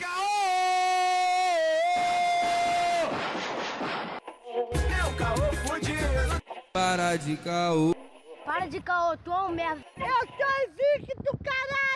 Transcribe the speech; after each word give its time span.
É 0.00 0.04
o 5.04 5.16
caô 5.16 5.52
fudido. 5.66 6.42
Para 6.72 7.16
de 7.16 7.36
caô. 7.38 7.94
Para 8.44 8.66
de 8.68 8.80
caô, 8.80 9.16
tu 9.18 9.32
é 9.32 9.42
um 9.42 9.50
merda. 9.50 9.84
Eu 9.96 10.06
sou 10.06 10.46
invicto, 10.68 11.38
caralho! 11.42 11.87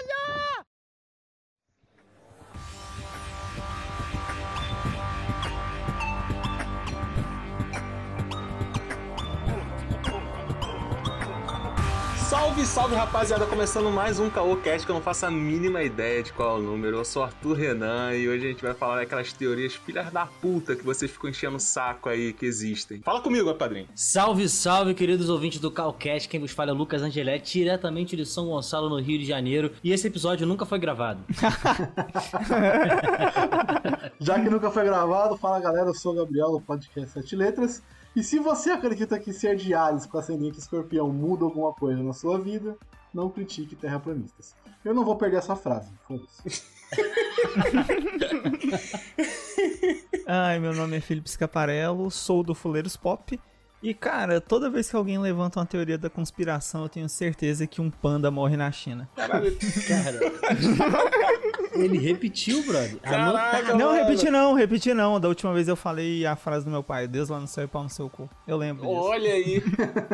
Salve, 12.62 12.66
salve 12.66 12.94
rapaziada, 12.94 13.46
começando 13.46 13.90
mais 13.90 14.20
um 14.20 14.30
Caocast 14.30 14.86
que 14.86 14.90
eu 14.90 14.94
não 14.94 15.02
faço 15.02 15.26
a 15.26 15.30
mínima 15.30 15.82
ideia 15.82 16.22
de 16.22 16.32
qual 16.32 16.56
é 16.56 16.60
o 16.60 16.62
número. 16.62 16.98
Eu 16.98 17.04
sou 17.04 17.22
Arthur 17.22 17.56
Renan 17.56 18.14
e 18.14 18.28
hoje 18.28 18.46
a 18.46 18.50
gente 18.50 18.62
vai 18.62 18.74
falar 18.74 18.96
daquelas 18.96 19.32
teorias 19.32 19.74
filhas 19.74 20.10
da 20.12 20.26
puta 20.26 20.76
que 20.76 20.84
vocês 20.84 21.10
ficam 21.10 21.30
enchendo 21.30 21.56
o 21.56 21.60
saco 21.60 22.08
aí 22.08 22.32
que 22.32 22.46
existem. 22.46 23.00
Fala 23.02 23.20
comigo, 23.20 23.46
meu 23.46 23.54
padrinho. 23.54 23.88
Salve, 23.94 24.48
salve, 24.48 24.94
queridos 24.94 25.28
ouvintes 25.28 25.60
do 25.60 25.70
Calcast. 25.70 26.28
Quem 26.28 26.40
vos 26.40 26.52
fala 26.52 26.70
é 26.70 26.74
Lucas 26.74 27.02
Angeletti, 27.02 27.58
diretamente 27.58 28.16
de 28.16 28.24
São 28.24 28.46
Gonçalo, 28.46 28.88
no 28.88 29.00
Rio 29.00 29.18
de 29.18 29.24
Janeiro. 29.24 29.72
E 29.82 29.92
esse 29.92 30.06
episódio 30.06 30.46
nunca 30.46 30.64
foi 30.64 30.78
gravado. 30.78 31.24
Já 34.20 34.40
que 34.40 34.48
nunca 34.48 34.70
foi 34.70 34.84
gravado, 34.84 35.36
fala 35.36 35.60
galera, 35.60 35.88
eu 35.88 35.94
sou 35.94 36.12
o 36.12 36.16
Gabriel 36.16 36.52
do 36.52 36.60
podcast 36.60 37.10
Sete 37.10 37.34
Letras. 37.34 37.82
E 38.14 38.22
se 38.22 38.38
você 38.38 38.70
acredita 38.70 39.18
que 39.18 39.32
ser 39.32 39.56
de 39.56 39.72
Ares 39.72 40.04
com 40.04 40.18
ascendente 40.18 40.58
escorpião 40.58 41.08
muda 41.08 41.44
alguma 41.44 41.72
coisa 41.72 42.02
na 42.02 42.12
sua 42.12 42.38
vida, 42.38 42.76
não 43.12 43.30
critique 43.30 43.74
terraplanistas. 43.74 44.54
Eu 44.84 44.94
não 44.94 45.04
vou 45.04 45.16
perder 45.16 45.38
essa 45.38 45.56
frase, 45.56 45.90
foda-se. 46.06 46.62
Ai, 50.26 50.58
meu 50.58 50.74
nome 50.74 50.96
é 50.96 51.00
Felipe 51.00 51.30
Scaparello, 51.30 52.10
sou 52.10 52.42
do 52.42 52.54
Fuleiros 52.54 52.96
Pop. 52.96 53.38
E 53.82 53.94
cara, 53.94 54.40
toda 54.40 54.70
vez 54.70 54.88
que 54.88 54.94
alguém 54.94 55.18
levanta 55.18 55.58
uma 55.58 55.66
teoria 55.66 55.98
da 55.98 56.08
conspiração, 56.08 56.82
eu 56.82 56.88
tenho 56.88 57.08
certeza 57.08 57.66
que 57.66 57.80
um 57.80 57.90
panda 57.90 58.30
morre 58.30 58.56
na 58.56 58.70
China. 58.70 59.08
Caralho. 59.16 59.56
Cara, 59.88 60.20
ele 61.74 61.98
repetiu, 61.98 62.62
brother. 62.64 62.96
Caraca, 62.98 63.74
Não, 63.74 63.92
mano. 63.92 63.92
repeti 64.04 64.30
não, 64.30 64.54
repeti 64.54 64.94
não. 64.94 65.18
Da 65.20 65.28
última 65.28 65.52
vez 65.52 65.68
eu 65.68 65.76
falei 65.76 66.24
a 66.26 66.36
frase 66.36 66.64
do 66.64 66.70
meu 66.70 66.82
pai, 66.82 67.06
Deus 67.08 67.28
lá 67.28 67.38
no 67.40 67.46
céu 67.46 67.64
e 67.64 67.66
pau 67.66 67.82
no 67.82 67.90
seu 67.90 68.08
cu. 68.10 68.28
Eu 68.46 68.56
lembro 68.56 68.82
disso. 68.86 68.94
Olha 69.00 69.32
aí. 69.32 69.60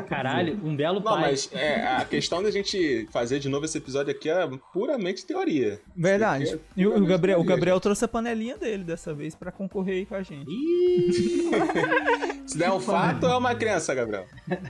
Caralho, 0.09 0.59
um 0.65 0.75
belo 0.77 0.97
Não, 0.97 1.03
pai. 1.03 1.21
mas 1.23 1.49
é, 1.53 1.87
a 1.97 2.05
questão 2.05 2.43
da 2.43 2.51
gente 2.51 3.09
fazer 3.13 3.39
de 3.39 3.49
novo 3.49 3.65
esse 3.65 3.79
episódio 3.79 4.11
aqui 4.11 4.29
é 4.29 4.49
puramente 4.73 5.25
teoria. 5.27 5.81
Verdade. 5.97 6.45
Isso 6.45 6.55
é 6.57 6.59
E 6.77 6.87
o, 6.87 6.97
o 6.97 7.07
Gabriel, 7.07 7.39
o 7.39 7.43
teoria, 7.43 7.57
Gabriel 7.57 7.81
trouxe 7.81 8.05
a 8.05 8.09
panelinha 8.09 8.57
dele 8.57 8.85
dessa 8.85 9.13
vez 9.15 9.35
pra 9.35 9.51
concorrer 9.53 9.97
aí 9.97 10.07
com 10.07 10.15
a 10.15 10.23
gente. 10.23 10.49
Ih, 10.51 11.51
Se 12.47 12.57
der 12.57 12.71
um 12.71 12.81
fato, 12.81 13.27
é 13.27 13.37
uma 13.37 13.55
crença, 13.55 13.95
Gabriel. 13.95 14.25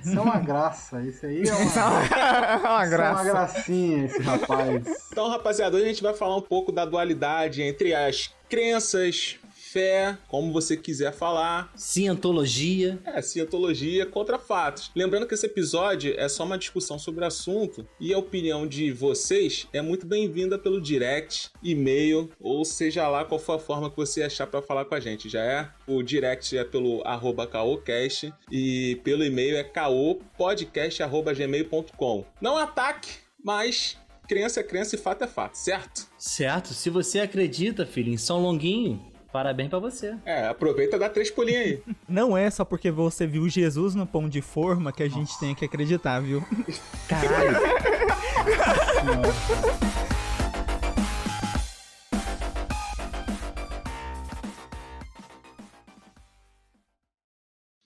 Isso 0.04 0.18
é 0.18 0.20
uma 0.20 0.38
graça, 0.38 1.00
isso 1.02 1.24
aí 1.24 1.46
é 1.48 1.52
uma, 1.54 1.64
isso 1.64 1.78
uma 1.78 2.56
é 2.56 2.68
uma 2.68 2.86
graça. 2.86 3.24
gracinha, 3.24 4.04
esse 4.06 4.20
rapaz. 4.22 4.82
Então, 5.12 5.28
rapaziada, 5.28 5.76
hoje 5.76 5.84
a 5.84 5.88
gente 5.88 6.02
vai 6.02 6.14
falar 6.14 6.36
um 6.36 6.40
pouco 6.40 6.72
da 6.78 6.84
dualidade 6.84 7.60
entre 7.60 7.92
as 7.92 8.32
crenças, 8.48 9.36
fé, 9.52 10.16
como 10.28 10.52
você 10.52 10.76
quiser 10.76 11.12
falar, 11.12 11.72
cientologia. 11.74 13.00
é, 13.04 13.20
cientologia 13.20 14.06
contra 14.06 14.38
fatos. 14.38 14.92
Lembrando 14.94 15.26
que 15.26 15.34
esse 15.34 15.44
episódio 15.44 16.14
é 16.16 16.28
só 16.28 16.44
uma 16.44 16.56
discussão 16.56 16.96
sobre 16.96 17.24
o 17.24 17.26
assunto 17.26 17.84
e 17.98 18.14
a 18.14 18.18
opinião 18.18 18.64
de 18.64 18.92
vocês 18.92 19.66
é 19.72 19.82
muito 19.82 20.06
bem-vinda 20.06 20.56
pelo 20.56 20.80
direct, 20.80 21.50
e-mail, 21.62 22.30
ou 22.40 22.64
seja 22.64 23.08
lá 23.08 23.24
qual 23.24 23.40
for 23.40 23.54
a 23.54 23.58
forma 23.58 23.90
que 23.90 23.96
você 23.96 24.22
achar 24.22 24.46
para 24.46 24.62
falar 24.62 24.84
com 24.84 24.94
a 24.94 25.00
gente. 25.00 25.28
Já 25.28 25.42
é? 25.42 25.68
O 25.86 26.00
direct 26.00 26.56
é 26.56 26.62
pelo 26.64 27.02
arroba 27.04 27.44
caocast 27.44 28.32
e 28.52 29.00
pelo 29.02 29.24
e-mail 29.24 29.56
é 29.56 29.64
caopodcast.gmail.com. 29.64 32.24
Não 32.40 32.56
ataque, 32.56 33.08
mas 33.44 33.98
crença 34.28 34.60
é 34.60 34.62
crença 34.62 34.94
e 34.94 34.98
fato 34.98 35.24
é 35.24 35.26
fato, 35.26 35.56
certo? 35.56 36.06
Certo? 36.18 36.74
Se 36.74 36.90
você 36.90 37.20
acredita, 37.20 37.86
filho, 37.86 38.12
em 38.12 38.16
São 38.16 38.40
Longuinho, 38.42 39.00
parabéns 39.32 39.70
pra 39.70 39.78
você. 39.78 40.16
É, 40.24 40.48
aproveita 40.48 40.96
e 40.96 40.98
dá 40.98 41.08
três 41.08 41.30
pulinhos 41.30 41.62
aí. 41.62 41.82
Não 42.08 42.36
é 42.36 42.50
só 42.50 42.64
porque 42.64 42.90
você 42.90 43.24
viu 43.24 43.48
Jesus 43.48 43.94
no 43.94 44.04
pão 44.06 44.28
de 44.28 44.42
forma 44.42 44.92
que 44.92 45.02
a 45.04 45.08
gente 45.08 45.38
tem 45.38 45.54
que 45.54 45.64
acreditar, 45.64 46.20
viu? 46.20 46.44
Caralho. 47.08 47.56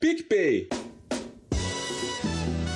PicPay. 0.00 0.69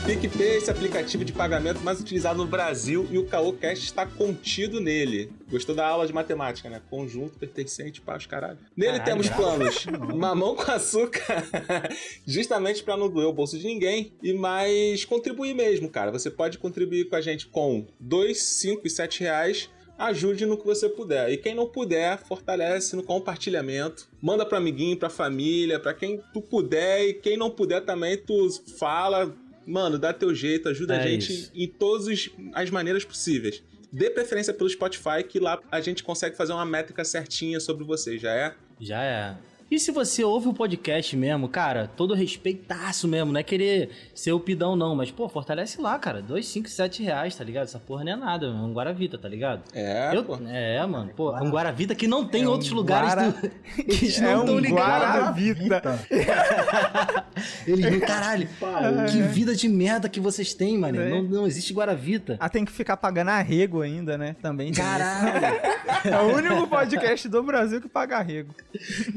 PicPay 0.06 0.58
esse 0.58 0.70
aplicativo 0.70 1.24
de 1.24 1.32
pagamento 1.32 1.80
mais 1.80 2.00
utilizado 2.00 2.38
no 2.38 2.46
Brasil 2.46 3.08
e 3.10 3.18
o 3.18 3.26
CaoCast 3.26 3.84
está 3.84 4.06
contido 4.06 4.80
nele. 4.80 5.32
Gostou 5.50 5.74
da 5.74 5.84
aula 5.84 6.06
de 6.06 6.12
matemática, 6.12 6.70
né? 6.70 6.80
Conjunto, 6.88 7.36
pertencente, 7.36 8.00
pá, 8.00 8.16
os 8.16 8.24
caralho. 8.24 8.56
Nele 8.76 9.00
Caralho, 9.00 9.04
temos 9.04 9.28
planos 9.28 9.84
mamão 10.14 10.54
com 10.54 10.70
açúcar, 10.70 11.44
justamente 12.24 12.84
para 12.84 12.96
não 12.96 13.10
doer 13.10 13.26
o 13.26 13.32
bolso 13.32 13.58
de 13.58 13.66
ninguém 13.66 14.12
e 14.22 14.32
mais 14.32 15.04
contribuir 15.04 15.54
mesmo, 15.54 15.90
cara. 15.90 16.12
Você 16.12 16.30
pode 16.30 16.56
contribuir 16.56 17.06
com 17.06 17.16
a 17.16 17.20
gente 17.20 17.48
com 17.48 17.84
2, 17.98 18.40
5 18.40 18.86
e 18.86 18.90
7 18.90 19.20
reais 19.22 19.68
ajude 19.98 20.44
no 20.44 20.56
que 20.56 20.66
você 20.66 20.88
puder. 20.88 21.30
E 21.32 21.36
quem 21.36 21.54
não 21.54 21.66
puder, 21.66 22.18
fortalece 22.18 22.94
no 22.94 23.02
compartilhamento. 23.02 24.08
Manda 24.20 24.44
para 24.44 24.58
amiguinho, 24.58 24.96
pra 24.96 25.08
família, 25.08 25.80
pra 25.80 25.94
quem 25.94 26.20
tu 26.32 26.40
puder 26.40 27.08
e 27.08 27.14
quem 27.14 27.36
não 27.36 27.50
puder 27.50 27.84
também, 27.84 28.16
tu 28.16 28.48
fala, 28.78 29.34
mano, 29.66 29.98
dá 29.98 30.12
teu 30.12 30.34
jeito, 30.34 30.68
ajuda 30.68 30.94
É 30.94 30.98
a 30.98 31.06
gente 31.06 31.32
isso. 31.32 31.50
em 31.54 31.66
todas 31.66 32.30
as 32.54 32.70
maneiras 32.70 33.04
possíveis. 33.04 33.62
Dê 33.92 34.10
preferência 34.10 34.52
pelo 34.52 34.68
Spotify, 34.68 35.22
que 35.26 35.38
lá 35.38 35.60
a 35.70 35.80
gente 35.80 36.02
consegue 36.02 36.36
fazer 36.36 36.52
uma 36.52 36.64
métrica 36.66 37.04
certinha 37.04 37.58
sobre 37.60 37.84
você, 37.84 38.18
já 38.18 38.32
é? 38.34 38.54
Já 38.80 39.02
é. 39.02 39.36
E 39.68 39.80
se 39.80 39.90
você 39.90 40.22
ouve 40.22 40.46
o 40.48 40.54
podcast 40.54 41.16
mesmo, 41.16 41.48
cara, 41.48 41.90
todo 41.96 42.14
respeitaço 42.14 43.08
mesmo, 43.08 43.32
não 43.32 43.40
é 43.40 43.42
querer 43.42 43.90
ser 44.14 44.30
o 44.30 44.38
pidão 44.38 44.76
não, 44.76 44.94
mas, 44.94 45.10
pô, 45.10 45.28
fortalece 45.28 45.80
lá, 45.80 45.98
cara, 45.98 46.22
dois, 46.22 46.46
cinco, 46.46 46.68
sete 46.68 47.02
reais, 47.02 47.34
tá 47.34 47.42
ligado? 47.42 47.64
Essa 47.64 47.80
porra 47.80 48.04
não 48.04 48.12
é 48.12 48.16
nada, 48.16 48.46
é 48.46 48.48
um 48.50 48.72
Guaravita, 48.72 49.18
tá 49.18 49.28
ligado? 49.28 49.62
É, 49.74 50.14
Eu- 50.14 50.22
pô. 50.22 50.38
é, 50.48 50.86
mano, 50.86 51.10
pô, 51.16 51.34
um 51.36 51.50
Guaravita 51.50 51.96
que 51.96 52.06
não 52.06 52.24
tem 52.24 52.42
em 52.42 52.44
É 52.44 52.48
um 52.48 52.52
outros 52.52 52.70
lugares 52.70 53.08
Guara- 53.12 53.30
do... 53.32 53.36
Não 54.22 54.28
É 54.42 54.44
tão 54.46 54.54
um 54.54 54.58
ligados. 54.58 55.08
Guaravita. 55.08 56.00
Eles 57.66 57.90
não, 57.90 58.00
caralho, 58.00 58.48
que 59.10 59.20
vida 59.22 59.54
de 59.54 59.68
merda 59.68 60.08
que 60.08 60.20
vocês 60.20 60.54
têm, 60.54 60.78
mano. 60.78 61.00
É. 61.00 61.10
Não, 61.10 61.22
não 61.22 61.46
existe 61.46 61.72
Guaravita. 61.74 62.36
Ah, 62.40 62.48
tem 62.48 62.64
que 62.64 62.72
ficar 62.72 62.96
pagando 62.96 63.30
arrego 63.30 63.82
ainda, 63.82 64.16
né? 64.16 64.36
Também. 64.40 64.72
Caralho. 64.72 65.56
É 66.04 66.16
o 66.18 66.36
único 66.36 66.66
podcast 66.68 67.28
do 67.28 67.42
Brasil 67.42 67.80
que 67.80 67.88
paga 67.88 68.18
arrego. 68.18 68.54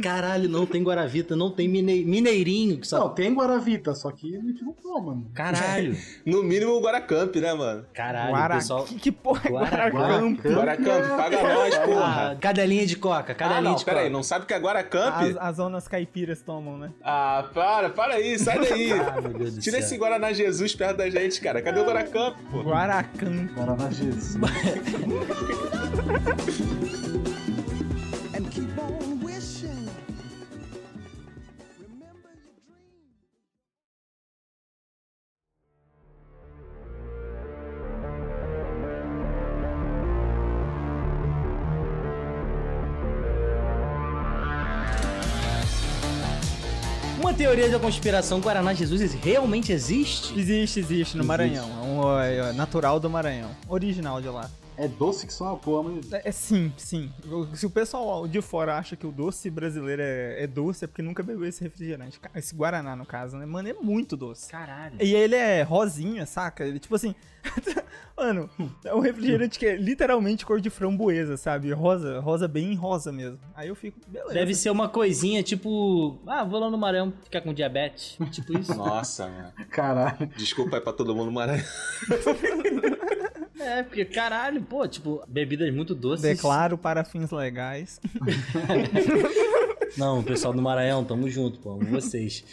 caralho, 0.01 0.38
não 0.47 0.65
tem 0.65 0.83
Guaravita, 0.83 1.35
não 1.35 1.51
tem 1.51 1.67
mine- 1.67 2.05
Mineirinho, 2.05 2.77
que 2.79 2.87
só... 2.87 2.99
Não, 2.99 3.09
tem 3.09 3.33
Guaravita, 3.33 3.93
só 3.95 4.11
que 4.11 4.35
a 4.35 4.39
gente 4.41 4.63
não 4.63 4.73
toma, 4.73 5.13
mano. 5.15 5.27
Caralho, 5.33 5.95
No 6.25 6.43
mínimo 6.43 6.73
o 6.73 6.81
Guaracamp, 6.81 7.35
né, 7.35 7.53
mano? 7.53 7.85
caralho, 7.93 8.31
Guara... 8.31 8.55
pessoal... 8.55 8.83
Que, 8.85 8.95
que 8.95 9.11
porra 9.11 9.41
é 9.45 9.49
Guara- 9.49 9.89
Guaracamp? 9.89 10.39
Guaracamp, 10.45 11.17
paga 11.17 11.41
nós, 11.43 11.75
Ah, 11.75 11.79
porra. 11.81 12.37
cadelinha 12.39 12.85
de 12.85 12.95
coca, 12.95 13.31
Ah, 13.31 13.35
cadelinha 13.35 13.61
não, 13.71 13.75
de 13.75 13.85
pera 13.85 13.99
aí, 13.99 14.05
coca. 14.05 14.13
não 14.15 14.23
sabe 14.23 14.45
o 14.45 14.47
que 14.47 14.53
é 14.53 14.59
Guaracamp? 14.59 15.15
As, 15.23 15.37
as 15.37 15.55
zonas 15.57 15.87
caipiras 15.87 16.41
tomam, 16.41 16.77
né? 16.77 16.91
Ah, 17.03 17.45
para, 17.53 17.89
para 17.89 18.15
aí, 18.15 18.37
sai 18.39 18.59
daí. 18.59 18.89
Ah, 18.99 19.21
meu 19.21 19.33
Deus 19.33 19.55
do 19.55 19.61
Tira 19.61 19.77
céu. 19.77 19.85
esse 19.85 19.97
Guaraná 19.97 20.31
Jesus 20.33 20.75
perto 20.75 20.97
da 20.97 21.09
gente, 21.09 21.39
cara. 21.41 21.61
Cadê 21.61 21.79
o 21.79 21.85
Guaracamp, 21.85 22.35
pô? 22.51 22.61
Guaracamp. 22.61 23.51
Guaraná 23.53 23.89
Jesus. 23.89 24.37
teoria 47.39 47.69
da 47.69 47.79
conspiração, 47.79 48.41
Guaraná 48.41 48.73
Jesus 48.73 49.13
realmente 49.13 49.71
existe? 49.71 50.37
Existe, 50.37 50.81
existe 50.81 51.15
no 51.15 51.23
Maranhão. 51.23 51.69
É 51.69 51.85
um 51.85 52.19
é, 52.19 52.51
natural 52.51 52.99
do 52.99 53.09
Maranhão. 53.09 53.49
Original 53.69 54.21
de 54.21 54.27
lá. 54.27 54.51
É 54.79 54.87
doce 54.87 55.27
que 55.27 55.33
só 55.33 55.43
uma 55.43 55.57
porra, 55.57 55.89
mas. 55.89 56.13
É, 56.13 56.29
é, 56.29 56.31
sim, 56.31 56.71
sim. 56.77 57.11
Se 57.53 57.65
o 57.65 57.69
pessoal 57.69 58.25
de 58.25 58.41
fora 58.41 58.77
acha 58.77 58.95
que 58.95 59.05
o 59.05 59.11
doce 59.11 59.49
brasileiro 59.49 60.01
é, 60.01 60.43
é 60.43 60.47
doce, 60.47 60.85
é 60.85 60.87
porque 60.87 61.01
nunca 61.01 61.21
bebeu 61.21 61.45
esse 61.45 61.61
refrigerante. 61.61 62.17
Esse 62.33 62.55
Guaraná, 62.55 62.95
no 62.95 63.05
caso, 63.05 63.35
né? 63.35 63.45
Mano, 63.45 63.67
é 63.67 63.73
muito 63.73 64.15
doce. 64.15 64.49
Caralho. 64.49 64.95
E 65.01 65.13
ele 65.13 65.35
é 65.35 65.63
rosinha, 65.63 66.25
saca? 66.25 66.63
Ele, 66.65 66.79
tipo 66.79 66.95
assim. 66.95 67.13
Mano, 68.15 68.49
é 68.85 68.95
um 68.95 69.01
refrigerante 69.01 69.59
que 69.59 69.65
é 69.65 69.75
literalmente 69.75 70.45
cor 70.45 70.61
de 70.61 70.69
framboesa, 70.69 71.35
sabe? 71.35 71.71
Rosa, 71.71 72.19
rosa 72.21 72.47
bem 72.47 72.73
rosa 72.75 73.11
mesmo. 73.11 73.39
Aí 73.55 73.67
eu 73.67 73.75
fico, 73.75 73.99
beleza. 74.07 74.33
Deve 74.33 74.55
ser 74.55 74.69
uma 74.69 74.87
coisinha 74.87 75.43
tipo. 75.43 76.17
Ah, 76.25 76.45
vou 76.45 76.59
lá 76.59 76.69
no 76.69 76.77
Maranhão 76.77 77.13
ficar 77.21 77.41
com 77.41 77.53
diabetes. 77.53 78.17
Tipo 78.31 78.57
isso. 78.57 78.73
Nossa, 78.73 79.27
mano. 79.27 79.51
Caralho. 79.69 80.27
Desculpa 80.37 80.77
aí 80.77 80.81
pra 80.81 80.93
todo 80.93 81.13
mundo, 81.13 81.31
Maranhão. 81.31 81.65
É, 83.59 83.83
porque 83.83 84.05
caralho, 84.05 84.61
pô, 84.61 84.87
tipo, 84.87 85.21
bebidas 85.27 85.73
muito 85.73 85.93
doces. 85.93 86.21
Declaro 86.23 86.77
para 86.77 87.03
fins 87.03 87.29
legais. 87.31 87.99
Não, 89.97 90.23
pessoal 90.23 90.53
do 90.53 90.61
Maranhão, 90.61 91.03
tamo 91.03 91.29
junto, 91.29 91.59
pô, 91.59 91.71
amo 91.71 91.85
vocês. 91.85 92.43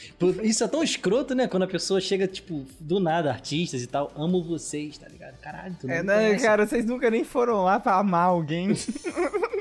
Isso 0.42 0.64
é 0.64 0.68
tão 0.68 0.82
escroto, 0.82 1.34
né? 1.34 1.46
Quando 1.46 1.62
a 1.64 1.66
pessoa 1.68 2.00
chega, 2.00 2.26
tipo, 2.26 2.64
do 2.80 2.98
nada, 2.98 3.30
artistas 3.30 3.82
e 3.82 3.86
tal, 3.86 4.10
amo 4.16 4.42
vocês, 4.42 4.96
tá 4.98 5.06
ligado? 5.06 5.36
Caralho, 5.38 5.76
tu 5.80 5.88
É, 5.88 6.02
né, 6.02 6.14
conhece. 6.28 6.44
cara, 6.44 6.66
vocês 6.66 6.84
nunca 6.84 7.10
nem 7.10 7.24
foram 7.24 7.62
lá 7.62 7.78
pra 7.78 7.96
amar 7.98 8.26
alguém. 8.26 8.74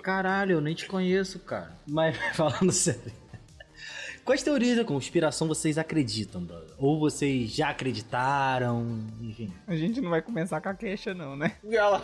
Caralho, 0.02 0.54
eu 0.54 0.62
nem 0.62 0.74
te 0.74 0.88
conheço, 0.88 1.38
cara. 1.40 1.72
Mas, 1.86 2.16
falando 2.34 2.72
sério. 2.72 3.12
Quais 4.26 4.42
teorias 4.42 4.76
da 4.76 4.84
conspiração 4.84 5.48
vocês 5.48 5.78
acreditam, 5.78 6.42
brother? 6.42 6.70
Ou 6.80 7.00
vocês 7.00 7.52
já 7.52 7.70
acreditaram, 7.70 8.84
enfim. 9.22 9.54
A 9.68 9.76
gente 9.76 10.02
não 10.02 10.10
vai 10.10 10.20
começar 10.20 10.60
com 10.60 10.68
a 10.68 10.74
queixa, 10.74 11.14
não, 11.14 11.36
né? 11.38 11.52
E 11.64 11.76
ela. 11.78 12.02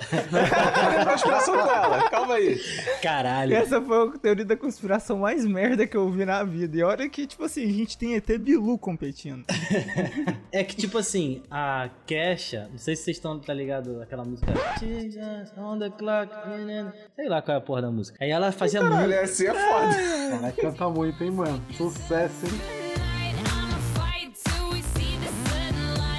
Conspiração 1.09 1.55
dela? 1.55 2.09
Calma 2.11 2.35
aí. 2.35 2.61
Caralho. 3.01 3.55
Essa 3.55 3.81
foi 3.81 4.07
a 4.09 4.11
teoria 4.19 4.45
da 4.45 4.55
conspiração 4.55 5.17
mais 5.17 5.43
merda 5.45 5.87
que 5.87 5.97
eu 5.97 6.11
vi 6.11 6.23
na 6.23 6.43
vida. 6.43 6.77
E 6.77 6.83
olha 6.83 7.09
que, 7.09 7.25
tipo 7.25 7.43
assim, 7.43 7.63
a 7.63 7.73
gente 7.73 7.97
tem 7.97 8.15
ET 8.15 8.37
Bilu 8.37 8.77
competindo. 8.77 9.43
É 10.53 10.65
que, 10.65 10.75
tipo 10.75 10.97
assim, 10.97 11.41
a 11.49 11.89
Kesha, 12.05 12.67
não 12.69 12.77
sei 12.77 12.93
se 12.93 13.03
vocês 13.03 13.15
estão, 13.15 13.39
tá 13.39 13.53
ligado? 13.53 14.01
Aquela 14.01 14.25
música. 14.25 14.51
Jesus 14.81 15.53
on 15.57 15.79
the 15.79 15.89
clock. 15.89 16.29
Sei 17.15 17.29
lá 17.29 17.41
qual 17.41 17.55
é 17.55 17.57
a 17.57 17.61
porra 17.61 17.83
da 17.83 17.89
música. 17.91 18.17
Aí 18.21 18.29
ela 18.29 18.51
fazia 18.51 18.81
Caralho, 18.81 19.07
muito. 19.07 19.23
assim 19.23 19.47
é 19.47 19.53
foda. 19.53 19.95
Caralho, 20.29 20.53
canta 20.57 20.89
muito, 20.89 21.23
hein, 21.23 21.31
mano? 21.31 21.63
Sucesso, 21.71 22.10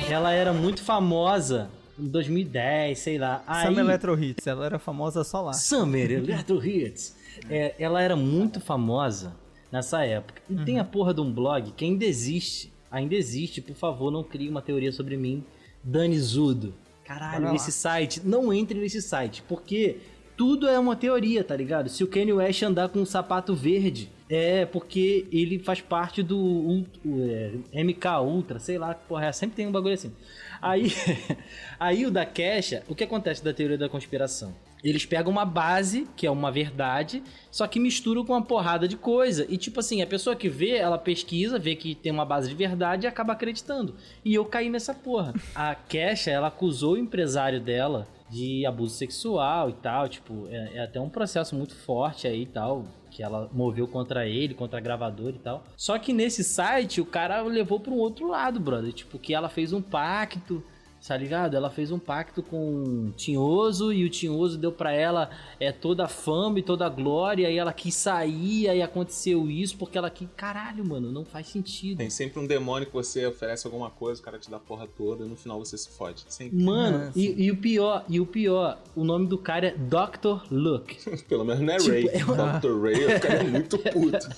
Ela 0.09 0.33
era 0.33 0.53
muito 0.55 0.83
famosa 0.83 1.69
em 1.99 2.07
2010, 2.07 2.99
sei 2.99 3.19
lá. 3.19 3.43
Aí, 3.47 3.75
Sam 3.75 3.81
Electro 3.81 4.25
Hits, 4.25 4.47
ela 4.47 4.65
era 4.65 4.79
famosa 4.79 5.23
só 5.23 5.43
lá. 5.43 5.53
Summer 5.53 6.11
Electro 6.11 6.67
Hits. 6.67 7.15
É, 7.51 7.75
ela 7.79 8.01
era 8.01 8.17
muito 8.17 8.59
famosa 8.59 9.37
nessa 9.71 10.03
época. 10.03 10.41
E 10.49 10.57
tem 10.65 10.79
a 10.79 10.85
porra 10.85 11.13
de 11.13 11.21
um 11.21 11.31
blog 11.31 11.73
que 11.73 11.85
ainda 11.85 12.07
existe. 12.07 12.73
Ainda 12.91 13.15
existe, 13.15 13.61
por 13.61 13.77
favor, 13.77 14.11
não 14.11 14.25
crie 14.25 14.49
uma 14.49 14.63
teoria 14.63 14.93
sobre 14.93 15.19
mim. 15.19 15.45
Dani 15.85 16.19
Zudo. 16.19 16.75
Caralho, 17.05 17.55
esse 17.55 17.71
site, 17.71 18.23
não 18.25 18.51
entre 18.51 18.79
nesse 18.81 19.03
site, 19.03 19.43
porque 19.47 19.99
tudo 20.37 20.69
é 20.69 20.79
uma 20.79 20.97
teoria, 20.97 21.45
tá 21.45 21.57
ligado? 21.57 21.89
Se 21.89 22.03
o 22.03 22.09
Kanye 22.09 22.33
West 22.33 22.63
andar 22.63 22.89
com 22.89 23.01
um 23.01 23.07
sapato 23.07 23.55
verde, 23.55 24.11
é 24.29 24.65
porque 24.65 25.27
ele 25.31 25.59
faz 25.59 25.81
parte 25.81 26.23
do 26.23 26.85
é, 27.75 27.83
MK 27.85 28.07
Ultra, 28.23 28.59
sei 28.59 28.79
lá, 28.79 28.95
porra 28.95 29.27
é, 29.27 29.33
sempre 29.33 29.57
tem 29.57 29.67
um 29.67 29.73
bagulho 29.73 29.95
assim. 29.95 30.13
Aí, 30.61 30.93
aí 31.79 32.07
o 32.07 32.11
da 32.11 32.25
Kesha, 32.25 32.83
o 32.89 32.95
que 32.95 33.05
acontece 33.05 33.45
da 33.45 33.53
teoria 33.53 33.77
da 33.77 33.89
conspiração? 33.89 34.55
Eles 34.83 35.07
pegam 35.07 35.31
uma 35.31 35.45
base, 35.45 36.09
que 36.17 36.27
é 36.27 36.31
uma 36.31 36.51
verdade, 36.51 37.23
só 37.51 37.69
que 37.69 37.79
misturam 37.79 38.25
com 38.25 38.33
uma 38.33 38.43
porrada 38.43 38.89
de 38.89 38.97
coisa. 38.97 39.47
E 39.49 39.57
tipo 39.57 39.79
assim, 39.79 40.03
a 40.03 40.07
pessoa 40.07 40.35
que 40.35 40.49
vê, 40.49 40.77
ela 40.77 40.99
pesquisa, 40.99 41.59
vê 41.59 41.77
que 41.77 41.95
tem 41.95 42.11
uma 42.11 42.25
base 42.25 42.49
de 42.49 42.55
verdade 42.55 43.07
e 43.07 43.09
acaba 43.09 43.33
acreditando. 43.33 43.95
E 44.25 44.35
eu 44.35 44.45
caí 44.45 44.69
nessa 44.69 44.93
porra. 44.93 45.35
A 45.55 45.75
Kesha, 45.75 46.33
ela 46.33 46.49
acusou 46.49 46.95
o 46.95 46.99
empresário 46.99 47.61
dela 47.61 48.09
de 48.33 48.65
abuso 48.65 48.95
sexual 48.95 49.69
e 49.69 49.75
tal. 49.75 50.09
Tipo, 50.09 50.49
é, 50.49 50.79
é 50.79 50.83
até 50.83 50.99
um 50.99 51.11
processo 51.11 51.55
muito 51.55 51.77
forte 51.77 52.27
aí 52.27 52.43
e 52.43 52.47
tal. 52.47 52.85
Que 53.11 53.23
ela 53.23 53.51
moveu 53.53 53.87
contra 53.87 54.27
ele, 54.27 54.55
contra 54.55 54.79
a 54.79 54.83
gravadora 54.83 55.37
e 55.37 55.39
tal. 55.39 55.65
Só 55.77 55.99
que 55.99 56.15
nesse 56.15 56.43
site, 56.43 56.99
o 56.99 57.05
cara 57.05 57.43
levou 57.43 57.79
para 57.79 57.93
um 57.93 57.99
outro 57.99 58.27
lado, 58.27 58.59
brother. 58.59 58.93
Tipo, 58.93 59.19
que 59.19 59.35
ela 59.35 59.51
fez 59.51 59.75
um 59.75 59.83
pacto 59.83 60.65
Tá 61.07 61.17
ligado? 61.17 61.57
Ela 61.57 61.69
fez 61.69 61.91
um 61.91 61.99
pacto 61.99 62.43
com 62.45 63.09
o 63.09 63.11
Tinhoso 63.17 63.93
e 63.93 64.05
o 64.05 64.09
Tinhoso 64.11 64.57
deu 64.57 64.71
pra 64.71 64.93
ela 64.93 65.31
é, 65.59 65.73
toda 65.73 66.05
a 66.05 66.09
fama 66.09 66.61
e 66.61 66.63
toda 66.63 66.87
a 66.87 66.89
glória. 66.89 67.51
E 67.51 67.59
ela 67.59 67.73
quis 67.73 67.95
sair, 67.95 68.69
aí 68.69 68.81
aconteceu 68.81 69.51
isso 69.51 69.77
porque 69.77 69.99
ela 69.99 70.09
quis. 70.09 70.29
Caralho, 70.37 70.85
mano, 70.85 71.11
não 71.11 71.25
faz 71.25 71.49
sentido. 71.49 71.99
Tem 71.99 72.09
sempre 72.09 72.39
um 72.41 72.47
demônio 72.47 72.87
que 72.87 72.93
você 72.93 73.27
oferece 73.27 73.67
alguma 73.67 73.91
coisa, 73.91 74.21
o 74.21 74.25
cara 74.25 74.39
te 74.39 74.49
dá 74.49 74.59
a 74.59 74.61
porra 74.61 74.87
toda 74.97 75.25
e 75.25 75.29
no 75.29 75.35
final 75.37 75.59
você 75.59 75.77
se 75.77 75.89
fode. 75.89 76.25
Sempre. 76.29 76.63
Mano, 76.63 77.07
Nossa. 77.07 77.19
e, 77.19 77.47
e 77.47 77.51
o 77.51 77.57
pior, 77.57 78.05
e 78.09 78.21
o 78.21 78.27
pior, 78.27 78.79
o 78.95 79.03
nome 79.05 79.27
do 79.27 79.37
cara 79.39 79.67
é 79.69 79.71
Dr. 79.77 80.47
Luke. 80.53 80.97
Pelo 81.29 81.45
menos 81.45 81.61
não 81.63 81.75
é 81.75 81.79
Tipo, 81.79 81.91
Ray. 81.91 82.09
é 82.13 82.25
uma- 82.25 82.59
Dr. 82.61 82.81
Ray, 82.81 83.03
eu 83.05 83.11
ficaria 83.11 83.51
muito 83.51 83.79
puto. 83.91 84.29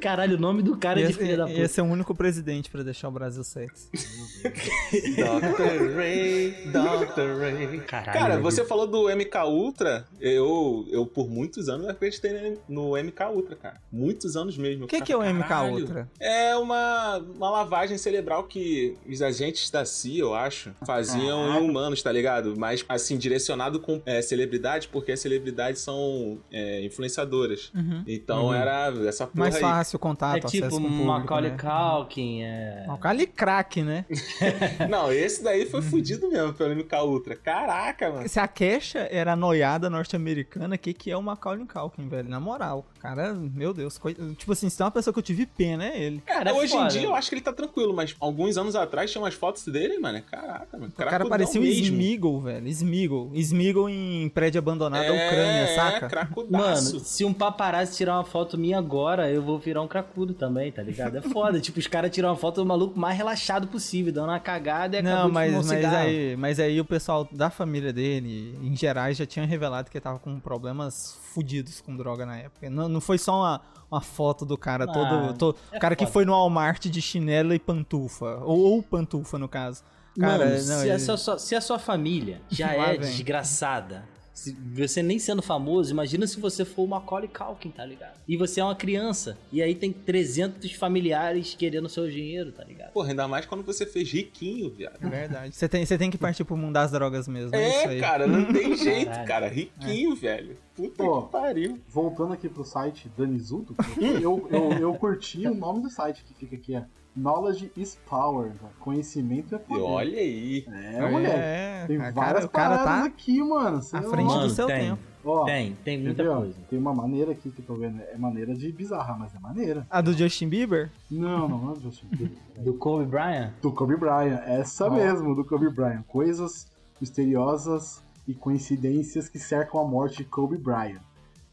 Caralho, 0.00 0.36
o 0.36 0.40
nome 0.40 0.62
do 0.62 0.76
cara 0.76 1.00
é 1.00 1.06
de 1.06 1.12
filha 1.12 1.36
da 1.36 1.48
ia 1.48 1.54
puta. 1.56 1.68
ser 1.68 1.82
o 1.82 1.84
único 1.84 2.14
presidente 2.14 2.70
pra 2.70 2.82
deixar 2.82 3.08
o 3.08 3.12
Brasil 3.12 3.44
sexy. 3.44 3.88
Dr. 4.42 5.81
Ray, 5.94 6.50
Dr. 6.66 7.40
Ray. 7.40 7.80
Caralho, 7.80 8.18
Cara, 8.18 8.38
você 8.38 8.64
falou 8.64 8.86
do 8.86 9.08
MK 9.08 9.36
Ultra. 9.46 10.06
Eu, 10.20 10.86
eu 10.90 11.06
por 11.06 11.28
muitos 11.28 11.68
anos 11.68 11.88
acreditei 11.88 12.58
no 12.68 12.96
MK 12.96 13.24
Ultra, 13.32 13.56
cara. 13.56 13.80
Muitos 13.90 14.36
anos 14.36 14.56
mesmo. 14.56 14.84
O 14.84 14.88
que, 14.88 15.00
que 15.00 15.12
é 15.12 15.16
o 15.16 15.22
MK. 15.22 15.52
Ultra? 15.70 16.08
É 16.20 16.56
uma, 16.56 17.18
uma 17.18 17.50
lavagem 17.50 17.98
cerebral 17.98 18.44
que 18.44 18.96
os 19.08 19.22
agentes 19.22 19.70
da 19.70 19.84
CIA, 19.84 20.20
eu 20.20 20.34
acho, 20.34 20.72
faziam 20.86 21.58
em 21.58 21.68
humanos, 21.68 22.02
tá 22.02 22.10
ligado? 22.10 22.54
Mas, 22.56 22.84
assim, 22.88 23.16
direcionado 23.16 23.80
com 23.80 24.00
é, 24.04 24.20
celebridades, 24.22 24.86
porque 24.86 25.12
as 25.12 25.20
celebridades 25.20 25.80
são 25.80 26.38
é, 26.50 26.84
influenciadoras. 26.84 27.70
Uhum. 27.74 28.02
Então 28.06 28.52
era 28.52 28.92
essa 29.06 29.26
porra 29.26 29.40
Mais 29.40 29.54
aí. 29.56 29.60
fácil 29.60 29.98
contato, 29.98 30.46
É 30.46 30.48
tipo 30.48 30.68
com 30.68 30.76
o 30.76 30.80
público, 30.80 31.04
Macaulay 31.04 31.50
né? 31.50 31.56
Culkin, 31.58 32.42
é... 32.42 32.84
Macaulay 32.86 33.26
crack, 33.26 33.82
né? 33.82 34.04
Não, 34.88 35.12
esse 35.12 35.42
daí 35.42 35.66
foi 35.72 35.82
fudido 35.82 36.28
mesmo 36.28 36.52
pelo 36.52 36.74
MK 36.76 36.94
Ultra. 37.04 37.34
Caraca, 37.34 38.10
mano. 38.10 38.28
Se 38.28 38.38
a 38.38 38.46
Kesha 38.46 39.08
era 39.10 39.34
noiada 39.34 39.88
norte-americana, 39.88 40.74
o 40.74 40.78
que, 40.78 40.92
que 40.92 41.10
é 41.10 41.16
o 41.16 41.22
Macaulay 41.22 41.66
Culkin, 41.66 42.08
velho? 42.08 42.28
Na 42.28 42.38
moral. 42.38 42.86
Cara, 43.02 43.34
meu 43.34 43.74
Deus. 43.74 43.98
coi- 43.98 44.14
Tipo 44.36 44.52
assim, 44.52 44.70
se 44.70 44.76
tem 44.78 44.84
uma 44.84 44.90
pessoa 44.92 45.12
que 45.12 45.18
eu 45.18 45.22
tive 45.24 45.44
pena, 45.44 45.84
é 45.84 46.00
ele. 46.00 46.20
Cara, 46.24 46.50
é 46.50 46.52
Hoje 46.52 46.72
foda. 46.72 46.84
em 46.84 46.88
dia 46.88 47.02
eu 47.02 47.14
acho 47.14 47.28
que 47.28 47.34
ele 47.34 47.42
tá 47.42 47.52
tranquilo, 47.52 47.92
mas 47.92 48.14
alguns 48.20 48.56
anos 48.56 48.76
atrás 48.76 49.10
tinha 49.10 49.20
umas 49.20 49.34
fotos 49.34 49.64
dele, 49.66 49.98
mano. 49.98 50.22
Caraca, 50.22 50.78
mano. 50.78 50.92
O 50.96 50.96
cara 50.96 51.26
parecia 51.28 51.60
um 51.60 51.64
mesmo. 51.64 51.82
Smeagol, 51.86 52.40
velho. 52.40 52.68
Smeagol. 52.68 53.30
Smeagol 53.34 53.88
em 53.90 54.28
prédio 54.28 54.60
abandonado 54.60 55.04
da 55.06 55.12
Ucrânia, 55.12 55.62
é, 55.62 55.74
saca? 55.74 56.08
cracudaço. 56.08 56.92
Mano, 56.94 57.04
se 57.04 57.24
um 57.24 57.32
paparazzi 57.34 57.96
tirar 57.96 58.14
uma 58.16 58.24
foto 58.24 58.56
minha 58.56 58.78
agora, 58.78 59.28
eu 59.30 59.42
vou 59.42 59.58
virar 59.58 59.82
um 59.82 59.88
cracudo 59.88 60.32
também, 60.32 60.70
tá 60.70 60.82
ligado? 60.82 61.16
É 61.16 61.20
foda. 61.22 61.58
tipo, 61.60 61.78
os 61.80 61.86
caras 61.88 62.10
tiram 62.10 62.28
uma 62.28 62.36
foto 62.36 62.60
do 62.62 62.66
maluco 62.66 62.98
mais 62.98 63.16
relaxado 63.16 63.66
possível, 63.66 64.12
dando 64.12 64.28
uma 64.28 64.38
cagada 64.40 64.98
e 64.98 65.02
Não, 65.02 65.28
mas, 65.30 65.52
mas, 65.52 65.66
cigarro. 65.66 65.96
aí, 65.96 66.36
mas 66.36 66.60
aí 66.60 66.80
o 66.80 66.84
pessoal 66.84 67.28
da 67.32 67.50
família 67.50 67.92
dele, 67.92 68.56
em 68.62 68.76
geral, 68.76 69.12
já 69.12 69.26
tinha 69.26 69.44
revelado 69.44 69.90
que 69.90 69.96
ele 69.96 70.02
tava 70.02 70.18
com 70.20 70.38
problemas 70.38 71.18
fudidos 71.32 71.80
com 71.80 71.96
droga 71.96 72.26
na 72.26 72.36
época. 72.36 72.68
Não, 72.68 72.88
não 72.92 73.00
foi 73.00 73.18
só 73.18 73.40
uma, 73.40 73.60
uma 73.90 74.00
foto 74.00 74.44
do 74.44 74.56
cara 74.56 74.84
Ah, 74.84 74.92
todo. 74.92 75.34
todo- 75.38 75.56
é 75.72 75.78
cara 75.78 75.96
que 75.96 76.04
foda. 76.04 76.12
foi 76.12 76.24
no 76.24 76.32
Walmart 76.32 76.86
de 76.86 77.02
chinelo 77.02 77.52
e 77.54 77.58
pantufa. 77.58 78.38
Ou, 78.44 78.58
ou 78.60 78.82
pantufa, 78.82 79.38
no 79.38 79.48
caso. 79.48 79.82
Cara, 80.20 80.44
Mano, 80.44 80.50
não, 80.50 80.60
se, 80.60 80.88
ele- 80.88 80.92
a 80.92 81.16
sua, 81.18 81.38
se 81.38 81.54
a 81.56 81.60
sua 81.60 81.78
família 81.78 82.40
já 82.50 82.72
é 82.74 82.90
vem. 82.98 83.00
desgraçada, 83.00 84.04
se 84.32 84.52
você 84.74 85.02
nem 85.02 85.18
sendo 85.18 85.42
famoso, 85.42 85.90
imagina 85.92 86.26
se 86.26 86.40
você 86.40 86.64
for 86.64 86.82
o 86.84 86.86
Macaulay 86.88 87.28
Culkin, 87.28 87.70
tá 87.70 87.84
ligado? 87.84 88.14
E 88.26 88.36
você 88.36 88.60
é 88.60 88.64
uma 88.64 88.74
criança, 88.74 89.36
e 89.52 89.62
aí 89.62 89.74
tem 89.74 89.92
300 89.92 90.72
familiares 90.72 91.54
querendo 91.54 91.88
seu 91.88 92.08
dinheiro, 92.08 92.50
tá 92.50 92.64
ligado? 92.64 92.92
Porra, 92.92 93.10
ainda 93.10 93.28
mais 93.28 93.44
quando 93.46 93.62
você 93.62 93.84
fez 93.84 94.10
riquinho, 94.10 94.70
viado. 94.70 94.96
É 95.02 95.08
verdade. 95.08 95.54
Você 95.54 95.68
tem, 95.68 95.84
você 95.84 95.98
tem 95.98 96.10
que 96.10 96.16
partir 96.18 96.44
pro 96.44 96.56
mundo 96.56 96.72
das 96.72 96.90
drogas 96.90 97.28
mesmo. 97.28 97.54
É, 97.54 97.68
isso 97.68 97.88
É, 97.88 98.00
cara, 98.00 98.26
não 98.26 98.52
tem 98.52 98.74
jeito, 98.76 99.06
Caralho. 99.10 99.28
cara. 99.28 99.48
Riquinho, 99.48 100.16
velho. 100.16 100.56
Puta 100.74 101.04
Pô. 101.04 101.22
que 101.22 101.32
pariu. 101.32 101.78
Voltando 101.88 102.32
aqui 102.32 102.48
pro 102.48 102.64
site 102.64 103.10
Danizudo, 103.16 103.76
eu, 104.00 104.48
eu, 104.50 104.72
eu 104.78 104.94
curti 104.94 105.46
o 105.46 105.54
nome 105.54 105.82
do 105.82 105.90
site 105.90 106.24
que 106.24 106.32
fica 106.34 106.56
aqui, 106.56 106.74
é 106.74 106.84
Knowledge 107.14 107.70
is 107.76 107.98
Power, 108.08 108.52
conhecimento 108.80 109.54
é 109.54 109.58
E 109.58 109.60
poder. 109.60 109.82
olha 109.82 110.18
aí. 110.18 110.64
É, 110.68 111.10
mulher. 111.10 111.38
É, 111.38 111.86
Tem 111.86 111.96
a 111.98 112.10
várias 112.10 112.46
cara, 112.46 112.48
cara 112.48 112.78
paradas 112.78 113.02
tá 113.02 113.04
aqui, 113.04 113.42
mano. 113.42 113.82
Cê 113.82 113.96
à 113.96 114.00
é 114.00 114.02
frente 114.02 114.26
louco. 114.28 114.44
do 114.46 114.50
seu 114.50 114.66
tem. 114.66 114.80
tempo. 114.90 115.02
Ó, 115.24 115.44
Tem, 115.44 115.76
tem 115.84 115.98
muita 115.98 116.22
entendeu? 116.22 116.36
coisa. 116.40 116.56
Tem 116.68 116.78
uma 116.78 116.92
maneira 116.92 117.30
aqui 117.30 117.50
que 117.50 117.60
eu 117.60 117.64
tô 117.64 117.74
vendo. 117.76 118.00
É 118.00 118.16
maneira 118.16 118.54
de 118.56 118.72
bizarra, 118.72 119.14
mas 119.16 119.32
é 119.34 119.38
maneira. 119.38 119.86
A 119.88 120.00
do 120.00 120.12
Justin 120.12 120.48
Bieber? 120.48 120.90
Não, 121.10 121.48
não, 121.48 121.58
não 121.58 121.72
é 121.74 121.76
Justin 121.80 122.06
Bieber. 122.06 122.38
Do 122.58 122.74
Kobe 122.74 123.04
Bryant? 123.04 123.52
Do 123.62 123.70
Kobe 123.72 123.96
Bryant. 123.96 124.40
Essa 124.46 124.86
Ó. 124.86 124.90
mesmo, 124.90 125.34
do 125.36 125.44
Kobe 125.44 125.68
Bryant. 125.70 126.02
Coisas 126.08 126.66
misteriosas 127.00 128.02
e 128.26 128.34
coincidências 128.34 129.28
que 129.28 129.38
cercam 129.38 129.80
a 129.80 129.84
morte 129.84 130.18
de 130.18 130.24
Kobe 130.24 130.56
Bryant. 130.56 131.00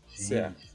Gente. 0.07 0.23
Certo. 0.23 0.68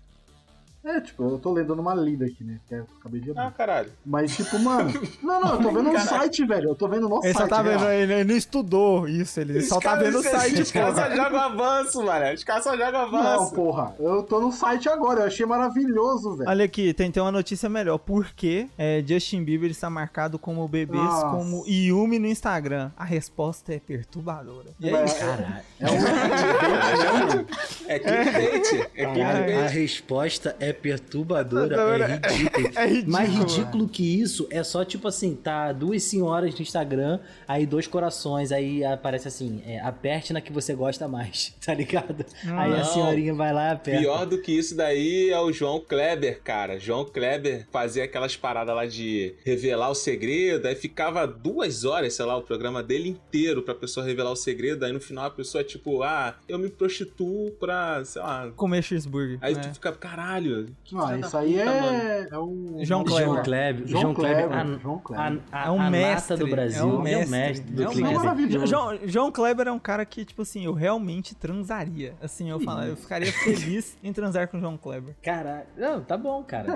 É, 0.84 1.00
tipo, 1.00 1.22
eu 1.24 1.38
tô 1.38 1.50
lendo 1.52 1.74
numa 1.74 1.94
lida 1.94 2.26
aqui, 2.26 2.44
né? 2.44 2.58
Que 2.68 2.74
eu 2.74 2.86
acabei 3.00 3.20
de 3.20 3.30
abrir. 3.30 3.42
Ah, 3.42 3.50
caralho. 3.50 3.90
Mas, 4.04 4.36
tipo, 4.36 4.58
mano. 4.58 4.92
Não, 5.22 5.40
não, 5.40 5.52
eu 5.54 5.58
tô 5.62 5.70
vendo 5.70 5.90
no 5.92 5.98
site, 5.98 6.44
velho. 6.44 6.68
Eu 6.70 6.74
tô 6.74 6.86
vendo 6.88 7.08
no 7.08 7.16
Ele 7.24 7.32
site. 7.32 7.36
só 7.38 7.48
tá 7.48 7.62
vendo, 7.62 7.84
ele, 7.88 8.12
ele 8.12 8.24
não 8.24 8.36
estudou 8.36 9.08
isso, 9.08 9.40
ele 9.40 9.62
só 9.62 9.80
tá 9.80 9.94
vendo 9.96 10.18
o 10.18 10.22
site, 10.22 10.60
Os 10.60 10.70
caras 10.70 10.94
só 10.96 11.10
jogam 11.16 11.40
avanço, 11.40 12.02
mano. 12.04 12.34
Os 12.34 12.44
caras 12.44 12.64
só 12.64 12.76
jogam 12.76 13.10
Não, 13.10 13.18
avanço. 13.18 13.54
porra. 13.54 13.94
Eu 13.98 14.22
tô 14.22 14.40
no 14.40 14.52
site 14.52 14.88
agora. 14.88 15.20
Eu 15.22 15.26
achei 15.26 15.46
maravilhoso, 15.46 16.36
velho. 16.36 16.50
Olha 16.50 16.64
aqui, 16.66 16.92
tem, 16.92 17.10
tem 17.10 17.22
uma 17.22 17.32
notícia 17.32 17.68
melhor. 17.68 17.96
Por 17.98 18.26
que 18.34 18.68
é, 18.76 19.02
Justin 19.06 19.42
Bieber 19.42 19.70
está 19.70 19.88
marcado 19.88 20.38
como 20.38 20.66
bebês 20.68 21.02
Nossa. 21.02 21.28
como 21.30 21.64
Yumi 21.66 22.18
no 22.18 22.26
Instagram? 22.26 22.90
A 22.96 23.04
resposta 23.04 23.72
é 23.72 23.78
perturbadora. 23.78 24.68
E 24.78 24.90
é 24.90 25.04
isso. 25.04 25.18
Caralho. 25.18 25.64
É 25.80 25.90
um. 25.90 27.44
É 27.86 27.98
clickbait. 27.98 28.90
É 28.96 29.04
A, 29.04 29.10
a 29.10 29.12
clickbait. 29.14 29.70
resposta 29.72 30.56
é 30.60 30.72
perturbadora, 30.74 32.20
É- 32.22 32.28
é 32.28 32.32
ridículo. 32.36 32.70
é 32.76 32.86
ridículo, 32.86 33.12
Mais 33.12 33.30
ridículo 33.30 33.88
que 33.88 34.20
isso 34.20 34.46
é 34.50 34.62
só 34.62 34.84
tipo 34.84 35.08
assim, 35.08 35.34
tá 35.34 35.72
duas 35.72 36.02
senhoras 36.02 36.54
no 36.54 36.60
Instagram, 36.60 37.20
aí 37.48 37.66
dois 37.66 37.86
corações, 37.86 38.52
aí 38.52 38.84
aparece 38.84 39.28
assim, 39.28 39.62
é, 39.66 39.80
aperte 39.80 40.32
na 40.32 40.40
que 40.40 40.52
você 40.52 40.74
gosta 40.74 41.08
mais, 41.08 41.54
tá 41.64 41.72
ligado? 41.72 42.24
aí 42.46 42.72
a 42.72 42.84
senhorinha 42.84 43.34
vai 43.34 43.52
lá 43.52 43.68
e 43.68 43.72
aperta. 43.72 44.00
Pior 44.00 44.26
do 44.26 44.40
que 44.40 44.52
isso 44.52 44.76
daí 44.76 45.30
é 45.30 45.38
o 45.40 45.52
João 45.52 45.80
Kleber, 45.80 46.40
cara. 46.42 46.78
João 46.78 47.04
Kleber 47.04 47.66
fazia 47.70 48.04
aquelas 48.04 48.36
paradas 48.36 48.74
lá 48.74 48.86
de 48.86 49.34
revelar 49.44 49.90
o 49.90 49.94
segredo, 49.94 50.66
aí 50.66 50.74
ficava 50.74 51.26
duas 51.26 51.84
horas, 51.84 52.14
sei 52.14 52.24
lá, 52.24 52.36
o 52.36 52.42
programa 52.42 52.82
dele 52.82 53.08
inteiro 53.08 53.62
pra 53.62 53.74
pessoa 53.74 54.04
revelar 54.04 54.30
o 54.32 54.36
segredo, 54.36 54.84
aí 54.84 54.92
no 54.92 55.00
final 55.00 55.26
a 55.26 55.30
pessoa, 55.30 55.62
tipo, 55.62 56.02
ah, 56.02 56.34
eu 56.48 56.58
me 56.58 56.68
prostituo 56.68 57.50
pra, 57.52 58.04
sei 58.04 58.20
lá. 58.22 58.50
Comer 58.56 58.82
cheeseburger. 58.82 59.38
Aí 59.40 59.54
né? 59.54 59.60
tu 59.60 59.74
fica, 59.74 59.92
caralho, 59.92 60.63
que 60.84 60.94
da 60.94 61.18
isso 61.18 61.36
aí 61.36 61.54
puta, 61.58 61.70
é. 61.70 62.28
É 62.30 62.38
o. 62.38 62.76
João 62.80 63.04
João 63.06 63.42
Kleber. 63.42 63.86
João 63.86 64.14
Kleber, 64.14 64.78
João 64.80 64.98
Kleber. 64.98 65.40
a, 65.52 65.62
a, 65.62 65.66
É 65.66 65.70
um 65.70 65.80
a 65.80 65.90
mestre 65.90 66.36
do 66.36 66.46
Brasil, 66.46 66.82
É 66.82 66.84
um 66.84 67.02
mestre. 67.02 67.60
do 67.72 67.82
é 67.82 67.88
um. 67.88 68.66
João, 68.66 68.98
João 69.04 69.32
Kleber 69.32 69.68
é 69.68 69.72
um 69.72 69.78
cara 69.78 70.04
que, 70.04 70.24
tipo 70.24 70.42
assim, 70.42 70.64
eu 70.64 70.72
realmente 70.72 71.34
transaria. 71.34 72.14
Assim, 72.22 72.50
eu, 72.50 72.60
falo, 72.60 72.82
eu 72.82 72.96
ficaria 72.96 73.32
feliz 73.32 73.96
em 74.02 74.12
transar 74.12 74.48
com 74.48 74.56
o 74.56 74.60
João 74.60 74.76
Kleber. 74.76 75.14
Caralho, 75.22 75.66
não, 75.76 76.00
tá 76.00 76.16
bom, 76.16 76.42
cara. 76.42 76.74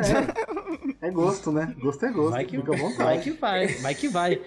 É 1.00 1.10
gosto, 1.10 1.52
né? 1.52 1.74
Gosto 1.80 2.04
é 2.06 2.10
gosto. 2.10 2.30
Vai 2.32 2.44
que, 2.44 2.56
Fica 2.56 2.72
à 2.72 2.76
vai 2.76 2.90
vontade. 2.90 3.22
que 3.22 3.30
vai, 3.32 3.66
vai 3.68 3.94
que 3.94 4.08
vai. 4.08 4.40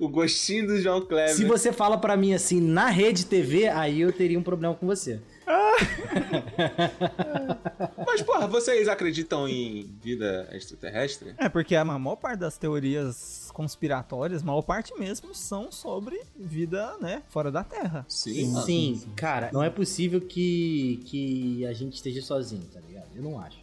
O 0.00 0.08
gostinho 0.08 0.66
do 0.66 0.80
João 0.80 1.00
Kleber. 1.00 1.34
Se 1.34 1.44
você 1.44 1.72
fala 1.72 1.98
pra 1.98 2.16
mim 2.16 2.32
assim, 2.34 2.60
na 2.60 2.88
rede 2.88 3.26
TV, 3.26 3.68
aí 3.68 4.00
eu 4.00 4.12
teria 4.12 4.38
um 4.38 4.42
problema 4.42 4.74
com 4.74 4.86
você. 4.86 5.20
Mas, 8.06 8.22
porra, 8.22 8.46
vocês 8.46 8.88
acreditam 8.88 9.48
em 9.48 9.82
vida 10.02 10.48
extraterrestre? 10.52 11.34
É, 11.38 11.48
porque 11.48 11.74
a 11.76 11.84
maior 11.84 12.16
parte 12.16 12.40
das 12.40 12.58
teorias 12.58 13.50
conspiratórias, 13.52 14.42
a 14.42 14.46
maior 14.46 14.62
parte 14.62 14.94
mesmo, 14.98 15.34
são 15.34 15.70
sobre 15.72 16.20
vida, 16.36 16.96
né, 17.00 17.22
fora 17.28 17.50
da 17.50 17.64
Terra. 17.64 18.04
Sim. 18.08 18.52
mano. 18.52 18.64
Sim, 18.66 19.02
cara, 19.16 19.50
não 19.52 19.62
é 19.62 19.70
possível 19.70 20.20
que, 20.20 21.00
que 21.06 21.66
a 21.66 21.72
gente 21.72 21.94
esteja 21.94 22.22
sozinho, 22.22 22.64
tá 22.72 22.80
ligado? 22.80 23.08
Eu 23.14 23.22
não 23.22 23.40
acho. 23.40 23.58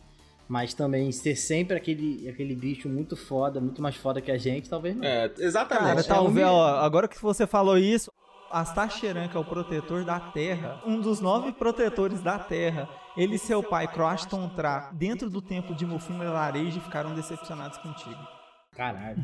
Mas 0.47 0.75
também 0.75 1.11
ser 1.11 1.35
sempre 1.35 1.75
aquele, 1.75 2.29
aquele 2.29 2.53
bicho 2.55 2.87
muito 2.87 3.17
foda, 3.17 3.59
muito 3.59 3.81
mais 3.81 3.95
foda 3.95 4.21
que 4.21 4.31
a 4.31 4.37
gente, 4.37 4.69
talvez 4.69 4.95
não. 4.95 5.03
É, 5.03 5.31
exatamente. 5.39 5.87
Cara, 5.87 5.99
é 6.01 6.03
talvez, 6.03 6.47
um- 6.47 6.51
ó, 6.51 6.67
agora 6.81 7.07
que 7.07 7.19
você 7.19 7.47
falou 7.47 7.79
isso, 7.79 8.11
Astacheran, 8.55 9.27
que 9.27 9.35
é 9.35 9.39
o 9.39 9.43
protetor 9.43 10.05
da 10.05 10.17
Terra, 10.17 10.81
um 10.85 11.01
dos 11.01 11.19
nove 11.19 11.51
protetores 11.51 12.21
da 12.21 12.39
Terra, 12.39 12.87
ele 13.17 13.35
e 13.35 13.37
seu 13.37 13.61
pai, 13.61 13.85
Croaston 13.85 14.47
Tra, 14.47 14.91
dentro 14.93 15.29
do 15.29 15.41
templo 15.41 15.75
de 15.75 15.85
Mufim 15.85 16.17
Lareje, 16.17 16.79
ficaram 16.79 17.13
decepcionados 17.13 17.77
contigo. 17.79 18.34
Caralho. 18.75 19.15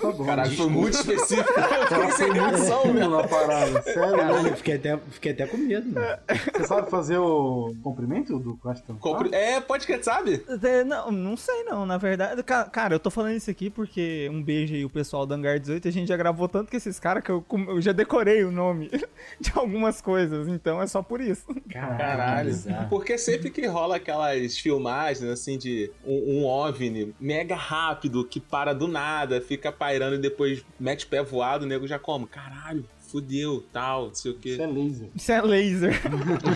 Tá 0.00 0.10
bom. 0.12 0.24
Caralho, 0.26 0.56
foi 0.56 0.68
muito 0.68 0.94
específico. 0.94 1.52
Ela 1.58 2.10
foi 2.10 2.30
muito 2.32 2.58
fundo 2.58 3.08
na 3.10 3.28
parada. 3.28 3.82
Sério, 3.82 4.16
Caralho, 4.16 4.42
né? 4.42 4.50
eu 4.50 4.56
fiquei 4.56 4.74
até, 4.74 4.96
fiquei 5.10 5.32
até 5.32 5.46
com 5.46 5.56
medo, 5.56 5.88
mano. 5.92 6.18
Você 6.56 6.64
sabe 6.66 6.90
fazer 6.90 7.18
o 7.18 7.74
comprimento 7.82 8.38
do 8.38 8.56
Question? 8.56 8.96
Compre- 8.96 9.30
É, 9.32 9.60
pode 9.60 9.86
que 9.86 10.02
sabe? 10.02 10.44
É, 10.62 10.82
Não, 10.84 11.12
não 11.12 11.36
sei 11.36 11.62
não, 11.64 11.86
na 11.86 11.96
verdade. 11.96 12.42
ca- 12.42 12.64
Cara, 12.64 12.94
eu 12.94 13.00
tô 13.00 13.10
falando 13.10 13.36
isso 13.36 13.50
aqui 13.50 13.70
porque 13.70 14.28
um 14.32 14.42
beijo 14.42 14.74
aí 14.74 14.84
o 14.84 14.90
pessoal 14.90 15.24
do 15.24 15.32
Hangar 15.34 15.58
18, 15.60 15.86
a 15.86 15.90
gente 15.92 16.08
já 16.08 16.16
gravou 16.16 16.48
tanto 16.48 16.70
com 16.70 16.76
esses 16.76 16.98
caras 16.98 17.22
que 17.22 17.30
eu, 17.30 17.44
eu 17.68 17.80
já 17.80 17.92
decorei 17.92 18.42
o 18.44 18.50
nome 18.50 18.90
de 19.40 19.52
algumas 19.54 20.00
coisas, 20.00 20.48
então 20.48 20.82
é 20.82 20.86
só 20.86 21.02
por 21.02 21.20
isso. 21.20 21.44
Caralho. 21.70 22.52
Porque 22.88 23.16
sempre 23.16 23.50
que 23.50 23.66
rola 23.66 23.96
aquelas 23.96 24.58
filmagens, 24.58 25.22
assim, 25.30 25.56
de 25.56 25.90
um, 26.04 26.40
um 26.42 26.46
OVNI 26.46 27.14
mega 27.20 27.54
rápido, 27.54 28.24
que 28.24 28.40
para 28.56 28.72
do 28.72 28.88
nada, 28.88 29.38
fica 29.38 29.70
pairando 29.70 30.14
e 30.14 30.18
depois 30.18 30.64
mete 30.80 31.06
pé 31.06 31.22
voado, 31.22 31.66
o 31.66 31.68
nego 31.68 31.86
já 31.86 31.98
como, 31.98 32.26
caralho, 32.26 32.88
fudeu, 32.98 33.62
tal, 33.70 34.06
não 34.06 34.14
sei 34.14 34.30
o 34.30 34.34
Isso 34.34 34.40
quê. 34.40 34.56
é 34.62 34.66
laser. 34.66 35.08
Isso 35.14 35.32
é 35.32 35.42
laser. 35.42 36.02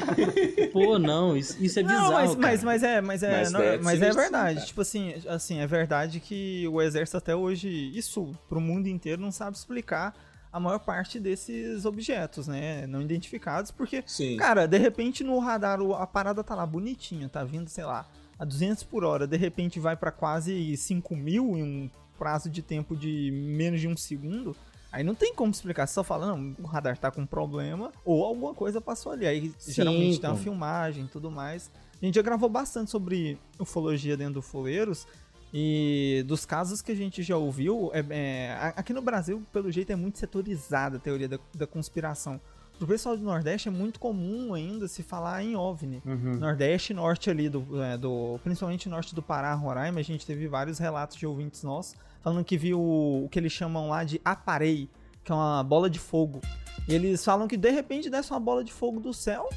Pô, 0.72 0.98
não, 0.98 1.36
isso, 1.36 1.62
isso 1.62 1.78
é 1.78 1.82
bizarro, 1.82 2.04
Não, 2.04 2.12
mas, 2.12 2.30
cara. 2.30 2.40
mas, 2.40 2.64
mas 2.64 2.82
é, 2.82 3.00
mas 3.02 3.22
é, 3.22 3.30
Mas 3.40 3.52
não, 3.52 3.60
é 3.60 3.76
mas 3.78 4.00
é 4.00 4.12
verdade. 4.12 4.54
cara. 4.54 4.66
Tipo 4.66 4.80
assim, 4.80 5.14
assim, 5.28 5.58
é 5.58 5.66
verdade 5.66 6.20
que 6.20 6.66
o 6.68 6.80
exército 6.80 7.18
até 7.18 7.36
hoje, 7.36 7.68
isso 7.94 8.32
pro 8.48 8.62
mundo 8.62 8.86
inteiro 8.88 9.20
não 9.20 9.30
sabe 9.30 9.58
explicar 9.58 10.14
a 10.50 10.58
maior 10.58 10.78
parte 10.78 11.20
desses 11.20 11.84
objetos, 11.84 12.48
né, 12.48 12.86
não 12.86 13.02
identificados, 13.02 13.70
porque 13.70 14.02
Sim. 14.06 14.38
Cara, 14.38 14.66
de 14.66 14.78
repente 14.78 15.22
no 15.22 15.38
radar 15.38 15.78
a 15.80 16.06
parada 16.06 16.42
tá 16.42 16.54
lá 16.54 16.64
bonitinha, 16.64 17.28
tá 17.28 17.44
vindo, 17.44 17.68
sei 17.68 17.84
lá, 17.84 18.08
a 18.40 18.44
200 18.44 18.82
por 18.84 19.04
hora, 19.04 19.26
de 19.26 19.36
repente 19.36 19.78
vai 19.78 19.94
pra 19.94 20.10
quase 20.10 20.76
5 20.76 21.14
mil 21.14 21.56
em 21.58 21.62
um 21.62 21.90
prazo 22.18 22.48
de 22.50 22.62
tempo 22.62 22.96
de 22.96 23.30
menos 23.30 23.80
de 23.80 23.86
um 23.86 23.96
segundo. 23.96 24.56
Aí 24.90 25.04
não 25.04 25.14
tem 25.14 25.32
como 25.34 25.52
explicar, 25.52 25.86
você 25.86 25.94
só 25.94 26.02
fala, 26.02 26.26
não, 26.34 26.56
o 26.58 26.66
radar 26.66 26.98
tá 26.98 27.10
com 27.10 27.24
problema 27.24 27.92
ou 28.04 28.24
alguma 28.24 28.54
coisa 28.54 28.80
passou 28.80 29.12
ali. 29.12 29.26
Aí 29.26 29.52
Sim, 29.58 29.72
geralmente 29.72 30.18
tem 30.20 30.28
uma 30.28 30.36
pô. 30.36 30.42
filmagem 30.42 31.04
e 31.04 31.08
tudo 31.08 31.30
mais. 31.30 31.70
A 32.02 32.04
gente 32.04 32.14
já 32.16 32.22
gravou 32.22 32.48
bastante 32.48 32.90
sobre 32.90 33.38
ufologia 33.58 34.16
dentro 34.16 34.34
do 34.34 34.42
Foleiros. 34.42 35.06
E 35.52 36.24
dos 36.26 36.46
casos 36.46 36.80
que 36.80 36.92
a 36.92 36.94
gente 36.94 37.22
já 37.22 37.36
ouviu, 37.36 37.90
é- 37.92 38.04
é, 38.10 38.72
aqui 38.76 38.92
no 38.92 39.02
Brasil, 39.02 39.42
pelo 39.52 39.70
jeito, 39.70 39.90
é 39.92 39.96
muito 39.96 40.18
setorizada 40.18 40.96
a 40.96 41.00
teoria 41.00 41.28
da, 41.28 41.38
da 41.54 41.66
conspiração. 41.66 42.40
Pro 42.80 42.86
pessoal 42.86 43.14
do 43.14 43.22
Nordeste 43.22 43.68
é 43.68 43.70
muito 43.70 44.00
comum 44.00 44.54
ainda 44.54 44.88
se 44.88 45.02
falar 45.02 45.44
em 45.44 45.54
OVNI. 45.54 46.02
Uhum. 46.02 46.38
Nordeste 46.38 46.94
e 46.94 46.96
norte 46.96 47.28
ali, 47.28 47.46
do, 47.46 47.82
é, 47.82 47.98
do, 47.98 48.40
principalmente 48.42 48.88
norte 48.88 49.14
do 49.14 49.20
Pará, 49.20 49.52
Roraima, 49.52 50.00
a 50.00 50.02
gente 50.02 50.24
teve 50.24 50.48
vários 50.48 50.78
relatos 50.78 51.18
de 51.18 51.26
ouvintes 51.26 51.62
nossos 51.62 51.94
falando 52.22 52.42
que 52.42 52.56
viu 52.56 52.80
o, 52.80 53.26
o 53.26 53.28
que 53.28 53.38
eles 53.38 53.52
chamam 53.52 53.90
lá 53.90 54.02
de 54.02 54.18
aparei, 54.24 54.88
que 55.22 55.30
é 55.30 55.34
uma 55.34 55.62
bola 55.62 55.90
de 55.90 55.98
fogo. 55.98 56.40
E 56.88 56.94
eles 56.94 57.22
falam 57.22 57.46
que 57.46 57.58
de 57.58 57.68
repente 57.68 58.08
desce 58.08 58.30
uma 58.30 58.40
bola 58.40 58.64
de 58.64 58.72
fogo 58.72 58.98
do 58.98 59.12
céu, 59.12 59.50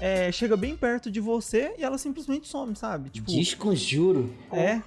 é, 0.00 0.30
chega 0.32 0.56
bem 0.56 0.76
perto 0.76 1.10
de 1.10 1.20
você 1.20 1.72
e 1.78 1.84
ela 1.84 1.96
simplesmente 1.98 2.46
some, 2.48 2.74
sabe? 2.76 3.10
Tipo, 3.10 3.30
Desconjuro. 3.30 4.32
é. 4.52 4.80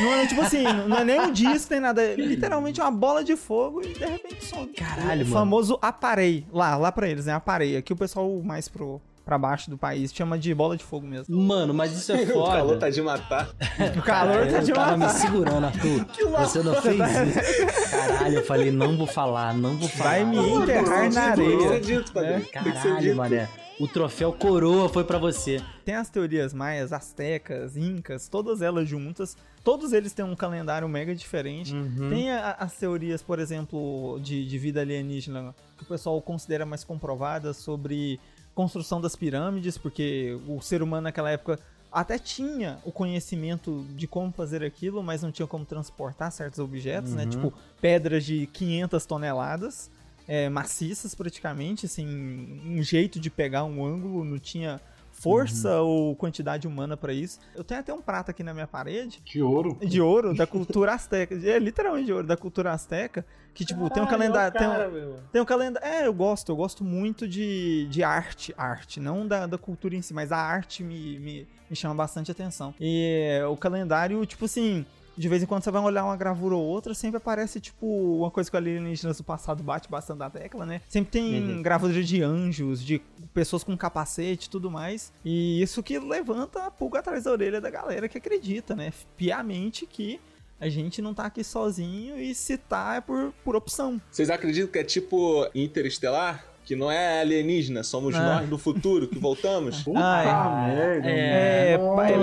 Não 0.00 0.14
é 0.14 0.26
tipo 0.26 0.40
assim, 0.40 0.62
não 0.62 0.96
é 0.98 1.04
nem 1.04 1.20
um 1.20 1.30
disco, 1.32 1.68
nem 1.72 1.80
nada. 1.80 2.00
É 2.02 2.14
literalmente 2.14 2.80
uma 2.80 2.90
bola 2.90 3.22
de 3.22 3.36
fogo 3.36 3.82
e 3.82 3.92
de 3.92 4.04
repente 4.04 4.42
some. 4.44 4.68
Caralho, 4.68 5.24
o 5.24 5.26
mano. 5.28 5.32
famoso 5.32 5.78
aparei. 5.82 6.46
Lá, 6.52 6.76
lá 6.76 6.90
pra 6.90 7.06
eles, 7.08 7.26
né? 7.26 7.34
Aparei. 7.34 7.76
Aqui 7.76 7.92
o 7.92 7.96
pessoal 7.96 8.40
mais 8.42 8.66
pro, 8.66 8.98
pra 9.26 9.36
baixo 9.36 9.68
do 9.68 9.76
país 9.76 10.10
chama 10.14 10.38
de 10.38 10.54
bola 10.54 10.74
de 10.74 10.82
fogo 10.84 11.06
mesmo. 11.06 11.36
Mano, 11.36 11.74
mas 11.74 11.92
isso 11.92 12.12
é 12.12 12.22
O 12.32 12.44
calor 12.44 12.66
foda. 12.68 12.78
tá 12.78 12.88
de 12.88 13.02
matar. 13.02 13.50
O 13.98 14.02
calor 14.02 14.46
tá 14.46 14.52
eu 14.58 14.62
de 14.62 14.72
tava 14.72 14.92
me 14.92 14.98
matar. 15.04 15.12
segurando, 15.18 15.64
Arthur. 15.66 16.06
Você 16.40 16.62
não 16.62 16.74
fez 16.80 16.96
isso. 16.96 17.90
Caralho, 17.90 18.34
eu 18.36 18.44
falei, 18.46 18.70
não 18.70 18.96
vou 18.96 19.06
falar, 19.06 19.52
não 19.52 19.76
vou 19.76 19.88
falar. 19.88 20.10
Vai 20.10 20.24
me 20.24 20.38
enterrar 20.38 21.12
na 21.12 21.32
que 21.34 21.42
areia. 21.42 21.80
dito, 21.80 22.12
que 22.12 22.20
ser 22.20 22.50
Caralho, 22.52 23.16
mané. 23.16 23.48
O 23.80 23.88
troféu 23.88 24.32
coroa 24.32 24.88
foi 24.88 25.02
pra 25.02 25.18
você. 25.18 25.60
Tem 25.84 25.96
as 25.96 26.08
teorias 26.08 26.54
maias, 26.54 26.92
astecas, 26.92 27.76
incas, 27.76 28.28
todas 28.28 28.62
elas 28.62 28.88
juntas. 28.88 29.36
Todos 29.64 29.92
eles 29.92 30.12
têm 30.12 30.24
um 30.24 30.36
calendário 30.36 30.88
mega 30.88 31.14
diferente. 31.14 31.74
Uhum. 31.74 32.08
Tem 32.10 32.30
a- 32.30 32.52
as 32.52 32.74
teorias, 32.76 33.20
por 33.20 33.40
exemplo, 33.40 34.20
de, 34.22 34.46
de 34.46 34.58
vida 34.58 34.80
alienígena, 34.80 35.54
que 35.76 35.82
o 35.82 35.86
pessoal 35.86 36.20
considera 36.22 36.64
mais 36.64 36.84
comprovadas 36.84 37.56
sobre 37.56 38.20
construção 38.54 39.00
das 39.00 39.16
pirâmides, 39.16 39.76
porque 39.76 40.38
o 40.46 40.60
ser 40.60 40.80
humano 40.80 41.02
naquela 41.02 41.30
época 41.30 41.58
até 41.90 42.16
tinha 42.18 42.78
o 42.84 42.92
conhecimento 42.92 43.84
de 43.96 44.06
como 44.06 44.30
fazer 44.32 44.62
aquilo, 44.62 45.02
mas 45.02 45.22
não 45.22 45.32
tinha 45.32 45.46
como 45.48 45.64
transportar 45.64 46.30
certos 46.30 46.60
objetos, 46.60 47.12
né? 47.12 47.24
Uhum. 47.24 47.30
Tipo, 47.30 47.52
pedras 47.80 48.24
de 48.24 48.46
500 48.48 49.04
toneladas, 49.06 49.90
é, 50.26 50.48
maciças 50.48 51.14
praticamente, 51.14 51.86
assim, 51.86 52.60
um 52.66 52.82
jeito 52.82 53.18
de 53.20 53.30
pegar 53.30 53.64
um 53.64 53.84
ângulo, 53.84 54.24
não 54.24 54.38
tinha 54.38 54.80
força 55.12 55.80
ou 55.80 56.14
quantidade 56.16 56.66
humana 56.66 56.96
pra 56.96 57.12
isso. 57.12 57.38
Eu 57.54 57.62
tenho 57.62 57.80
até 57.80 57.94
um 57.94 58.02
prato 58.02 58.30
aqui 58.30 58.42
na 58.42 58.52
minha 58.52 58.66
parede 58.66 59.22
De 59.24 59.40
ouro. 59.40 59.78
de 59.80 60.00
ouro 60.00 60.34
da 60.34 60.46
cultura 60.46 60.92
asteca. 60.92 61.34
É 61.34 61.58
literalmente 61.58 62.06
de 62.06 62.12
ouro 62.12 62.26
da 62.26 62.36
cultura 62.36 62.72
asteca. 62.72 63.24
Que, 63.54 63.64
tipo, 63.64 63.88
tem 63.88 64.02
um 64.02 64.06
calendário. 64.06 64.58
Tem 64.58 64.66
um, 64.66 65.16
tem 65.32 65.40
um 65.40 65.44
calendário. 65.44 65.88
É, 65.88 66.06
eu 66.06 66.12
gosto, 66.12 66.50
eu 66.50 66.56
gosto 66.56 66.82
muito 66.82 67.28
de, 67.28 67.86
de 67.88 68.02
arte. 68.02 68.52
Arte, 68.58 68.98
não 68.98 69.26
da, 69.26 69.46
da 69.46 69.56
cultura 69.56 69.94
em 69.94 70.02
si, 70.02 70.12
mas 70.12 70.32
a 70.32 70.36
arte 70.36 70.82
me, 70.82 71.20
me, 71.20 71.48
me 71.70 71.76
chama 71.76 71.94
bastante 71.94 72.32
atenção. 72.32 72.74
E 72.80 73.38
é, 73.40 73.46
o 73.46 73.56
calendário, 73.56 74.26
tipo 74.26 74.46
assim. 74.46 74.84
De 75.16 75.28
vez 75.28 75.42
em 75.42 75.46
quando 75.46 75.62
você 75.62 75.70
vai 75.70 75.80
olhar 75.82 76.04
uma 76.04 76.16
gravura 76.16 76.54
ou 76.54 76.62
outra, 76.62 76.92
sempre 76.94 77.18
aparece, 77.18 77.60
tipo, 77.60 77.86
uma 78.18 78.30
coisa 78.30 78.50
que 78.50 78.56
o 78.56 78.58
alienígenas 78.58 79.18
do 79.18 79.24
passado 79.24 79.62
bate 79.62 79.88
bastante 79.88 80.18
na 80.18 80.28
tecla, 80.30 80.66
né? 80.66 80.80
Sempre 80.88 81.10
tem 81.12 81.42
Uhum. 81.56 81.62
gravura 81.62 82.02
de 82.02 82.22
anjos, 82.22 82.82
de 82.82 83.00
pessoas 83.32 83.62
com 83.62 83.76
capacete 83.76 84.46
e 84.46 84.50
tudo 84.50 84.70
mais. 84.70 85.12
E 85.24 85.62
isso 85.62 85.82
que 85.82 85.98
levanta 85.98 86.64
a 86.66 86.70
pulga 86.70 86.98
atrás 86.98 87.24
da 87.24 87.30
orelha 87.32 87.60
da 87.60 87.70
galera 87.70 88.08
que 88.08 88.18
acredita, 88.18 88.74
né? 88.74 88.92
Piamente 89.16 89.86
que 89.86 90.20
a 90.60 90.68
gente 90.68 91.02
não 91.02 91.12
tá 91.12 91.26
aqui 91.26 91.44
sozinho 91.44 92.18
e 92.18 92.34
se 92.34 92.56
tá 92.56 92.94
é 92.96 93.00
por, 93.00 93.32
por 93.44 93.54
opção. 93.56 94.00
Vocês 94.10 94.30
acreditam 94.30 94.70
que 94.70 94.78
é 94.78 94.84
tipo 94.84 95.46
Interestelar? 95.54 96.44
Que 96.64 96.74
não 96.74 96.90
é 96.90 97.20
alienígena, 97.20 97.82
somos 97.82 98.14
Ah. 98.14 98.36
nós 98.40 98.48
do 98.48 98.56
futuro 98.56 99.06
que 99.06 99.18
voltamos? 99.18 99.82
Puta 99.84 100.00
Ai, 100.00 100.74
merda. 100.74 101.08
É, 101.10 101.78
pai, 101.78 102.14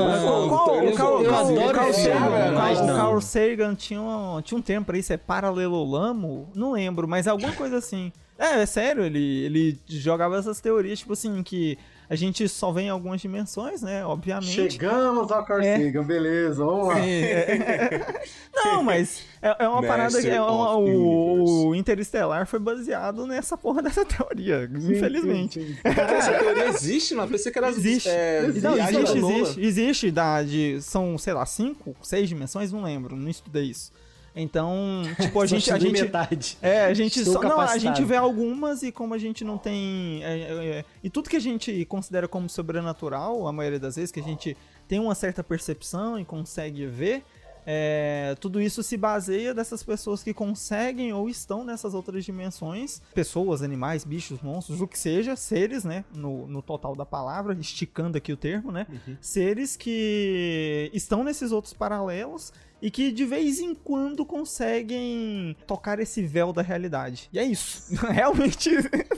o 2.73 2.87
Carl 2.95 3.21
Sagan 3.21 3.75
tinha 3.75 4.01
um, 4.01 4.41
tinha 4.41 4.57
um 4.57 4.61
tempo 4.61 4.87
pra 4.87 4.97
isso, 4.97 5.13
é 5.13 5.17
paralelolamo? 5.17 6.49
Não 6.55 6.71
lembro, 6.71 7.07
mas 7.07 7.27
alguma 7.27 7.51
coisa 7.53 7.77
assim. 7.77 8.11
É, 8.37 8.61
é 8.61 8.65
sério, 8.65 9.03
ele, 9.03 9.43
ele 9.45 9.79
jogava 9.87 10.37
essas 10.37 10.59
teorias, 10.59 10.99
tipo 10.99 11.13
assim, 11.13 11.43
que 11.43 11.77
a 12.11 12.15
gente 12.17 12.45
só 12.49 12.73
vê 12.73 12.81
em 12.81 12.89
algumas 12.89 13.21
dimensões, 13.21 13.81
né? 13.81 14.05
Obviamente. 14.05 14.71
Chegamos 14.73 15.31
ao 15.31 15.45
Carl 15.45 15.61
É. 15.61 15.77
Sagan, 15.77 16.03
beleza, 16.03 16.65
vamos 16.65 16.87
lá. 16.89 16.99
É. 16.99 18.21
Não, 18.53 18.83
mas 18.83 19.23
é, 19.41 19.63
é 19.63 19.67
uma 19.69 19.79
Mestre 19.79 19.87
parada 19.97 20.21
que 20.21 20.27
é 20.29 20.41
uma- 20.41 20.75
o, 20.75 21.67
o 21.69 21.75
Interestelar 21.75 22.45
foi 22.45 22.59
baseado 22.59 23.25
nessa 23.25 23.57
porra 23.57 23.81
dessa 23.81 24.03
teoria, 24.03 24.69
infelizmente. 24.73 25.61
Sim, 25.61 25.67
sim, 25.67 25.73
sim. 25.87 25.95
Cara, 25.95 26.11
essa 26.17 26.33
teoria 26.33 26.67
existe, 26.67 27.13
não? 27.15 27.23
Eu 27.23 27.29
Pensei 27.29 27.49
que 27.49 27.57
era 27.57 27.69
Existe. 27.69 28.09
É, 28.09 28.41
Não, 28.61 28.77
existe, 28.77 29.17
existe, 29.17 29.61
existe, 29.61 30.11
da, 30.11 30.43
de, 30.43 30.81
são, 30.81 31.17
sei 31.17 31.31
lá, 31.31 31.45
cinco, 31.45 31.95
seis 32.03 32.27
dimensões, 32.27 32.73
não 32.73 32.83
lembro, 32.83 33.15
não 33.15 33.29
estudei 33.29 33.63
isso. 33.63 33.89
Então, 34.35 35.03
tipo, 35.19 35.41
a 35.41 35.45
gente, 35.45 35.71
a 35.71 35.77
gente, 35.77 36.01
metade. 36.03 36.57
é, 36.61 36.85
a 36.85 36.93
gente 36.93 37.19
Estou 37.19 37.35
só, 37.35 37.41
não, 37.41 37.59
a 37.59 37.65
capacitado. 37.65 37.95
gente 37.97 38.07
vê 38.07 38.15
algumas 38.15 38.81
e 38.83 38.91
como 38.91 39.13
a 39.13 39.17
gente 39.17 39.43
não 39.43 39.57
tem, 39.57 40.23
é, 40.23 40.39
é, 40.39 40.65
é, 40.79 40.85
e 41.03 41.09
tudo 41.09 41.29
que 41.29 41.35
a 41.35 41.41
gente 41.41 41.85
considera 41.85 42.27
como 42.27 42.49
sobrenatural, 42.49 43.47
a 43.47 43.51
maioria 43.51 43.79
das 43.79 43.95
vezes 43.95 44.11
que 44.11 44.19
a 44.19 44.23
gente 44.23 44.55
tem 44.87 44.99
uma 44.99 45.15
certa 45.15 45.43
percepção 45.43 46.19
e 46.19 46.25
consegue 46.25 46.85
ver, 46.85 47.23
é, 47.65 48.35
tudo 48.39 48.59
isso 48.59 48.81
se 48.81 48.97
baseia 48.97 49.53
dessas 49.53 49.83
pessoas 49.83 50.23
que 50.23 50.33
conseguem 50.33 51.13
ou 51.13 51.29
estão 51.29 51.63
nessas 51.63 51.93
outras 51.93 52.25
dimensões, 52.25 53.01
pessoas, 53.13 53.61
animais, 53.61 54.03
bichos, 54.03 54.41
monstros, 54.41 54.81
o 54.81 54.87
que 54.87 54.97
seja, 54.97 55.35
seres, 55.35 55.83
né, 55.83 56.03
no, 56.15 56.47
no 56.47 56.61
total 56.61 56.95
da 56.95 57.05
palavra, 57.05 57.53
esticando 57.59 58.17
aqui 58.17 58.33
o 58.33 58.37
termo, 58.37 58.71
né, 58.71 58.87
seres 59.19 59.75
que 59.75 60.89
estão 60.93 61.23
nesses 61.23 61.51
outros 61.51 61.73
paralelos 61.73 62.51
e 62.81 62.89
que 62.89 63.11
de 63.11 63.25
vez 63.25 63.59
em 63.59 63.75
quando 63.75 64.25
conseguem 64.25 65.55
tocar 65.67 65.99
esse 65.99 66.21
véu 66.25 66.51
da 66.53 66.61
realidade. 66.61 67.29
E 67.31 67.39
é 67.39 67.43
isso. 67.43 67.93
Realmente. 68.07 68.69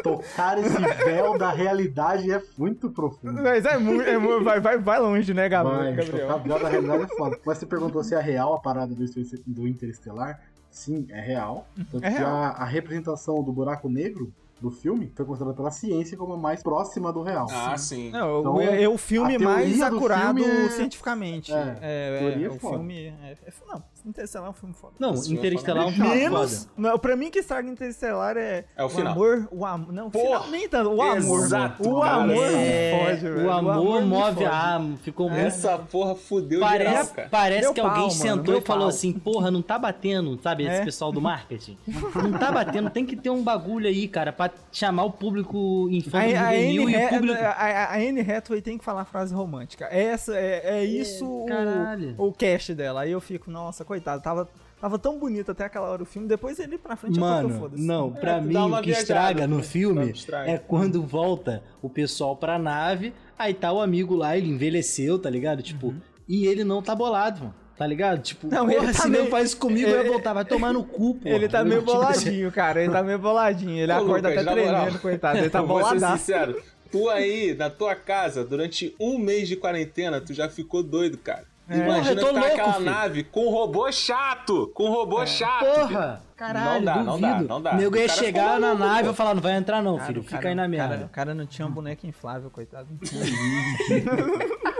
Tocar 0.01 0.57
esse 0.57 0.79
véu 1.05 1.37
da 1.37 1.51
realidade 1.51 2.31
é 2.31 2.41
muito 2.57 2.89
profundo. 2.89 3.41
Mas 3.41 3.65
é 3.65 3.77
muito. 3.77 4.01
é 4.03 4.17
mu- 4.17 4.43
vai, 4.43 4.59
vai, 4.59 4.77
vai 4.77 4.99
longe, 4.99 5.33
né, 5.33 5.47
Gab- 5.47 5.67
Vai, 5.69 5.93
Gabriel? 5.95 6.27
tocar 6.27 6.37
véu 6.43 6.59
da 6.59 6.69
realidade 6.69 7.03
é 7.03 7.07
foda. 7.15 7.39
Mas 7.45 7.57
você 7.57 7.65
perguntou 7.65 8.03
se 8.03 8.15
é 8.15 8.19
real 8.19 8.53
a 8.53 8.59
parada 8.59 8.93
do, 8.93 9.05
do 9.47 9.67
Interestelar. 9.67 10.41
Sim, 10.69 11.05
é 11.09 11.21
real. 11.21 11.67
Tanto 11.91 12.03
É 12.03 12.09
real. 12.09 12.29
A, 12.31 12.47
a 12.49 12.65
representação 12.65 13.43
do 13.43 13.51
buraco 13.53 13.87
negro 13.87 14.33
do 14.63 14.71
filme 14.71 15.11
foi 15.13 15.25
considerada 15.25 15.57
pela 15.57 15.69
ciência 15.71 16.15
como 16.15 16.33
a 16.33 16.37
mais 16.37 16.63
próxima 16.63 17.11
do 17.11 17.21
real. 17.21 17.47
Ah, 17.51 17.77
sim. 17.77 18.09
Não, 18.11 18.39
Então, 18.39 18.61
é 18.61 18.87
o 18.87 18.97
filme 18.97 19.37
mais 19.37 19.77
do 19.77 19.83
acurado 19.83 20.41
filme 20.41 20.65
é- 20.65 20.69
cientificamente. 20.69 21.51
É, 21.51 21.77
É, 21.81 22.39
é, 22.39 22.43
é 22.43 22.49
o 22.49 22.57
foda. 22.57 22.77
filme. 22.77 23.07
É, 23.07 23.35
é- 23.45 23.53
não, 23.67 23.83
Interestelar 24.05 24.47
é 24.47 24.49
um 24.51 24.53
filme 24.53 24.75
foda. 24.75 24.93
Não, 24.99 25.13
é 25.13 25.17
Interestelar 25.29 25.83
é 25.83 25.87
um 25.87 25.91
foda. 25.91 26.03
filme 26.03 26.15
Menos. 26.21 26.59
foda. 26.65 26.71
Não, 26.77 26.99
pra 26.99 27.15
mim 27.15 27.29
que 27.31 27.39
estraga 27.39 27.69
Interestelar 27.69 28.35
é. 28.37 28.65
É 28.75 28.83
o 28.83 28.89
final. 28.89 29.13
amor. 29.13 29.47
O 29.51 29.65
amor. 29.65 29.93
Não, 29.93 30.07
o 30.07 30.11
Porra, 30.11 30.25
final 30.25 30.47
nem 30.49 30.67
tanto. 30.69 30.89
O 30.91 31.01
amor. 31.01 31.39
exato, 31.45 31.89
o 31.89 32.03
amor 32.03 32.43
É, 32.51 32.91
me 32.91 33.05
fode, 33.05 33.21
velho. 33.21 33.47
o 33.47 33.51
amor 33.51 34.01
me 34.01 34.07
move 34.07 34.33
fode. 34.33 34.45
a 34.45 34.73
alma, 34.73 34.97
ficou 34.97 35.29
muito. 35.29 35.45
Essa 35.45 35.77
porra 35.77 36.15
fudeu 36.15 36.59
geral, 36.59 36.69
Parece, 36.93 37.13
cara. 37.13 37.27
parece 37.29 37.61
Meu 37.61 37.73
que 37.73 37.79
alguém 37.79 38.01
pau, 38.01 38.11
sentou 38.11 38.57
e 38.57 38.61
falou 38.61 38.81
pau. 38.83 38.89
assim, 38.89 39.13
porra, 39.13 39.49
não 39.49 39.61
tá 39.61 39.79
batendo, 39.79 40.37
sabe? 40.41 40.63
Esse 40.65 40.81
É. 40.81 40.85
pessoal 40.85 41.11
do 41.11 41.21
marketing. 41.21 41.77
Não 41.87 42.37
tá 42.37 42.51
batendo, 42.51 42.89
tem 42.89 43.05
que 43.05 43.15
ter 43.15 43.29
um 43.29 43.41
bagulho 43.43 43.87
aí, 43.87 44.07
cara, 44.07 44.33
pra 44.33 44.51
chamar 44.71 45.03
o 45.05 45.11
público 45.11 45.87
A, 45.89 45.93
infanto 45.93 46.17
a, 46.37 46.55
e 46.55 46.79
o 46.79 47.09
público... 47.09 47.41
a, 47.41 47.47
a- 47.49 47.93
a 47.93 47.95
Anne 47.97 48.21
Hathaway 48.21 48.61
tem 48.61 48.77
que 48.77 48.83
falar 48.83 49.05
frase 49.05 49.33
romântica. 49.33 49.85
Essa, 49.85 50.35
é, 50.35 50.79
é 50.79 50.83
isso 50.85 51.25
o- 51.25 51.45
caralho. 51.45 52.15
o, 52.17 52.31
cast 52.33 52.73
dela. 52.73 53.01
Aí 53.01 53.11
eu 53.11 53.21
fico, 53.21 53.49
nossa, 53.51 53.85
coitado, 53.93 54.21
tava, 54.21 54.49
tava 54.81 54.99
tão 54.99 55.17
bonito 55.17 55.51
até 55.51 55.65
aquela 55.65 55.87
hora 55.89 56.03
o 56.03 56.05
filme, 56.05 56.27
depois 56.27 56.59
ele 56.59 56.77
pra 56.77 56.95
frente 56.95 57.17
eu 57.17 57.21
Mano, 57.21 57.49
foda-se. 57.59 57.81
não, 57.83 58.11
pra 58.11 58.37
É, 58.37 58.41
mim 58.41 58.55
o 58.57 58.75
que 58.81 58.87
viajada, 58.87 58.99
estraga 59.01 59.47
no 59.47 59.57
né? 59.57 59.63
filme 59.63 60.09
estraga. 60.11 60.51
é 60.51 60.57
quando 60.57 61.01
volta 61.03 61.63
o 61.81 61.89
pessoal 61.89 62.35
pra 62.35 62.57
nave, 62.59 63.13
aí 63.37 63.53
tá 63.53 63.71
o 63.71 63.79
amigo 63.81 64.15
lá, 64.15 64.37
ele 64.37 64.49
envelheceu, 64.49 65.17
tá 65.19 65.29
ligado? 65.29 65.61
Tipo, 65.61 65.93
e 66.27 66.45
ele 66.47 66.63
não 66.63 66.81
tá 66.81 66.95
bolado, 66.95 67.39
mano. 67.41 67.55
Tá 67.75 67.87
ligado? 67.87 68.21
Tipo, 68.21 68.47
Não, 68.47 68.67
porra, 68.67 68.83
ele 68.83 68.93
tá 68.93 69.01
se 69.01 69.09
meio- 69.09 69.23
não 69.23 69.31
faz 69.31 69.53
comigo, 69.55 69.89
ele- 69.89 69.97
eu 69.97 70.03
ia 70.05 70.11
voltar. 70.11 70.31
Vai 70.31 70.45
tomar 70.45 70.71
no 70.71 70.83
cu, 70.83 71.15
pô. 71.15 71.27
Ele 71.27 71.49
tá 71.49 71.63
meio 71.65 71.81
boladinho, 71.81 72.51
cara. 72.51 72.83
Ele 72.83 72.91
tá 72.93 73.01
meio 73.01 73.17
boladinho. 73.17 73.75
Ele 73.81 73.91
Ô, 73.91 73.95
acorda 73.95 74.29
Lucas, 74.29 74.45
até 74.47 74.55
na 74.55 74.63
moral, 74.63 74.81
tremendo, 74.83 75.01
coitado. 75.01 75.37
Ele 75.39 75.49
tá 75.49 75.57
eu 75.59 75.67
vou 75.67 75.83
ser 75.89 75.99
sincero. 75.99 76.61
Tu 76.91 77.09
aí, 77.09 77.55
na 77.57 77.71
tua 77.71 77.95
casa, 77.95 78.45
durante 78.45 78.95
um 78.99 79.17
mês 79.17 79.47
de 79.47 79.55
quarentena, 79.55 80.21
tu 80.21 80.35
já 80.35 80.47
ficou 80.47 80.83
doido, 80.83 81.17
cara. 81.17 81.45
É. 81.69 81.75
Porra, 81.75 81.85
Imagina 81.85 82.11
eu 82.11 82.15
tô 82.19 82.27
ficar 82.27 82.31
louco, 82.39 82.49
naquela 82.49 82.73
filho. 82.73 82.85
nave 82.85 83.23
com 83.23 83.45
um 83.47 83.49
robô 83.49 83.91
chato! 83.91 84.71
Com 84.73 84.85
um 84.89 84.91
robô 84.91 85.25
chato! 85.25 85.63
Porra! 85.65 86.21
Caralho, 86.35 86.73
Não 86.73 86.83
dá, 86.83 86.95
não 87.03 87.19
dá, 87.21 87.39
não 87.41 87.61
dá. 87.61 87.73
Nego 87.75 87.95
ia 87.95 88.07
cara 88.07 88.19
chegar 88.19 88.59
na 88.59 88.73
nave 88.73 89.09
e 89.09 89.13
falar, 89.13 89.33
não 89.33 89.41
vai 89.41 89.53
entrar 89.55 89.81
não, 89.81 89.95
Cara, 89.95 90.07
filho. 90.07 90.19
o 90.21 90.23
Fica 90.23 90.37
cara- 90.37 90.49
aí 90.49 90.55
na 90.55 90.67
merda. 90.67 90.95
Cara, 90.95 91.05
o 91.05 91.09
cara 91.09 91.33
não 91.33 91.45
tinha 91.45 91.65
um 91.65 91.71
boneco 91.71 92.05
inflável, 92.05 92.49
coitado. 92.49 92.87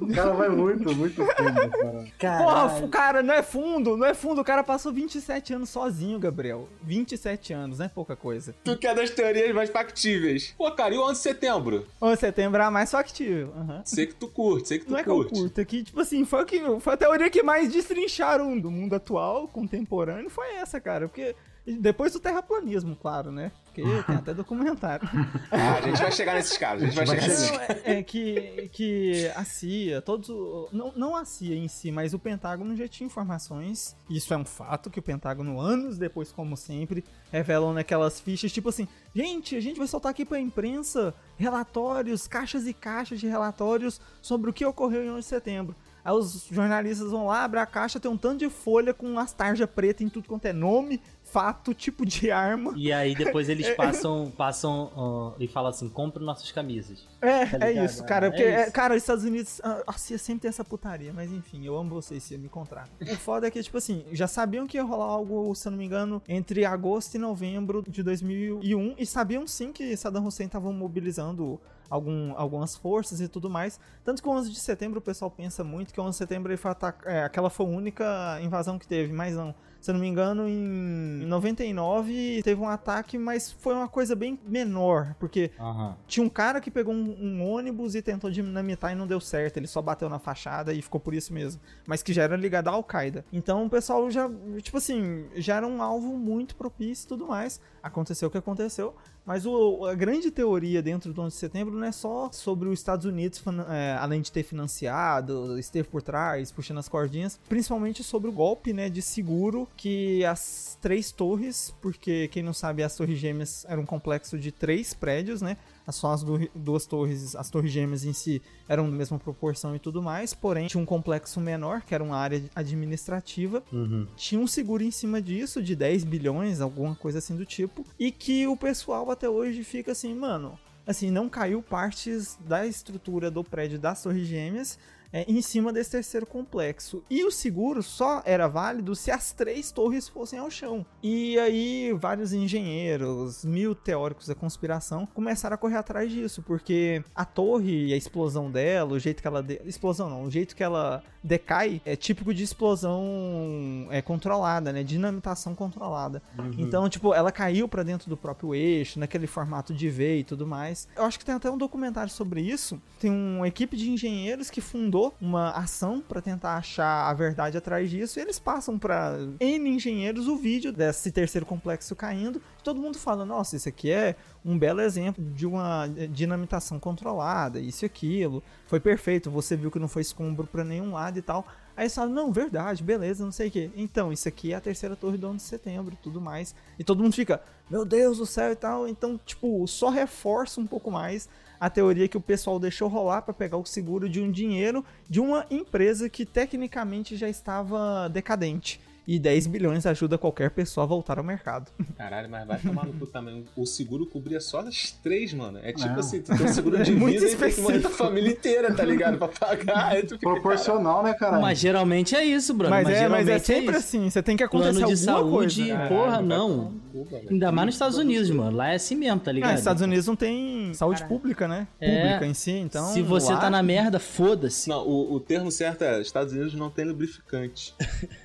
O 0.00 0.14
cara 0.14 0.32
vai 0.32 0.48
muito, 0.48 0.94
muito 0.94 1.24
fundo, 1.24 1.70
cara. 1.70 2.04
Caralho. 2.18 2.44
Porra, 2.44 2.84
o 2.84 2.88
cara, 2.88 3.22
não 3.22 3.34
é 3.34 3.42
fundo, 3.42 3.96
não 3.96 4.06
é 4.06 4.14
fundo. 4.14 4.40
O 4.40 4.44
cara 4.44 4.62
passou 4.62 4.92
27 4.92 5.54
anos 5.54 5.70
sozinho, 5.70 6.18
Gabriel. 6.20 6.68
27 6.82 7.52
anos, 7.52 7.78
não 7.78 7.86
é 7.86 7.88
pouca 7.88 8.14
coisa. 8.14 8.54
Tu 8.62 8.76
que 8.76 8.86
é 8.86 8.94
das 8.94 9.10
teorias 9.10 9.52
mais 9.54 9.70
factíveis. 9.70 10.54
Pô, 10.56 10.70
cara, 10.70 10.94
e 10.94 10.98
o 10.98 11.02
11 11.02 11.12
de 11.14 11.18
setembro? 11.18 11.86
11 12.00 12.14
de 12.14 12.20
setembro 12.20 12.60
é 12.62 12.64
a 12.64 12.70
mais 12.70 12.90
factível. 12.90 13.52
Aham. 13.56 13.82
Sei 13.84 14.06
que 14.06 14.14
tu 14.14 14.28
curte, 14.28 14.68
sei 14.68 14.78
que 14.78 14.84
tu 14.86 14.92
Não 14.92 14.98
é 14.98 15.02
que 15.02 15.08
eu 15.10 15.16
curte. 15.16 15.32
curto, 15.32 15.60
é 15.60 15.64
que, 15.64 15.82
tipo 15.82 16.00
assim, 16.00 16.24
foi, 16.24 16.44
que, 16.44 16.60
foi 16.80 16.94
a 16.94 16.96
teoria 16.96 17.30
que 17.30 17.42
mais 17.42 17.72
destrincharam 17.72 18.58
do 18.58 18.70
mundo 18.70 18.94
atual, 18.94 19.48
contemporâneo, 19.48 20.30
foi 20.30 20.54
essa, 20.54 20.80
cara. 20.80 21.08
Porque 21.08 21.34
depois 21.64 22.12
do 22.12 22.18
terraplanismo, 22.20 22.96
claro, 22.96 23.30
né? 23.30 23.52
Porque 23.66 23.82
tem 23.82 24.16
até 24.16 24.34
documentário. 24.34 25.08
Ah, 25.50 25.76
a 25.78 25.80
gente 25.80 26.02
vai 26.02 26.12
chegar 26.12 26.34
nesses 26.34 26.58
caras, 26.58 26.82
a 26.82 26.86
gente 26.86 26.94
vai 26.96 27.06
chegar 27.06 27.26
nesses 27.28 27.50
caras. 27.50 27.82
é, 27.84 27.98
é 27.98 28.02
que, 28.02 28.68
que 28.72 29.28
a 29.34 29.44
CIA, 29.44 30.02
todos. 30.02 30.28
o- 30.28 30.68
Não, 30.72 30.92
não 30.94 31.16
a 31.16 31.24
CIA 31.24 31.56
em 31.56 31.68
si, 31.68 31.90
mas 31.92 32.12
o 32.12 32.18
Pentágono 32.18 32.76
já 32.76 32.86
tinha 32.88 33.06
informações. 33.06 33.96
Isso 34.10 34.34
é 34.34 34.36
um 34.36 34.44
fato 34.44 34.90
que 34.90 34.98
o 34.98 35.02
Pentágono, 35.02 35.58
anos 35.60 35.96
depois, 35.96 36.30
como 36.32 36.56
sempre, 36.56 37.04
revelam 37.30 37.72
naquelas 37.72 38.20
fichas, 38.20 38.52
tipo 38.52 38.68
assim, 38.68 38.86
gente, 39.14 39.56
a 39.56 39.60
gente 39.60 39.78
vai 39.78 39.86
soltar 39.86 40.10
aqui 40.10 40.24
pra 40.24 40.38
imprensa 40.40 41.14
relatórios, 41.38 42.26
caixas 42.26 42.66
e 42.66 42.74
caixas 42.74 43.20
de 43.20 43.26
relatórios 43.26 44.00
sobre 44.20 44.50
o 44.50 44.52
que 44.52 44.64
ocorreu 44.66 45.02
em 45.04 45.10
11 45.10 45.18
de 45.20 45.24
setembro. 45.26 45.76
Aí 46.04 46.12
os 46.12 46.46
jornalistas 46.50 47.12
vão 47.12 47.26
lá, 47.26 47.44
abrem 47.44 47.62
a 47.62 47.66
caixa, 47.66 48.00
tem 48.00 48.10
um 48.10 48.16
tanto 48.16 48.38
de 48.40 48.50
folha 48.50 48.92
com 48.92 49.16
as 49.20 49.32
tarjas 49.32 49.70
pretas 49.70 50.04
em 50.04 50.08
tudo 50.08 50.26
quanto 50.26 50.46
é 50.46 50.52
nome, 50.52 51.00
fato, 51.32 51.72
tipo 51.72 52.04
de 52.04 52.30
arma. 52.30 52.74
E 52.76 52.92
aí 52.92 53.14
depois 53.14 53.48
eles 53.48 53.68
passam, 53.74 54.30
passam 54.36 54.90
ó, 54.94 55.32
e 55.38 55.48
falam 55.48 55.70
assim, 55.70 55.88
compre 55.88 56.22
nossas 56.24 56.52
camisas. 56.52 57.06
É, 57.20 57.46
Tá 57.46 57.66
é 57.68 57.84
isso, 57.84 58.04
cara. 58.04 58.26
É 58.26 58.30
Porque, 58.30 58.44
isso. 58.44 58.52
é, 58.58 58.70
cara, 58.70 58.94
os 58.94 59.02
Estados 59.02 59.24
Unidos, 59.24 59.60
a 59.64 59.82
a 59.86 59.92
CIA 59.94 60.18
sempre 60.18 60.42
tem 60.42 60.48
essa 60.48 60.64
putaria, 60.64 61.12
mas 61.12 61.30
enfim, 61.32 61.64
eu 61.64 61.76
amo 61.76 61.90
vocês, 61.90 62.22
CIA, 62.22 62.38
me 62.38 62.48
contrata. 62.48 62.90
O 63.00 63.16
foda 63.16 63.46
é 63.46 63.50
que, 63.50 63.62
tipo 63.62 63.78
assim, 63.78 64.04
já 64.12 64.26
sabiam 64.28 64.66
que 64.66 64.76
ia 64.76 64.82
rolar 64.84 65.06
algo, 65.06 65.54
se 65.54 65.66
eu 65.68 65.70
não 65.72 65.78
me 65.78 65.84
engano, 65.84 66.22
entre 66.28 66.64
agosto 66.64 67.14
e 67.14 67.18
novembro 67.18 67.82
de 67.88 68.02
2001, 68.02 68.94
e 68.98 69.06
sabiam 69.06 69.46
sim 69.46 69.72
que 69.72 69.96
Saddam 69.96 70.26
Hussein 70.26 70.48
tava 70.48 70.70
mobilizando 70.72 71.60
algum, 71.88 72.32
algumas 72.36 72.76
forças 72.76 73.20
e 73.20 73.28
tudo 73.28 73.48
mais. 73.50 73.78
Tanto 74.04 74.22
que 74.22 74.28
o 74.28 74.32
11 74.32 74.50
de 74.50 74.58
setembro 74.60 74.98
o 74.98 75.02
pessoal 75.02 75.30
pensa 75.30 75.62
muito 75.64 75.92
que 75.92 76.00
o 76.00 76.02
11 76.04 76.10
de 76.10 76.16
setembro 76.18 76.50
ele 76.52 76.56
foi 76.56 76.70
ataca- 76.70 77.10
é, 77.10 77.24
aquela 77.24 77.50
foi 77.50 77.66
a 77.66 77.68
única 77.68 78.38
invasão 78.42 78.78
que 78.78 78.86
teve, 78.86 79.12
mas 79.12 79.34
não. 79.34 79.54
Se 79.82 79.90
eu 79.90 79.94
não 79.94 80.00
me 80.00 80.06
engano, 80.06 80.48
em 80.48 81.26
99 81.26 82.40
teve 82.44 82.60
um 82.60 82.68
ataque, 82.68 83.18
mas 83.18 83.50
foi 83.50 83.74
uma 83.74 83.88
coisa 83.88 84.14
bem 84.14 84.38
menor, 84.46 85.16
porque 85.18 85.50
Aham. 85.58 85.96
tinha 86.06 86.24
um 86.24 86.28
cara 86.28 86.60
que 86.60 86.70
pegou 86.70 86.94
um, 86.94 87.16
um 87.20 87.44
ônibus 87.44 87.96
e 87.96 88.00
tentou 88.00 88.30
dinamitar 88.30 88.92
e 88.92 88.94
não 88.94 89.08
deu 89.08 89.20
certo. 89.20 89.56
Ele 89.56 89.66
só 89.66 89.82
bateu 89.82 90.08
na 90.08 90.20
fachada 90.20 90.72
e 90.72 90.80
ficou 90.80 91.00
por 91.00 91.12
isso 91.12 91.32
mesmo. 91.34 91.60
Mas 91.84 92.00
que 92.00 92.12
já 92.12 92.22
era 92.22 92.36
ligado 92.36 92.68
à 92.68 92.70
Al-Qaeda. 92.70 93.24
Então 93.32 93.66
o 93.66 93.68
pessoal 93.68 94.08
já, 94.08 94.30
tipo 94.62 94.76
assim, 94.76 95.26
já 95.34 95.56
era 95.56 95.66
um 95.66 95.82
alvo 95.82 96.16
muito 96.16 96.54
propício 96.54 97.06
e 97.06 97.08
tudo 97.08 97.26
mais. 97.26 97.60
Aconteceu 97.82 98.28
o 98.28 98.30
que 98.30 98.38
aconteceu. 98.38 98.94
Mas 99.24 99.46
o- 99.46 99.84
a 99.84 99.94
grande 99.94 100.30
teoria 100.30 100.82
dentro 100.82 101.12
do 101.12 101.22
11 101.22 101.34
de 101.36 101.40
setembro 101.40 101.74
não 101.78 101.86
é 101.86 101.92
só 101.92 102.28
sobre 102.32 102.68
os 102.68 102.78
Estados 102.80 103.06
Unidos, 103.06 103.40
é, 103.70 103.96
além 104.00 104.20
de 104.20 104.32
ter 104.32 104.42
financiado, 104.42 105.58
esteve 105.58 105.86
por 105.88 106.02
trás, 106.02 106.50
puxando 106.50 106.78
as 106.78 106.88
cordinhas, 106.88 107.38
principalmente 107.48 108.02
sobre 108.02 108.28
o 108.28 108.32
golpe 108.32 108.72
né, 108.72 108.88
de 108.90 109.00
seguro 109.00 109.68
que 109.76 110.24
as 110.24 110.76
três 110.80 111.12
torres, 111.12 111.72
porque 111.80 112.28
quem 112.28 112.42
não 112.42 112.52
sabe, 112.52 112.82
as 112.82 112.96
torres 112.96 113.18
gêmeas 113.18 113.64
era 113.68 113.80
um 113.80 113.86
complexo 113.86 114.36
de 114.38 114.50
três 114.50 114.92
prédios, 114.92 115.40
né? 115.40 115.56
Só 115.90 116.12
as 116.12 116.22
du- 116.22 116.48
duas 116.54 116.86
torres, 116.86 117.34
as 117.34 117.50
torres 117.50 117.72
gêmeas 117.72 118.04
em 118.04 118.12
si 118.12 118.40
eram 118.68 118.88
da 118.88 118.96
mesma 118.96 119.18
proporção 119.18 119.74
e 119.74 119.78
tudo 119.78 120.00
mais, 120.02 120.32
porém 120.32 120.66
tinha 120.68 120.80
um 120.82 120.86
complexo 120.86 121.40
menor, 121.40 121.82
que 121.82 121.94
era 121.94 122.04
uma 122.04 122.16
área 122.16 122.42
administrativa, 122.54 123.62
Uhum. 123.72 124.06
tinha 124.16 124.40
um 124.40 124.46
seguro 124.46 124.82
em 124.82 124.90
cima 124.90 125.20
disso, 125.20 125.62
de 125.62 125.74
10 125.74 126.04
bilhões, 126.04 126.60
alguma 126.60 126.94
coisa 126.94 127.18
assim 127.18 127.36
do 127.36 127.44
tipo, 127.46 127.84
e 127.98 128.10
que 128.10 128.46
o 128.46 128.56
pessoal 128.56 129.10
até 129.10 129.28
hoje 129.28 129.64
fica 129.64 129.92
assim, 129.92 130.14
mano, 130.14 130.58
assim, 130.86 131.10
não 131.10 131.28
caiu 131.28 131.62
partes 131.62 132.38
da 132.46 132.66
estrutura 132.66 133.30
do 133.30 133.42
prédio 133.44 133.78
das 133.78 134.02
Torres 134.02 134.26
Gêmeas 134.26 134.78
é, 135.12 135.24
em 135.28 135.42
cima 135.42 135.72
desse 135.72 135.90
terceiro 135.90 136.26
complexo. 136.26 137.04
E 137.10 137.24
o 137.24 137.30
seguro 137.30 137.82
só 137.82 138.22
era 138.24 138.48
válido 138.48 138.96
se 138.96 139.10
as 139.10 139.32
três 139.32 139.70
torres 139.70 140.08
fossem 140.08 140.38
ao 140.38 140.50
chão. 140.50 140.86
E 141.02 141.38
aí, 141.38 141.92
vários 141.92 142.32
engenheiros, 142.32 143.44
mil 143.44 143.74
teóricos 143.74 144.26
da 144.26 144.34
conspiração 144.34 145.06
começaram 145.06 145.54
a 145.54 145.58
correr 145.58 145.76
atrás 145.76 146.10
disso, 146.10 146.42
porque 146.42 147.04
a 147.14 147.24
torre 147.24 147.88
e 147.88 147.92
a 147.92 147.96
explosão 147.96 148.50
dela, 148.50 148.92
o 148.92 148.98
jeito 148.98 149.20
que 149.20 149.28
ela. 149.28 149.42
De... 149.42 149.60
Explosão 149.64 150.08
não, 150.08 150.24
o 150.24 150.30
jeito 150.30 150.56
que 150.56 150.62
ela 150.62 151.02
decai 151.22 151.80
é 151.84 151.94
típico 151.94 152.34
de 152.34 152.42
explosão 152.42 153.86
é, 153.90 154.00
controlada, 154.02 154.72
né? 154.72 154.82
Dinamitação 154.82 155.54
controlada. 155.54 156.22
Então, 156.58 156.88
tipo, 156.88 157.14
ela 157.14 157.30
caiu 157.30 157.68
pra 157.68 157.82
dentro 157.82 158.08
do 158.08 158.16
próprio 158.16 158.54
eixo, 158.54 158.98
naquele 158.98 159.26
formato 159.26 159.74
de 159.74 159.88
V 159.88 160.18
e 160.18 160.24
tudo 160.24 160.46
mais. 160.46 160.88
Eu 160.96 161.04
acho 161.04 161.18
que 161.18 161.24
tem 161.24 161.34
até 161.34 161.50
um 161.50 161.58
documentário 161.58 162.10
sobre 162.10 162.40
isso. 162.40 162.80
Tem 162.98 163.10
uma 163.10 163.46
equipe 163.46 163.76
de 163.76 163.90
engenheiros 163.90 164.50
que 164.50 164.60
fundou 164.60 165.01
uma 165.20 165.50
ação 165.50 166.00
pra 166.00 166.20
tentar 166.20 166.56
achar 166.56 167.08
a 167.08 167.14
verdade 167.14 167.56
atrás 167.56 167.88
disso. 167.88 168.18
E 168.18 168.22
eles 168.22 168.38
passam 168.38 168.78
pra 168.78 169.16
N 169.40 169.70
engenheiros 169.70 170.28
o 170.28 170.36
vídeo 170.36 170.72
desse 170.72 171.10
terceiro 171.10 171.46
complexo 171.46 171.96
caindo. 171.96 172.42
Todo 172.62 172.80
mundo 172.80 172.98
fala: 172.98 173.24
nossa, 173.24 173.56
isso 173.56 173.68
aqui 173.68 173.90
é 173.90 174.14
um 174.44 174.58
belo 174.58 174.80
exemplo 174.80 175.24
de 175.24 175.46
uma 175.46 175.86
dinamitação 176.10 176.78
controlada, 176.78 177.58
isso 177.58 177.84
e 177.84 177.86
aquilo. 177.86 178.42
Foi 178.66 178.78
perfeito, 178.80 179.30
você 179.30 179.56
viu 179.56 179.70
que 179.70 179.78
não 179.78 179.88
foi 179.88 180.02
escombro 180.02 180.46
pra 180.46 180.64
nenhum 180.64 180.92
lado 180.92 181.18
e 181.18 181.22
tal. 181.22 181.46
Aí 181.76 181.84
eles 181.84 181.94
falam, 181.94 182.12
não, 182.12 182.30
verdade, 182.30 182.82
beleza, 182.82 183.24
não 183.24 183.32
sei 183.32 183.48
o 183.48 183.50
que. 183.50 183.70
Então, 183.74 184.12
isso 184.12 184.28
aqui 184.28 184.52
é 184.52 184.56
a 184.56 184.60
terceira 184.60 184.94
torre 184.94 185.16
do 185.16 185.26
11 185.26 185.36
de 185.36 185.42
setembro 185.42 185.96
tudo 186.02 186.20
mais. 186.20 186.54
E 186.78 186.84
todo 186.84 187.02
mundo 187.02 187.14
fica, 187.14 187.40
meu 187.70 187.84
Deus 187.84 188.18
do 188.18 188.26
céu 188.26 188.52
e 188.52 188.56
tal. 188.56 188.86
Então, 188.86 189.18
tipo, 189.24 189.66
só 189.66 189.88
reforça 189.88 190.60
um 190.60 190.66
pouco 190.66 190.90
mais 190.90 191.28
a 191.62 191.70
teoria 191.70 192.08
que 192.08 192.16
o 192.16 192.20
pessoal 192.20 192.58
deixou 192.58 192.88
rolar 192.88 193.22
pra 193.22 193.32
pegar 193.32 193.56
o 193.56 193.64
seguro 193.64 194.08
de 194.08 194.20
um 194.20 194.32
dinheiro 194.32 194.84
de 195.08 195.20
uma 195.20 195.46
empresa 195.48 196.08
que 196.08 196.26
tecnicamente 196.26 197.16
já 197.16 197.28
estava 197.28 198.08
decadente. 198.08 198.80
E 199.06 199.18
10 199.18 199.46
bilhões 199.48 199.84
ajuda 199.84 200.16
qualquer 200.16 200.50
pessoa 200.50 200.84
a 200.84 200.86
voltar 200.86 201.18
ao 201.18 201.24
mercado. 201.24 201.70
Caralho, 201.98 202.28
mas 202.30 202.46
vai 202.46 202.58
tomar 202.60 202.86
no 202.86 202.92
cu 202.92 203.06
também. 203.06 203.44
O 203.56 203.66
seguro 203.66 204.06
cobria 204.06 204.40
só 204.40 204.60
as 204.60 204.92
três, 205.02 205.32
mano. 205.34 205.58
É 205.62 205.72
tipo 205.72 205.88
Não. 205.88 205.98
assim, 205.98 206.20
tu 206.22 206.36
tem 206.36 206.46
um 206.46 206.52
seguro 206.52 206.80
de 206.84 206.92
Muito 206.92 207.14
vida 207.20 207.26
e 207.26 207.28
tem 207.30 207.38
que 207.38 207.46
específico. 207.60 207.90
família 207.90 208.30
inteira, 208.30 208.72
tá 208.74 208.84
ligado? 208.84 209.18
Pra 209.18 209.28
pagar. 209.28 209.96
Fica, 209.96 210.18
Proporcional, 210.18 211.02
né, 211.02 211.14
caralho? 211.14 211.42
Mas 211.42 211.58
geralmente 211.58 212.14
é 212.14 212.24
isso, 212.24 212.54
Bruno. 212.54 212.70
Mas, 212.70 212.84
Mas, 212.84 212.94
é, 212.96 213.08
mas 213.08 213.20
é 213.20 213.24
geralmente 213.24 213.46
sempre 213.46 213.76
isso. 213.76 213.78
assim, 213.86 214.08
você 214.10 214.22
tem 214.22 214.36
que 214.36 214.42
acontecer 214.44 214.72
Plano 214.78 214.86
de 214.86 214.96
saúde, 214.96 215.56
coisa. 215.62 215.66
Caralho, 215.74 215.88
porra, 215.88 216.22
não. 216.22 216.48
tomar 216.48 216.70
no 216.70 216.80
cu, 216.92 217.04
velho. 217.04 217.28
Ainda 217.30 217.52
mais 217.52 217.66
nos 217.66 217.74
Estados 217.74 217.98
Unidos, 217.98 218.30
mano. 218.30 218.56
Lá 218.56 218.68
é 218.72 218.74
assim 218.76 218.94
mesmo, 218.94 219.18
tá 219.20 219.32
ligado? 219.32 219.50
Ah, 219.50 219.54
Estados 219.54 219.82
Unidos 219.82 220.06
não 220.06 220.14
tem 220.16 220.72
saúde 220.74 221.04
pública, 221.06 221.48
né? 221.48 221.66
É. 221.80 222.02
Pública 222.02 222.26
em 222.26 222.34
si, 222.34 222.52
então. 222.52 222.86
Se 222.92 223.02
você 223.02 223.32
lá- 223.32 223.40
tá 223.40 223.50
na 223.50 223.62
merda, 223.62 223.98
foda-se. 223.98 224.68
Não, 224.68 224.86
o, 224.86 225.14
o 225.14 225.18
termo 225.20 225.50
certo 225.50 225.82
é 225.82 226.00
Estados 226.00 226.32
Unidos 226.32 226.54
não 226.54 226.70
tem 226.70 226.84
lubrificante. 226.84 227.74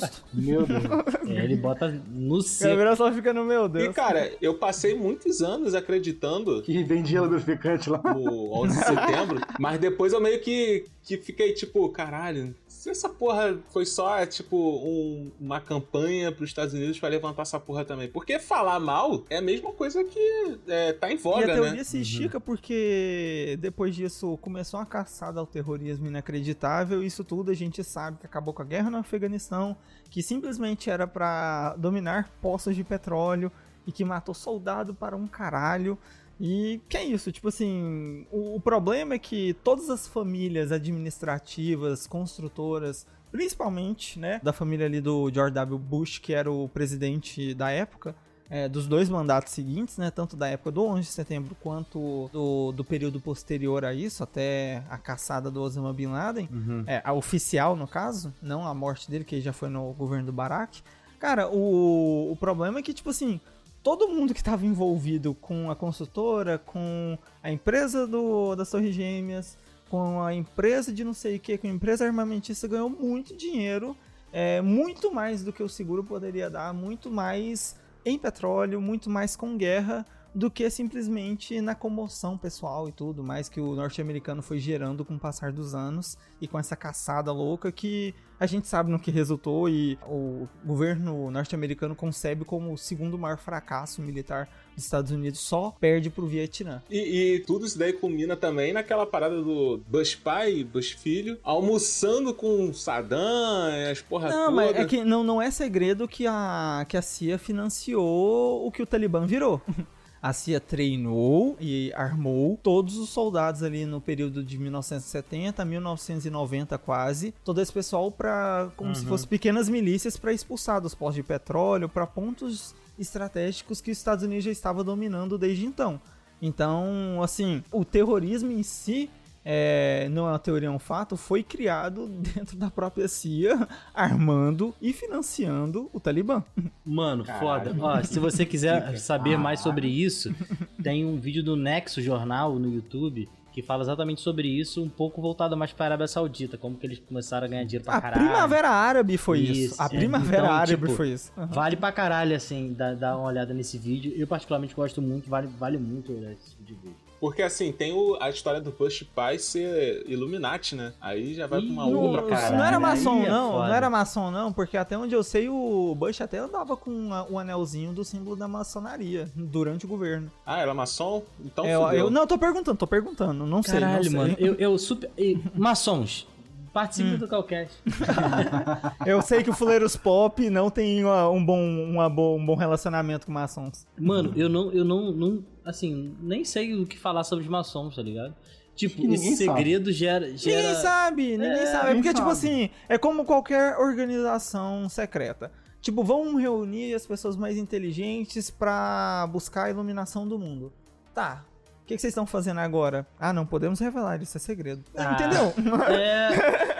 Justo. 0.00 0.24
Meu 0.32 0.66
Deus. 0.66 0.82
É, 1.28 1.44
ele 1.44 1.56
bota 1.56 1.88
no 2.08 2.40
seco. 2.42 2.70
Gabriel 2.70 2.96
só 2.96 3.12
fica 3.12 3.32
no 3.32 3.44
meu 3.44 3.68
Deus. 3.68 3.90
E, 3.90 3.92
cara, 3.92 4.32
eu 4.40 4.54
passei 4.54 4.94
muitos 4.94 5.40
anos 5.42 5.74
acreditando 5.74 6.62
Que 6.62 6.82
vendia 6.82 7.22
lubrificante 7.22 7.88
lá. 7.88 8.00
no 8.14 8.52
11 8.62 8.78
de 8.78 8.84
setembro, 8.84 9.40
mas 9.58 9.80
depois 9.80 10.12
eu 10.12 10.20
meio 10.20 10.40
que, 10.40 10.84
que 11.02 11.16
fiquei 11.16 11.52
tipo, 11.52 11.88
caralho, 11.90 12.54
se 12.82 12.90
essa 12.90 13.08
porra 13.08 13.56
foi 13.70 13.86
só, 13.86 14.26
tipo, 14.26 14.56
um- 14.56 15.30
uma 15.40 15.60
campanha 15.60 16.32
pros 16.32 16.50
Estados 16.50 16.74
Unidos 16.74 16.98
pra 16.98 17.08
levantar 17.08 17.42
essa 17.42 17.60
porra 17.60 17.84
também. 17.84 18.08
Porque 18.08 18.40
falar 18.40 18.80
mal 18.80 19.22
é 19.30 19.36
a 19.36 19.40
mesma 19.40 19.70
coisa 19.72 20.02
que 20.02 20.58
é, 20.66 20.92
tá 20.92 21.08
em 21.08 21.14
E 21.14 21.16
voga, 21.16 21.44
a 21.52 21.54
teoria 21.54 21.74
né? 21.74 21.84
se 21.84 22.00
estica 22.00 22.40
porque 22.40 23.56
depois 23.60 23.94
disso 23.94 24.36
começou 24.38 24.80
uma 24.80 24.86
caçada 24.86 25.38
ao 25.38 25.46
terrorismo 25.46 26.08
inacreditável. 26.08 27.04
Isso 27.04 27.22
tudo 27.22 27.52
a 27.52 27.54
gente 27.54 27.84
sabe 27.84 28.18
que 28.18 28.26
acabou 28.26 28.52
com 28.52 28.62
a 28.62 28.64
guerra 28.64 28.90
no 28.90 28.96
Afeganistão, 28.98 29.76
que 30.10 30.20
simplesmente 30.20 30.90
era 30.90 31.06
pra 31.06 31.76
dominar 31.78 32.30
poços 32.40 32.74
de 32.74 32.82
petróleo 32.82 33.52
e 33.86 33.92
que 33.92 34.04
matou 34.04 34.34
soldado 34.34 34.92
para 34.92 35.16
um 35.16 35.28
caralho. 35.28 35.96
E 36.40 36.80
que 36.88 36.96
é 36.96 37.04
isso, 37.04 37.30
tipo 37.30 37.48
assim, 37.48 38.26
o, 38.30 38.56
o 38.56 38.60
problema 38.60 39.14
é 39.14 39.18
que 39.18 39.54
todas 39.62 39.88
as 39.90 40.06
famílias 40.06 40.72
administrativas, 40.72 42.06
construtoras, 42.06 43.06
principalmente, 43.30 44.18
né, 44.18 44.40
da 44.42 44.52
família 44.52 44.86
ali 44.86 45.00
do 45.00 45.30
George 45.32 45.54
W. 45.54 45.78
Bush, 45.78 46.18
que 46.18 46.34
era 46.34 46.50
o 46.50 46.68
presidente 46.68 47.54
da 47.54 47.70
época, 47.70 48.14
é, 48.50 48.68
dos 48.68 48.86
dois 48.86 49.08
mandatos 49.08 49.52
seguintes, 49.54 49.96
né, 49.96 50.10
tanto 50.10 50.36
da 50.36 50.46
época 50.46 50.70
do 50.70 50.84
11 50.84 51.00
de 51.00 51.06
setembro 51.06 51.56
quanto 51.62 52.28
do, 52.30 52.72
do 52.72 52.84
período 52.84 53.18
posterior 53.18 53.82
a 53.82 53.94
isso, 53.94 54.22
até 54.22 54.84
a 54.90 54.98
caçada 54.98 55.50
do 55.50 55.62
Osama 55.62 55.92
Bin 55.94 56.08
Laden, 56.08 56.48
é, 56.86 57.00
a 57.02 57.14
oficial 57.14 57.74
no 57.74 57.88
caso, 57.88 58.32
não 58.42 58.66
a 58.66 58.74
morte 58.74 59.10
dele, 59.10 59.24
que 59.24 59.40
já 59.40 59.54
foi 59.54 59.70
no 59.70 59.92
governo 59.94 60.26
do 60.26 60.32
Barack. 60.32 60.82
Cara, 61.18 61.48
o, 61.48 62.32
o 62.32 62.36
problema 62.36 62.80
é 62.80 62.82
que, 62.82 62.92
tipo 62.92 63.08
assim, 63.08 63.40
todo 63.82 64.08
mundo 64.08 64.32
que 64.32 64.40
estava 64.40 64.64
envolvido 64.64 65.34
com 65.34 65.70
a 65.70 65.76
construtora, 65.76 66.58
com 66.58 67.18
a 67.42 67.50
empresa 67.50 68.06
do, 68.06 68.54
das 68.54 68.70
Torres 68.70 68.94
Gêmeas, 68.94 69.58
com 69.90 70.22
a 70.22 70.32
empresa 70.32 70.92
de 70.92 71.04
não 71.04 71.12
sei 71.12 71.36
o 71.36 71.40
que, 71.40 71.58
com 71.58 71.66
a 71.66 71.70
empresa 71.70 72.06
armamentista, 72.06 72.68
ganhou 72.68 72.88
muito 72.88 73.36
dinheiro, 73.36 73.96
é, 74.32 74.60
muito 74.60 75.12
mais 75.12 75.42
do 75.42 75.52
que 75.52 75.62
o 75.62 75.68
seguro 75.68 76.04
poderia 76.04 76.48
dar, 76.48 76.72
muito 76.72 77.10
mais 77.10 77.76
em 78.04 78.18
petróleo, 78.18 78.80
muito 78.80 79.10
mais 79.10 79.36
com 79.36 79.56
guerra, 79.56 80.06
do 80.34 80.50
que 80.50 80.68
simplesmente 80.70 81.60
na 81.60 81.74
comoção 81.74 82.38
pessoal 82.38 82.88
e 82.88 82.92
tudo 82.92 83.22
mais 83.22 83.48
que 83.48 83.60
o 83.60 83.74
norte-americano 83.74 84.42
foi 84.42 84.58
gerando 84.58 85.04
com 85.04 85.14
o 85.14 85.18
passar 85.18 85.52
dos 85.52 85.74
anos 85.74 86.16
e 86.40 86.48
com 86.48 86.58
essa 86.58 86.74
caçada 86.74 87.30
louca 87.32 87.70
que 87.70 88.14
a 88.40 88.46
gente 88.46 88.66
sabe 88.66 88.90
no 88.90 88.98
que 88.98 89.10
resultou 89.10 89.68
e 89.68 89.96
o 90.04 90.48
governo 90.64 91.30
norte-americano 91.30 91.94
concebe 91.94 92.44
como 92.44 92.72
o 92.72 92.78
segundo 92.78 93.16
maior 93.16 93.38
fracasso 93.38 94.02
militar 94.02 94.48
dos 94.74 94.84
Estados 94.84 95.12
Unidos, 95.12 95.38
só 95.38 95.76
perde 95.78 96.10
pro 96.10 96.26
Vietnã. 96.26 96.82
E, 96.90 97.34
e 97.34 97.40
tudo 97.40 97.66
isso 97.66 97.78
daí 97.78 97.92
culmina 97.92 98.36
também 98.36 98.72
naquela 98.72 99.06
parada 99.06 99.40
do 99.40 99.80
Bush 99.86 100.16
pai 100.16 100.54
e 100.54 100.64
Bush 100.64 100.90
filho, 100.90 101.38
almoçando 101.44 102.34
com 102.34 102.72
Saddam, 102.72 103.70
as 103.88 104.00
porra 104.00 104.28
Não, 104.28 104.46
toda. 104.46 104.50
mas 104.50 104.76
é 104.76 104.84
que 104.86 105.04
não, 105.04 105.22
não 105.22 105.40
é 105.40 105.48
segredo 105.50 106.08
que 106.08 106.26
a, 106.26 106.84
que 106.88 106.96
a 106.96 107.02
CIA 107.02 107.38
financiou 107.38 108.66
o 108.66 108.72
que 108.72 108.82
o 108.82 108.86
Talibã 108.86 109.24
virou. 109.24 109.60
A 110.22 110.32
CIA 110.32 110.60
treinou 110.60 111.56
e 111.60 111.92
armou 111.96 112.56
todos 112.62 112.96
os 112.96 113.10
soldados 113.10 113.64
ali 113.64 113.84
no 113.84 114.00
período 114.00 114.44
de 114.44 114.56
1970 114.56 115.60
a 115.60 115.64
1990 115.64 116.78
quase, 116.78 117.34
todo 117.44 117.60
esse 117.60 117.72
pessoal 117.72 118.08
para 118.08 118.70
como 118.76 118.94
se 118.94 119.04
fossem 119.04 119.28
pequenas 119.28 119.68
milícias 119.68 120.16
para 120.16 120.32
expulsar 120.32 120.80
dos 120.80 120.94
postos 120.94 121.16
de 121.16 121.22
petróleo 121.24 121.88
para 121.88 122.06
pontos 122.06 122.72
estratégicos 122.96 123.80
que 123.80 123.90
os 123.90 123.98
Estados 123.98 124.24
Unidos 124.24 124.44
já 124.44 124.52
estava 124.52 124.84
dominando 124.84 125.36
desde 125.36 125.66
então. 125.66 126.00
Então, 126.40 127.20
assim, 127.22 127.62
o 127.72 127.84
terrorismo 127.84 128.52
em 128.52 128.62
si 128.62 129.10
é, 129.44 130.08
não 130.10 130.26
é 130.26 130.30
uma 130.32 130.38
teoria, 130.38 130.68
é 130.68 130.70
um 130.70 130.78
fato, 130.78 131.16
foi 131.16 131.42
criado 131.42 132.08
dentro 132.34 132.56
da 132.56 132.70
própria 132.70 133.08
CIA, 133.08 133.66
armando 133.94 134.74
e 134.80 134.92
financiando 134.92 135.90
o 135.92 136.00
Talibã. 136.00 136.42
Mano, 136.84 137.24
Caralho. 137.24 137.70
foda. 137.70 137.76
Ó, 137.80 138.02
se 138.02 138.18
você 138.18 138.44
quiser 138.46 138.96
saber 138.98 139.36
mais 139.36 139.60
sobre 139.60 139.88
isso, 139.88 140.34
tem 140.82 141.04
um 141.04 141.18
vídeo 141.18 141.42
do 141.42 141.56
Nexo 141.56 142.00
Jornal 142.00 142.58
no 142.58 142.72
YouTube 142.72 143.28
que 143.52 143.60
fala 143.60 143.82
exatamente 143.82 144.22
sobre 144.22 144.48
isso, 144.48 144.82
um 144.82 144.88
pouco 144.88 145.20
voltada 145.20 145.54
mais 145.54 145.72
pra 145.72 145.84
Arábia 145.84 146.08
Saudita, 146.08 146.56
como 146.56 146.76
que 146.76 146.86
eles 146.86 146.98
começaram 147.00 147.46
a 147.46 147.50
ganhar 147.50 147.64
dinheiro 147.64 147.84
pra 147.84 147.96
A 147.96 148.00
caralho. 148.00 148.24
Primavera 148.24 148.70
Árabe 148.70 149.18
foi 149.18 149.40
isso. 149.40 149.74
Isso, 149.74 149.82
A 149.82 149.84
é. 149.84 149.88
Primavera 149.90 150.42
Então, 150.44 150.54
Árabe 150.54 150.82
tipo, 150.82 150.96
foi 150.96 151.10
isso. 151.10 151.30
Aham. 151.36 151.46
Vale 151.48 151.76
pra 151.76 151.92
caralho, 151.92 152.34
assim, 152.34 152.72
dar, 152.72 152.96
dar 152.96 153.16
uma 153.16 153.26
olhada 153.28 153.52
nesse 153.52 153.76
vídeo. 153.76 154.10
Eu 154.16 154.26
particularmente 154.26 154.74
gosto 154.74 155.02
muito, 155.02 155.28
vale, 155.28 155.48
vale 155.58 155.76
muito 155.76 156.12
olhar 156.12 156.32
esse 156.32 156.50
tipo 156.52 156.64
de 156.64 156.72
vídeo. 156.72 156.96
Porque 157.22 157.40
assim, 157.40 157.70
tem 157.70 157.92
o- 157.92 158.16
a 158.20 158.28
história 158.30 158.60
do 158.60 158.72
Push 158.72 159.04
Pai 159.14 159.38
ser 159.38 160.02
Illuminati, 160.08 160.74
né? 160.74 160.92
Aí 161.00 161.34
já 161.34 161.46
vai 161.46 161.60
pra 161.62 161.70
uma 161.70 161.88
Ih, 161.88 161.94
outra 161.94 162.20
Não, 162.22 162.28
caralho, 162.28 162.56
não 162.56 162.64
era 162.64 162.80
maçom, 162.80 163.22
é 163.22 163.28
não. 163.28 163.50
foda. 163.52 163.68
Não 163.68 163.74
era 163.76 163.88
maçom, 163.88 164.30
não, 164.32 164.52
porque 164.52 164.76
até 164.76 164.98
onde 164.98 165.14
eu 165.14 165.22
sei, 165.22 165.48
o 165.48 165.94
Bush 165.96 166.20
até 166.20 166.38
andava 166.38 166.76
com 166.76 167.10
o 167.30 167.38
anelzinho 167.38 167.92
do 167.92 168.04
símbolo 168.04 168.34
da 168.34 168.48
maçonaria 168.48 169.30
durante 169.36 169.86
o 169.86 169.88
governo. 169.88 170.32
Ah, 170.44 170.58
era 170.58 170.74
maçom? 170.74 171.22
Então 171.44 171.64
É, 171.64 171.74
eu, 172.00 172.10
não, 172.10 172.22
eu 172.22 172.26
tô 172.26 172.36
perguntando, 172.36 172.76
tô 172.76 172.88
perguntando. 172.88 173.46
Não 173.46 173.62
sei. 173.62 173.78
Caralho, 173.78 174.02
sei. 174.10 174.12
mano. 174.18 174.34
Eu, 174.36 174.54
eu 174.56 174.76
super. 174.76 175.08
maçons. 175.54 176.26
Participe 176.72 177.18
do 177.18 177.28
Calcast. 177.28 177.76
Eu 179.04 179.20
sei 179.20 179.42
que 179.42 179.50
o 179.50 179.52
Fuleiros 179.52 179.94
Pop 179.94 180.48
não 180.48 180.70
tem 180.70 181.04
uma- 181.04 181.28
um, 181.28 181.44
bom, 181.44 181.60
uma 181.60 182.06
um 182.08 182.46
bom 182.46 182.54
relacionamento 182.56 183.26
com 183.26 183.32
maçons. 183.32 183.86
Mano, 183.98 184.32
eu 184.34 184.48
não, 184.48 184.72
eu 184.72 184.82
não, 184.82 185.12
não. 185.12 185.44
Assim, 185.64 186.14
nem 186.20 186.44
sei 186.44 186.74
o 186.74 186.86
que 186.86 186.98
falar 186.98 187.24
sobre 187.24 187.44
os 187.44 187.50
maçons, 187.50 187.94
tá 187.96 188.02
ligado? 188.02 188.34
Tipo, 188.74 189.06
esse 189.12 189.36
sabe. 189.36 189.58
segredo 189.58 189.92
gera. 189.92 190.36
gera... 190.36 190.56
Ninguém 190.62 190.74
sabe, 190.82 191.22
ninguém 191.36 191.50
É, 191.50 191.66
sabe. 191.66 191.90
É 191.90 191.94
ninguém 191.94 192.02
porque, 192.02 192.14
tipo 192.14 192.34
sabe. 192.34 192.48
assim, 192.48 192.70
é 192.88 192.98
como 192.98 193.24
qualquer 193.24 193.76
organização 193.78 194.88
secreta. 194.88 195.52
Tipo, 195.80 196.02
vão 196.02 196.36
reunir 196.36 196.94
as 196.94 197.04
pessoas 197.06 197.36
mais 197.36 197.56
inteligentes 197.58 198.50
pra 198.50 199.28
buscar 199.30 199.64
a 199.64 199.70
iluminação 199.70 200.26
do 200.26 200.38
mundo. 200.38 200.72
Tá. 201.14 201.44
O 201.82 201.86
que, 201.86 201.96
que 201.96 202.00
vocês 202.00 202.12
estão 202.12 202.24
fazendo 202.26 202.60
agora? 202.60 203.06
Ah, 203.18 203.32
não 203.32 203.44
podemos 203.44 203.78
revelar, 203.80 204.22
isso 204.22 204.36
é 204.36 204.40
segredo. 204.40 204.84
Ah. 204.96 205.12
Entendeu? 205.14 205.52
É. 205.92 206.72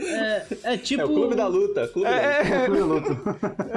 É, 0.00 0.46
é 0.74 0.76
tipo. 0.78 1.02
É 1.02 1.04
o 1.06 1.08
Clube 1.08 1.34
da 1.34 1.48
Luta. 1.48 1.88
Clube 1.88 2.08
da 2.08 2.84
Luta. 2.84 3.14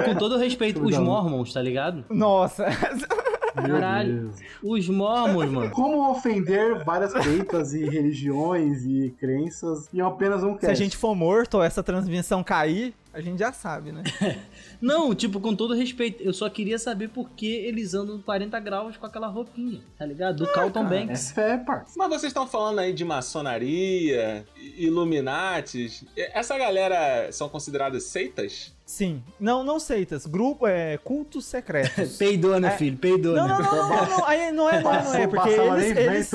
Com 0.04 0.14
todo 0.16 0.36
respeito, 0.36 0.74
Clube 0.78 0.92
os 0.92 0.96
da 0.96 1.00
Luta. 1.02 1.22
Mormons, 1.22 1.52
tá 1.52 1.60
ligado? 1.60 2.04
Nossa. 2.08 2.66
Caralho. 3.54 4.32
Os 4.62 4.88
Mormons, 4.88 5.50
mano. 5.50 5.70
Como 5.70 6.10
ofender 6.10 6.84
várias 6.84 7.12
seitas 7.12 7.72
e 7.74 7.84
religiões 7.84 8.84
e 8.84 9.14
crenças 9.18 9.88
em 9.92 10.00
apenas 10.00 10.42
um 10.42 10.58
Se 10.58 10.66
a 10.66 10.68
cast? 10.68 10.82
gente 10.84 10.96
for 10.96 11.14
morto 11.14 11.54
ou 11.54 11.62
essa 11.62 11.82
transmissão 11.82 12.42
cair, 12.42 12.94
a 13.12 13.20
gente 13.20 13.38
já 13.38 13.52
sabe, 13.52 13.92
né? 13.92 14.02
Não, 14.80 15.14
tipo, 15.14 15.38
com 15.38 15.54
todo 15.54 15.74
respeito, 15.74 16.22
eu 16.22 16.32
só 16.32 16.48
queria 16.48 16.78
saber 16.78 17.08
por 17.08 17.28
que 17.30 17.46
eles 17.46 17.92
andam 17.94 18.20
40 18.20 18.58
graus 18.60 18.96
com 18.96 19.04
aquela 19.06 19.26
roupinha, 19.28 19.80
tá 19.98 20.06
ligado? 20.06 20.36
Do 20.38 20.46
Carlton 20.52 20.84
Cara, 20.84 21.00
Banks. 21.06 21.30
É 21.30 21.34
fé, 21.34 21.58
parça. 21.58 21.92
Mas 21.96 22.08
vocês 22.08 22.24
estão 22.24 22.46
falando 22.46 22.78
aí 22.78 22.92
de 22.92 23.04
maçonaria, 23.04 24.46
Illuminatis. 24.76 26.04
Essa 26.16 26.56
galera 26.56 27.30
são 27.32 27.48
consideradas 27.48 28.04
seitas? 28.04 28.74
Sim. 28.92 29.22
Não, 29.40 29.64
não 29.64 29.80
seitas. 29.80 30.26
Grupo, 30.26 30.66
é, 30.66 30.98
cultos 30.98 31.46
secretos. 31.46 32.16
Peidou, 32.20 32.60
né, 32.60 32.72
filho? 32.72 32.98
Peidou, 32.98 33.34
Não, 33.34 33.48
né? 33.48 33.56
não, 33.58 33.72
não, 33.72 33.88
não, 33.88 34.06
não, 34.18 34.24
aí 34.26 34.52
não 34.52 34.68
é, 34.68 34.82
não 34.82 34.92
é, 34.94 35.02
não 35.04 35.14
é, 35.14 35.26
porque 35.26 35.48
eles, 35.48 35.96
eles, 35.96 36.32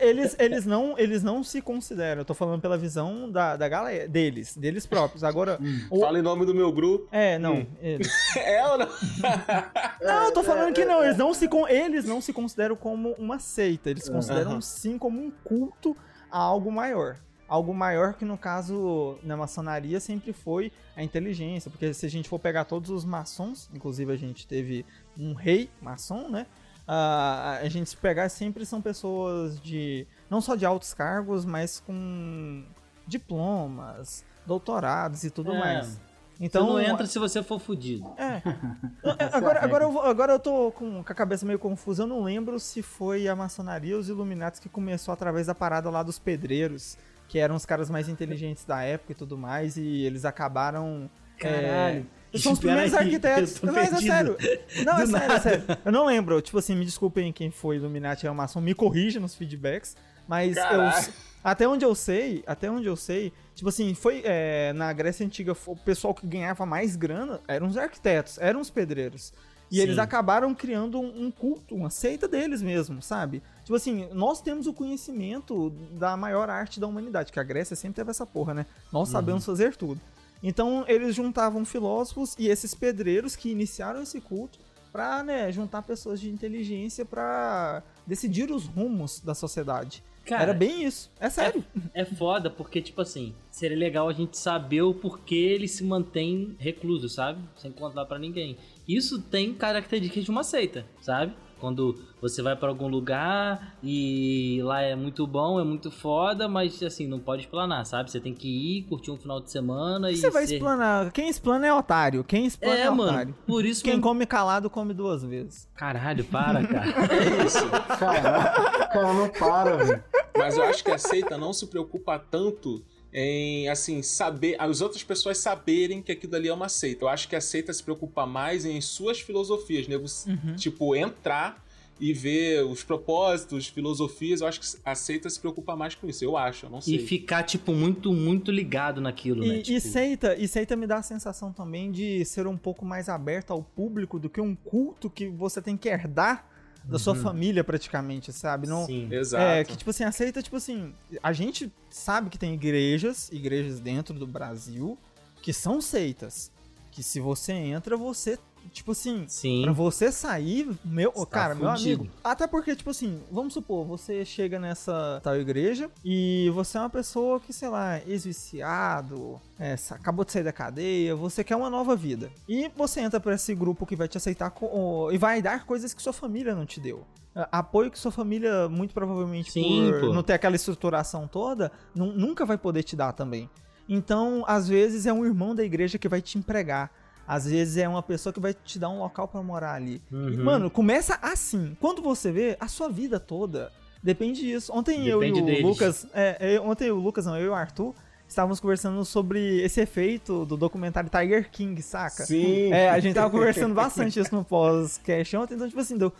eles, 0.00 0.36
eles, 0.38 0.64
não, 0.66 0.96
eles 0.96 1.24
não 1.24 1.42
se 1.42 1.60
consideram, 1.60 2.20
eu 2.20 2.24
tô 2.24 2.34
falando 2.34 2.60
pela 2.60 2.78
visão 2.78 3.28
da, 3.28 3.56
da 3.56 3.68
galera, 3.68 4.06
deles, 4.06 4.56
deles 4.56 4.86
próprios. 4.86 5.24
Agora, 5.24 5.58
o- 5.90 5.98
Fala 6.00 6.20
em 6.20 6.22
nome 6.22 6.46
do 6.46 6.54
meu 6.54 6.70
grupo. 6.70 7.08
é, 7.10 7.36
não, 7.36 7.54
Hum. 7.56 7.66
eles. 7.80 8.08
É 8.36 8.64
ou 8.68 8.78
não? 8.78 8.88
Não, 10.00 10.24
eu 10.24 10.32
tô 10.32 10.42
falando 10.44 10.72
que 10.72 10.84
não, 10.84 11.02
eles 11.02 11.16
não 11.16 11.34
se, 11.34 11.48
eles 11.68 12.04
não 12.04 12.20
se 12.20 12.32
consideram 12.32 12.76
como 12.76 13.10
uma 13.18 13.38
seita, 13.40 13.90
eles 13.90 14.08
consideram 14.08 14.60
sim 14.60 14.96
como 14.98 15.20
um 15.20 15.30
culto 15.44 15.96
a 16.30 16.38
algo 16.38 16.70
maior. 16.70 17.16
Algo 17.52 17.74
maior 17.74 18.14
que 18.14 18.24
no 18.24 18.38
caso 18.38 19.18
na 19.22 19.36
maçonaria 19.36 20.00
sempre 20.00 20.32
foi 20.32 20.72
a 20.96 21.02
inteligência, 21.02 21.70
porque 21.70 21.92
se 21.92 22.06
a 22.06 22.08
gente 22.08 22.28
for 22.28 22.38
pegar 22.38 22.64
todos 22.64 22.88
os 22.90 23.04
maçons, 23.04 23.68
inclusive 23.74 24.10
a 24.10 24.16
gente 24.16 24.46
teve 24.46 24.86
um 25.18 25.34
rei 25.34 25.68
maçom, 25.80 26.30
né? 26.30 26.46
Ah, 26.88 27.58
a 27.62 27.68
gente 27.68 27.90
se 27.90 27.96
pegar 27.96 28.28
sempre 28.30 28.64
são 28.64 28.80
pessoas 28.80 29.60
de 29.60 30.06
não 30.30 30.40
só 30.40 30.56
de 30.56 30.64
altos 30.64 30.94
cargos, 30.94 31.44
mas 31.44 31.78
com 31.78 32.64
diplomas, 33.06 34.24
doutorados 34.46 35.22
e 35.24 35.30
tudo 35.30 35.52
É. 35.52 35.58
mais. 35.58 36.00
Então 36.40 36.62
Então 36.64 36.66
não 36.72 36.80
entra 36.80 37.06
se 37.06 37.18
você 37.18 37.42
for 37.42 37.60
fudido. 37.60 38.10
é. 38.18 38.42
agora, 39.32 39.62
agora, 39.64 39.84
eu, 39.84 39.92
vou- 39.92 40.02
agora 40.02 40.32
eu 40.32 40.38
tô 40.40 40.72
com, 40.72 41.04
com 41.04 41.12
a 41.12 41.14
cabeça 41.14 41.46
meio 41.46 41.58
confusa. 41.58 42.02
Eu 42.02 42.06
não 42.06 42.22
lembro 42.22 42.58
se 42.58 42.82
foi 42.82 43.28
a 43.28 43.36
maçonaria 43.36 43.94
ou 43.94 44.00
os 44.00 44.08
Illuminati 44.08 44.60
que 44.60 44.68
começou 44.68 45.12
através 45.14 45.46
da 45.46 45.54
parada 45.54 45.88
lá 45.90 46.02
dos 46.02 46.18
pedreiros, 46.18 46.96
que 47.32 47.38
eram 47.38 47.54
os 47.56 47.64
caras 47.64 47.88
mais 47.88 48.10
inteligentes 48.10 48.62
da 48.66 48.82
época 48.82 49.12
e 49.12 49.14
tudo 49.14 49.38
mais, 49.38 49.78
e 49.78 50.04
eles 50.04 50.26
acabaram. 50.26 51.08
Caralho. 51.38 52.06
É, 52.30 52.38
são 52.38 52.52
os 52.52 52.58
Espera 52.58 52.74
primeiros 52.74 52.92
aí, 52.92 53.06
arquitetos. 53.06 53.62
Não, 53.62 53.72
mas 53.72 53.90
é 53.90 53.96
sério. 53.96 54.36
Não, 54.84 54.98
é 55.00 55.06
sério, 55.06 55.32
é 55.32 55.40
sério. 55.40 55.64
Eu 55.82 55.92
não 55.92 56.04
lembro. 56.04 56.42
Tipo 56.42 56.58
assim, 56.58 56.76
me 56.76 56.84
desculpem 56.84 57.32
quem 57.32 57.50
foi 57.50 57.76
Illuminati 57.76 58.28
ou 58.28 58.34
maçom, 58.34 58.60
me 58.60 58.74
corrija 58.74 59.18
nos 59.18 59.34
feedbacks. 59.34 59.96
Mas 60.28 60.58
eu, 60.58 61.14
até 61.42 61.66
onde 61.66 61.86
eu 61.86 61.94
sei, 61.94 62.44
até 62.46 62.70
onde 62.70 62.86
eu 62.86 62.96
sei, 62.96 63.32
tipo 63.54 63.70
assim, 63.70 63.94
foi 63.94 64.20
é, 64.26 64.74
na 64.74 64.92
Grécia 64.92 65.24
Antiga, 65.24 65.56
o 65.66 65.76
pessoal 65.76 66.12
que 66.12 66.26
ganhava 66.26 66.66
mais 66.66 66.96
grana 66.96 67.40
eram 67.48 67.66
os 67.66 67.78
arquitetos, 67.78 68.36
eram 68.42 68.60
os 68.60 68.68
pedreiros. 68.68 69.32
E 69.72 69.76
Sim. 69.76 69.82
eles 69.82 69.98
acabaram 69.98 70.54
criando 70.54 71.00
um, 71.00 71.24
um 71.26 71.30
culto, 71.30 71.74
uma 71.74 71.88
seita 71.88 72.28
deles 72.28 72.60
mesmo, 72.60 73.00
sabe? 73.00 73.42
Tipo 73.64 73.74
assim, 73.74 74.06
nós 74.12 74.42
temos 74.42 74.66
o 74.66 74.72
conhecimento 74.74 75.70
da 75.98 76.14
maior 76.16 76.50
arte 76.50 76.78
da 76.78 76.86
humanidade, 76.86 77.32
que 77.32 77.40
a 77.40 77.42
Grécia 77.42 77.74
sempre 77.74 77.96
teve 77.96 78.10
essa 78.10 78.26
porra, 78.26 78.52
né? 78.52 78.66
Nós 78.92 79.08
Uhum. 79.08 79.12
sabemos 79.12 79.46
fazer 79.46 79.74
tudo. 79.74 79.98
Então 80.42 80.84
eles 80.88 81.14
juntavam 81.14 81.64
filósofos 81.64 82.34
e 82.38 82.48
esses 82.48 82.74
pedreiros 82.74 83.34
que 83.34 83.50
iniciaram 83.50 84.02
esse 84.02 84.20
culto 84.20 84.58
pra, 84.92 85.22
né, 85.24 85.50
juntar 85.50 85.80
pessoas 85.82 86.20
de 86.20 86.28
inteligência 86.28 87.04
pra 87.04 87.82
decidir 88.06 88.50
os 88.50 88.66
rumos 88.66 89.20
da 89.20 89.34
sociedade. 89.34 90.02
Cara, 90.24 90.42
Era 90.44 90.54
bem 90.54 90.84
isso. 90.84 91.10
É 91.18 91.28
sério. 91.30 91.64
É 91.94 92.04
foda 92.04 92.48
porque, 92.48 92.80
tipo 92.80 93.00
assim, 93.00 93.34
seria 93.50 93.76
legal 93.76 94.08
a 94.08 94.12
gente 94.12 94.38
saber 94.38 94.82
o 94.82 94.94
porquê 94.94 95.34
ele 95.34 95.66
se 95.66 95.82
mantém 95.82 96.54
recluso, 96.60 97.08
sabe? 97.08 97.42
Sem 97.56 97.72
contar 97.72 98.04
pra 98.04 98.20
ninguém. 98.20 98.56
Isso 98.88 99.20
tem 99.22 99.54
características 99.54 100.24
de 100.24 100.30
uma 100.30 100.42
seita, 100.42 100.84
sabe? 101.00 101.32
Quando 101.60 101.96
você 102.20 102.42
vai 102.42 102.56
pra 102.56 102.68
algum 102.70 102.88
lugar 102.88 103.76
e 103.84 104.58
lá 104.64 104.82
é 104.82 104.96
muito 104.96 105.24
bom, 105.28 105.60
é 105.60 105.64
muito 105.64 105.92
foda, 105.92 106.48
mas 106.48 106.82
assim, 106.82 107.06
não 107.06 107.20
pode 107.20 107.42
explanar, 107.42 107.86
sabe? 107.86 108.10
Você 108.10 108.18
tem 108.18 108.34
que 108.34 108.48
ir, 108.48 108.82
curtir 108.88 109.12
um 109.12 109.16
final 109.16 109.40
de 109.40 109.48
semana 109.48 110.10
e. 110.10 110.16
Você 110.16 110.28
vai 110.28 110.44
ser- 110.44 110.54
explanar. 110.56 111.12
Quem 111.12 111.28
explana 111.28 111.64
é 111.68 111.72
otário. 111.72 112.24
Quem 112.24 112.46
explana 112.46 112.76
é, 112.76 112.80
É, 112.82 112.90
mano. 112.90 113.12
otário. 113.12 113.34
Por 113.46 113.64
isso 113.64 113.84
Quem 113.84 113.92
mesmo- 113.92 114.02
come 114.02 114.26
calado 114.26 114.68
come 114.68 114.92
duas 114.92 115.22
vezes. 115.22 115.68
Caralho, 115.76 116.24
para, 116.24 116.66
cara. 116.66 116.90
É 117.14 117.44
isso. 117.46 117.68
Cara, 117.96 118.88
cara, 118.88 119.12
não 119.14 119.28
para, 119.28 119.76
velho. 119.76 120.04
Mas 120.36 120.56
eu 120.56 120.64
acho 120.64 120.82
que 120.82 120.90
a 120.90 120.98
seita 120.98 121.38
não 121.38 121.52
se 121.52 121.68
preocupa 121.68 122.18
tanto 122.18 122.82
em, 123.12 123.68
assim, 123.68 124.02
saber, 124.02 124.56
as 124.58 124.80
outras 124.80 125.02
pessoas 125.02 125.38
saberem 125.38 126.00
que 126.00 126.10
aquilo 126.12 126.34
ali 126.34 126.48
é 126.48 126.54
uma 126.54 126.68
seita. 126.68 127.04
Eu 127.04 127.08
acho 127.08 127.28
que 127.28 127.36
a 127.36 127.40
seita 127.40 127.72
se 127.72 127.82
preocupa 127.82 128.24
mais 128.26 128.64
em 128.64 128.80
suas 128.80 129.20
filosofias, 129.20 129.86
nego, 129.86 130.06
Uhum. 130.26 130.56
tipo, 130.56 130.96
entrar 130.96 131.62
e 132.00 132.12
ver 132.12 132.64
os 132.64 132.82
propósitos, 132.82 133.68
filosofias. 133.68 134.40
Eu 134.40 134.46
acho 134.48 134.60
que 134.60 134.66
a 134.84 134.94
seita 134.94 135.28
se 135.30 135.38
preocupa 135.38 135.76
mais 135.76 135.94
com 135.94 136.08
isso. 136.08 136.24
Eu 136.24 136.36
acho, 136.36 136.66
eu 136.66 136.70
não 136.70 136.80
sei. 136.80 136.96
e 136.96 136.98
ficar, 136.98 137.42
tipo, 137.44 137.72
muito, 137.72 138.12
muito 138.12 138.50
ligado 138.50 139.00
naquilo, 139.00 139.46
né? 139.46 139.58
E, 139.58 139.62
Tipo, 139.62 139.76
e 139.76 139.80
seita, 139.80 140.34
e 140.36 140.48
seita 140.48 140.74
me 140.74 140.86
dá 140.86 140.96
a 140.96 141.02
sensação 141.02 141.52
também 141.52 141.92
de 141.92 142.24
ser 142.24 142.46
um 142.46 142.56
pouco 142.56 142.84
mais 142.84 143.08
aberto 143.08 143.52
ao 143.52 143.62
público 143.62 144.18
do 144.18 144.28
que 144.30 144.40
um 144.40 144.54
culto 144.56 145.08
que 145.10 145.28
você 145.28 145.60
tem 145.62 145.76
que 145.76 145.88
herdar 145.88 146.48
da 146.84 146.98
sua 146.98 147.14
família 147.14 147.62
praticamente, 147.62 148.32
sabe? 148.32 148.66
Não, 148.66 148.86
Sim. 148.86 149.08
Exato. 149.10 149.44
É, 149.44 149.64
que 149.64 149.76
tipo 149.76 149.90
assim, 149.90 150.04
aceita, 150.04 150.42
tipo 150.42 150.56
assim, 150.56 150.94
a 151.22 151.32
gente 151.32 151.72
sabe 151.90 152.30
que 152.30 152.38
tem 152.38 152.54
igrejas, 152.54 153.30
igrejas 153.30 153.78
dentro 153.80 154.18
do 154.18 154.26
Brasil, 154.26 154.98
que 155.40 155.52
são 155.52 155.80
seitas. 155.80 156.50
Que 156.90 157.02
se 157.02 157.20
você 157.20 157.52
entra, 157.52 157.96
você, 157.96 158.38
tipo 158.72 158.92
assim, 158.92 159.24
Sim. 159.28 159.62
pra 159.62 159.72
você 159.72 160.12
sair, 160.12 160.68
meu, 160.84 161.10
Você 161.12 161.26
tá 161.26 161.30
cara, 161.32 161.54
meu 161.54 161.68
amigo. 161.68 162.06
Até 162.22 162.46
porque, 162.46 162.74
tipo 162.76 162.90
assim, 162.90 163.20
vamos 163.30 163.54
supor, 163.54 163.84
você 163.86 164.24
chega 164.24 164.58
nessa 164.58 165.20
tal 165.22 165.36
igreja 165.36 165.90
e 166.04 166.50
você 166.54 166.76
é 166.78 166.80
uma 166.80 166.90
pessoa 166.90 167.40
que, 167.40 167.52
sei 167.52 167.68
lá, 167.68 167.98
ex-viciado, 168.06 169.40
é, 169.58 169.74
acabou 169.90 170.24
de 170.24 170.32
sair 170.32 170.42
da 170.44 170.52
cadeia, 170.52 171.14
você 171.16 171.42
quer 171.44 171.56
uma 171.56 171.70
nova 171.70 171.96
vida. 171.96 172.30
E 172.48 172.70
você 172.76 173.00
entra 173.00 173.18
pra 173.20 173.34
esse 173.34 173.54
grupo 173.54 173.86
que 173.86 173.96
vai 173.96 174.08
te 174.08 174.16
aceitar 174.16 174.50
co- 174.50 174.66
o- 174.66 175.12
e 175.12 175.18
vai 175.18 175.40
dar 175.40 175.64
coisas 175.64 175.94
que 175.94 176.02
sua 176.02 176.12
família 176.12 176.54
não 176.54 176.66
te 176.66 176.80
deu. 176.80 177.04
Apoio 177.50 177.90
que 177.90 177.98
sua 177.98 178.12
família, 178.12 178.68
muito 178.68 178.92
provavelmente, 178.92 179.52
Sim, 179.52 179.90
por 179.90 180.00
pô. 180.08 180.12
não 180.14 180.22
ter 180.22 180.34
aquela 180.34 180.54
estruturação 180.54 181.26
toda, 181.26 181.72
nu- 181.94 182.12
nunca 182.12 182.44
vai 182.44 182.58
poder 182.58 182.82
te 182.82 182.94
dar 182.94 183.12
também. 183.12 183.48
Então, 183.88 184.44
às 184.46 184.68
vezes, 184.68 185.06
é 185.06 185.12
um 185.12 185.24
irmão 185.24 185.54
da 185.54 185.64
igreja 185.64 185.98
que 185.98 186.08
vai 186.08 186.20
te 186.20 186.36
empregar. 186.38 186.90
Às 187.34 187.46
vezes 187.46 187.76
é 187.76 187.88
uma 187.88 188.02
pessoa 188.02 188.32
que 188.32 188.40
vai 188.40 188.52
te 188.54 188.78
dar 188.78 188.88
um 188.90 188.98
local 188.98 189.26
pra 189.28 189.42
morar 189.42 189.74
ali. 189.74 190.02
E, 190.10 190.14
Uhum. 190.14 190.44
Mano, 190.44 190.70
começa 190.70 191.18
assim. 191.22 191.76
Quando 191.80 192.02
você 192.02 192.30
vê, 192.32 192.56
a 192.60 192.68
sua 192.68 192.88
vida 192.88 193.18
toda 193.20 193.70
Depende 194.02 194.40
disso. 194.40 194.72
Ontem 194.74 195.06
eu 195.06 195.20
Depende 195.20 195.38
e 195.38 195.42
o 195.42 195.46
deles. 195.46 195.62
Lucas. 195.62 196.06
É, 196.12 196.56
eu- 196.56 196.64
ontem 196.64 196.90
o 196.90 196.96
Lucas, 196.96 197.24
não, 197.24 197.36
eu 197.38 197.44
e 197.44 197.48
o 197.48 197.54
Arthur, 197.54 197.94
estávamos 198.26 198.58
conversando 198.58 199.04
sobre 199.04 199.60
esse 199.62 199.80
efeito 199.80 200.44
do 200.44 200.56
documentário 200.56 201.08
Tiger 201.08 201.48
King, 201.48 201.80
saca? 201.80 202.24
Sim. 202.26 202.72
É, 202.72 202.90
a 202.90 202.98
gente 202.98 203.14
tava 203.14 203.30
conversando 203.30 203.74
bastante 203.76 204.18
isso 204.18 204.34
no 204.34 204.44
pós-cast 204.44 205.36
ontem, 205.36 205.54
então, 205.54 205.68
tipo 205.68 205.80
assim, 205.80 205.96
do, 205.96 206.12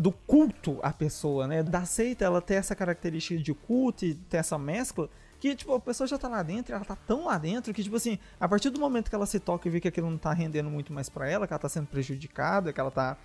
do 0.00 0.10
culto 0.10 0.78
à 0.82 0.92
pessoa, 0.92 1.46
né? 1.46 1.62
Da 1.62 1.84
seita, 1.84 2.24
ela 2.24 2.40
tem 2.42 2.56
essa 2.56 2.74
característica 2.74 3.40
de 3.40 3.54
culto 3.54 4.04
e 4.04 4.14
tem 4.14 4.40
essa 4.40 4.58
mescla. 4.58 5.08
Que, 5.40 5.54
tipo, 5.54 5.72
a 5.72 5.80
pessoa 5.80 6.06
já 6.06 6.18
tá 6.18 6.28
lá 6.28 6.42
dentro, 6.42 6.74
ela 6.74 6.84
tá 6.84 6.96
tão 7.06 7.26
lá 7.26 7.38
dentro 7.38 7.72
que, 7.72 7.82
tipo 7.82 7.96
assim, 7.96 8.18
a 8.40 8.48
partir 8.48 8.70
do 8.70 8.80
momento 8.80 9.08
que 9.08 9.14
ela 9.14 9.26
se 9.26 9.38
toca 9.38 9.68
e 9.68 9.70
vê 9.70 9.80
que 9.80 9.88
aquilo 9.88 10.10
não 10.10 10.18
tá 10.18 10.32
rendendo 10.32 10.68
muito 10.68 10.92
mais 10.92 11.08
pra 11.08 11.28
ela, 11.28 11.46
que 11.46 11.52
ela 11.52 11.60
tá 11.60 11.68
sendo 11.68 11.86
prejudicada, 11.86 12.72
que 12.72 12.80
ela 12.80 12.90
tá 12.90 13.16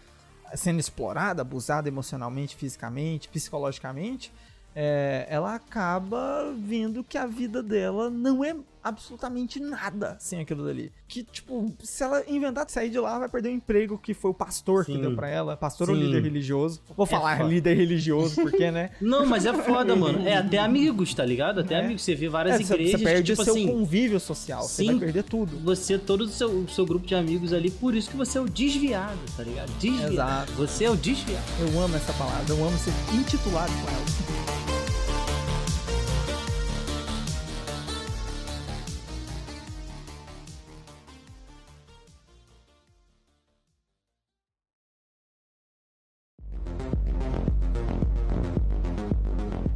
sendo 0.56 0.80
explorada, 0.80 1.42
abusada 1.42 1.88
emocionalmente, 1.88 2.56
fisicamente, 2.56 3.28
psicologicamente, 3.30 4.32
é, 4.76 5.26
ela 5.30 5.56
acaba 5.56 6.54
vendo 6.58 7.04
que 7.04 7.18
a 7.18 7.26
vida 7.26 7.62
dela 7.62 8.10
não 8.10 8.44
é 8.44 8.56
absolutamente 8.84 9.60
nada 9.60 10.18
sem 10.20 10.40
aquilo 10.42 10.66
dali. 10.66 10.92
Que, 11.08 11.24
tipo, 11.24 11.74
se 11.82 12.04
ela 12.04 12.24
inventar 12.28 12.66
de 12.66 12.72
sair 12.72 12.90
de 12.90 13.00
lá, 13.00 13.20
vai 13.20 13.30
perder 13.30 13.50
o 13.50 13.52
emprego 13.54 13.98
que 13.98 14.14
foi 14.14 14.32
o 14.32 14.34
pastor 14.34 14.86
que 14.86 14.94
Sim. 14.94 15.02
deu 15.02 15.16
pra 15.16 15.30
ela. 15.30 15.56
Pastor 15.56 15.90
ou 15.90 15.96
Sim. 15.96 16.04
líder 16.04 16.24
religioso? 16.24 16.82
Vou 16.96 17.06
falar 17.06 17.38
foda. 17.38 17.50
líder 17.50 17.76
religioso, 17.76 18.36
porque, 18.42 18.70
né? 18.72 18.92
Não, 19.02 19.26
mas 19.26 19.46
é 19.46 19.54
foda, 19.54 19.96
mano. 19.96 20.28
É 20.28 20.36
até 20.38 20.58
amigos, 20.58 21.14
tá 21.14 21.24
ligado? 21.26 21.60
Até 21.62 21.76
É. 21.76 21.80
amigos. 21.86 22.02
Você 22.04 22.16
vê 22.16 22.28
várias 22.30 22.60
É, 22.60 22.64
igrejas 22.64 22.92
você 23.00 23.04
perde 23.06 23.32
que, 23.32 23.38
tipo 23.38 23.44
seu 23.44 23.54
assim, 23.54 23.68
convívio 23.68 24.20
social, 24.20 24.64
você 24.64 24.86
vai 24.86 24.96
perder 24.96 25.24
tudo. 25.24 25.58
você, 25.60 25.98
todo 25.98 26.22
o 26.22 26.28
seu, 26.28 26.68
seu 26.68 26.86
grupo 26.86 27.06
de 27.06 27.16
amigos 27.16 27.54
ali, 27.54 27.70
por 27.72 27.96
isso 27.96 28.10
que 28.10 28.18
você 28.18 28.38
é 28.38 28.42
o 28.42 28.50
desviado, 28.50 29.20
tá 29.38 29.44
ligado? 29.44 29.72
Desviado. 29.80 30.14
Exato. 30.14 30.52
Você 30.54 30.86
é 30.86 30.90
o 30.92 30.96
desviado. 30.96 31.44
Eu 31.60 31.80
amo 31.80 31.96
essa 31.96 32.12
palavra, 32.14 32.46
eu 32.54 32.64
amo 32.66 32.78
ser 32.78 32.92
intitulado 33.16 33.72
com 33.72 33.90
ela. 33.90 34.73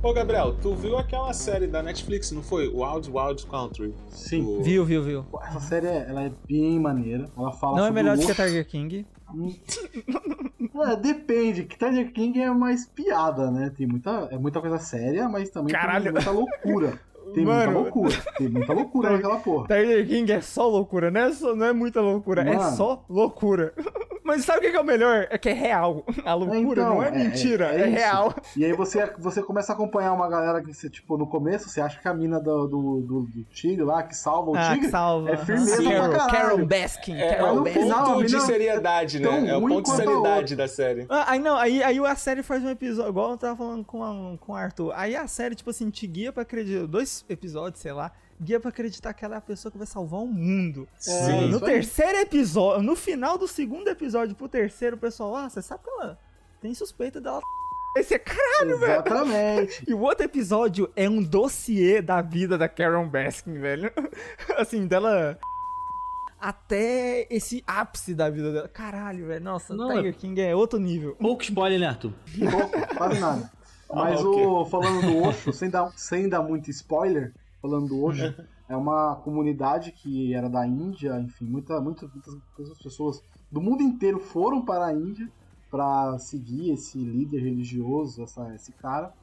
Ô, 0.07 0.13
Gabriel, 0.13 0.55
tu 0.61 0.73
viu 0.73 0.97
aquela 0.97 1.33
série 1.33 1.67
da 1.67 1.83
Netflix, 1.83 2.31
não 2.31 2.41
foi? 2.41 2.69
Wild 2.69 3.11
Wild 3.11 3.45
Country. 3.45 3.93
Sim. 4.07 4.41
O- 4.45 4.63
Viu, 4.63 4.85
viu, 4.85 5.03
viu. 5.03 5.25
Essa 5.43 5.59
série 5.59 5.87
ela 5.87 6.23
é 6.23 6.31
bem 6.47 6.79
maneira. 6.79 7.29
Ela 7.37 7.51
fala 7.51 7.75
Não 7.79 7.85
é 7.87 7.91
melhor 7.91 8.15
do 8.15 8.25
que. 8.25 8.33
Tiger 8.33 8.65
King. 8.65 9.05
É, 10.79 10.95
depende, 10.95 11.63
que 11.63 11.75
Tiger 11.75 12.13
King 12.13 12.39
é 12.39 12.51
mais 12.51 12.85
piada, 12.85 13.49
né? 13.49 13.71
Tem 13.75 13.87
muita, 13.87 14.29
é 14.31 14.37
muita 14.37 14.61
coisa 14.61 14.77
séria, 14.77 15.27
mas 15.27 15.49
também 15.49 15.73
Caralho. 15.73 16.03
tem 16.03 16.13
muita 16.13 16.29
loucura. 16.31 16.99
Tem 17.33 17.43
Mano. 17.43 17.71
muita 17.71 17.79
loucura. 17.79 18.15
Tem 18.37 18.47
muita 18.47 18.73
loucura 18.73 19.09
naquela 19.11 19.39
porra. 19.39 19.67
Tiger 19.67 20.07
King 20.07 20.31
é 20.31 20.39
só 20.41 20.67
loucura, 20.67 21.09
não 21.09 21.21
é, 21.21 21.31
só, 21.33 21.55
não 21.55 21.65
é 21.65 21.73
muita 21.73 21.99
loucura, 21.99 22.43
é 22.43 22.55
Mano. 22.55 22.75
só 22.77 23.03
loucura. 23.09 23.73
Mas 24.27 24.43
sabe 24.43 24.67
o 24.67 24.71
que 24.71 24.75
é 24.75 24.79
o 24.79 24.83
melhor? 24.83 25.25
É 25.29 25.37
que 25.37 25.47
é 25.49 25.53
real. 25.53 26.03
A 26.25 26.33
loucura 26.33 26.81
então, 26.81 26.95
não 26.95 27.01
é 27.03 27.07
é- 27.07 27.11
mentira, 27.11 27.65
é- 27.71 27.77
é, 27.77 27.81
é 27.83 27.85
real. 27.85 28.35
E 28.57 28.65
aí 28.65 28.73
você, 28.73 29.09
você 29.17 29.41
começa 29.41 29.71
a 29.71 29.75
acompanhar 29.75 30.11
uma 30.11 30.27
galera 30.29 30.61
que 30.61 30.73
você, 30.73 30.89
tipo, 30.89 31.17
no 31.17 31.25
começo, 31.25 31.69
você 31.69 31.79
acha 31.79 31.99
que 31.99 32.07
a 32.07 32.13
mina 32.13 32.39
do, 32.39 32.67
do, 32.67 33.01
do, 33.01 33.21
do 33.21 33.43
tigre 33.45 33.83
lá, 33.83 34.03
que 34.03 34.15
salva 34.15 34.51
o 34.51 34.55
Ah, 34.55 34.63
tigre, 34.73 34.79
que 34.85 34.89
salva. 34.91 35.29
é 35.31 35.37
firmeza 35.37 35.77
Sim. 35.77 35.83
pra 35.85 35.95
Carol, 35.97 36.11
caralho. 36.11 36.31
Carol 36.31 36.65
Baskin. 36.65 37.13
É, 37.15 37.27
é 37.29 37.35
Carol 37.35 37.51
o 37.51 37.55
no 37.55 37.63
Baskin. 37.63 37.79
final, 37.81 38.05
ponto 38.05 38.25
de 38.25 38.41
seriedade, 38.41 39.19
né? 39.21 39.47
É 39.49 39.55
o 39.55 39.61
ponto 39.61 39.81
de 39.83 39.95
seriedade 39.95 40.55
da 40.55 40.67
série. 40.67 41.05
Ah, 41.09 41.31
aí 41.31 41.39
não, 41.39 41.55
aí, 41.55 41.81
aí 41.81 41.97
a 41.99 42.15
série 42.15 42.43
faz 42.43 42.61
um 42.63 42.69
episódio, 42.69 43.09
igual 43.09 43.31
eu 43.31 43.37
tava 43.37 43.55
falando 43.55 43.85
com, 43.85 44.03
a, 44.03 44.37
com 44.37 44.51
o 44.51 44.55
Arthur. 44.55 44.91
Aí 44.95 45.15
a 45.15 45.25
série, 45.27 45.55
tipo 45.55 45.69
assim, 45.69 45.89
te 45.89 46.05
guia 46.05 46.33
pra 46.33 46.43
acreditar. 46.43 46.85
Dois 46.85 47.23
episódios, 47.29 47.81
sei 47.81 47.93
lá, 47.93 48.11
guia 48.39 48.59
pra 48.59 48.69
acreditar 48.69 49.13
que 49.13 49.25
ela 49.25 49.35
é 49.35 49.37
a 49.37 49.41
pessoa 49.41 49.71
que 49.71 49.77
vai 49.77 49.87
salvar 49.87 50.21
o 50.21 50.27
mundo. 50.27 50.87
É, 50.95 50.99
Sim. 50.99 51.47
no 51.49 51.59
terceiro 51.59 52.17
episódio, 52.19 52.83
no 52.83 52.95
final 52.95 53.37
do 53.37 53.47
segundo 53.47 53.87
episódio 53.87 54.35
pro 54.35 54.47
terceiro, 54.47 54.95
o 54.95 54.99
pessoal, 54.99 55.35
ah, 55.35 55.49
você 55.49 55.61
sabe 55.61 55.83
que 55.83 55.89
ela 55.89 56.17
tem 56.61 56.73
suspeita 56.73 57.19
dela. 57.19 57.41
Esse 57.97 58.13
é 58.13 58.19
caralho, 58.19 58.77
velho. 58.79 58.91
Exatamente. 58.93 59.83
E 59.89 59.93
o 59.93 59.99
outro 60.01 60.23
episódio 60.23 60.91
é 60.95 61.09
um 61.09 61.23
dossiê 61.23 61.99
da 62.01 62.21
vida 62.21 62.55
da 62.57 62.69
Karen 62.69 63.07
Baskin, 63.07 63.57
velho. 63.59 63.91
Assim, 64.57 64.85
dela. 64.85 65.37
Até 66.39 67.25
esse 67.31 67.63
ápice 67.65 68.13
da 68.13 68.29
vida 68.29 68.53
dela. 68.53 68.67
Caralho, 68.67 69.25
velho. 69.25 69.43
Nossa, 69.43 69.73
Não, 69.73 69.89
Tiger 69.95 70.15
King 70.15 70.39
é 70.41 70.55
outro 70.55 70.77
nível. 70.77 71.15
Pouco 71.15 71.41
spoiler, 71.41 71.79
né, 71.79 71.87
Arthur? 71.87 72.13
Pouco, 72.51 72.95
quase 72.95 73.19
nada. 73.19 73.51
Mas 73.91 74.19
Ah, 74.19 74.29
ok. 74.29 74.45
o, 74.45 74.65
falando 74.65 75.01
do 75.01 75.17
Osho, 75.23 75.51
sem 75.51 75.69
dar, 75.69 75.91
sem 75.95 76.29
dar 76.29 76.43
muito 76.43 76.69
spoiler, 76.69 77.33
falando 77.67 77.87
do 77.89 78.01
Osho, 78.03 78.33
é 78.69 78.75
uma 78.75 79.15
comunidade 79.17 79.91
que 79.91 80.33
era 80.33 80.49
da 80.49 80.65
Índia, 80.65 81.19
enfim, 81.19 81.45
muita, 81.45 81.79
muitas, 81.81 82.09
muitas 82.11 82.77
pessoas 82.81 83.21
do 83.51 83.61
mundo 83.61 83.81
inteiro 83.83 84.19
foram 84.19 84.63
para 84.63 84.85
a 84.87 84.93
Índia 84.93 85.29
para 85.69 86.17
seguir 86.19 86.71
esse 86.71 86.97
líder 86.97 87.39
religioso, 87.43 88.23
essa, 88.23 88.53
esse 88.55 88.71
cara. 88.73 89.13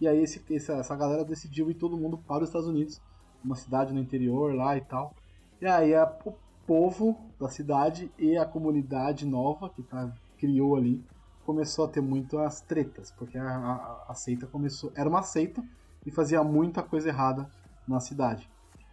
E 0.00 0.06
aí 0.06 0.20
esse, 0.22 0.42
essa, 0.54 0.74
essa 0.74 0.96
galera 0.96 1.24
decidiu 1.24 1.70
ir 1.70 1.74
todo 1.74 1.96
mundo 1.96 2.18
para 2.18 2.42
os 2.42 2.48
Estados 2.48 2.68
Unidos, 2.68 3.00
uma 3.42 3.56
cidade 3.56 3.92
no 3.92 4.00
interior 4.00 4.54
lá 4.54 4.76
e 4.76 4.80
tal. 4.80 5.12
E 5.60 5.66
aí 5.66 5.94
a- 5.94 6.16
o 6.24 6.32
povo 6.66 7.16
da 7.40 7.48
cidade 7.48 8.12
e 8.18 8.36
a 8.36 8.44
comunidade 8.46 9.26
nova 9.26 9.70
que 9.70 9.82
tá, 9.82 10.12
criou 10.38 10.76
ali 10.76 11.04
começou 11.44 11.84
a 11.84 11.88
ter 11.88 12.00
muitas 12.00 12.60
tretas, 12.60 13.10
porque 13.10 13.38
a, 13.38 13.44
a, 13.44 14.04
a 14.08 14.14
seita 14.14 14.46
começou. 14.46 14.92
Era 14.94 15.08
uma 15.08 15.22
seita 15.22 15.64
e 16.06 16.10
fazia 16.10 16.44
muita 16.44 16.82
coisa 16.82 17.08
errada 17.08 17.50
na 17.88 18.00
cidade. 18.00 18.48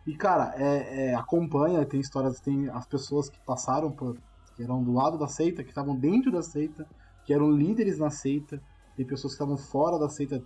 E 0.06 0.16
cara, 0.16 0.54
é, 0.58 1.10
é, 1.10 1.16
acompanha, 1.16 1.86
tem 1.86 2.00
histórias, 2.00 2.40
tem 2.40 2.70
as 2.70 2.86
pessoas 2.86 3.30
que 3.30 3.40
passaram 3.46 3.92
por. 3.92 4.18
que 4.56 4.64
eram 4.64 4.84
do 4.84 4.94
lado 4.94 5.18
da 5.18 5.28
seita, 5.28 5.64
que 5.64 5.70
estavam 5.70 5.96
dentro 5.96 6.32
da 6.32 6.44
seita, 6.44 6.88
que 7.26 7.34
eram 7.34 7.52
líderes 7.52 7.98
na 7.98 8.10
seita, 8.10 8.62
tem 8.96 9.06
pessoas 9.06 9.34
que 9.34 9.42
estavam 9.42 9.58
fora 9.58 9.98
da 9.98 10.08
seita 10.08 10.42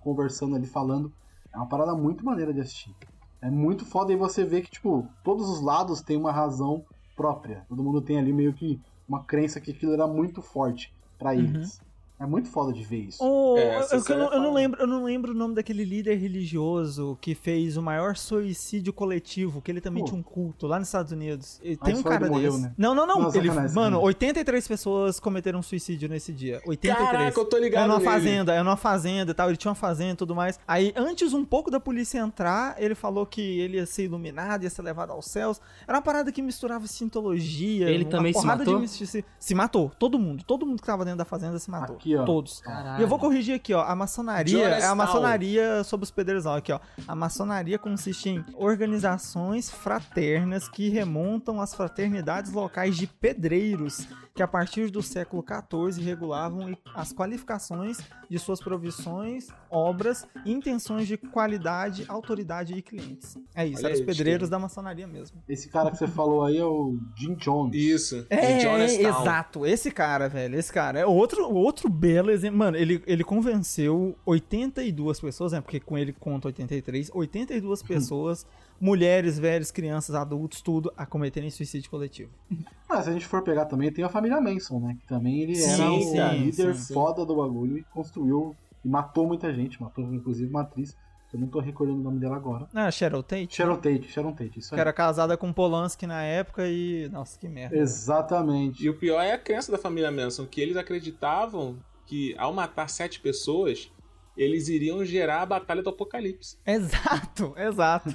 conversando 0.00 0.56
ali, 0.56 0.66
falando. 0.66 1.12
É 1.52 1.56
uma 1.56 1.68
parada 1.68 1.94
muito 1.94 2.24
maneira 2.24 2.52
de 2.52 2.60
assistir. 2.60 2.94
É 3.40 3.50
muito 3.50 3.84
foda 3.84 4.12
e 4.12 4.16
você 4.16 4.44
vê 4.44 4.60
que, 4.60 4.70
tipo, 4.70 5.06
todos 5.22 5.48
os 5.48 5.60
lados 5.60 6.02
têm 6.02 6.16
uma 6.16 6.32
razão 6.32 6.84
própria. 7.14 7.64
Todo 7.68 7.82
mundo 7.82 8.00
tem 8.00 8.18
ali 8.18 8.32
meio 8.32 8.52
que 8.52 8.80
uma 9.08 9.22
crença 9.22 9.60
que 9.60 9.70
aquilo 9.70 9.92
era 9.92 10.06
muito 10.06 10.42
forte 10.42 10.92
pra 11.18 11.34
eles. 11.34 11.80
É 12.18 12.24
muito 12.26 12.48
foda 12.48 12.72
de 12.72 12.82
ver 12.84 13.08
isso. 13.08 13.18
Oh, 13.20 13.56
É, 13.58 13.80
eu, 13.92 14.02
eu 14.08 14.18
não, 14.18 14.32
eu 14.32 14.40
não 14.40 14.54
lembro, 14.54 14.80
eu 14.80 14.86
não 14.86 15.04
lembro 15.04 15.32
o 15.32 15.34
nome 15.34 15.54
daquele 15.54 15.84
líder 15.84 16.14
religioso 16.48 17.18
que 17.20 17.34
fez 17.34 17.76
o 17.76 17.82
maior 17.82 18.16
suicídio 18.16 18.92
coletivo, 18.92 19.60
que 19.60 19.70
ele 19.70 19.80
também 19.80 20.02
Pô. 20.04 20.10
tinha 20.10 20.20
um 20.20 20.22
culto 20.22 20.66
lá 20.66 20.78
nos 20.78 20.88
Estados 20.88 21.10
Unidos. 21.12 21.60
E 21.62 21.76
tem 21.76 21.94
um 21.96 22.02
cara 22.02 22.24
ele 22.26 22.30
morreu, 22.30 22.52
desse. 22.52 22.62
né? 22.62 22.72
Não, 22.78 22.94
não, 22.94 23.06
não. 23.06 23.20
Não, 23.22 23.34
ele, 23.34 23.48
mano, 23.50 23.68
sacanagem. 23.68 23.98
83 23.98 24.68
pessoas 24.68 25.18
cometeram 25.18 25.60
suicídio 25.62 26.08
nesse 26.08 26.32
dia. 26.32 26.60
83. 26.66 27.10
Caraca, 27.10 27.40
eu 27.40 27.44
tô 27.44 27.58
ligado 27.58 27.84
É 27.84 27.86
numa 27.88 27.98
nele. 27.98 28.10
fazenda, 28.10 28.54
é 28.54 28.62
numa 28.62 28.76
fazenda 28.76 29.30
e 29.32 29.34
tal. 29.34 29.48
Ele 29.48 29.56
tinha 29.56 29.70
uma 29.70 29.74
fazenda 29.74 30.12
e 30.12 30.16
tudo 30.16 30.34
mais. 30.34 30.58
Aí, 30.68 30.92
antes 30.96 31.32
um 31.32 31.44
pouco 31.44 31.70
da 31.70 31.80
polícia 31.80 32.18
entrar, 32.20 32.76
ele 32.80 32.94
falou 32.94 33.26
que 33.26 33.40
ele 33.60 33.76
ia 33.76 33.86
ser 33.86 34.04
iluminado, 34.04 34.62
ia 34.62 34.70
ser 34.70 34.82
levado 34.82 35.10
aos 35.10 35.26
céus. 35.26 35.60
Era 35.86 35.98
uma 35.98 36.02
parada 36.02 36.30
que 36.30 36.40
misturava 36.40 36.86
cientologia. 36.86 37.88
Ele 37.90 38.04
uma 38.04 38.10
também 38.10 38.32
se 38.32 38.40
porrada 38.40 38.64
de 38.64 38.70
matou? 38.70 38.80
mistici- 38.80 39.24
Se 39.38 39.54
matou. 39.54 39.90
Todo 39.98 40.18
mundo. 40.18 40.44
Todo 40.44 40.64
mundo 40.66 40.80
que 40.80 40.86
tava 40.86 41.04
dentro 41.04 41.18
da 41.18 41.24
fazenda 41.24 41.58
se 41.58 41.70
matou. 41.70 41.96
Aqui, 41.96 42.03
ó. 42.16 42.24
Todos. 42.24 42.60
Caralho. 42.60 43.00
E 43.00 43.02
eu 43.02 43.08
vou 43.08 43.18
corrigir 43.18 43.54
aqui, 43.54 43.72
ó. 43.72 43.82
A 43.82 43.94
maçonaria 43.94 44.68
é 44.68 44.84
a 44.84 44.94
maçonaria 44.94 45.84
sobre 45.84 46.04
os 46.04 46.10
pedreiros, 46.10 46.46
ó. 46.46 46.56
Aqui, 46.56 46.72
ó. 46.72 46.80
A 47.06 47.14
maçonaria 47.14 47.78
consiste 47.78 48.30
em 48.30 48.44
organizações 48.54 49.70
fraternas 49.70 50.68
que 50.68 50.88
remontam 50.88 51.60
às 51.60 51.74
fraternidades 51.74 52.52
locais 52.52 52.96
de 52.96 53.06
pedreiros, 53.06 54.08
que 54.34 54.42
a 54.42 54.48
partir 54.48 54.90
do 54.90 55.00
século 55.00 55.44
XIV 55.46 56.02
regulavam 56.02 56.76
as 56.92 57.12
qualificações 57.12 57.98
de 58.28 58.36
suas 58.36 58.60
provisões, 58.60 59.46
obras, 59.70 60.26
intenções 60.44 61.06
de 61.06 61.16
qualidade, 61.16 62.04
autoridade 62.08 62.74
e 62.74 62.82
clientes. 62.82 63.38
É 63.54 63.64
isso, 63.64 63.78
Olha 63.78 63.92
eram 63.92 64.00
os 64.00 64.04
pedreiros 64.04 64.48
da 64.48 64.58
maçonaria 64.58 65.06
mesmo. 65.06 65.40
Esse 65.48 65.68
cara 65.68 65.92
que 65.92 65.98
você 65.98 66.08
falou 66.08 66.44
aí 66.44 66.58
é 66.58 66.64
o 66.64 66.98
Jim 67.16 67.34
Jones. 67.36 67.76
Isso. 67.76 68.26
É, 68.28 68.58
Jonestown. 68.58 69.22
exato. 69.22 69.66
Esse 69.66 69.90
cara, 69.92 70.28
velho, 70.28 70.58
esse 70.58 70.72
cara 70.72 70.98
é 70.98 71.06
outro, 71.06 71.48
outro 71.54 71.88
belo 71.88 72.32
exemplo. 72.32 72.58
Mano, 72.58 72.76
ele, 72.76 73.04
ele 73.06 73.22
convenceu 73.22 74.18
82 74.26 75.20
pessoas, 75.20 75.52
né? 75.52 75.60
Porque 75.60 75.78
com 75.78 75.96
ele 75.96 76.12
conta 76.12 76.48
83, 76.48 77.08
82 77.14 77.82
pessoas, 77.84 78.44
mulheres, 78.80 79.38
velhos, 79.38 79.70
crianças, 79.70 80.14
adultos, 80.14 80.60
tudo, 80.60 80.92
a 80.96 81.06
cometerem 81.06 81.50
suicídio 81.50 81.90
coletivo. 81.90 82.30
Ah, 82.86 83.02
se 83.02 83.10
a 83.10 83.12
gente 83.12 83.26
for 83.26 83.42
pegar 83.42 83.64
também, 83.64 83.90
tem 83.90 84.04
a 84.04 84.08
família 84.08 84.40
Manson, 84.40 84.78
né? 84.78 84.96
Que 85.00 85.06
também 85.08 85.40
ele 85.40 85.56
Sim, 85.56 85.82
era 85.82 85.92
o 85.92 86.00
sim, 86.00 86.44
líder 86.44 86.74
sim, 86.76 86.80
sim. 86.80 86.94
foda 86.94 87.24
do 87.26 87.34
bagulho 87.34 87.76
e 87.78 87.82
construiu 87.84 88.54
e 88.84 88.88
matou 88.88 89.26
muita 89.26 89.52
gente. 89.52 89.82
Matou 89.82 90.04
inclusive 90.14 90.48
uma 90.48 90.60
atriz, 90.60 90.96
que 91.28 91.34
eu 91.34 91.40
não 91.40 91.48
tô 91.48 91.58
recordando 91.58 91.98
o 91.98 92.04
nome 92.04 92.20
dela 92.20 92.36
agora. 92.36 92.68
Ah, 92.72 92.88
Cheryl 92.92 93.22
Tate? 93.24 93.56
Sharon 93.56 93.76
Tate, 93.78 94.08
Sharon 94.08 94.32
Tate, 94.32 94.60
isso 94.60 94.68
Que 94.68 94.74
aí. 94.76 94.80
era 94.80 94.92
casada 94.92 95.36
com 95.36 95.52
Polanski 95.52 96.06
na 96.06 96.22
época 96.22 96.68
e. 96.68 97.08
Nossa, 97.10 97.36
que 97.36 97.48
merda. 97.48 97.74
Exatamente. 97.76 98.84
E 98.84 98.88
o 98.88 98.96
pior 98.96 99.20
é 99.20 99.32
a 99.32 99.38
crença 99.38 99.72
da 99.72 99.78
família 99.78 100.12
Manson, 100.12 100.46
que 100.46 100.60
eles 100.60 100.76
acreditavam 100.76 101.76
que 102.06 102.32
ao 102.38 102.52
matar 102.52 102.88
sete 102.88 103.18
pessoas, 103.18 103.90
eles 104.36 104.68
iriam 104.68 105.04
gerar 105.04 105.42
a 105.42 105.46
Batalha 105.46 105.82
do 105.82 105.90
Apocalipse. 105.90 106.56
Exato, 106.66 107.54
exato. 107.56 108.08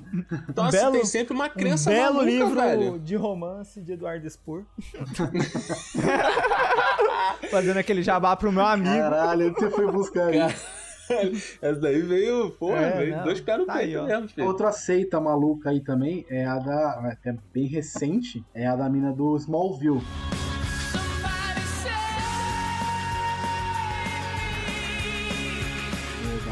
Então, 0.49 0.65
assim, 0.65 0.77
Belo- 0.77 0.91
tem 0.93 1.05
sempre 1.05 1.33
uma 1.33 1.45
Um 1.47 1.49
crença 1.49 1.89
belo 1.89 2.15
maluca, 2.15 2.31
livro 2.31 2.55
velho. 2.55 2.99
de 2.99 3.15
romance 3.15 3.81
de 3.81 3.93
Eduardo 3.93 4.29
Spur. 4.29 4.63
Fazendo 7.49 7.77
aquele 7.77 8.03
jabá 8.03 8.35
pro 8.35 8.51
meu 8.51 8.65
amigo. 8.65 8.89
Caralho, 8.95 9.47
onde 9.49 9.59
você 9.59 9.69
foi 9.69 9.91
buscar 9.91 10.33
isso? 10.33 10.79
Essa 11.59 11.79
daí 11.79 12.03
veio, 12.03 12.51
porra, 12.51 12.81
É, 12.81 12.97
veio 12.99 13.17
não, 13.17 13.23
dois 13.23 13.41
pés 13.41 13.57
no 13.57 13.65
tá 13.65 13.73
peito 13.77 13.97
ó. 13.99 14.03
mesmo, 14.05 14.27
filho. 14.29 14.45
Outra 14.45 14.71
seita 14.71 15.19
maluca 15.19 15.71
aí 15.71 15.79
também 15.81 16.23
é 16.29 16.45
a 16.45 16.59
da. 16.59 17.17
É 17.25 17.33
bem 17.51 17.65
recente, 17.65 18.45
é 18.53 18.67
a 18.67 18.75
da 18.75 18.87
mina 18.87 19.11
do 19.11 19.35
Smallville. 19.37 20.01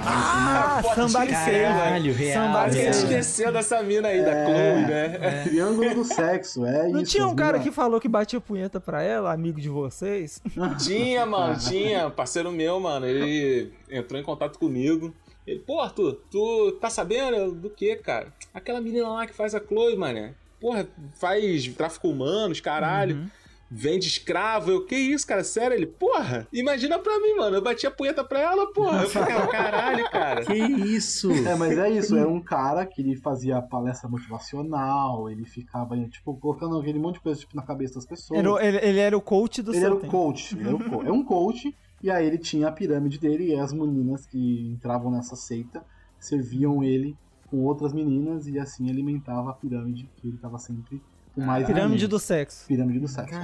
Ah, 0.09 0.79
Pô, 0.81 0.93
Somebody. 0.95 1.31
Caralho, 1.31 2.13
real, 2.13 2.43
Somebody 2.45 2.71
Você 2.73 2.79
real. 2.81 2.91
Esqueceu 2.91 3.51
dessa 3.51 3.83
mina 3.83 4.07
aí, 4.07 4.23
da 4.23 4.45
Chloe, 4.45 4.85
né? 4.87 5.43
Triângulo 5.43 5.93
do 5.95 6.03
sexo, 6.03 6.65
é 6.65 6.87
Não 6.89 7.01
isso. 7.01 7.11
tinha 7.11 7.27
um 7.27 7.35
cara 7.35 7.59
que 7.59 7.71
falou 7.71 7.99
que 7.99 8.07
batia 8.07 8.39
punheta 8.39 8.79
pra 8.79 9.01
ela, 9.01 9.33
amigo 9.33 9.59
de 9.59 9.69
vocês? 9.69 10.41
Tinha, 10.83 11.25
mano, 11.25 11.57
tinha. 11.59 12.09
Parceiro 12.09 12.51
meu, 12.51 12.79
mano, 12.79 13.05
ele 13.05 13.71
entrou 13.89 14.19
em 14.19 14.23
contato 14.23 14.57
comigo. 14.57 15.13
Ele, 15.45 15.59
pô, 15.59 15.79
Arthur, 15.79 16.21
tu 16.29 16.73
tá 16.81 16.89
sabendo 16.89 17.51
do 17.53 17.69
que, 17.69 17.95
cara? 17.95 18.27
Aquela 18.53 18.81
menina 18.81 19.07
lá 19.07 19.25
que 19.25 19.33
faz 19.33 19.55
a 19.55 19.59
Chloe, 19.59 19.95
mané. 19.95 20.33
Porra, 20.59 20.87
faz 21.19 21.67
tráfico 21.69 22.09
humanos, 22.09 22.59
caralho. 22.59 23.15
Uhum. 23.15 23.29
Vende 23.69 24.07
escravo. 24.07 24.71
Eu, 24.71 24.85
que 24.85 24.95
isso, 24.95 25.27
cara? 25.27 25.43
Sério? 25.43 25.75
Ele, 25.75 25.85
porra, 25.85 26.47
imagina 26.53 26.97
pra 26.99 27.19
mim, 27.19 27.35
mano. 27.35 27.57
Eu 27.57 27.61
bati 27.61 27.85
a 27.85 27.91
punheta 27.91 28.23
pra 28.23 28.39
ela, 28.39 28.71
porra. 28.73 29.03
Eu 29.03 29.09
falei, 29.09 29.35
"Ah, 29.35 29.47
caralho, 29.51 30.09
cara. 30.09 30.45
Que 30.45 30.53
isso? 30.55 31.31
É, 31.31 31.53
mas 31.55 31.77
é 31.77 31.89
isso, 31.89 32.15
era 32.15 32.29
um 32.29 32.39
cara 32.41 32.85
que 32.85 33.01
ele 33.01 33.15
fazia 33.17 33.61
palestra 33.61 34.07
motivacional, 34.09 35.29
ele 35.29 35.45
ficava, 35.45 35.97
tipo, 36.07 36.35
colocando 36.37 36.77
aquele 36.79 36.99
monte 36.99 37.15
de 37.15 37.21
coisa 37.21 37.39
tipo, 37.39 37.55
na 37.55 37.61
cabeça 37.63 37.95
das 37.95 38.05
pessoas. 38.05 38.39
Era 38.39 38.65
ele, 38.65 38.77
ele 38.77 38.99
era 38.99 39.17
o 39.17 39.21
coach 39.21 39.61
do 39.61 39.71
Ele 39.71 39.79
seu 39.79 39.85
era 39.87 39.95
o 39.95 39.99
tempo. 39.99 40.11
coach, 40.11 40.55
ele 40.57 40.67
era 40.67 40.75
o 40.75 40.89
co- 40.89 41.03
é 41.03 41.11
um 41.11 41.23
coach, 41.23 41.75
e 42.01 42.09
aí 42.09 42.25
ele 42.25 42.37
tinha 42.37 42.67
a 42.67 42.71
pirâmide 42.71 43.19
dele, 43.19 43.49
e 43.53 43.55
as 43.59 43.73
meninas 43.73 44.25
que 44.25 44.69
entravam 44.71 45.11
nessa 45.11 45.35
seita 45.35 45.83
serviam 46.19 46.83
ele 46.83 47.15
com 47.49 47.63
outras 47.63 47.93
meninas, 47.93 48.47
e 48.47 48.59
assim 48.59 48.89
alimentava 48.89 49.49
a 49.49 49.53
pirâmide, 49.53 50.09
que 50.17 50.27
ele 50.27 50.37
tava 50.37 50.57
sempre 50.57 51.01
com 51.37 51.45
mais 51.45 51.65
Pirâmide 51.67 52.07
do 52.07 52.19
sexo. 52.19 52.65
Pirâmide 52.67 52.99
do 52.99 53.07
sexo. 53.07 53.39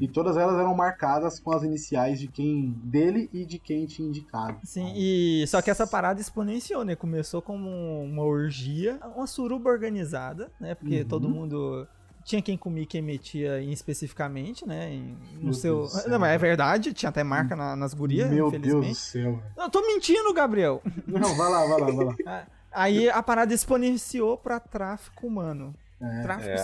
E 0.00 0.06
todas 0.06 0.36
elas 0.36 0.58
eram 0.58 0.74
marcadas 0.74 1.40
com 1.40 1.50
as 1.52 1.62
iniciais 1.62 2.20
de 2.20 2.28
quem 2.28 2.70
dele 2.84 3.28
e 3.32 3.44
de 3.46 3.58
quem 3.58 3.86
tinha 3.86 4.06
indicado. 4.06 4.58
Sim, 4.64 4.92
e 4.94 5.44
só 5.48 5.62
que 5.62 5.70
essa 5.70 5.86
parada 5.86 6.20
exponenciou, 6.20 6.84
né? 6.84 6.94
Começou 6.94 7.40
como 7.40 7.68
uma 8.02 8.22
orgia, 8.22 8.98
uma 9.16 9.26
suruba 9.26 9.70
organizada, 9.70 10.50
né? 10.60 10.74
Porque 10.74 11.00
Uhum. 11.00 11.08
todo 11.08 11.28
mundo 11.28 11.88
tinha 12.24 12.42
quem 12.42 12.58
comia 12.58 12.82
e 12.82 12.86
quem 12.86 13.00
metia 13.00 13.62
em 13.62 13.72
especificamente, 13.72 14.66
né? 14.66 14.92
em- 14.92 15.16
no 15.38 15.44
Meu 15.44 15.52
seu. 15.54 15.76
Deus. 15.78 16.04
Não, 16.06 16.18
mas 16.18 16.32
é 16.32 16.38
verdade, 16.38 16.92
tinha 16.92 17.08
até 17.08 17.24
marca 17.24 17.56
na- 17.56 17.74
nas 17.74 17.94
gurias, 17.94 18.28
Meu 18.30 18.50
Deus 18.50 18.62
do 18.62 18.68
infelizmente. 18.68 18.98
céu. 18.98 19.42
Não, 19.56 19.64
eu 19.64 19.70
tô 19.70 19.80
mentindo, 19.80 20.32
Gabriel. 20.34 20.82
Não, 21.06 21.34
vai 21.34 21.50
lá, 21.50 21.66
vai 21.66 21.80
lá, 21.80 21.90
vai 21.90 22.04
lá. 22.04 22.16
Aí 22.70 23.08
a 23.08 23.22
parada 23.22 23.54
exponenciou 23.54 24.36
pra 24.36 24.60
tráfico 24.60 25.26
humano. 25.26 25.74
É. 26.00 26.22
Tráfico. 26.22 26.48
É, 26.50 26.56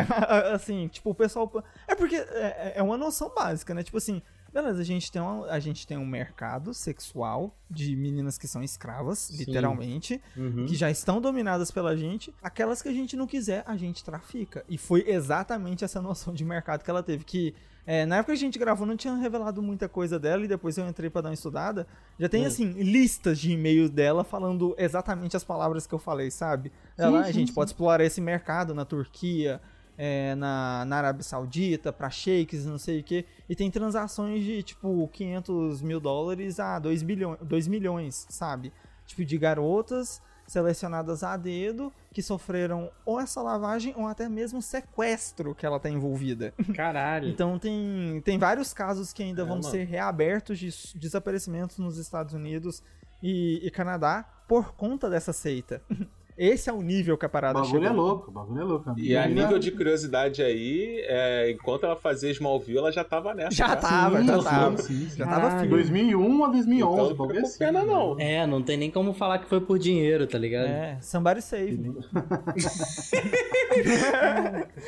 É, 0.00 0.06
assim, 0.54 0.88
tipo, 0.88 1.10
o 1.10 1.14
pessoal. 1.14 1.50
É 1.86 1.94
porque 1.94 2.16
é, 2.16 2.72
é 2.76 2.82
uma 2.82 2.96
noção 2.96 3.32
básica, 3.34 3.74
né? 3.74 3.82
Tipo 3.82 3.98
assim, 3.98 4.22
beleza, 4.52 4.80
a 4.80 4.84
gente, 4.84 5.10
tem 5.10 5.20
uma, 5.20 5.46
a 5.46 5.58
gente 5.58 5.86
tem 5.86 5.96
um 5.98 6.06
mercado 6.06 6.72
sexual 6.74 7.54
de 7.70 7.94
meninas 7.96 8.36
que 8.38 8.46
são 8.48 8.62
escravas, 8.62 9.30
literalmente, 9.30 10.20
Uhum. 10.36 10.66
que 10.66 10.74
já 10.74 10.90
estão 10.90 11.20
dominadas 11.20 11.70
pela 11.70 11.96
gente. 11.96 12.34
Aquelas 12.42 12.80
que 12.82 12.88
a 12.88 12.92
gente 12.92 13.16
não 13.16 13.26
quiser, 13.26 13.62
a 13.66 13.76
gente 13.76 14.04
trafica. 14.04 14.64
E 14.68 14.76
foi 14.78 15.04
exatamente 15.08 15.84
essa 15.84 16.00
noção 16.00 16.32
de 16.34 16.44
mercado 16.44 16.82
que 16.82 16.90
ela 16.90 17.02
teve. 17.02 17.24
Que 17.24 17.54
é, 17.86 18.06
na 18.06 18.16
época 18.16 18.32
que 18.32 18.38
a 18.38 18.40
gente 18.40 18.58
gravou, 18.58 18.86
não 18.86 18.96
tinha 18.96 19.14
revelado 19.14 19.60
muita 19.62 19.88
coisa 19.88 20.18
dela, 20.18 20.44
e 20.44 20.48
depois 20.48 20.78
eu 20.78 20.88
entrei 20.88 21.10
pra 21.10 21.20
dar 21.20 21.28
uma 21.30 21.34
estudada. 21.34 21.86
Já 22.18 22.26
Hum. 22.26 22.30
tem, 22.30 22.46
assim, 22.46 22.70
listas 22.72 23.38
de 23.38 23.52
e-mails 23.52 23.90
dela 23.90 24.22
falando 24.24 24.74
exatamente 24.78 25.36
as 25.36 25.44
palavras 25.44 25.86
que 25.86 25.92
eu 25.94 25.98
falei, 25.98 26.30
sabe? 26.30 26.70
Ela, 26.96 27.20
a 27.20 27.32
gente 27.32 27.52
pode 27.52 27.70
explorar 27.70 28.04
esse 28.04 28.20
mercado 28.20 28.74
na 28.74 28.84
Turquia, 28.84 29.60
é, 29.98 30.34
na, 30.36 30.84
na 30.86 30.96
Arábia 30.96 31.22
Saudita, 31.22 31.92
pra 31.92 32.08
shakes, 32.08 32.64
não 32.64 32.78
sei 32.78 33.00
o 33.00 33.02
que. 33.04 33.24
E 33.48 33.54
tem 33.56 33.70
transações 33.70 34.42
de, 34.44 34.62
tipo, 34.62 35.08
500 35.12 35.82
mil 35.82 36.00
dólares 36.00 36.58
a 36.60 36.78
2, 36.78 37.02
bilhões, 37.02 37.38
2 37.42 37.68
milhões, 37.68 38.26
sabe? 38.30 38.72
Tipo, 39.06 39.24
de 39.24 39.36
garotas 39.36 40.22
selecionadas 40.52 41.22
a 41.22 41.36
dedo 41.36 41.92
que 42.12 42.22
sofreram 42.22 42.90
ou 43.04 43.18
essa 43.20 43.40
lavagem 43.42 43.94
ou 43.96 44.06
até 44.06 44.28
mesmo 44.28 44.60
sequestro 44.62 45.54
que 45.54 45.64
ela 45.66 45.80
tá 45.80 45.88
envolvida. 45.88 46.52
Caralho. 46.76 47.28
Então 47.28 47.58
tem, 47.58 48.20
tem 48.24 48.38
vários 48.38 48.72
casos 48.72 49.12
que 49.12 49.22
ainda 49.22 49.42
É, 49.42 49.44
vão 49.44 49.56
mano. 49.56 49.70
ser 49.70 49.84
reabertos 49.84 50.58
de 50.58 50.70
desaparecimentos 50.96 51.78
nos 51.78 51.96
Estados 51.98 52.34
Unidos 52.34 52.82
e, 53.22 53.60
e 53.66 53.70
Canadá 53.70 54.24
por 54.46 54.74
conta 54.74 55.08
dessa 55.08 55.32
seita. 55.32 55.82
Esse 56.36 56.70
é 56.70 56.72
o 56.72 56.80
nível 56.80 57.16
que 57.18 57.24
a 57.24 57.28
O 57.28 57.30
parada 57.30 57.54
bagulho 57.60 57.72
chegou. 57.72 57.86
é 57.88 57.90
louco, 57.92 58.30
o 58.30 58.32
bagulho 58.32 58.60
é 58.60 58.64
louco. 58.64 58.90
amigo. 58.90 59.06
E 59.06 59.16
a 59.16 59.26
nível 59.26 59.58
de 59.58 59.70
curiosidade 59.70 60.42
aí, 60.42 61.02
é, 61.06 61.50
enquanto 61.50 61.84
ela 61.84 61.96
fazia 61.96 62.30
Smallville, 62.30 62.78
ela 62.78 62.90
já 62.92 63.04
tava 63.04 63.34
nessa. 63.34 63.50
Já 63.54 63.68
já. 63.68 63.76
tava, 63.76 64.20
Sim, 64.20 64.26
já 64.26 64.38
sim, 64.38 64.44
tava. 64.44 64.76
sim, 64.78 65.08
sim. 65.10 65.16
Já 65.18 65.26
tava 65.26 65.40
Caralho. 65.42 65.60
firme. 65.60 65.74
2001 65.76 66.44
a 66.44 66.48
2011, 66.48 67.12
Então 67.12 67.24
o 67.24 67.28
não 67.28 67.34
é 67.36 67.40
com 67.40 67.46
assim, 67.46 67.58
pena, 67.58 67.84
não. 67.84 68.20
É, 68.20 68.46
não 68.46 68.62
tem 68.62 68.76
nem 68.76 68.90
como 68.90 69.12
falar 69.12 69.38
que 69.38 69.46
foi 69.46 69.60
por 69.60 69.78
dinheiro, 69.78 70.26
tá 70.26 70.38
ligado? 70.38 70.66
É, 70.66 70.98
somebody 71.00 71.42
save 71.42 71.76
me. 71.76 71.92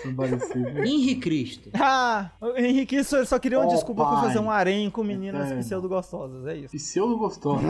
Somebody 0.03 0.41
save. 0.47 0.81
Henri 0.89 1.17
Cristo. 1.17 1.71
Ah, 1.87 2.31
o 2.41 2.57
Henrique 2.57 3.05
só, 3.05 3.25
só 3.25 3.39
queria 3.39 3.59
uma 3.59 3.67
Oh, 3.67 3.71
desculpa 3.75 4.05
pra 4.05 4.13
pai. 4.15 4.23
fazer 4.29 4.39
um 4.39 4.51
harém 4.51 4.89
com 4.91 5.03
meninas 5.05 5.43
Eterno. 5.47 5.63
pseudo-gostosas, 5.63 6.47
é 6.47 6.57
isso. 6.57 6.75
Pseudo 6.77 7.17
gostou. 7.19 7.59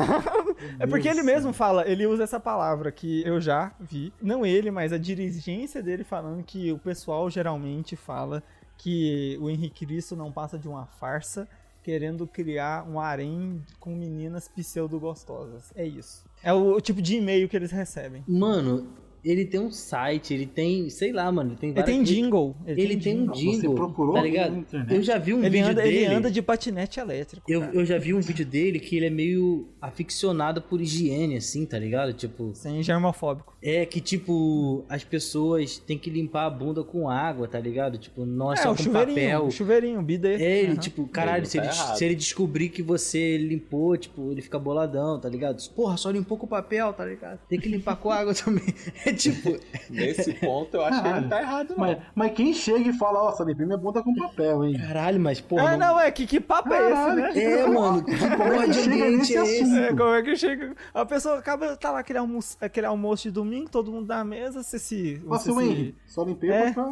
É 0.78 0.86
porque 0.86 1.08
ele 1.08 1.22
mesmo 1.22 1.52
fala, 1.52 1.86
ele 1.88 2.06
usa 2.06 2.22
essa 2.24 2.38
palavra 2.38 2.90
que 2.92 3.26
eu 3.26 3.40
já 3.40 3.63
vi. 3.80 4.12
Não 4.20 4.44
ele, 4.44 4.70
mas 4.70 4.92
a 4.92 4.98
dirigência 4.98 5.82
dele 5.82 6.04
falando 6.04 6.42
que 6.42 6.72
o 6.72 6.78
pessoal 6.78 7.28
geralmente 7.30 7.96
fala 7.96 8.42
que 8.76 9.38
o 9.40 9.48
Henrique 9.48 9.86
Cristo 9.86 10.16
não 10.16 10.32
passa 10.32 10.58
de 10.58 10.66
uma 10.68 10.86
farsa 10.86 11.48
querendo 11.82 12.26
criar 12.26 12.88
um 12.88 12.98
harém 12.98 13.60
com 13.78 13.94
meninas 13.94 14.48
pseudo-gostosas. 14.48 15.72
É 15.76 15.86
isso. 15.86 16.24
É 16.42 16.52
o, 16.52 16.76
o 16.76 16.80
tipo 16.80 17.00
de 17.02 17.16
e-mail 17.16 17.48
que 17.48 17.56
eles 17.56 17.70
recebem. 17.70 18.22
Mano, 18.26 18.86
ele 19.24 19.44
tem 19.46 19.58
um 19.60 19.70
site, 19.70 20.34
ele 20.34 20.46
tem, 20.46 20.90
sei 20.90 21.10
lá, 21.12 21.30
mano, 21.32 21.50
ele 21.50 21.56
tem 21.58 21.70
Ele 21.70 21.80
várias- 21.80 21.96
tem 21.96 22.02
jingle. 22.04 22.54
Ele, 22.66 22.96
tem 22.98 23.20
um 23.22 23.26
Você 23.26 23.40
jingle, 23.40 23.74
procurou 23.74 24.14
tá 24.14 24.22
ligado? 24.22 24.64
Eu 24.90 25.02
já 25.02 25.16
vi 25.18 25.32
um 25.34 25.38
Ele 25.40 25.48
vídeo 25.50 25.70
anda, 25.70 25.82
dele. 25.82 25.96
ele 25.96 26.06
anda 26.14 26.30
de 26.30 26.42
patinete 26.42 27.00
elétrico. 27.00 27.50
Eu, 27.50 27.62
eu 27.64 27.84
já 27.86 27.96
vi 27.98 28.12
um 28.12 28.20
vídeo 28.20 28.44
dele 28.44 28.78
que 28.78 28.96
ele 28.96 29.06
é 29.06 29.10
meio 29.10 29.68
aficionado 29.80 30.60
por 30.60 30.80
higiene, 30.80 31.36
assim, 31.36 31.64
tá 31.64 31.78
ligado? 31.78 32.12
Tipo, 32.12 32.50
Sem 32.54 32.82
germofóbico. 32.82 33.53
É 33.66 33.86
que, 33.86 33.98
tipo, 33.98 34.84
as 34.90 35.02
pessoas 35.02 35.78
têm 35.78 35.96
que 35.96 36.10
limpar 36.10 36.44
a 36.44 36.50
bunda 36.50 36.84
com 36.84 37.08
água, 37.08 37.48
tá 37.48 37.58
ligado? 37.58 37.96
Tipo, 37.96 38.26
não 38.26 38.50
é, 38.52 38.54
É, 38.54 38.56
só 38.58 38.72
o 38.72 38.76
com 38.76 38.82
chuveirinho, 38.82 39.14
papel. 39.16 39.44
o 39.46 39.50
chuveirinho, 39.50 40.00
o 40.00 40.02
bidê. 40.02 40.34
É, 40.34 40.58
ele, 40.60 40.72
Aham. 40.72 40.80
tipo, 40.80 41.08
caralho, 41.08 41.38
Ele 41.38 41.46
se 41.46 41.56
ele, 41.58 41.66
tá 41.68 41.72
errado. 41.74 41.96
se 41.96 42.04
ele 42.04 42.14
descobrir 42.14 42.68
que 42.68 42.82
você 42.82 43.38
limpou, 43.38 43.96
tipo, 43.96 44.30
ele 44.30 44.42
fica 44.42 44.58
boladão, 44.58 45.18
tá 45.18 45.30
ligado? 45.30 45.62
Porra, 45.70 45.96
só 45.96 46.10
limpou 46.10 46.36
com 46.36 46.46
papel, 46.46 46.92
tá 46.92 47.06
ligado? 47.06 47.38
Tem 47.48 47.58
que 47.58 47.68
limpar 47.70 47.96
com 47.96 48.10
água 48.10 48.34
também. 48.36 48.66
É 49.06 49.12
tipo, 49.14 49.56
Nesse 49.88 50.34
ponto, 50.34 50.74
eu 50.76 50.84
acho 50.84 51.00
que 51.02 51.08
ele 51.08 51.20
não 51.20 51.28
tá 51.30 51.40
errado, 51.40 51.70
não. 51.70 51.78
Mas, 51.78 51.98
mas 52.14 52.32
quem 52.32 52.52
chega 52.52 52.90
e 52.90 52.92
fala, 52.92 53.22
ó, 53.22 53.32
só 53.32 53.44
limpei 53.44 53.64
minha 53.64 53.78
bunda 53.78 54.02
com 54.02 54.14
papel, 54.14 54.64
hein? 54.66 54.76
caralho, 54.78 55.18
mas 55.18 55.40
porra. 55.40 55.70
Ah, 55.70 55.76
não, 55.78 55.98
é, 55.98 56.10
que, 56.10 56.26
que 56.26 56.38
papo 56.38 56.70
é 56.72 56.78
esse, 56.82 56.90
Caralho, 56.92 57.20
né? 57.22 57.32
que- 57.32 57.40
É, 57.40 57.66
mano, 57.66 58.04
que 58.04 58.12
porra 58.14 58.68
de 58.68 58.78
ambiente 58.80 59.36
é 59.36 59.42
esse? 59.42 59.78
É, 59.78 59.88
como 59.94 60.14
é 60.14 60.22
que 60.22 60.36
chega? 60.36 60.74
A 60.92 61.06
pessoa 61.06 61.38
acaba, 61.38 61.76
tá 61.76 61.90
lá 61.90 62.00
aquele 62.00 62.18
almoço, 62.18 62.58
aquele 62.60 62.86
almoço 62.86 63.22
de 63.24 63.30
domingo, 63.30 63.53
todo 63.62 63.92
mundo 63.92 64.08
na 64.08 64.24
mesa, 64.24 64.62
você 64.62 64.78
se. 64.78 65.14
Você 65.24 65.52
se... 65.52 65.62
Henry, 65.62 65.94
só 66.06 66.24
limpei 66.24 66.50
É. 66.50 66.72
pra... 66.72 66.84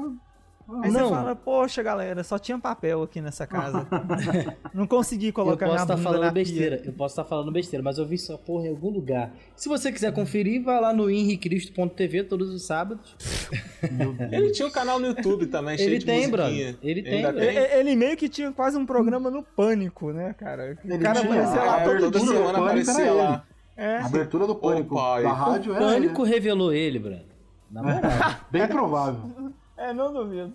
Aí 0.80 0.90
Não. 0.92 1.08
você 1.08 1.14
fala, 1.14 1.34
poxa, 1.34 1.82
galera, 1.82 2.22
só 2.22 2.38
tinha 2.38 2.56
papel 2.56 3.02
aqui 3.02 3.20
nessa 3.20 3.46
casa. 3.48 3.84
Não 4.72 4.86
consegui 4.86 5.26
Eu 5.26 5.32
colocar 5.32 5.66
posso 5.66 5.72
minha 5.74 5.82
estar 5.82 5.96
bunda 5.96 6.08
falando 6.08 6.22
na 6.24 6.30
besteira, 6.30 6.76
pia. 6.78 6.86
eu 6.86 6.92
posso 6.92 7.12
estar 7.12 7.24
falando 7.24 7.50
besteira, 7.52 7.82
mas 7.82 7.98
eu 7.98 8.06
vi 8.06 8.14
essa 8.14 8.38
porra 8.38 8.66
em 8.66 8.70
algum 8.70 8.88
lugar. 8.88 9.34
Se 9.56 9.68
você 9.68 9.90
quiser 9.90 10.12
conferir, 10.14 10.62
vai 10.62 10.80
lá 10.80 10.92
no 10.92 11.10
henricristo.tv 11.10 12.24
todos 12.24 12.48
os 12.54 12.62
sábados. 12.64 13.14
Ele 14.30 14.52
tinha 14.52 14.68
um 14.68 14.70
canal 14.70 15.00
no 15.00 15.08
YouTube 15.08 15.46
também, 15.46 15.76
cheio 15.76 15.90
Ele 15.90 15.98
de 15.98 16.06
tem, 16.06 16.28
musiquinha. 16.28 16.36
brother. 16.36 16.78
Ele 16.82 17.02
tem, 17.02 17.22
brother. 17.22 17.42
Ele, 17.42 17.80
ele 17.80 17.96
meio 17.96 18.16
que 18.16 18.28
tinha 18.28 18.52
quase 18.52 18.78
um 18.78 18.86
programa 18.86 19.30
no 19.30 19.42
pânico, 19.42 20.12
né, 20.12 20.32
cara? 20.38 20.78
O 20.82 20.88
Ele 20.88 21.02
cara 21.02 21.20
tinha, 21.20 21.32
aparecia 21.32 21.60
lá 21.64 21.76
ah, 21.76 21.84
todo 21.84 22.00
toda 22.10 22.20
semana 22.20 22.58
aparecia 22.58 23.12
lá. 23.12 23.44
É. 23.76 23.96
A 23.96 24.06
abertura 24.06 24.46
do 24.46 24.54
Pânico 24.54 24.94
pai. 24.94 25.22
da 25.22 25.32
rádio 25.32 25.72
O 25.72 25.76
era 25.76 25.84
ele, 25.84 25.94
Pânico 25.94 26.22
revelou 26.24 26.72
ele, 26.72 26.98
brother. 26.98 27.24
Na 27.70 27.82
moral. 27.82 28.00
Bem 28.50 28.66
provável. 28.68 29.52
É, 29.76 29.92
não 29.92 30.12
duvido. 30.12 30.52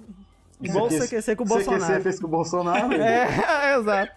Igual 0.62 0.86
o 0.86 0.90
CQC 0.90 1.36
com 1.36 1.44
o 1.44 1.48
CQC 1.48 1.66
Bolsonaro. 1.66 2.04
fez 2.04 2.20
com 2.20 2.28
o 2.28 2.30
Bolsonaro. 2.30 2.94
É, 2.94 3.76
exato. 3.78 4.14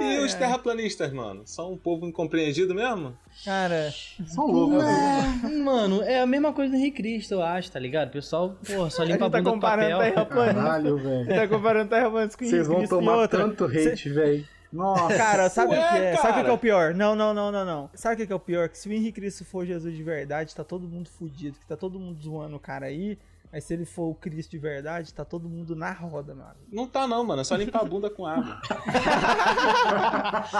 E 0.00 0.18
os 0.18 0.34
terraplanistas, 0.34 1.12
mano? 1.12 1.42
São 1.46 1.72
um 1.72 1.76
povo 1.76 2.06
incompreendido 2.06 2.74
mesmo? 2.74 3.16
Cara, 3.44 3.90
São 4.26 4.46
loucos. 4.46 4.82
né? 4.82 5.40
É, 5.44 5.48
mano, 5.56 6.02
é 6.02 6.20
a 6.20 6.26
mesma 6.26 6.52
coisa 6.52 6.72
do 6.72 6.76
Henrique 6.76 6.98
Cristo, 7.02 7.34
eu 7.34 7.42
acho, 7.42 7.70
tá 7.70 7.78
ligado? 7.78 8.08
O 8.08 8.12
pessoal, 8.12 8.56
pô, 8.66 8.90
só 8.90 9.02
a 9.02 9.04
limpa 9.04 9.26
a 9.26 9.28
gente 9.28 9.32
tá 9.32 9.38
bunda 9.38 9.42
com 9.42 9.50
comparando 9.52 9.90
papel. 9.96 10.12
terraplanista. 10.12 10.62
Caralho, 10.62 10.96
velho. 10.98 11.26
Tá 11.28 11.48
comparando 11.48 11.88
terraplanistas 11.90 12.36
com 12.36 12.44
Vocês 12.44 12.66
vão 12.66 12.76
Henrique 12.78 12.88
Cristo 12.90 13.06
tomar 13.06 13.28
tanto 13.28 13.64
hate, 13.64 14.08
velho. 14.10 14.44
Nossa. 14.72 15.16
Cara, 15.16 15.48
sabe 15.48 15.74
o 15.74 15.78
Ué, 15.78 15.88
que 15.88 15.96
é? 15.98 16.16
Sabe 16.16 16.28
o 16.28 16.34
que 16.34 16.34
cara. 16.34 16.48
é 16.48 16.52
o 16.52 16.58
pior? 16.58 16.94
Não, 16.94 17.14
não, 17.14 17.32
não, 17.32 17.52
não, 17.52 17.64
não. 17.64 17.90
Sabe 17.94 18.22
o 18.22 18.26
que 18.26 18.32
é 18.32 18.36
o 18.36 18.40
pior? 18.40 18.68
Que 18.68 18.78
se 18.78 18.88
o 18.88 18.92
Henrique 18.92 19.20
Cristo 19.20 19.44
for 19.44 19.64
Jesus 19.64 19.94
de 19.94 20.02
verdade, 20.02 20.54
tá 20.54 20.64
todo 20.64 20.86
mundo 20.86 21.08
fudido, 21.08 21.58
que 21.58 21.66
tá 21.66 21.76
todo 21.76 21.98
mundo 21.98 22.20
zoando 22.22 22.56
o 22.56 22.60
cara 22.60 22.86
aí. 22.86 23.18
Aí 23.52 23.60
se 23.60 23.72
ele 23.74 23.84
for 23.84 24.10
o 24.10 24.14
Cristo 24.14 24.50
de 24.50 24.58
verdade, 24.58 25.12
tá 25.14 25.24
todo 25.24 25.48
mundo 25.48 25.74
na 25.76 25.92
roda, 25.92 26.34
mano. 26.34 26.54
Não 26.70 26.86
tá 26.86 27.06
não, 27.06 27.24
mano. 27.24 27.40
É 27.40 27.44
só 27.44 27.56
limpar 27.56 27.80
a 27.82 27.84
bunda 27.84 28.10
com 28.10 28.26
água. 28.26 28.60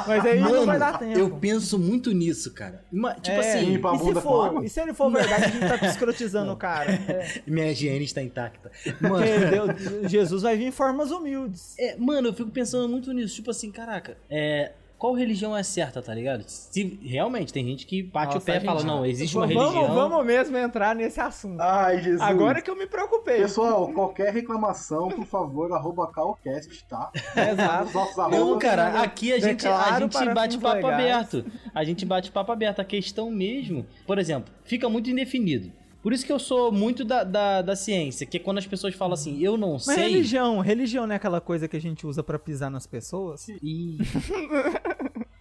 Mas 0.06 0.24
aí 0.24 0.40
não 0.40 0.50
Mano, 0.50 0.66
vai 0.66 0.78
dar 0.78 0.98
tempo. 0.98 1.18
eu 1.18 1.30
penso 1.38 1.78
muito 1.78 2.12
nisso, 2.12 2.52
cara. 2.54 2.84
Ima- 2.92 3.14
Tipo 3.14 3.36
É, 3.40 3.54
assim, 3.54 3.66
limpa 3.72 3.90
a 3.90 3.94
e 3.94 3.98
se, 3.98 4.04
bunda 4.04 4.20
com 4.20 4.28
for, 4.28 4.46
água? 4.48 4.64
e 4.64 4.68
se 4.68 4.80
ele 4.80 4.94
for 4.94 5.10
verdade, 5.10 5.44
a 5.44 5.48
gente 5.48 5.66
tá 5.66 5.76
escrotizando 5.86 6.52
o 6.52 6.56
cara. 6.56 6.92
É, 6.92 7.40
minha 7.46 7.70
higiene 7.70 8.04
está 8.04 8.22
intacta. 8.22 8.70
Mano, 9.00 9.24
Deus- 9.50 10.10
Jesus 10.10 10.42
vai 10.42 10.56
vir 10.56 10.66
em 10.66 10.70
formas 10.72 11.10
humildes. 11.10 11.74
é, 11.78 11.96
mano, 11.96 12.28
eu 12.28 12.32
fico 12.34 12.50
pensando 12.50 12.88
muito 12.88 13.12
nisso. 13.12 13.34
Tipo 13.34 13.50
assim, 13.50 13.70
caraca, 13.70 14.16
é, 14.30 14.72
qual 14.98 15.12
religião 15.12 15.56
é 15.56 15.62
certa, 15.62 16.00
tá 16.00 16.14
ligado? 16.14 16.44
Se 16.46 16.98
realmente 17.02 17.52
tem 17.52 17.64
gente 17.64 17.86
que 17.86 18.02
bate 18.02 18.34
Nossa, 18.34 18.38
o 18.38 18.40
pé 18.40 18.56
e 18.56 18.60
fala, 18.60 18.82
não, 18.82 19.04
existe 19.04 19.36
uma 19.36 19.46
vamos, 19.46 19.74
religião. 19.74 19.94
Vamos 19.94 20.26
mesmo 20.26 20.56
entrar 20.56 20.94
nesse 20.94 21.20
assunto. 21.20 21.60
Ai, 21.60 22.02
Jesus. 22.02 22.22
Agora 22.22 22.62
que 22.62 22.70
eu 22.70 22.76
me 22.76 22.86
preocupei. 22.86 23.42
Pessoal, 23.42 23.88
qualquer 23.92 24.32
reclamação, 24.32 25.08
por 25.08 25.26
favor, 25.26 25.70
arroba 25.72 26.06
calcast, 26.10 26.84
tá? 26.88 27.10
Exato. 27.36 28.30
Não, 28.30 28.58
cara, 28.58 29.02
aqui 29.02 29.32
a 29.32 29.38
gente, 29.38 29.66
a 29.66 29.98
gente 30.00 30.34
bate 30.34 30.58
papo 30.58 30.86
legais. 30.86 30.94
aberto. 30.94 31.44
A 31.74 31.84
gente 31.84 32.06
bate 32.06 32.30
papo 32.30 32.52
aberto. 32.52 32.80
A 32.80 32.84
questão 32.84 33.30
mesmo, 33.30 33.86
por 34.06 34.18
exemplo, 34.18 34.52
fica 34.64 34.88
muito 34.88 35.10
indefinido. 35.10 35.70
Por 36.06 36.12
isso 36.12 36.24
que 36.24 36.30
eu 36.30 36.38
sou 36.38 36.70
muito 36.70 37.04
da, 37.04 37.24
da, 37.24 37.62
da 37.62 37.74
ciência, 37.74 38.24
que 38.24 38.36
é 38.36 38.40
quando 38.40 38.58
as 38.58 38.66
pessoas 38.66 38.94
falam 38.94 39.14
assim, 39.14 39.42
eu 39.42 39.56
não 39.56 39.72
Mas 39.72 39.86
sei. 39.86 40.04
religião, 40.04 40.60
religião 40.60 41.04
não 41.04 41.12
é 41.12 41.16
aquela 41.16 41.40
coisa 41.40 41.66
que 41.66 41.76
a 41.76 41.80
gente 41.80 42.06
usa 42.06 42.22
pra 42.22 42.38
pisar 42.38 42.70
nas 42.70 42.86
pessoas? 42.86 43.48
E 43.60 43.98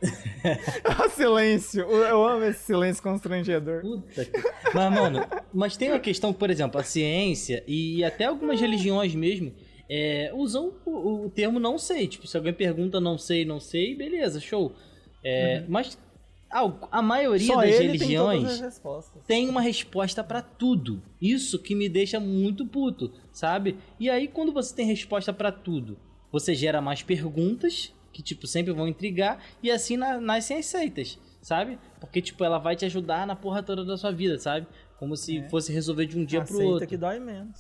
silêncio. 1.14 1.82
Eu 1.84 2.26
amo 2.28 2.46
esse 2.46 2.64
silêncio 2.64 3.04
constrangedor. 3.04 3.82
Puta 3.82 4.26
que... 4.26 4.42
Mas, 4.74 4.92
mano, 4.92 5.20
mas 5.54 5.78
tem 5.78 5.92
uma 5.92 6.00
questão, 6.00 6.34
por 6.34 6.50
exemplo, 6.50 6.82
a 6.82 6.84
ciência 6.84 7.64
e 7.68 8.04
até 8.04 8.26
algumas 8.26 8.60
religiões 8.60 9.14
mesmo 9.14 9.54
é, 9.88 10.32
usam 10.34 10.74
o, 10.84 11.26
o 11.26 11.30
termo 11.30 11.60
não 11.60 11.78
sei. 11.78 12.08
Tipo, 12.08 12.26
se 12.26 12.36
alguém 12.36 12.54
pergunta 12.54 13.00
não 13.00 13.20
sei, 13.20 13.46
não 13.46 13.60
sei, 13.60 13.96
beleza, 13.96 14.40
show. 14.40 14.74
É, 15.24 15.64
Mas 15.68 15.96
a, 16.58 17.00
a 17.00 17.02
maioria 17.02 17.48
Só 17.48 17.62
das 17.62 17.76
tem 17.76 17.88
religiões 17.88 18.60
respostas. 18.62 19.22
tem 19.28 19.50
uma 19.50 19.62
resposta 19.62 20.24
pra 20.24 20.42
tudo. 20.42 21.02
Isso 21.22 21.60
que 21.60 21.76
me 21.76 21.90
deixa 21.90 22.20
muito 22.20 22.66
puto, 22.66 23.12
sabe? 23.32 23.78
E 24.00 24.10
aí, 24.10 24.28
quando 24.28 24.52
você 24.54 24.74
tem 24.74 24.86
resposta 24.86 25.34
pra 25.34 25.52
tudo, 25.52 25.98
você 26.32 26.56
gera 26.56 26.82
mais 26.82 27.02
perguntas, 27.04 27.94
que, 28.14 28.22
tipo, 28.22 28.48
sempre 28.48 28.72
vão 28.72 28.88
intrigar, 28.88 29.40
e 29.62 29.70
assim 29.70 29.98
na- 29.98 30.20
nascem 30.22 30.58
as 30.58 30.66
seitas, 30.68 31.20
sabe? 31.42 31.78
Porque, 32.00 32.22
tipo, 32.22 32.44
ela 32.44 32.58
vai 32.58 32.76
te 32.76 32.86
ajudar 32.86 33.28
na 33.28 33.36
porra 33.36 33.62
toda 33.62 33.84
da 33.84 33.98
sua 33.98 34.12
vida, 34.12 34.40
sabe? 34.40 34.66
Como 34.98 35.18
se 35.18 35.44
fosse 35.50 35.74
resolver 35.74 36.06
de 36.06 36.18
um 36.18 36.24
dia 36.24 36.42
pro 36.42 36.54
Aceita 36.56 36.72
outro. 36.72 36.88
que 36.88 36.96
dói 36.96 37.20
menos. 37.20 37.60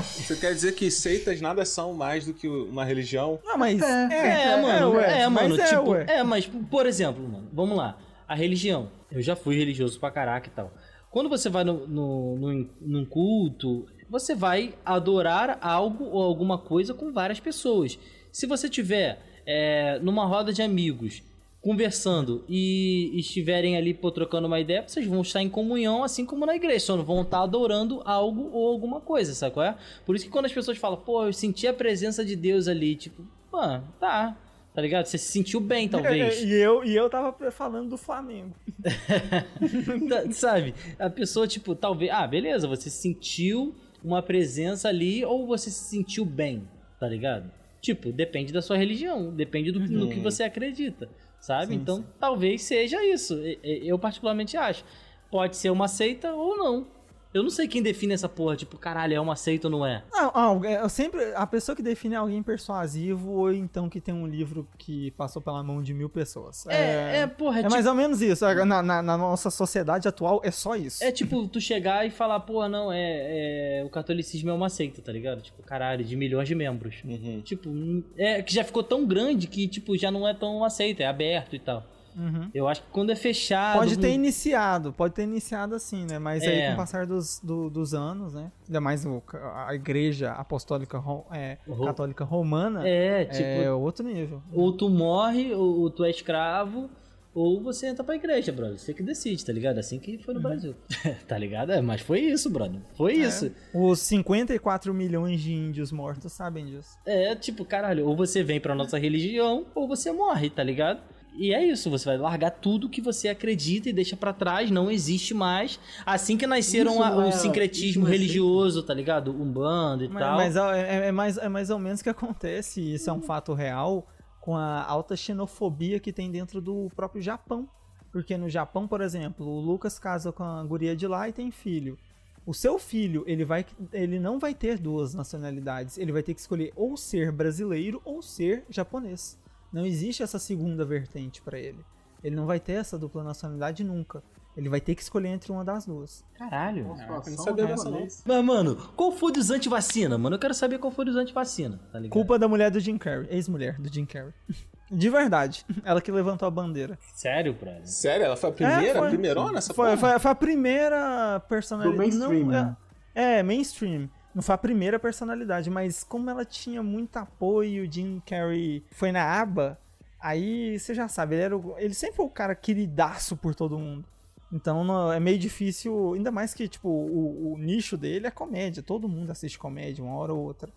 Você 0.00 0.36
quer 0.36 0.52
dizer 0.52 0.72
que 0.74 0.90
seitas 0.90 1.40
nada 1.40 1.64
são 1.64 1.94
mais 1.94 2.26
do 2.26 2.34
que 2.34 2.46
uma 2.48 2.84
religião? 2.84 3.38
Não, 3.44 3.56
mas. 3.56 3.80
É, 3.80 4.60
mano, 4.60 4.90
ué, 4.94 5.20
é, 5.20 5.28
mano, 5.28 5.56
mas 5.56 5.68
tipo, 5.70 5.90
ué. 5.92 6.06
é, 6.08 6.22
mas, 6.24 6.46
por 6.70 6.86
exemplo, 6.86 7.22
mano, 7.22 7.48
vamos 7.52 7.76
lá, 7.76 7.96
a 8.32 8.34
religião, 8.34 8.88
eu 9.10 9.20
já 9.22 9.36
fui 9.36 9.56
religioso 9.56 10.00
pra 10.00 10.10
caraca 10.10 10.48
e 10.48 10.50
tal. 10.50 10.72
Quando 11.10 11.28
você 11.28 11.50
vai 11.50 11.64
no, 11.64 11.86
no, 11.86 12.36
no- 12.36 12.70
num 12.80 13.04
culto, 13.04 13.86
você 14.08 14.34
vai 14.34 14.74
adorar 14.84 15.58
algo 15.60 16.04
ou 16.04 16.22
alguma 16.22 16.56
coisa 16.58 16.94
com 16.94 17.12
várias 17.12 17.38
pessoas. 17.40 17.98
Se 18.30 18.46
você 18.46 18.68
tiver 18.68 19.20
é, 19.46 19.98
numa 20.00 20.24
roda 20.24 20.52
de 20.52 20.62
amigos, 20.62 21.22
conversando 21.60 22.44
e 22.48 23.12
estiverem 23.14 23.76
ali 23.76 23.94
pô, 23.94 24.10
trocando 24.10 24.46
uma 24.46 24.58
ideia, 24.58 24.82
vocês 24.86 25.06
vão 25.06 25.20
estar 25.20 25.40
em 25.42 25.48
comunhão, 25.48 26.02
assim 26.02 26.24
como 26.26 26.44
na 26.46 26.56
igreja, 26.56 26.86
só 26.86 26.96
não 26.96 27.04
vão 27.04 27.22
estar 27.22 27.40
adorando 27.42 28.02
algo 28.04 28.50
ou 28.52 28.68
alguma 28.68 29.00
coisa, 29.00 29.34
sabe 29.34 29.54
qual 29.54 29.66
é? 29.66 29.76
Por 30.04 30.16
isso 30.16 30.24
que 30.24 30.30
quando 30.30 30.46
as 30.46 30.52
pessoas 30.52 30.78
falam, 30.78 30.98
pô, 30.98 31.24
eu 31.26 31.32
senti 31.32 31.66
a 31.68 31.72
presença 31.74 32.24
de 32.24 32.34
Deus 32.34 32.66
ali, 32.66 32.96
tipo, 32.96 33.22
mano, 33.52 33.84
tá, 34.00 34.36
tá 34.74 34.80
ligado? 34.80 35.06
Você 35.06 35.18
se 35.18 35.30
sentiu 35.30 35.60
bem, 35.60 35.88
talvez. 35.88 36.42
E 36.42 36.52
eu, 36.52 36.84
e 36.84 36.94
eu 36.96 37.08
tava 37.10 37.50
falando 37.50 37.90
do 37.90 37.96
Flamengo. 37.98 38.54
Tá, 40.08 40.30
sabe? 40.32 40.74
A 40.98 41.08
pessoa, 41.08 41.46
tipo, 41.46 41.74
talvez. 41.74 42.10
Ah, 42.10 42.26
beleza, 42.26 42.66
você 42.66 42.90
sentiu 42.90 43.74
uma 44.02 44.22
presença 44.22 44.88
ali 44.88 45.24
ou 45.24 45.46
você 45.46 45.70
se 45.70 45.84
sentiu 45.84 46.24
bem, 46.24 46.68
tá 46.98 47.06
ligado? 47.08 47.50
Tipo, 47.80 48.12
depende 48.12 48.52
da 48.52 48.62
sua 48.62 48.76
religião, 48.76 49.34
depende 49.34 49.70
do, 49.72 49.80
do 49.80 50.08
que 50.08 50.20
você 50.20 50.42
acredita, 50.42 51.08
sabe? 51.40 51.74
Sim, 51.74 51.74
então, 51.74 51.96
sim. 51.98 52.04
talvez 52.18 52.62
seja 52.62 53.04
isso. 53.04 53.40
Eu, 53.62 53.98
particularmente, 53.98 54.56
acho. 54.56 54.84
Pode 55.30 55.56
ser 55.56 55.70
uma 55.70 55.88
seita 55.88 56.32
ou 56.32 56.56
não. 56.56 56.86
Eu 57.32 57.42
não 57.42 57.50
sei 57.50 57.66
quem 57.66 57.82
define 57.82 58.12
essa 58.12 58.28
porra, 58.28 58.56
tipo, 58.56 58.76
caralho, 58.76 59.14
é 59.14 59.20
uma 59.20 59.36
seita 59.36 59.66
ou 59.68 59.70
não 59.70 59.86
é. 59.86 60.02
Não, 60.12 60.32
não, 60.60 60.64
eu 60.64 60.88
sempre. 60.88 61.32
A 61.34 61.46
pessoa 61.46 61.74
que 61.74 61.82
define 61.82 62.14
é 62.14 62.18
alguém 62.18 62.42
persuasivo 62.42 63.30
ou 63.30 63.52
então 63.52 63.88
que 63.88 64.00
tem 64.00 64.12
um 64.14 64.26
livro 64.26 64.68
que 64.76 65.10
passou 65.12 65.40
pela 65.40 65.62
mão 65.62 65.82
de 65.82 65.94
mil 65.94 66.08
pessoas. 66.08 66.66
É, 66.66 67.20
é, 67.20 67.26
porra, 67.26 67.56
é, 67.56 67.60
É 67.60 67.62
tipo, 67.62 67.72
mais 67.72 67.86
ou 67.86 67.94
menos 67.94 68.20
isso. 68.20 68.44
Na, 68.64 68.82
na- 68.82 69.02
na 69.02 69.16
nossa 69.16 69.50
sociedade 69.50 70.06
atual 70.06 70.40
é 70.44 70.50
só 70.50 70.76
isso. 70.76 71.02
é 71.02 71.10
tipo 71.10 71.46
tu 71.48 71.60
chegar 71.60 72.06
e 72.06 72.10
falar, 72.10 72.40
porra, 72.40 72.68
não, 72.68 72.92
é, 72.92 73.78
é- 73.80 73.84
O 73.84 73.88
catolicismo 73.88 74.50
é 74.50 74.52
uma 74.52 74.68
seita, 74.68 75.00
tá 75.00 75.10
ligado? 75.12 75.40
Tipo, 75.42 75.62
caralho, 75.62 76.04
de 76.04 76.14
milhões 76.16 76.46
de 76.48 76.54
membros. 76.54 76.96
Uhum. 77.04 77.40
Tipo, 77.42 77.70
é 78.16 78.42
que 78.42 78.52
já 78.54 78.62
ficou 78.64 78.82
tão 78.82 79.06
grande 79.06 79.46
que, 79.46 79.66
tipo, 79.66 79.96
já 79.96 80.10
não 80.10 80.26
é 80.28 80.34
tão 80.34 80.64
aceito, 80.64 81.00
é 81.00 81.06
aberto 81.06 81.56
e 81.56 81.58
tal. 81.58 81.84
Uhum. 82.16 82.50
Eu 82.54 82.68
acho 82.68 82.82
que 82.82 82.88
quando 82.90 83.10
é 83.10 83.16
fechado. 83.16 83.78
Pode 83.78 83.98
ter 83.98 84.10
iniciado, 84.12 84.92
pode 84.92 85.14
ter 85.14 85.22
iniciado 85.22 85.74
assim, 85.74 86.04
né? 86.08 86.18
Mas 86.18 86.42
aí 86.42 86.60
É. 86.60 86.66
com 86.68 86.74
o 86.74 86.76
passar 86.76 87.06
dos, 87.06 87.40
do- 87.42 87.70
dos 87.70 87.94
anos, 87.94 88.34
né? 88.34 88.50
Ainda 88.66 88.80
mais 88.80 89.04
o- 89.04 89.22
a 89.66 89.74
igreja 89.74 90.32
apostólica 90.32 91.02
é, 91.32 91.58
Ro- 91.68 91.84
católica 91.86 92.24
romana 92.24 92.86
É, 92.86 93.22
é, 93.22 93.24
tipo, 93.26 93.70
outro 93.78 94.04
nível. 94.06 94.42
ou 94.52 94.72
tu 94.72 94.88
morre, 94.88 95.54
ou, 95.54 95.90
tu 95.90 96.04
é 96.04 96.10
escravo, 96.10 96.88
ou 97.34 97.62
você 97.62 97.86
entra 97.86 98.04
pra 98.04 98.14
igreja, 98.14 98.52
brother. 98.52 98.78
Você 98.78 98.92
que 98.92 99.02
decide, 99.02 99.42
tá 99.42 99.52
ligado? 99.54 99.78
Assim 99.78 99.98
que 99.98 100.18
foi 100.18 100.34
no 100.34 100.40
Brasil. 100.40 100.74
tá 101.26 101.38
ligado? 101.38 101.72
É, 101.72 101.80
mas 101.80 102.02
foi 102.02 102.20
isso, 102.20 102.50
brother. 102.50 102.78
Foi 102.94 103.14
isso. 103.14 103.50
Os 103.72 104.00
54 104.00 104.92
milhões 104.92 105.40
de 105.40 105.50
índios 105.52 105.90
mortos 105.90 106.30
sabem 106.32 106.66
disso. 106.66 106.90
É, 107.06 107.34
tipo, 107.34 107.64
caralho, 107.64 108.06
ou 108.06 108.14
você 108.14 108.42
vem 108.42 108.60
pra 108.60 108.74
nossa 108.74 108.98
religião, 108.98 109.64
ou 109.74 109.88
você 109.88 110.12
morre, 110.12 110.50
tá 110.50 110.62
ligado? 110.62 111.00
E 111.34 111.54
é 111.54 111.64
isso, 111.64 111.88
você 111.90 112.04
vai 112.04 112.18
largar 112.18 112.50
tudo 112.50 112.88
que 112.90 113.00
você 113.00 113.28
acredita 113.28 113.88
e 113.88 113.92
deixa 113.92 114.16
pra 114.16 114.32
trás, 114.34 114.70
não 114.70 114.90
existe 114.90 115.32
mais. 115.32 115.80
Assim 116.04 116.36
que 116.36 116.46
nasceram 116.46 116.92
Isso 116.92 117.02
a- 117.02 117.16
o 117.16 117.22
é- 117.22 117.32
sincretismo 117.32 118.06
é 118.06 118.10
religioso, 118.10 118.82
tá 118.82 118.92
ligado? 118.92 119.30
Umbanda 119.32 120.04
e 120.04 120.08
Mas, 120.08 120.22
tal. 120.22 120.36
mas 120.36 120.56
é, 120.56 121.06
é 121.08 121.12
mais, 121.12 121.38
é 121.38 121.48
mais 121.48 121.70
ou 121.70 121.78
menos 121.78 122.00
o 122.00 122.02
que 122.04 122.10
acontece, 122.10 122.80
e 122.82 122.94
isso 122.94 123.08
é 123.08 123.12
um 123.12 123.22
fato 123.22 123.54
real, 123.54 124.06
com 124.40 124.56
a 124.56 124.84
alta 124.84 125.16
xenofobia 125.16 125.98
que 125.98 126.12
tem 126.12 126.30
dentro 126.30 126.60
do 126.60 126.90
próprio 126.94 127.22
Japão. 127.22 127.66
Porque 128.10 128.36
no 128.36 128.50
Japão, 128.50 128.86
por 128.86 129.00
exemplo, 129.00 129.46
o 129.46 129.58
Lucas 129.60 129.98
casa 129.98 130.32
com 130.32 130.42
a 130.42 130.62
guria 130.64 130.94
de 130.94 131.06
lá 131.06 131.30
e 131.30 131.32
tem 131.32 131.50
filho. 131.50 131.96
O 132.44 132.52
seu 132.52 132.78
filho, 132.78 133.24
ele, 133.26 133.42
vai, 133.44 133.64
ele 133.92 134.18
não 134.18 134.38
vai 134.38 134.52
ter 134.52 134.78
duas 134.78 135.14
nacionalidades. 135.14 135.96
Ele 135.96 136.12
vai 136.12 136.22
ter 136.22 136.34
que 136.34 136.40
escolher 136.40 136.72
ou 136.76 136.94
ser 136.96 137.32
brasileiro 137.32 138.02
ou 138.04 138.20
ser 138.20 138.64
japonês. 138.68 139.38
Não 139.72 139.86
existe 139.86 140.22
essa 140.22 140.38
segunda 140.38 140.84
vertente 140.84 141.40
pra 141.40 141.58
ele. 141.58 141.84
Ele 142.22 142.36
não 142.36 142.46
vai 142.46 142.60
ter 142.60 142.74
essa 142.74 142.98
dupla 142.98 143.24
nacionalidade 143.24 143.82
nunca. 143.82 144.22
Ele 144.56 144.68
vai 144.68 144.80
ter 144.80 144.94
que 144.94 145.02
escolher 145.02 145.28
entre 145.28 145.50
uma 145.50 145.64
das 145.64 145.86
duas. 145.86 146.24
Caralho. 146.34 146.86
Nossa, 146.88 147.02
eu 147.02 147.08
não 147.08 147.22
situação 147.22 147.44
sabia 147.44 147.66
dessa. 147.66 148.22
Mas, 148.24 148.44
mano, 148.44 148.76
qual 148.94 149.10
foi 149.10 149.32
dos 149.32 149.50
anti-vacina, 149.50 150.18
mano? 150.18 150.36
Eu 150.36 150.40
quero 150.40 150.52
saber 150.52 150.78
qual 150.78 150.92
foi 150.92 151.06
dos 151.06 151.16
anti-vacina, 151.16 151.80
tá 151.90 151.98
ligado? 151.98 152.12
Culpa 152.12 152.38
da 152.38 152.46
mulher 152.46 152.70
do 152.70 152.78
Jim 152.78 152.98
Carrey, 152.98 153.26
ex-mulher 153.30 153.80
do 153.80 153.92
Jim 153.92 154.04
Carrey. 154.04 154.32
De 154.92 155.08
verdade. 155.08 155.64
Ela 155.82 156.02
que 156.02 156.12
levantou 156.12 156.46
a 156.46 156.50
bandeira. 156.50 156.98
Sério, 157.14 157.54
brother? 157.54 157.86
Sério? 157.88 158.26
Ela 158.26 158.36
foi 158.36 158.50
a 158.50 158.52
primeira? 158.52 158.86
É, 158.86 158.92
foi. 158.92 159.06
a 159.06 159.08
primeirona 159.08 159.58
essa 159.58 159.72
Foi, 159.72 159.96
foi, 159.96 160.18
foi 160.18 160.30
a 160.30 160.34
primeira 160.34 161.40
personalidade. 161.48 161.96
Do 161.96 161.98
mainstream, 161.98 162.44
não, 162.44 162.50
né? 162.50 162.76
é, 163.14 163.38
é, 163.38 163.42
mainstream. 163.42 164.10
Não 164.34 164.42
foi 164.42 164.54
a 164.54 164.58
primeira 164.58 164.98
personalidade, 164.98 165.68
mas 165.68 166.02
como 166.02 166.30
ela 166.30 166.44
tinha 166.44 166.82
muito 166.82 167.16
apoio, 167.18 167.84
o 167.86 167.92
Jim 167.92 168.20
Carrey 168.24 168.82
foi 168.90 169.12
na 169.12 169.22
aba, 169.40 169.78
aí 170.18 170.78
você 170.78 170.94
já 170.94 171.06
sabe, 171.06 171.34
ele, 171.34 171.42
era 171.42 171.56
o- 171.56 171.74
ele 171.78 171.92
sempre 171.94 172.16
foi 172.16 172.24
o 172.26 172.30
cara 172.30 172.54
queridaço 172.54 173.36
por 173.36 173.54
todo 173.54 173.78
mundo. 173.78 174.04
Então 174.50 174.84
não- 174.84 175.12
é 175.12 175.20
meio 175.20 175.38
difícil, 175.38 176.14
ainda 176.14 176.30
mais 176.30 176.54
que 176.54 176.66
tipo 176.68 176.88
o, 176.88 177.52
o 177.54 177.58
nicho 177.58 177.96
dele 177.96 178.26
é 178.26 178.30
comédia, 178.30 178.82
todo 178.82 179.08
mundo 179.08 179.30
assiste 179.30 179.58
comédia 179.58 180.02
uma 180.04 180.14
hora 180.14 180.32
ou 180.32 180.40
outra. 180.40 180.70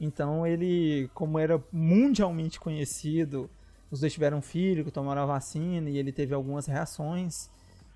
Então 0.00 0.46
ele, 0.46 1.08
como 1.14 1.38
era 1.38 1.62
mundialmente 1.72 2.58
conhecido 2.60 3.48
os 3.90 4.00
dois 4.00 4.12
tiveram 4.12 4.42
filho 4.42 4.84
que 4.84 4.90
tomaram 4.90 5.22
a 5.22 5.26
vacina 5.26 5.88
e 5.88 5.96
ele 5.98 6.10
teve 6.10 6.34
algumas 6.34 6.66
reações 6.66 7.48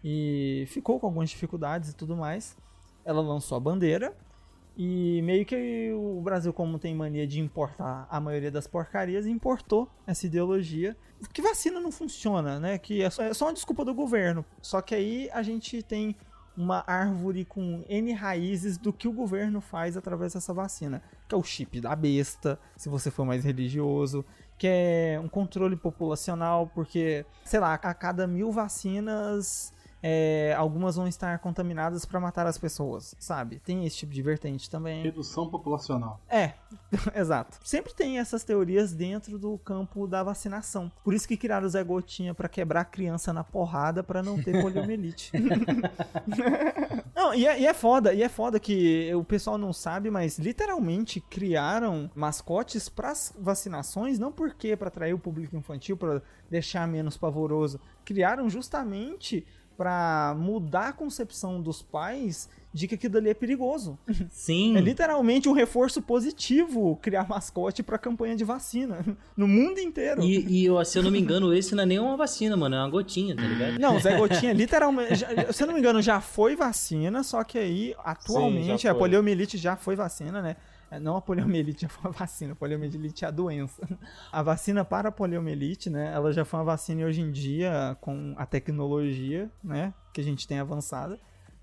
e 0.04 0.64
ficou 0.68 1.00
com 1.00 1.06
algumas 1.06 1.28
dificuldades 1.30 1.90
e 1.90 1.94
tudo 1.96 2.16
mais. 2.16 2.56
Ela 3.04 3.20
lançou 3.20 3.56
a 3.56 3.60
bandeira 3.60 4.14
e 4.80 5.20
meio 5.22 5.44
que 5.44 5.92
o 5.92 6.20
Brasil, 6.22 6.52
como 6.52 6.78
tem 6.78 6.94
mania 6.94 7.26
de 7.26 7.40
importar 7.40 8.06
a 8.08 8.20
maioria 8.20 8.48
das 8.48 8.68
porcarias, 8.68 9.26
importou 9.26 9.90
essa 10.06 10.24
ideologia. 10.24 10.96
Que 11.32 11.42
vacina 11.42 11.80
não 11.80 11.90
funciona, 11.90 12.60
né? 12.60 12.78
Que 12.78 13.02
é 13.02 13.10
só, 13.10 13.22
é 13.24 13.34
só 13.34 13.46
uma 13.46 13.52
desculpa 13.52 13.84
do 13.84 13.92
governo. 13.92 14.44
Só 14.62 14.80
que 14.80 14.94
aí 14.94 15.28
a 15.32 15.42
gente 15.42 15.82
tem 15.82 16.14
uma 16.56 16.84
árvore 16.86 17.44
com 17.44 17.84
N 17.88 18.12
raízes 18.12 18.78
do 18.78 18.92
que 18.92 19.08
o 19.08 19.12
governo 19.12 19.60
faz 19.60 19.96
através 19.96 20.34
dessa 20.34 20.54
vacina. 20.54 21.02
Que 21.28 21.34
é 21.34 21.38
o 21.38 21.42
chip 21.42 21.80
da 21.80 21.96
besta, 21.96 22.56
se 22.76 22.88
você 22.88 23.10
for 23.10 23.26
mais 23.26 23.42
religioso. 23.42 24.24
Que 24.56 24.68
é 24.68 25.20
um 25.20 25.28
controle 25.28 25.74
populacional, 25.74 26.70
porque, 26.72 27.26
sei 27.44 27.58
lá, 27.58 27.74
a 27.74 27.94
cada 27.94 28.28
mil 28.28 28.52
vacinas 28.52 29.72
é, 30.02 30.54
algumas 30.56 30.96
vão 30.96 31.08
estar 31.08 31.38
contaminadas 31.40 32.04
para 32.04 32.20
matar 32.20 32.46
as 32.46 32.56
pessoas, 32.56 33.14
sabe? 33.18 33.58
Tem 33.58 33.84
esse 33.84 33.96
tipo 33.96 34.12
de 34.12 34.22
vertente 34.22 34.70
também. 34.70 35.02
Redução 35.02 35.48
populacional. 35.48 36.20
É, 36.28 36.54
exato. 37.14 37.58
Sempre 37.64 37.92
tem 37.94 38.18
essas 38.18 38.44
teorias 38.44 38.92
dentro 38.92 39.38
do 39.38 39.58
campo 39.58 40.06
da 40.06 40.22
vacinação. 40.22 40.90
Por 41.02 41.14
isso 41.14 41.26
que 41.26 41.36
criaram 41.36 41.66
o 41.66 41.70
Zé 41.70 41.82
Gotinha 41.82 42.34
para 42.34 42.48
quebrar 42.48 42.82
a 42.82 42.84
criança 42.84 43.32
na 43.32 43.42
porrada 43.42 44.02
para 44.02 44.22
não 44.22 44.40
ter 44.40 44.60
poliomielite. 44.60 45.32
não, 47.14 47.34
e 47.34 47.46
é, 47.46 47.60
e 47.60 47.66
é 47.66 47.74
foda, 47.74 48.12
e 48.12 48.22
é 48.22 48.28
foda 48.28 48.60
que 48.60 49.12
o 49.14 49.24
pessoal 49.24 49.58
não 49.58 49.72
sabe, 49.72 50.10
mas 50.10 50.38
literalmente 50.38 51.20
criaram 51.20 52.10
mascotes 52.14 52.88
para 52.88 53.12
vacinações, 53.38 54.18
não 54.18 54.30
porque 54.30 54.76
para 54.76 54.88
atrair 54.88 55.14
o 55.14 55.18
público 55.18 55.56
infantil, 55.56 55.96
para 55.96 56.22
deixar 56.50 56.86
menos 56.86 57.16
pavoroso. 57.16 57.80
Criaram 58.04 58.48
justamente 58.48 59.46
para 59.78 60.34
mudar 60.36 60.88
a 60.88 60.92
concepção 60.92 61.62
dos 61.62 61.80
pais 61.80 62.48
de 62.72 62.86
que 62.86 62.94
aquilo 62.94 63.16
ali 63.18 63.30
é 63.30 63.34
perigoso. 63.34 63.98
Sim. 64.30 64.76
É 64.76 64.80
literalmente 64.80 65.48
um 65.48 65.52
reforço 65.52 66.02
positivo 66.02 66.96
criar 67.02 67.28
mascote 67.28 67.82
pra 67.82 67.98
campanha 67.98 68.36
de 68.36 68.44
vacina 68.44 69.04
no 69.36 69.48
mundo 69.48 69.78
inteiro. 69.80 70.22
E, 70.22 70.66
e 70.66 70.84
se 70.84 70.98
eu 70.98 71.02
não 71.02 71.10
me 71.10 71.18
engano, 71.20 71.52
esse 71.54 71.74
não 71.74 71.82
é 71.82 71.86
nem 71.86 71.98
uma 71.98 72.16
vacina, 72.16 72.56
mano, 72.56 72.74
é 72.76 72.78
uma 72.78 72.90
gotinha, 72.90 73.34
tá 73.34 73.42
ligado? 73.42 73.78
Não, 73.78 73.98
Zé 73.98 74.16
Gotinha 74.18 74.52
literalmente, 74.52 75.14
já- 75.16 75.52
se 75.52 75.62
eu 75.62 75.66
não 75.66 75.74
me 75.74 75.80
engano, 75.80 76.02
já 76.02 76.20
foi 76.20 76.54
vacina, 76.56 77.22
só 77.22 77.42
que 77.42 77.58
aí 77.58 77.94
atualmente 78.04 78.82
já 78.82 78.90
a 78.92 78.94
poliomielite 78.94 79.56
já 79.56 79.76
foi 79.76 79.96
vacina, 79.96 80.42
né? 80.42 80.56
É, 80.90 80.98
Não 80.98 81.16
a 81.16 81.20
poliomielite 81.22 81.82
já 81.82 81.88
foi 81.88 82.10
a 82.10 82.14
vacina, 82.14 82.52
a 82.52 82.56
poliomielite 82.56 83.24
é 83.24 83.28
a 83.28 83.30
doença. 83.30 83.86
A 84.32 84.42
vacina 84.42 84.84
para 84.84 85.08
a 85.08 85.12
poliomielite, 85.12 85.90
né? 85.90 86.12
Ela 86.14 86.32
já 86.32 86.44
foi 86.44 86.58
uma 86.60 86.64
vacina 86.64 87.00
e 87.02 87.04
hoje 87.04 87.20
em 87.20 87.30
dia, 87.30 87.96
com 88.00 88.34
a 88.38 88.46
tecnologia, 88.46 89.50
né? 89.62 89.92
Que 90.12 90.20
a 90.20 90.24
gente 90.24 90.46
tem 90.48 90.58
avançada 90.58 91.18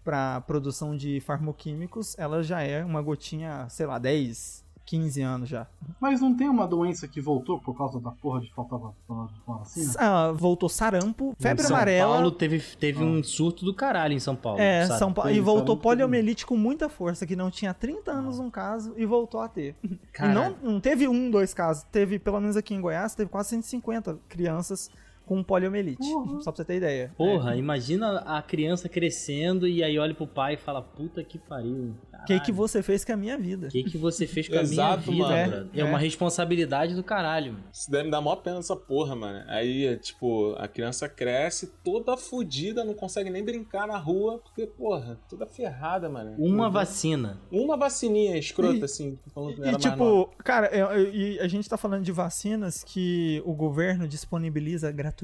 para 0.06 0.39
produção 0.41 0.95
de 0.95 1.20
farmoquímicos, 1.20 2.16
ela 2.20 2.43
já 2.43 2.62
é 2.62 2.86
uma 2.86 3.01
gotinha, 3.01 3.68
sei 3.70 3.88
lá, 3.88 3.97
10, 3.97 4.64
15 4.86 5.22
anos 5.24 5.49
já. 5.49 5.66
Mas 5.99 6.22
não 6.22 6.36
tem 6.36 6.47
uma 6.47 6.68
doença 6.68 7.08
que 7.08 7.20
voltou 7.20 7.60
por 7.60 7.76
causa 7.76 7.99
da 7.99 8.12
porra 8.12 8.39
de 8.39 8.53
falta 8.53 8.78
de 8.78 9.41
vacina? 9.45 9.93
Ah, 9.97 10.32
voltou 10.32 10.70
sarampo, 10.70 11.36
febre 11.39 11.64
em 11.64 11.68
São 11.68 11.76
amarela. 11.76 12.14
Paulo 12.14 12.32
teve, 12.32 12.60
teve 12.78 13.03
um 13.03 13.24
surto 13.24 13.66
do 13.66 13.74
caralho 13.74 14.14
em 14.14 14.20
São 14.20 14.36
Paulo. 14.36 14.62
É, 14.62 14.86
sabe? 14.86 14.99
São 14.99 15.12
Paulo. 15.12 15.32
E 15.32 15.39
voltou 15.39 15.76
sarampo 15.76 15.82
poliomielite 15.82 16.45
com 16.45 16.56
muita 16.56 16.88
força, 16.88 17.26
que 17.26 17.36
não 17.36 17.49
tinha 17.49 17.74
30 17.74 18.12
anos 18.12 18.38
um 18.38 18.49
caso 18.49 18.93
e 18.95 19.06
voltou 19.06 19.41
a 19.41 19.49
ter. 19.49 19.76
E 19.84 19.97
Caralho. 20.14 20.56
não, 20.62 20.74
não 20.74 20.80
teve 20.80 21.08
um, 21.08 21.32
dois 21.32 21.53
casos. 21.53 21.84
Teve, 21.91 22.20
pelo 22.20 22.39
menos 22.39 22.56
aqui 22.56 22.76
em 22.76 22.80
Goiás, 22.80 23.16
teve 23.16 23.30
quase 23.30 23.49
150 23.49 24.20
crianças 24.30 24.89
com 25.26 25.44
poliomielite. 25.44 26.04
Só 26.42 26.52
pra 26.52 26.58
você 26.58 26.66
ter 26.66 26.76
ideia. 26.78 27.12
Porra, 27.18 27.56
imagina 27.56 28.20
a 28.20 28.42
criança 28.42 28.88
crescendo 28.88 29.68
e 29.68 29.84
aí 29.84 29.98
olha 29.98 30.14
pro 30.14 30.28
pai 30.28 30.54
e 30.54 30.58
fala, 30.58 30.82
puta 30.82 31.24
que 31.24 31.38
pariu. 31.40 31.96
O 32.22 32.26
que, 32.26 32.40
que 32.40 32.52
você 32.52 32.82
fez 32.82 33.06
com 33.06 33.14
a 33.14 33.18
minha 33.18 33.38
vida? 33.38 33.68
O 33.68 33.70
que, 33.70 33.84
que 33.84 33.98
você 33.98 34.26
fez 34.26 34.48
com 34.48 34.56
a 34.58 34.62
Exato, 34.62 35.12
minha 35.12 35.26
vida, 35.28 35.36
mano. 35.36 35.52
brother? 35.52 35.70
É, 35.76 35.80
É. 35.82 35.84
uma 35.84 35.98
responsabilidade 36.00 36.96
do 36.96 37.04
caralho. 37.04 37.54
mano. 37.54 37.66
Isso 37.72 37.90
deve 37.92 38.06
me 38.06 38.12
dar 38.12 38.22
maior 38.22 38.38
pena 38.38 38.58
essa 38.60 38.76
porra, 38.76 39.16
mano. 39.16 39.44
Aí, 39.48 39.96
tipo, 39.98 40.54
a 40.58 40.68
criança 40.68 41.08
cresce 41.08 41.72
toda 41.84 42.18
fodida, 42.18 42.84
não 42.84 42.94
consegue 42.96 43.30
nem 43.30 43.44
brincar 43.44 43.88
na 43.88 43.98
rua, 43.98 44.40
porque, 44.40 44.66
porra, 44.66 45.20
toda 45.30 45.46
ferrada, 45.46 46.10
mano. 46.10 46.36
Uma 46.40 46.66
Uhum. 46.68 46.72
vacina. 46.72 47.40
Uma 47.52 47.78
vacininha 47.78 48.38
escrota, 48.38 48.78
E- 48.78 48.84
assim, 48.84 49.20
falando 49.34 49.54
que 49.56 49.60
E, 49.60 49.64
era 49.64 49.72
mais 49.74 49.86
nova. 49.86 49.96
tipo, 50.26 50.44
cara, 50.44 50.68
é- 50.68 50.80
é- 50.80 51.10
e 51.16 51.40
a 51.40 51.48
gente 51.48 51.70
tá 51.70 51.78
falando 51.78 52.04
de 52.04 52.12
vacinas 52.12 52.84
que 52.84 53.42
o 53.46 53.54
governo 53.54 54.08
disponibiliza 54.08 54.92
gratuitamente. 54.92 55.14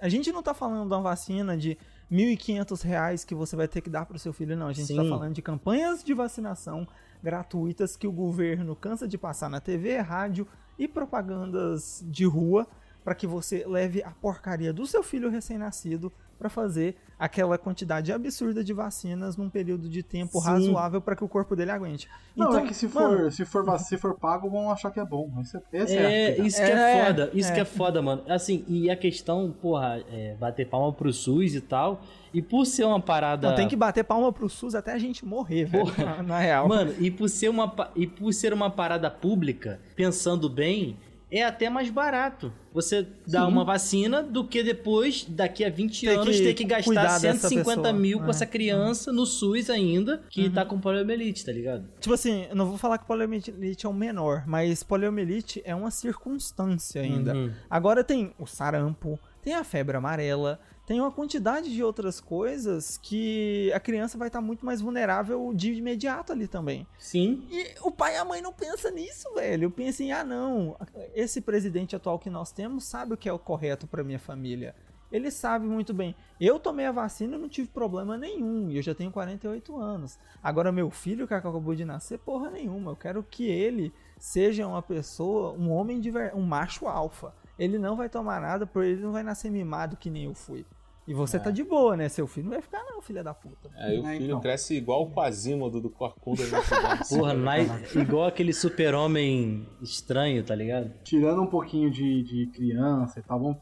A 0.00 0.08
gente 0.08 0.32
não 0.32 0.42
tá 0.42 0.52
falando 0.52 0.88
de 0.88 0.94
uma 0.94 1.00
vacina 1.00 1.56
de 1.56 1.78
1.500 2.10 2.82
reais 2.82 3.24
que 3.24 3.34
você 3.34 3.54
vai 3.54 3.68
ter 3.68 3.80
que 3.80 3.88
dar 3.88 4.04
pro 4.06 4.18
seu 4.18 4.32
filho, 4.32 4.56
não. 4.56 4.66
A 4.66 4.72
gente 4.72 4.94
tá 4.94 5.02
Sim. 5.02 5.08
falando 5.08 5.34
de 5.34 5.42
campanhas 5.42 6.02
de 6.02 6.12
vacinação 6.12 6.86
gratuitas 7.22 7.96
que 7.96 8.06
o 8.06 8.12
governo 8.12 8.74
cansa 8.74 9.06
de 9.06 9.16
passar 9.16 9.48
na 9.48 9.60
TV, 9.60 9.98
rádio 9.98 10.46
e 10.78 10.88
propagandas 10.88 12.04
de 12.06 12.24
rua 12.24 12.66
para 13.04 13.14
que 13.14 13.26
você 13.26 13.64
leve 13.66 14.02
a 14.02 14.10
porcaria 14.10 14.72
do 14.72 14.86
seu 14.86 15.02
filho 15.02 15.30
recém-nascido 15.30 16.12
para 16.40 16.48
fazer 16.48 16.96
aquela 17.18 17.58
quantidade 17.58 18.10
absurda 18.10 18.64
de 18.64 18.72
vacinas 18.72 19.36
num 19.36 19.50
período 19.50 19.90
de 19.90 20.02
tempo 20.02 20.40
Sim. 20.40 20.46
razoável 20.46 20.98
para 20.98 21.14
que 21.14 21.22
o 21.22 21.28
corpo 21.28 21.54
dele 21.54 21.70
aguente. 21.70 22.08
Não, 22.34 22.56
é 22.56 22.66
que 22.66 22.72
se 22.72 22.88
for, 22.88 23.02
mano, 23.02 23.30
se, 23.30 23.44
for, 23.44 23.78
se 23.78 23.98
for 23.98 24.18
pago, 24.18 24.48
vão 24.48 24.70
achar 24.70 24.90
que 24.90 24.98
é 24.98 25.04
bom. 25.04 25.30
Esse 25.42 25.58
é, 25.58 25.62
esse 25.70 25.96
é, 25.96 26.06
a 26.06 26.10
É, 26.10 26.40
isso 26.40 26.56
que 26.56 26.62
é, 26.62 26.70
É, 26.70 27.04
foda, 27.04 27.30
isso 27.34 27.50
é. 27.50 27.54
que 27.54 27.60
é 27.60 27.64
foda, 27.66 28.00
mano. 28.00 28.22
Assim, 28.26 28.64
e 28.66 28.88
a 28.90 28.96
questão, 28.96 29.54
porra, 29.60 30.02
é 30.10 30.34
bater 30.40 30.66
palma 30.66 30.90
pro 30.94 31.12
SUS 31.12 31.54
e 31.54 31.60
tal. 31.60 32.00
E 32.32 32.40
por 32.40 32.64
ser 32.64 32.84
uma 32.84 33.00
parada. 33.00 33.50
Não, 33.50 33.54
tem 33.54 33.68
que 33.68 33.76
bater 33.76 34.02
palma 34.02 34.32
pro 34.32 34.48
SUS 34.48 34.74
até 34.74 34.92
a 34.92 34.98
gente 34.98 35.26
morrer, 35.26 35.66
velho. 35.66 35.92
Na, 35.98 36.22
na 36.24 36.38
real. 36.38 36.66
Mano, 36.66 36.94
e 36.98 37.10
por, 37.10 37.28
ser 37.28 37.50
uma, 37.50 37.70
e 37.94 38.06
por 38.06 38.32
ser 38.32 38.54
uma 38.54 38.70
parada 38.70 39.10
pública, 39.10 39.78
pensando 39.94 40.48
bem, 40.48 40.96
é 41.30 41.44
até 41.44 41.70
mais 41.70 41.88
barato 41.90 42.52
você 42.72 43.06
dar 43.26 43.46
uma 43.46 43.64
vacina 43.64 44.22
do 44.22 44.44
que 44.44 44.62
depois, 44.62 45.24
daqui 45.28 45.64
a 45.64 45.70
20 45.70 46.00
Ter 46.06 46.08
anos, 46.18 46.36
que 46.36 46.42
ter 46.42 46.54
que 46.54 46.64
gastar 46.64 47.18
dessa 47.20 47.48
150 47.48 47.82
pessoa. 47.82 47.92
mil 47.92 48.18
com 48.20 48.26
É. 48.26 48.30
essa 48.30 48.46
criança 48.46 49.12
no 49.12 49.26
SUS 49.26 49.68
ainda, 49.70 50.22
que 50.30 50.48
tá 50.50 50.64
com 50.64 50.78
poliomielite, 50.78 51.44
tá 51.44 51.50
ligado? 51.52 51.84
Tipo 52.00 52.14
assim, 52.14 52.46
eu 52.48 52.54
não 52.56 52.66
vou 52.66 52.78
falar 52.78 52.98
que 52.98 53.06
poliomielite 53.06 53.86
é 53.86 53.88
o 53.88 53.92
menor, 53.92 54.44
mas 54.46 54.82
poliomielite 54.82 55.60
é 55.64 55.74
uma 55.74 55.90
circunstância 55.90 57.02
ainda. 57.02 57.34
Uhum. 57.34 57.50
Agora 57.68 58.04
tem 58.04 58.32
o 58.38 58.46
sarampo, 58.46 59.18
tem 59.42 59.54
a 59.54 59.64
febre 59.64 59.96
amarela, 59.96 60.60
tem 60.90 61.00
uma 61.00 61.12
quantidade 61.12 61.72
de 61.72 61.84
outras 61.84 62.20
coisas 62.20 62.98
que 62.98 63.72
a 63.72 63.78
criança 63.78 64.18
vai 64.18 64.26
estar 64.26 64.40
muito 64.40 64.66
mais 64.66 64.80
vulnerável 64.80 65.52
de 65.54 65.72
imediato 65.72 66.32
ali 66.32 66.48
também. 66.48 66.84
Sim. 66.98 67.46
E 67.48 67.76
o 67.80 67.92
pai 67.92 68.16
e 68.16 68.16
a 68.16 68.24
mãe 68.24 68.42
não 68.42 68.52
pensam 68.52 68.90
nisso, 68.90 69.32
velho. 69.36 69.70
Pensa 69.70 70.02
em, 70.02 70.10
ah, 70.10 70.24
não, 70.24 70.76
esse 71.14 71.40
presidente 71.40 71.94
atual 71.94 72.18
que 72.18 72.28
nós 72.28 72.50
temos 72.50 72.82
sabe 72.82 73.14
o 73.14 73.16
que 73.16 73.28
é 73.28 73.32
o 73.32 73.38
correto 73.38 73.86
pra 73.86 74.02
minha 74.02 74.18
família. 74.18 74.74
Ele 75.12 75.30
sabe 75.30 75.64
muito 75.64 75.94
bem. 75.94 76.12
Eu 76.40 76.58
tomei 76.58 76.86
a 76.86 76.90
vacina 76.90 77.36
e 77.36 77.38
não 77.38 77.48
tive 77.48 77.68
problema 77.68 78.18
nenhum. 78.18 78.68
E 78.68 78.76
eu 78.76 78.82
já 78.82 78.92
tenho 78.92 79.12
48 79.12 79.76
anos. 79.76 80.18
Agora, 80.42 80.72
meu 80.72 80.90
filho 80.90 81.28
que 81.28 81.34
acabou 81.34 81.72
de 81.72 81.84
nascer, 81.84 82.18
porra 82.18 82.50
nenhuma. 82.50 82.90
Eu 82.90 82.96
quero 82.96 83.22
que 83.22 83.46
ele 83.46 83.92
seja 84.18 84.66
uma 84.66 84.82
pessoa, 84.82 85.52
um 85.52 85.70
homem 85.70 86.00
de 86.00 86.10
ver... 86.10 86.34
um 86.34 86.42
macho 86.42 86.88
alfa. 86.88 87.32
Ele 87.56 87.78
não 87.78 87.94
vai 87.94 88.08
tomar 88.08 88.40
nada, 88.40 88.66
porque 88.66 88.88
ele 88.88 89.02
não 89.02 89.12
vai 89.12 89.22
nascer 89.22 89.52
mimado 89.52 89.96
que 89.96 90.10
nem 90.10 90.24
eu 90.24 90.34
fui. 90.34 90.66
E 91.08 91.14
você 91.14 91.38
É. 91.38 91.40
tá 91.40 91.50
de 91.50 91.64
boa, 91.64 91.96
né? 91.96 92.08
Seu 92.08 92.26
filho 92.26 92.44
não 92.44 92.52
vai 92.52 92.62
ficar, 92.62 92.84
não, 92.84 93.00
filha 93.02 93.24
da 93.24 93.34
puta. 93.34 93.68
Aí 93.76 93.98
o 93.98 94.06
É, 94.06 94.12
filho 94.12 94.26
então. 94.26 94.40
cresce 94.40 94.76
igual 94.76 95.02
o 95.02 95.10
Quasimodo 95.10 95.80
do 95.80 95.90
Corcunda. 95.90 96.42
né? 96.46 96.50
Porra, 97.08 97.34
nai- 97.34 97.66
igual 97.96 98.26
aquele 98.26 98.52
super-homem 98.52 99.66
estranho, 99.82 100.44
tá 100.44 100.54
ligado? 100.54 100.92
Tirando 101.02 101.42
um 101.42 101.46
pouquinho 101.46 101.90
de, 101.90 102.22
de 102.22 102.46
criança 102.54 103.18
e 103.18 103.22
tal, 103.22 103.40
vamos 103.40 103.58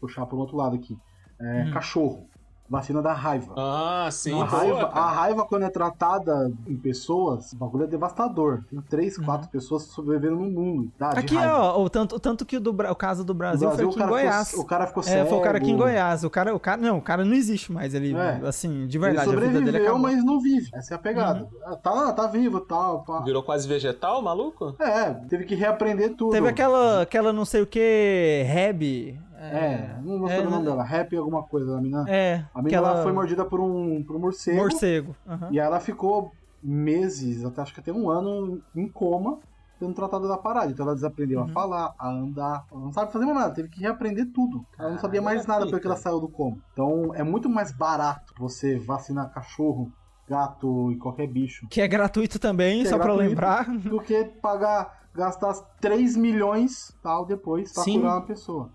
puxar 0.00 0.26
para 0.26 0.36
outro 0.36 0.56
lado 0.56 0.76
aqui. 0.76 0.96
É, 1.40 1.70
Cachorro. 1.72 2.28
Vacina 2.70 3.02
da 3.02 3.12
raiva. 3.12 3.52
Ah, 3.56 4.08
sim. 4.10 4.32
a, 4.32 4.46
boa, 4.46 4.46
raiva, 4.46 4.82
a 4.94 5.10
raiva, 5.10 5.44
quando 5.44 5.64
é 5.64 5.68
tratada 5.68 6.50
em 6.66 6.74
pessoas, 6.76 7.52
o 7.52 7.56
bagulho 7.56 7.84
é 7.84 7.86
devastador. 7.86 8.62
Tem 8.70 8.80
três, 8.80 9.18
quatro 9.18 9.48
pessoas 9.50 9.82
sobrevivendo 9.82 10.36
no 10.36 10.50
mundo. 10.50 10.90
Tá, 10.98 11.10
Aqui, 11.10 11.34
raiva. 11.34 11.54
ó, 11.54 11.82
o 11.84 11.90
tanto, 11.90 12.16
o 12.16 12.20
tanto 12.20 12.46
que 12.46 12.56
o, 12.56 12.60
do, 12.60 12.70
o 12.70 12.94
caso 12.94 13.24
do 13.24 13.34
No 13.34 13.38
Brasil, 13.38 13.70
foi 13.72 13.84
aqui 13.84 14.02
em 14.02 14.06
Goiás. 14.06 14.48
Ficou, 14.50 14.64
o 14.64 14.66
cara 14.66 14.86
ficou 14.86 15.02
É, 15.02 15.06
cego. 15.06 15.28
foi 15.28 15.38
o 15.38 15.42
cara 15.42 15.58
aqui 15.58 15.70
em 15.70 15.76
Goiás. 15.76 16.24
O 16.24 16.30
cara, 16.30 16.54
o 16.54 16.60
cara, 16.60 16.80
não, 16.80 16.96
o 16.98 17.02
cara 17.02 17.24
não 17.26 17.34
existe 17.34 17.70
mais. 17.70 17.92
Ele, 17.92 18.14
É. 18.16 18.40
assim, 18.46 18.86
de 18.86 18.96
Ele 18.96 19.04
verdade, 19.04 19.28
a 19.28 19.32
vida 19.32 19.40
dele 19.46 19.54
sobreviveu, 19.58 19.82
acabou. 19.90 20.00
mas 20.02 20.24
não 20.24 20.40
vive. 20.40 20.70
Essa 20.72 20.94
é 20.94 20.96
a 20.96 20.98
pegada. 20.98 21.40
Uhum. 21.42 21.48
Ah, 21.66 21.76
Tá 21.76 21.90
lá, 21.90 22.12
tá 22.12 22.26
vivo 22.26 22.56
e 22.58 22.66
tal. 22.66 23.02
pá. 23.04 23.20
Virou 23.20 23.42
quase 23.42 23.68
vegetal, 23.68 24.22
maluco? 24.22 24.74
É, 24.80 25.10
teve 25.28 25.44
que 25.44 25.54
reaprender 25.54 26.14
tudo. 26.16 26.32
Teve 26.32 26.48
aquela, 26.48 27.02
aquela 27.02 27.32
não 27.34 27.44
sei 27.44 27.60
o 27.60 27.66
que, 27.66 28.44
Reb. 28.46 29.20
É, 29.44 29.96
não 30.02 30.18
vou 30.20 30.28
é, 30.28 30.36
saber 30.36 30.48
o 30.48 30.50
nome 30.50 30.64
dela. 30.64 30.84
Rap 30.84 31.16
alguma 31.16 31.42
coisa, 31.42 31.76
a 31.76 31.80
menina. 31.80 32.04
É, 32.08 32.44
A 32.54 32.62
menina 32.62 32.78
aquela... 32.88 33.02
foi 33.02 33.12
mordida 33.12 33.44
por 33.44 33.60
um, 33.60 34.02
por 34.04 34.16
um 34.16 34.18
morcego. 34.20 34.58
morcego. 34.60 35.16
aham. 35.26 35.48
E 35.50 35.58
ela 35.58 35.80
ficou 35.80 36.32
meses, 36.62 37.44
até 37.44 37.60
acho 37.62 37.74
que 37.74 37.80
até 37.80 37.92
um 37.92 38.08
ano, 38.08 38.62
em 38.74 38.88
coma, 38.88 39.38
sendo 39.78 39.94
tratada 39.94 40.28
da 40.28 40.36
parada. 40.38 40.70
Então 40.70 40.86
ela 40.86 40.94
desaprendeu 40.94 41.40
Uhum. 41.40 41.46
a 41.46 41.48
falar, 41.48 41.94
a 41.98 42.08
andar. 42.08 42.64
Ela 42.70 42.80
não 42.80 42.92
sabe 42.92 43.12
fazer 43.12 43.24
mais 43.24 43.36
nada, 43.38 43.54
teve 43.54 43.68
que 43.68 43.80
reaprender 43.80 44.30
tudo. 44.32 44.64
Ela 44.78 44.90
não 44.90 44.98
sabia 44.98 45.20
mais 45.20 45.46
nada 45.46 45.66
porque 45.68 45.86
ela 45.86 45.96
saiu 45.96 46.20
do 46.20 46.28
coma. 46.28 46.58
Então 46.72 47.12
é 47.14 47.22
muito 47.24 47.48
mais 47.48 47.72
barato 47.72 48.32
você 48.38 48.78
vacinar 48.78 49.32
cachorro, 49.32 49.90
gato 50.28 50.92
e 50.92 50.96
qualquer 50.98 51.26
bicho 51.26 51.66
Que 51.68 51.80
é 51.80 51.88
gratuito 51.88 52.38
também, 52.38 52.82
Que 52.82 52.86
é 52.86 52.90
só 52.90 52.96
pra 52.96 53.06
gratuito. 53.06 53.28
lembrar. 53.28 53.64
do 53.68 54.00
que 54.00 54.24
pagar, 54.40 55.02
gastar 55.14 55.52
3 55.80 56.16
milhões 56.16 56.96
tal 57.02 57.26
depois 57.26 57.72
pra 57.72 57.82
Sim. 57.82 57.98
curar 58.00 58.14
uma 58.18 58.26
pessoa. 58.26 58.70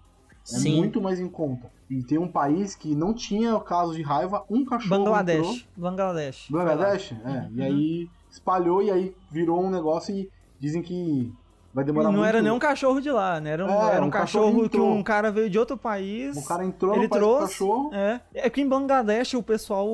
É 0.50 0.60
Sim. 0.60 0.78
muito 0.78 1.02
mais 1.02 1.20
em 1.20 1.28
conta. 1.28 1.70
E 1.89 2.02
tem 2.04 2.18
um 2.18 2.28
país 2.28 2.76
que 2.76 2.95
não 2.95 3.14
tinha 3.14 3.60
caso 3.60 3.93
de 3.93 4.02
raiva, 4.02 4.43
um 4.50 4.64
cachorro 4.66 5.02
entrou. 5.02 5.06
Bangladesh. 5.16 5.68
Bangladesh. 5.76 6.48
Bangladesh? 6.50 7.12
É. 7.26 7.48
E 7.54 7.62
aí 7.62 8.10
espalhou 8.32 8.82
e 8.82 8.91
aí 8.91 9.16
virou 9.32 9.62
um 9.64 9.70
negócio 9.70 10.14
e 10.16 10.30
dizem 10.60 10.82
que 10.82 11.34
vai 11.74 11.84
demorar 11.84 12.06
não 12.06 12.14
muito. 12.14 12.26
era 12.26 12.41
nem 12.41 12.52
um 12.52 12.60
cachorro 12.60 13.00
de 13.00 13.10
lá, 13.12 13.39
né? 13.39 13.52
Era 13.52 13.66
um, 13.66 13.70
É, 13.70 13.93
era 13.95 14.04
um 14.04 14.08
um 14.08 14.10
cachorro, 14.10 14.45
cachorro 14.52 14.70
que 14.70 14.80
um 14.80 15.04
cara 15.04 15.32
veio 15.32 15.50
de 15.50 15.58
outro 15.60 15.78
país. 15.78 16.36
O 16.36 16.45
cara 16.45 16.66
entrou 16.66 16.93
ele 16.95 17.04
no 17.04 17.10
trouxe. 17.10 17.54
cachorro. 17.54 17.89
É. 17.93 18.20
é 18.34 18.50
que 18.50 18.62
em 18.62 18.68
Bangladesh 18.68 19.34
o 19.36 19.43
pessoal, 19.43 19.86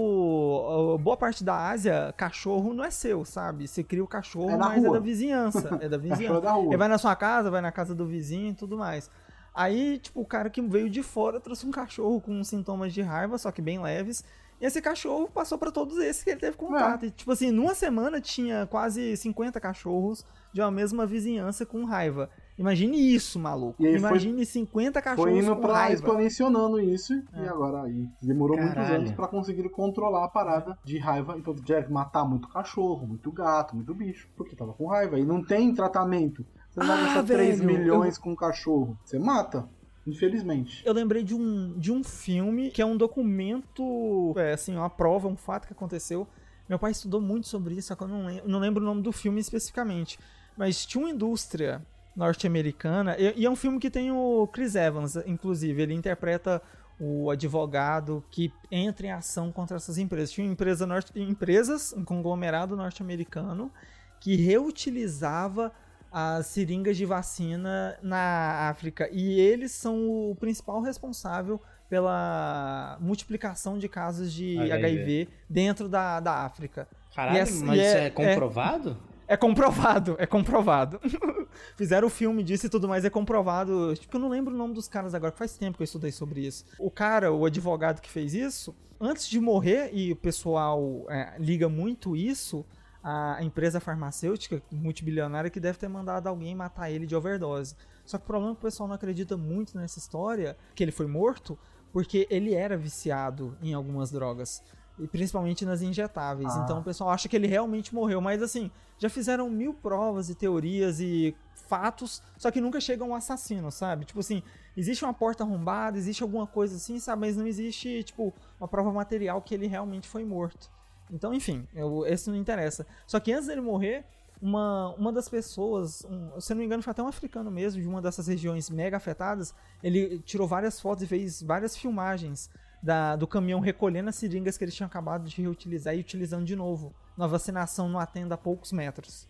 boa 0.99 1.18
parte 1.18 1.43
da 1.43 1.70
Ásia, 1.70 2.14
cachorro 2.18 2.74
não 2.74 2.84
é 2.84 2.89
seu, 2.91 3.24
sabe? 3.26 3.68
Você 3.68 3.84
cria 3.84 4.04
o 4.04 4.08
cachorro, 4.08 4.49
É 4.51 4.58
mas 4.58 4.78
é 4.84 4.88
rua. 4.88 4.97
da 4.97 4.99
vizinhança. 4.99 5.78
É 5.82 5.89
da 5.89 5.97
Cachorro 5.97 5.99
vizinhança. 6.18 6.41
da 6.41 6.51
rua. 6.54 6.68
Ele 6.68 6.78
vai 6.78 6.88
na 6.88 6.97
sua 6.97 7.16
casa, 7.16 7.51
vai 7.51 7.62
na 7.62 7.72
casa 7.72 7.93
do 7.93 8.06
vizinho 8.06 8.51
e 8.51 8.54
tudo 8.54 8.78
mais. 8.78 9.10
Aí, 9.54 9.99
tipo, 9.99 10.20
o 10.22 10.26
cara 10.26 10.49
que 10.49 10.62
veio 10.62 10.89
de 10.89 11.04
fora 11.04 11.39
trouxe 11.39 11.66
um 11.66 11.72
cachorro 11.72 12.20
com 12.20 12.43
sintomas 12.43 12.93
de 12.93 13.01
raiva, 13.01 13.38
só 13.38 13.51
que 13.51 13.62
bem 13.62 13.80
leves. 13.82 14.24
E 14.62 14.66
esse 14.66 14.82
cachorro 14.82 15.30
passou 15.32 15.58
pra 15.58 15.72
todos 15.72 15.97
esses 15.97 16.24
que 16.24 16.30
ele 16.30 16.39
teve 16.39 16.56
contato. 16.56 17.06
E, 17.06 17.12
tipo 17.12 17.32
assim, 17.32 17.51
numa 17.51 17.76
semana 17.76 18.22
tinha 18.22 18.66
quase 18.66 19.16
50 19.18 19.60
cachorros 19.60 20.26
de 20.54 20.62
uma 20.62 20.72
mesma 20.72 21.06
vizinhança 21.06 21.66
com 21.66 21.84
raiva. 21.84 22.30
Imagine 22.58 22.95
isso, 23.14 23.39
maluco. 23.39 23.82
E 23.82 23.88
aí 23.88 23.99
foi- 23.99 24.10
Imagine 24.10 24.45
50 24.45 25.01
cachorros 25.01 25.32
Foi 25.32 25.39
indo 25.39 25.56
com 25.56 25.62
pra 25.62 25.74
raiva. 25.74 25.93
exponenciando 25.95 26.80
isso 26.80 27.14
É. 27.34 27.43
e 27.43 27.47
agora 27.49 27.82
aí 27.84 28.08
demorou 28.22 28.56
muitos 28.56 28.76
Caralho. 28.76 28.95
anos 28.95 29.12
pra 29.12 29.28
conseguir 29.28 29.68
controlar 29.70 30.24
a 30.24 30.28
parada 30.30 30.78
de 30.84 30.97
raiva. 30.99 31.36
Então 31.38 31.54
que 31.56 31.91
matar 31.91 32.24
muito 32.24 32.47
cachorro, 32.47 33.06
muito 33.08 33.32
gato, 33.32 33.76
muito 33.76 33.93
bicho, 33.93 34.30
porque 34.36 34.56
tava 34.56 34.72
com 34.74 34.86
raiva. 34.88 35.20
E 35.20 35.26
não 35.26 35.43
tem 35.43 35.74
tratamento. 35.74 36.45
Você 36.74 36.80
não 36.80 36.88
vai 36.88 36.97
Ah, 36.97 37.05
gastar 37.05 37.24
3 37.24 37.59
velho, 37.59 37.71
milhões 37.71 38.17
com 38.17 38.32
um 38.32 38.36
cachorro. 38.36 38.97
Você 39.05 39.19
mata, 39.19 39.69
infelizmente. 40.07 40.82
Eu 40.84 40.91
lembrei 40.91 41.24
de 41.24 41.36
um, 41.36 41.78
de 41.78 41.91
um 41.91 42.03
filme 42.03 42.71
que 42.71 42.82
é 42.82 42.86
um 42.86 42.97
documento, 42.97 44.34
é 44.38 44.53
assim, 44.53 44.76
uma 44.76 44.89
prova, 44.89 45.28
um 45.28 45.36
fato 45.36 45.67
que 45.67 45.74
aconteceu. 45.74 46.28
Meu 46.67 46.80
pai 46.80 46.91
estudou 46.91 47.21
muito 47.21 47.47
sobre 47.47 47.76
isso, 47.76 47.89
só 47.89 47.95
que 47.95 48.03
eu 48.03 48.07
não 48.07 48.26
lembro, 48.26 48.49
não 48.49 48.59
lembro 48.59 48.82
o 48.82 48.86
nome 48.86 49.03
do 49.03 49.11
filme 49.11 49.39
especificamente. 49.39 50.17
Mas 50.57 50.84
tinha 50.84 51.03
uma 51.03 51.11
indústria 51.11 51.86
norte-americana, 52.15 53.15
e, 53.19 53.41
e 53.41 53.45
é 53.45 53.49
um 53.49 53.55
filme 53.55 53.80
que 53.80 53.91
tem 53.91 54.11
o 54.11 54.47
Chris 54.47 54.74
Evans, 54.74 55.15
inclusive. 55.28 55.80
Ele 55.80 55.93
interpreta 55.93 56.59
o 56.99 57.30
advogado 57.30 58.24
que 58.32 58.51
entra 58.71 59.05
em 59.05 59.11
ação 59.11 59.51
contra 59.51 59.78
essas 59.78 59.99
empresas. 59.99 60.32
Tinha 60.32 60.47
uma 60.47 60.53
empresa 60.53 60.88
norte, 60.88 61.11
empresas, 61.19 61.93
um 61.93 62.03
conglomerado 62.03 62.76
norte-americano, 62.76 63.71
que 64.19 64.36
reutilizava 64.36 65.71
as 66.14 66.45
seringas 66.47 66.95
de 66.95 67.05
vacina 67.05 67.97
na 68.03 68.70
África. 68.70 69.09
E 69.11 69.39
eles 69.39 69.72
são 69.72 70.30
o 70.30 70.36
principal 70.39 70.80
responsável 70.82 71.59
pela 71.89 72.97
multiplicação 73.01 73.78
de 73.78 73.88
casos 73.89 74.32
de 74.32 74.57
HIV. 74.59 74.74
HIV, 74.86 75.28
dentro 75.49 75.89
da, 75.89 76.20
da 76.20 76.34
África. 76.45 76.88
Caralho, 77.16 77.38
E 77.38 77.39
é- 77.39 77.43
mas 77.45 77.51
isso 77.53 77.66
é- 77.97 78.05
é 78.05 78.09
comprovado? 78.09 78.97
É 79.28 79.38
comprovado, 79.38 80.16
é 80.20 80.26
comprovado. 80.26 80.99
Fizeram 81.78 82.07
o 82.07 82.11
filme 82.11 82.43
disso 82.43 82.66
e 82.66 82.70
tudo 82.70 82.88
mais, 82.88 83.05
é 83.05 83.09
comprovado. 83.09 83.93
Tipo, 83.95 84.18
eu 84.18 84.22
não 84.22 84.30
lembro 84.30 84.53
o 84.53 84.57
nome 84.57 84.74
dos 84.74 84.88
caras 84.88 85.16
agora, 85.16 85.32
faz 85.32 85.55
tempo 85.57 85.78
que 85.78 85.84
eu 85.84 85.86
estudei 85.86 86.11
sobre 86.11 86.41
isso. 86.45 86.66
O 86.78 86.91
cara, 86.91 87.32
o 87.32 87.45
advogado 87.45 88.01
que 88.01 88.09
fez 88.09 88.34
isso, 88.34 88.76
antes 88.99 89.28
de 89.28 89.39
morrer, 89.39 89.89
e 89.93 90.11
o 90.11 90.16
pessoal 90.16 91.05
é, 91.09 91.34
liga 91.39 91.70
muito 91.70 92.16
isso, 92.16 92.66
a 93.04 93.43
empresa 93.43 93.82
farmacêutica 93.82 94.62
multibilionária 94.72 95.49
que 95.49 95.60
deve 95.60 95.78
ter 95.78 95.89
mandado 95.89 96.28
alguém 96.28 96.56
matar 96.56 96.89
ele 96.89 97.06
de 97.06 97.16
overdose. 97.16 97.76
Só 98.06 98.18
que 98.18 98.24
o 98.24 98.28
problema 98.28 98.54
é 98.54 98.56
que 98.56 98.60
o 98.60 98.64
pessoal 98.64 98.88
não 98.88 98.95
acredita 98.95 99.36
muito 99.36 99.78
nessa 99.78 99.99
história, 99.99 100.58
que 100.74 100.84
ele 100.84 100.91
foi 100.91 101.06
morto, 101.06 101.60
porque 101.91 102.26
ele 102.30 102.54
era 102.54 102.78
viciado 102.78 103.58
em 103.62 103.74
algumas 103.74 104.10
drogas. 104.10 104.64
E 104.97 105.08
principalmente 105.08 105.66
nas 105.66 105.82
injetáveis. 105.82 106.56
Ah. 106.56 106.62
Então 106.64 106.80
o 106.80 106.84
pessoal 106.84 107.10
acha 107.10 107.28
que 107.28 107.36
ele 107.36 107.47
realmente 107.47 107.93
morreu. 107.93 108.22
Mas 108.22 108.41
assim, 108.41 108.72
já 108.97 109.10
fizeram 109.10 109.49
mil 109.49 109.74
provas 109.74 110.30
e 110.30 110.36
teorias 110.36 110.99
e 110.99 111.36
fatos, 111.68 112.22
só 112.38 112.51
que 112.51 112.62
nunca 112.62 112.80
chega 112.80 113.04
um 113.04 113.16
assassino, 113.16 113.72
sabe? 113.72 114.06
Tipo 114.06 114.20
assim, 114.20 114.43
existe 114.78 115.04
uma 115.04 115.14
porta 115.14 115.43
arrombada, 115.43 115.97
existe 115.97 116.22
alguma 116.22 116.45
coisa 116.45 116.76
assim, 116.76 116.99
sabe? 116.99 117.22
Mas 117.22 117.36
não 117.36 117.47
existe, 117.47 118.04
tipo, 118.04 118.34
uma 118.60 118.68
prova 118.68 118.91
material 118.91 119.41
que 119.41 119.54
ele 119.54 119.68
realmente 119.68 120.08
foi 120.08 120.24
morto. 120.24 120.70
Então, 121.12 121.34
enfim, 121.34 121.68
eu, 121.74 122.06
esse 122.06 122.30
não 122.30 122.38
interessa. 122.38 122.86
Só 123.06 123.20
que 123.20 123.32
antes 123.32 123.47
dele 123.47 123.62
morrer, 123.62 124.06
uma, 124.41 124.93
uma 124.97 125.12
das 125.12 125.30
pessoas, 125.30 126.04
um, 126.06 126.39
se 126.41 126.51
eu 126.51 126.56
não 126.56 126.60
me 126.62 126.66
engano, 126.66 126.84
foi 126.84 126.91
até 126.91 127.01
um 127.04 127.08
africano 127.08 127.49
mesmo, 127.49 127.82
de 127.82 127.88
uma 127.88 128.01
dessas 128.01 128.28
regiões 128.28 128.70
mega 128.70 128.97
afetadas, 128.97 129.54
ele 129.82 130.20
tirou 130.20 130.47
várias 130.47 130.80
fotos 130.80 131.04
e 131.04 131.08
fez 131.08 131.41
várias 131.41 131.78
filmagens 131.78 132.49
da- 132.82 133.16
do 133.16 133.26
caminhão 133.26 133.60
recolhendo 133.62 134.10
as 134.10 134.16
seringas 134.16 134.58
que 134.58 134.64
eles 134.66 134.76
tinham 134.76 134.88
acabado 134.88 135.24
de 135.30 135.41
reutilizar 135.41 135.95
e 135.95 135.99
utilizando 135.99 136.43
de 136.45 136.56
novo 136.56 136.93
na 137.18 137.28
vacinação 137.28 137.88
no 137.88 137.97
atendo 137.97 138.34
a 138.34 138.38
poucos 138.38 138.72
metros. 138.74 139.28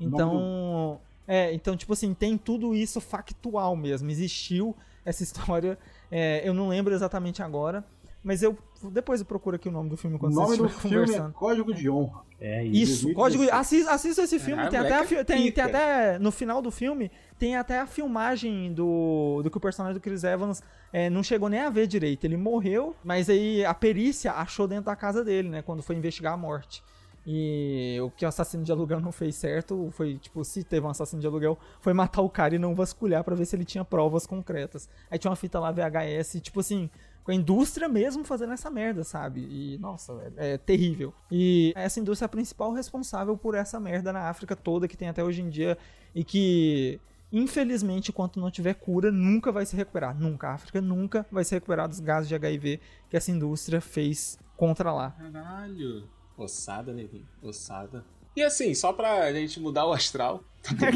Então, 0.00 1.00
é, 1.26 1.52
então 1.52 1.76
tipo 1.76 1.92
assim, 1.92 2.12
tem 2.14 2.36
tudo 2.36 2.74
isso 2.74 3.00
factual 3.00 3.76
mesmo. 3.76 4.10
Existiu 4.10 4.76
essa 5.04 5.22
história. 5.22 5.78
é, 6.10 6.42
eu 6.46 6.52
não 6.52 6.68
lembro 6.68 6.92
exatamente 6.92 7.42
agora, 7.42 7.84
mas 8.26 8.42
eu 8.42 8.58
depois 8.90 9.20
eu 9.20 9.26
procuro 9.26 9.56
aqui 9.56 9.68
o 9.68 9.72
nome 9.72 9.88
do 9.88 9.96
filme 9.96 10.16
O 10.16 10.18
quando 10.18 10.34
nome 10.34 10.48
vocês 10.48 10.58
do 10.58 10.66
estiverem 10.66 10.90
filme 10.90 11.06
conversando. 11.06 11.30
é 11.30 11.38
Código 11.38 11.74
de 11.74 11.88
Honra. 11.88 12.20
É 12.38 12.64
Isso, 12.64 13.06
2016. 13.06 13.14
código. 13.14 13.50
Assista, 13.50 13.90
assista 13.92 14.22
esse 14.22 14.38
filme. 14.38 14.62
Caralho, 14.64 14.70
tem, 14.70 14.80
até 14.80 15.16
a 15.16 15.20
é 15.20 15.24
tem, 15.24 15.52
tem 15.52 15.64
até. 15.64 16.18
No 16.18 16.30
final 16.30 16.60
do 16.60 16.70
filme, 16.70 17.10
tem 17.38 17.56
até 17.56 17.78
a 17.80 17.86
filmagem 17.86 18.74
do, 18.74 19.40
do 19.42 19.50
que 19.50 19.56
o 19.56 19.60
personagem 19.60 19.94
do 19.94 20.00
Chris 20.02 20.24
Evans 20.24 20.62
é, 20.92 21.08
não 21.08 21.22
chegou 21.22 21.48
nem 21.48 21.60
a 21.60 21.70
ver 21.70 21.86
direito. 21.86 22.24
Ele 22.24 22.36
morreu, 22.36 22.94
mas 23.02 23.30
aí 23.30 23.64
a 23.64 23.72
perícia 23.72 24.32
achou 24.32 24.66
dentro 24.68 24.86
da 24.86 24.96
casa 24.96 25.24
dele, 25.24 25.48
né? 25.48 25.62
Quando 25.62 25.82
foi 25.82 25.96
investigar 25.96 26.34
a 26.34 26.36
morte. 26.36 26.82
E 27.28 27.98
o 28.00 28.10
que 28.10 28.24
o 28.24 28.28
assassino 28.28 28.62
de 28.62 28.70
aluguel 28.70 29.00
não 29.00 29.10
fez 29.10 29.34
certo 29.34 29.88
foi, 29.90 30.16
tipo, 30.16 30.44
se 30.44 30.62
teve 30.62 30.86
um 30.86 30.90
assassino 30.90 31.20
de 31.20 31.26
aluguel, 31.26 31.58
foi 31.80 31.92
matar 31.92 32.22
o 32.22 32.30
cara 32.30 32.54
e 32.54 32.58
não 32.58 32.72
vasculhar 32.72 33.24
pra 33.24 33.34
ver 33.34 33.44
se 33.46 33.56
ele 33.56 33.64
tinha 33.64 33.84
provas 33.84 34.26
concretas. 34.28 34.88
Aí 35.10 35.18
tinha 35.18 35.28
uma 35.28 35.36
fita 35.36 35.58
lá 35.58 35.72
VHS, 35.72 36.40
tipo 36.40 36.60
assim, 36.60 36.88
com 37.26 37.32
a 37.32 37.34
indústria 37.34 37.88
mesmo 37.88 38.22
fazendo 38.22 38.52
essa 38.52 38.70
merda, 38.70 39.02
sabe? 39.02 39.40
E, 39.40 39.78
nossa, 39.78 40.12
é, 40.36 40.52
é 40.52 40.58
terrível. 40.58 41.12
E 41.28 41.72
essa 41.74 41.98
indústria 41.98 42.26
é 42.26 42.28
a 42.28 42.28
principal 42.28 42.72
responsável 42.72 43.36
por 43.36 43.56
essa 43.56 43.80
merda 43.80 44.12
na 44.12 44.28
África 44.28 44.54
toda 44.54 44.86
que 44.86 44.96
tem 44.96 45.08
até 45.08 45.24
hoje 45.24 45.42
em 45.42 45.48
dia 45.48 45.76
e 46.14 46.22
que, 46.22 47.00
infelizmente, 47.32 48.12
enquanto 48.12 48.38
não 48.38 48.48
tiver 48.48 48.74
cura, 48.74 49.10
nunca 49.10 49.50
vai 49.50 49.66
se 49.66 49.74
recuperar. 49.74 50.16
Nunca. 50.16 50.50
A 50.50 50.54
África 50.54 50.80
nunca 50.80 51.26
vai 51.28 51.42
se 51.42 51.52
recuperar 51.52 51.88
dos 51.88 51.98
gases 51.98 52.28
de 52.28 52.36
HIV 52.36 52.80
que 53.10 53.16
essa 53.16 53.32
indústria 53.32 53.80
fez 53.80 54.38
contra 54.56 54.92
lá. 54.92 55.10
Caralho. 55.10 56.08
Ossada, 56.38 56.92
neguinho. 56.92 57.26
Ossada. 57.42 58.04
E 58.36 58.42
assim, 58.42 58.74
só 58.74 58.92
pra 58.92 59.32
gente 59.32 59.58
mudar 59.58 59.86
o 59.86 59.92
astral. 59.92 60.44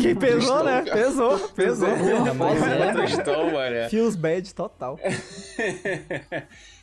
Que 0.01 0.15
pesou, 0.15 0.63
né? 0.63 0.83
Cara. 0.83 0.97
Pesou, 0.97 1.39
pesou. 1.51 1.89
Porra, 1.89 2.35
mas 2.35 2.63
é. 2.63 2.93
Tristão, 2.93 3.51
mané. 3.55 3.89
Feels 3.89 4.15
bad 4.17 4.55
total. 4.55 4.99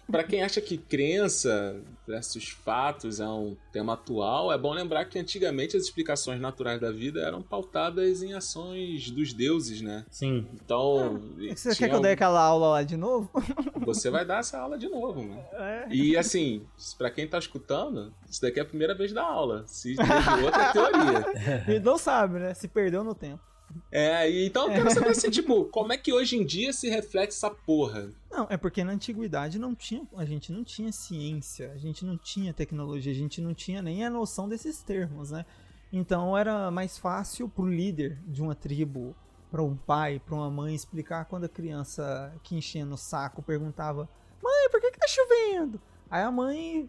Pra 0.09 0.23
quem 0.23 0.41
acha 0.41 0.61
que 0.61 0.77
crença 0.77 1.81
versus 2.07 2.49
fatos 2.49 3.19
é 3.19 3.27
um 3.27 3.57
tema 3.73 3.93
atual, 3.93 4.51
é 4.53 4.57
bom 4.57 4.73
lembrar 4.73 5.05
que 5.05 5.19
antigamente 5.19 5.75
as 5.75 5.83
explicações 5.83 6.39
naturais 6.39 6.79
da 6.79 6.91
vida 6.91 7.19
eram 7.21 7.41
pautadas 7.41 8.23
em 8.23 8.33
ações 8.33 9.11
dos 9.11 9.33
deuses, 9.33 9.81
né? 9.81 10.05
Sim. 10.09 10.47
Então. 10.53 11.21
Você 11.37 11.75
tinha 11.75 11.75
quer 11.75 11.89
que 11.89 11.95
eu 11.95 12.01
dê 12.01 12.11
aquela 12.11 12.41
aula 12.41 12.69
lá 12.69 12.83
de 12.83 12.95
novo? 12.95 13.29
Você 13.85 14.09
vai 14.09 14.25
dar 14.25 14.39
essa 14.39 14.57
aula 14.57 14.77
de 14.77 14.87
novo, 14.87 15.23
mano. 15.23 15.43
É. 15.53 15.87
E 15.89 16.15
assim, 16.15 16.65
pra 16.97 17.11
quem 17.11 17.27
tá 17.27 17.37
escutando, 17.37 18.13
isso 18.29 18.41
daqui 18.41 18.59
é 18.59 18.61
a 18.61 18.65
primeira 18.65 18.95
vez 18.95 19.11
da 19.11 19.23
aula. 19.23 19.63
Se 19.67 19.95
teve 19.95 20.43
outra 20.43 20.71
teoria. 20.71 21.63
Ele 21.67 21.79
não 21.83 21.97
sabe, 21.97 22.39
né? 22.39 22.53
Se 22.53 22.67
perdeu 22.67 23.03
no 23.03 23.13
tempo. 23.13 23.41
É, 23.91 24.29
e 24.29 24.47
então 24.47 24.67
eu 24.67 24.73
quero 24.73 24.93
saber 24.93 25.09
assim, 25.09 25.29
tipo, 25.29 25.65
como 25.65 25.93
é 25.93 25.97
que 25.97 26.11
hoje 26.13 26.37
em 26.37 26.45
dia 26.45 26.71
se 26.73 26.89
reflete 26.89 27.29
essa 27.29 27.49
porra? 27.49 28.09
Não, 28.37 28.45
é 28.51 28.55
porque 28.55 28.83
na 28.83 28.91
antiguidade 28.91 29.57
não 29.57 29.73
tinha, 29.73 30.05
a 30.15 30.23
gente 30.23 30.51
não 30.51 30.63
tinha 30.63 30.91
ciência, 30.91 31.71
a 31.71 31.77
gente 31.77 32.05
não 32.05 32.15
tinha 32.15 32.53
tecnologia, 32.53 33.11
a 33.11 33.15
gente 33.15 33.41
não 33.41 33.51
tinha 33.51 33.81
nem 33.81 34.05
a 34.05 34.11
noção 34.11 34.47
desses 34.47 34.83
termos, 34.83 35.31
né? 35.31 35.43
Então 35.91 36.37
era 36.37 36.69
mais 36.69 36.99
fácil 36.99 37.49
pro 37.49 37.65
líder 37.65 38.19
de 38.27 38.39
uma 38.43 38.53
tribo, 38.53 39.15
para 39.49 39.63
um 39.63 39.75
pai, 39.75 40.21
para 40.23 40.35
uma 40.35 40.51
mãe 40.51 40.75
explicar 40.75 41.25
quando 41.25 41.45
a 41.45 41.49
criança 41.49 42.31
que 42.43 42.55
enchendo 42.55 42.93
o 42.93 42.97
saco 42.97 43.41
perguntava: 43.41 44.07
"Mãe, 44.43 44.69
por 44.69 44.81
que 44.81 44.91
que 44.91 44.99
tá 44.99 45.07
chovendo?" 45.07 45.81
Aí 46.07 46.21
a 46.21 46.29
mãe 46.29 46.87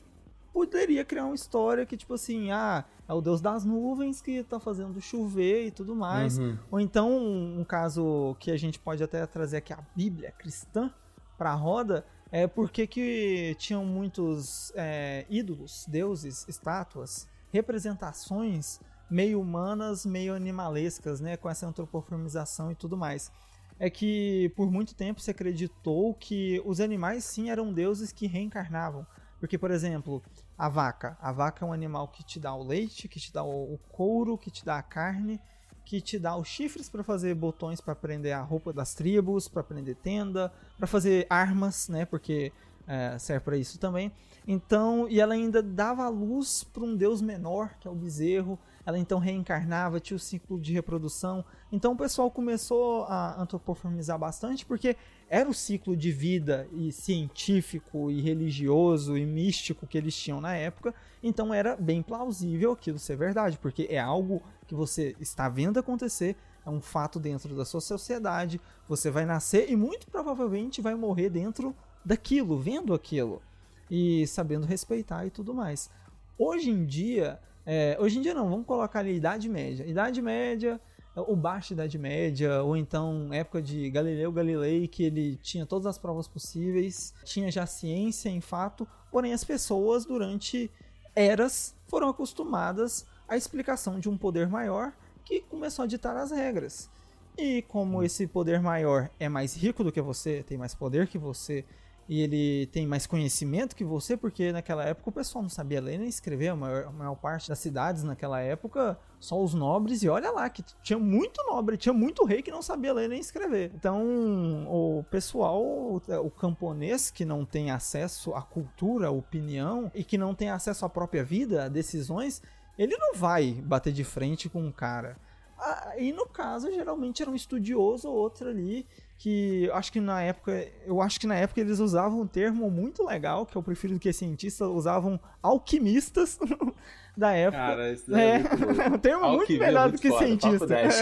poderia 0.52 1.02
criar 1.02 1.24
uma 1.24 1.34
história 1.34 1.86
que, 1.86 1.96
tipo 1.96 2.12
assim, 2.12 2.50
ah, 2.50 2.84
é 3.08 3.14
o 3.14 3.22
deus 3.22 3.40
das 3.40 3.64
nuvens 3.64 4.20
que 4.20 4.42
tá 4.42 4.60
fazendo 4.60 5.00
chover 5.00 5.68
e 5.68 5.70
tudo 5.70 5.94
mais. 5.94 6.36
Uhum. 6.36 6.58
Ou 6.70 6.78
então, 6.78 7.10
um, 7.10 7.60
um 7.60 7.64
caso 7.64 8.36
que 8.38 8.50
a 8.50 8.56
gente 8.58 8.78
pode 8.78 9.02
até 9.02 9.24
trazer 9.24 9.58
aqui, 9.58 9.72
a 9.72 9.82
Bíblia 9.96 10.30
cristã 10.32 10.92
pra 11.38 11.54
roda, 11.54 12.04
é 12.30 12.46
porque 12.46 12.86
que 12.86 13.56
tinham 13.58 13.86
muitos 13.86 14.72
é, 14.74 15.24
ídolos, 15.30 15.86
deuses, 15.88 16.44
estátuas, 16.48 17.26
representações 17.50 18.80
meio 19.10 19.40
humanas, 19.40 20.04
meio 20.04 20.34
animalescas, 20.34 21.20
né, 21.20 21.36
com 21.36 21.48
essa 21.48 21.66
antropoformização 21.66 22.70
e 22.70 22.74
tudo 22.74 22.96
mais. 22.96 23.32
É 23.80 23.88
que 23.88 24.52
por 24.56 24.70
muito 24.70 24.94
tempo 24.94 25.20
se 25.20 25.30
acreditou 25.30 26.12
que 26.12 26.60
os 26.64 26.80
animais 26.80 27.24
sim 27.24 27.48
eram 27.48 27.72
deuses 27.72 28.12
que 28.12 28.26
reencarnavam. 28.26 29.06
Porque, 29.38 29.56
por 29.56 29.70
exemplo, 29.70 30.20
a 30.56 30.68
vaca. 30.68 31.16
A 31.20 31.30
vaca 31.30 31.64
é 31.64 31.68
um 31.68 31.72
animal 31.72 32.08
que 32.08 32.24
te 32.24 32.40
dá 32.40 32.52
o 32.52 32.64
leite, 32.64 33.06
que 33.06 33.20
te 33.20 33.32
dá 33.32 33.44
o 33.44 33.78
couro, 33.88 34.36
que 34.36 34.50
te 34.50 34.64
dá 34.64 34.78
a 34.78 34.82
carne, 34.82 35.40
que 35.88 36.02
te 36.02 36.18
dá 36.18 36.36
os 36.36 36.46
chifres 36.46 36.86
para 36.86 37.02
fazer 37.02 37.34
botões 37.34 37.80
para 37.80 37.94
prender 37.94 38.34
a 38.34 38.42
roupa 38.42 38.74
das 38.74 38.92
tribos, 38.92 39.48
para 39.48 39.62
prender 39.62 39.96
tenda, 39.96 40.52
para 40.76 40.86
fazer 40.86 41.26
armas, 41.30 41.88
né? 41.88 42.04
Porque 42.04 42.52
é, 42.86 43.18
serve 43.18 43.42
para 43.42 43.56
isso 43.56 43.78
também. 43.78 44.12
Então, 44.46 45.08
e 45.08 45.18
ela 45.18 45.32
ainda 45.32 45.62
dava 45.62 46.06
luz 46.10 46.62
para 46.62 46.84
um 46.84 46.94
deus 46.94 47.22
menor, 47.22 47.70
que 47.80 47.88
é 47.88 47.90
o 47.90 47.94
bezerro. 47.94 48.58
Ela 48.84 48.98
então 48.98 49.18
reencarnava, 49.18 49.98
tinha 49.98 50.18
o 50.18 50.20
ciclo 50.20 50.60
de 50.60 50.74
reprodução. 50.74 51.42
Então 51.72 51.94
o 51.94 51.96
pessoal 51.96 52.30
começou 52.30 53.04
a 53.04 53.40
antropoformizar 53.40 54.18
bastante 54.18 54.66
porque 54.66 54.94
era 55.30 55.48
o 55.48 55.54
ciclo 55.54 55.96
de 55.96 56.10
vida 56.10 56.66
e 56.72 56.90
científico 56.90 58.10
e 58.10 58.20
religioso 58.20 59.16
e 59.16 59.26
místico 59.26 59.86
que 59.86 59.98
eles 59.98 60.16
tinham 60.16 60.40
na 60.40 60.54
época. 60.54 60.94
Então 61.22 61.52
era 61.52 61.76
bem 61.76 62.02
plausível 62.02 62.72
aquilo 62.72 62.98
ser 62.98 63.16
verdade, 63.16 63.58
porque 63.58 63.86
é 63.90 63.98
algo 63.98 64.42
que 64.66 64.74
você 64.74 65.14
está 65.20 65.48
vendo 65.48 65.78
acontecer, 65.78 66.34
é 66.64 66.70
um 66.70 66.80
fato 66.80 67.20
dentro 67.20 67.54
da 67.54 67.64
sua 67.64 67.80
sociedade. 67.80 68.60
Você 68.88 69.10
vai 69.10 69.26
nascer 69.26 69.70
e 69.70 69.76
muito 69.76 70.06
provavelmente 70.10 70.80
vai 70.80 70.94
morrer 70.94 71.28
dentro 71.28 71.74
daquilo, 72.04 72.58
vendo 72.58 72.94
aquilo 72.94 73.42
e 73.90 74.26
sabendo 74.26 74.66
respeitar 74.66 75.26
e 75.26 75.30
tudo 75.30 75.54
mais. 75.54 75.90
Hoje 76.38 76.70
em 76.70 76.86
dia, 76.86 77.38
é, 77.66 77.98
hoje 78.00 78.18
em 78.18 78.22
dia 78.22 78.32
não, 78.32 78.48
vamos 78.48 78.66
colocar 78.66 79.00
ali 79.00 79.16
Idade 79.16 79.48
Média. 79.48 79.84
Idade 79.86 80.22
Média, 80.22 80.80
ou 81.26 81.36
Baixa 81.36 81.72
Idade 81.72 81.98
Média, 81.98 82.62
ou 82.62 82.76
então 82.76 83.32
época 83.32 83.60
de 83.60 83.88
Galileu 83.90 84.30
Galilei, 84.32 84.86
que 84.88 85.02
ele 85.04 85.36
tinha 85.36 85.66
todas 85.66 85.86
as 85.86 85.98
provas 85.98 86.28
possíveis, 86.28 87.14
tinha 87.24 87.50
já 87.50 87.66
ciência 87.66 88.28
em 88.28 88.40
fato, 88.40 88.86
porém 89.10 89.32
as 89.32 89.44
pessoas 89.44 90.04
durante 90.04 90.70
eras 91.14 91.74
foram 91.86 92.08
acostumadas 92.08 93.06
à 93.26 93.36
explicação 93.36 93.98
de 93.98 94.08
um 94.08 94.16
poder 94.16 94.48
maior 94.48 94.92
que 95.24 95.40
começou 95.42 95.82
a 95.82 95.86
ditar 95.86 96.16
as 96.16 96.30
regras. 96.30 96.88
E 97.36 97.62
como 97.62 98.02
esse 98.02 98.26
poder 98.26 98.60
maior 98.60 99.10
é 99.18 99.28
mais 99.28 99.54
rico 99.54 99.84
do 99.84 99.92
que 99.92 100.00
você, 100.00 100.42
tem 100.42 100.58
mais 100.58 100.74
poder 100.74 101.06
que 101.06 101.18
você, 101.18 101.64
e 102.08 102.22
ele 102.22 102.66
tem 102.68 102.86
mais 102.86 103.06
conhecimento 103.06 103.76
que 103.76 103.84
você, 103.84 104.16
porque 104.16 104.50
naquela 104.50 104.84
época 104.84 105.10
o 105.10 105.12
pessoal 105.12 105.42
não 105.42 105.50
sabia 105.50 105.80
ler 105.80 105.98
nem 105.98 106.08
escrever, 106.08 106.48
a 106.48 106.56
maior, 106.56 106.84
a 106.86 106.90
maior 106.90 107.14
parte 107.14 107.48
das 107.48 107.58
cidades 107.58 108.02
naquela 108.02 108.40
época, 108.40 108.98
só 109.20 109.42
os 109.42 109.54
nobres, 109.54 110.02
e 110.02 110.08
olha 110.08 110.30
lá, 110.30 110.48
que 110.48 110.62
tinha 110.82 110.98
muito 110.98 111.42
nobre, 111.44 111.76
tinha 111.76 111.92
muito 111.92 112.24
rei 112.24 112.42
que 112.42 112.50
não 112.50 112.62
sabia 112.62 112.92
ler 112.92 113.08
nem 113.08 113.20
escrever. 113.20 113.72
Então, 113.74 114.66
o 114.68 115.04
pessoal, 115.10 115.60
o, 115.62 116.30
camponês 116.30 117.10
que 117.10 117.24
não 117.24 117.44
tem 117.44 117.70
acesso 117.70 118.34
à 118.34 118.42
cultura, 118.42 119.08
à 119.08 119.10
opinião, 119.10 119.90
e 119.94 120.04
que 120.04 120.16
não 120.16 120.34
tem 120.34 120.50
acesso 120.50 120.84
à 120.84 120.88
própria 120.88 121.24
vida, 121.24 121.64
a 121.64 121.68
decisões, 121.68 122.42
ele 122.78 122.96
não 122.96 123.14
vai 123.14 123.52
bater 123.52 123.92
de 123.92 124.04
frente 124.04 124.48
com 124.48 124.62
um 124.62 124.72
cara. 124.72 125.16
Ah, 125.58 125.94
E 125.98 126.12
no 126.12 126.26
caso, 126.26 126.70
geralmente 126.70 127.22
era 127.22 127.30
um 127.30 127.34
estudioso 127.34 128.08
ou 128.08 128.14
outro 128.14 128.48
ali 128.48 128.86
que 129.18 129.64
eu 129.64 129.74
acho 129.74 129.92
que 129.92 130.00
na 130.00 130.22
época, 130.22 130.66
eu 130.86 131.02
acho 131.02 131.18
que 131.18 131.26
na 131.26 131.34
época 131.34 131.60
eles 131.60 131.80
usavam 131.80 132.20
um 132.20 132.26
termo 132.26 132.70
muito 132.70 133.04
legal, 133.04 133.44
que 133.44 133.56
eu 133.56 133.62
prefiro 133.62 133.94
do 133.94 134.00
que 134.00 134.12
cientistas, 134.12 134.68
usavam 134.68 135.18
alquimistas 135.42 136.38
da 137.16 137.32
época. 137.32 137.58
Cara, 137.58 137.92
isso 137.92 138.14
é, 138.14 138.36
É, 138.36 138.38
muito 138.56 138.94
um 138.94 138.98
termo 138.98 139.26
muito 139.26 139.40
Alquimia 139.40 139.66
melhor 139.66 139.88
muito 139.88 139.96
do 139.96 140.02
que 140.02 140.08
foda, 140.08 140.24
cientista. 140.24 140.66
10. 140.66 140.96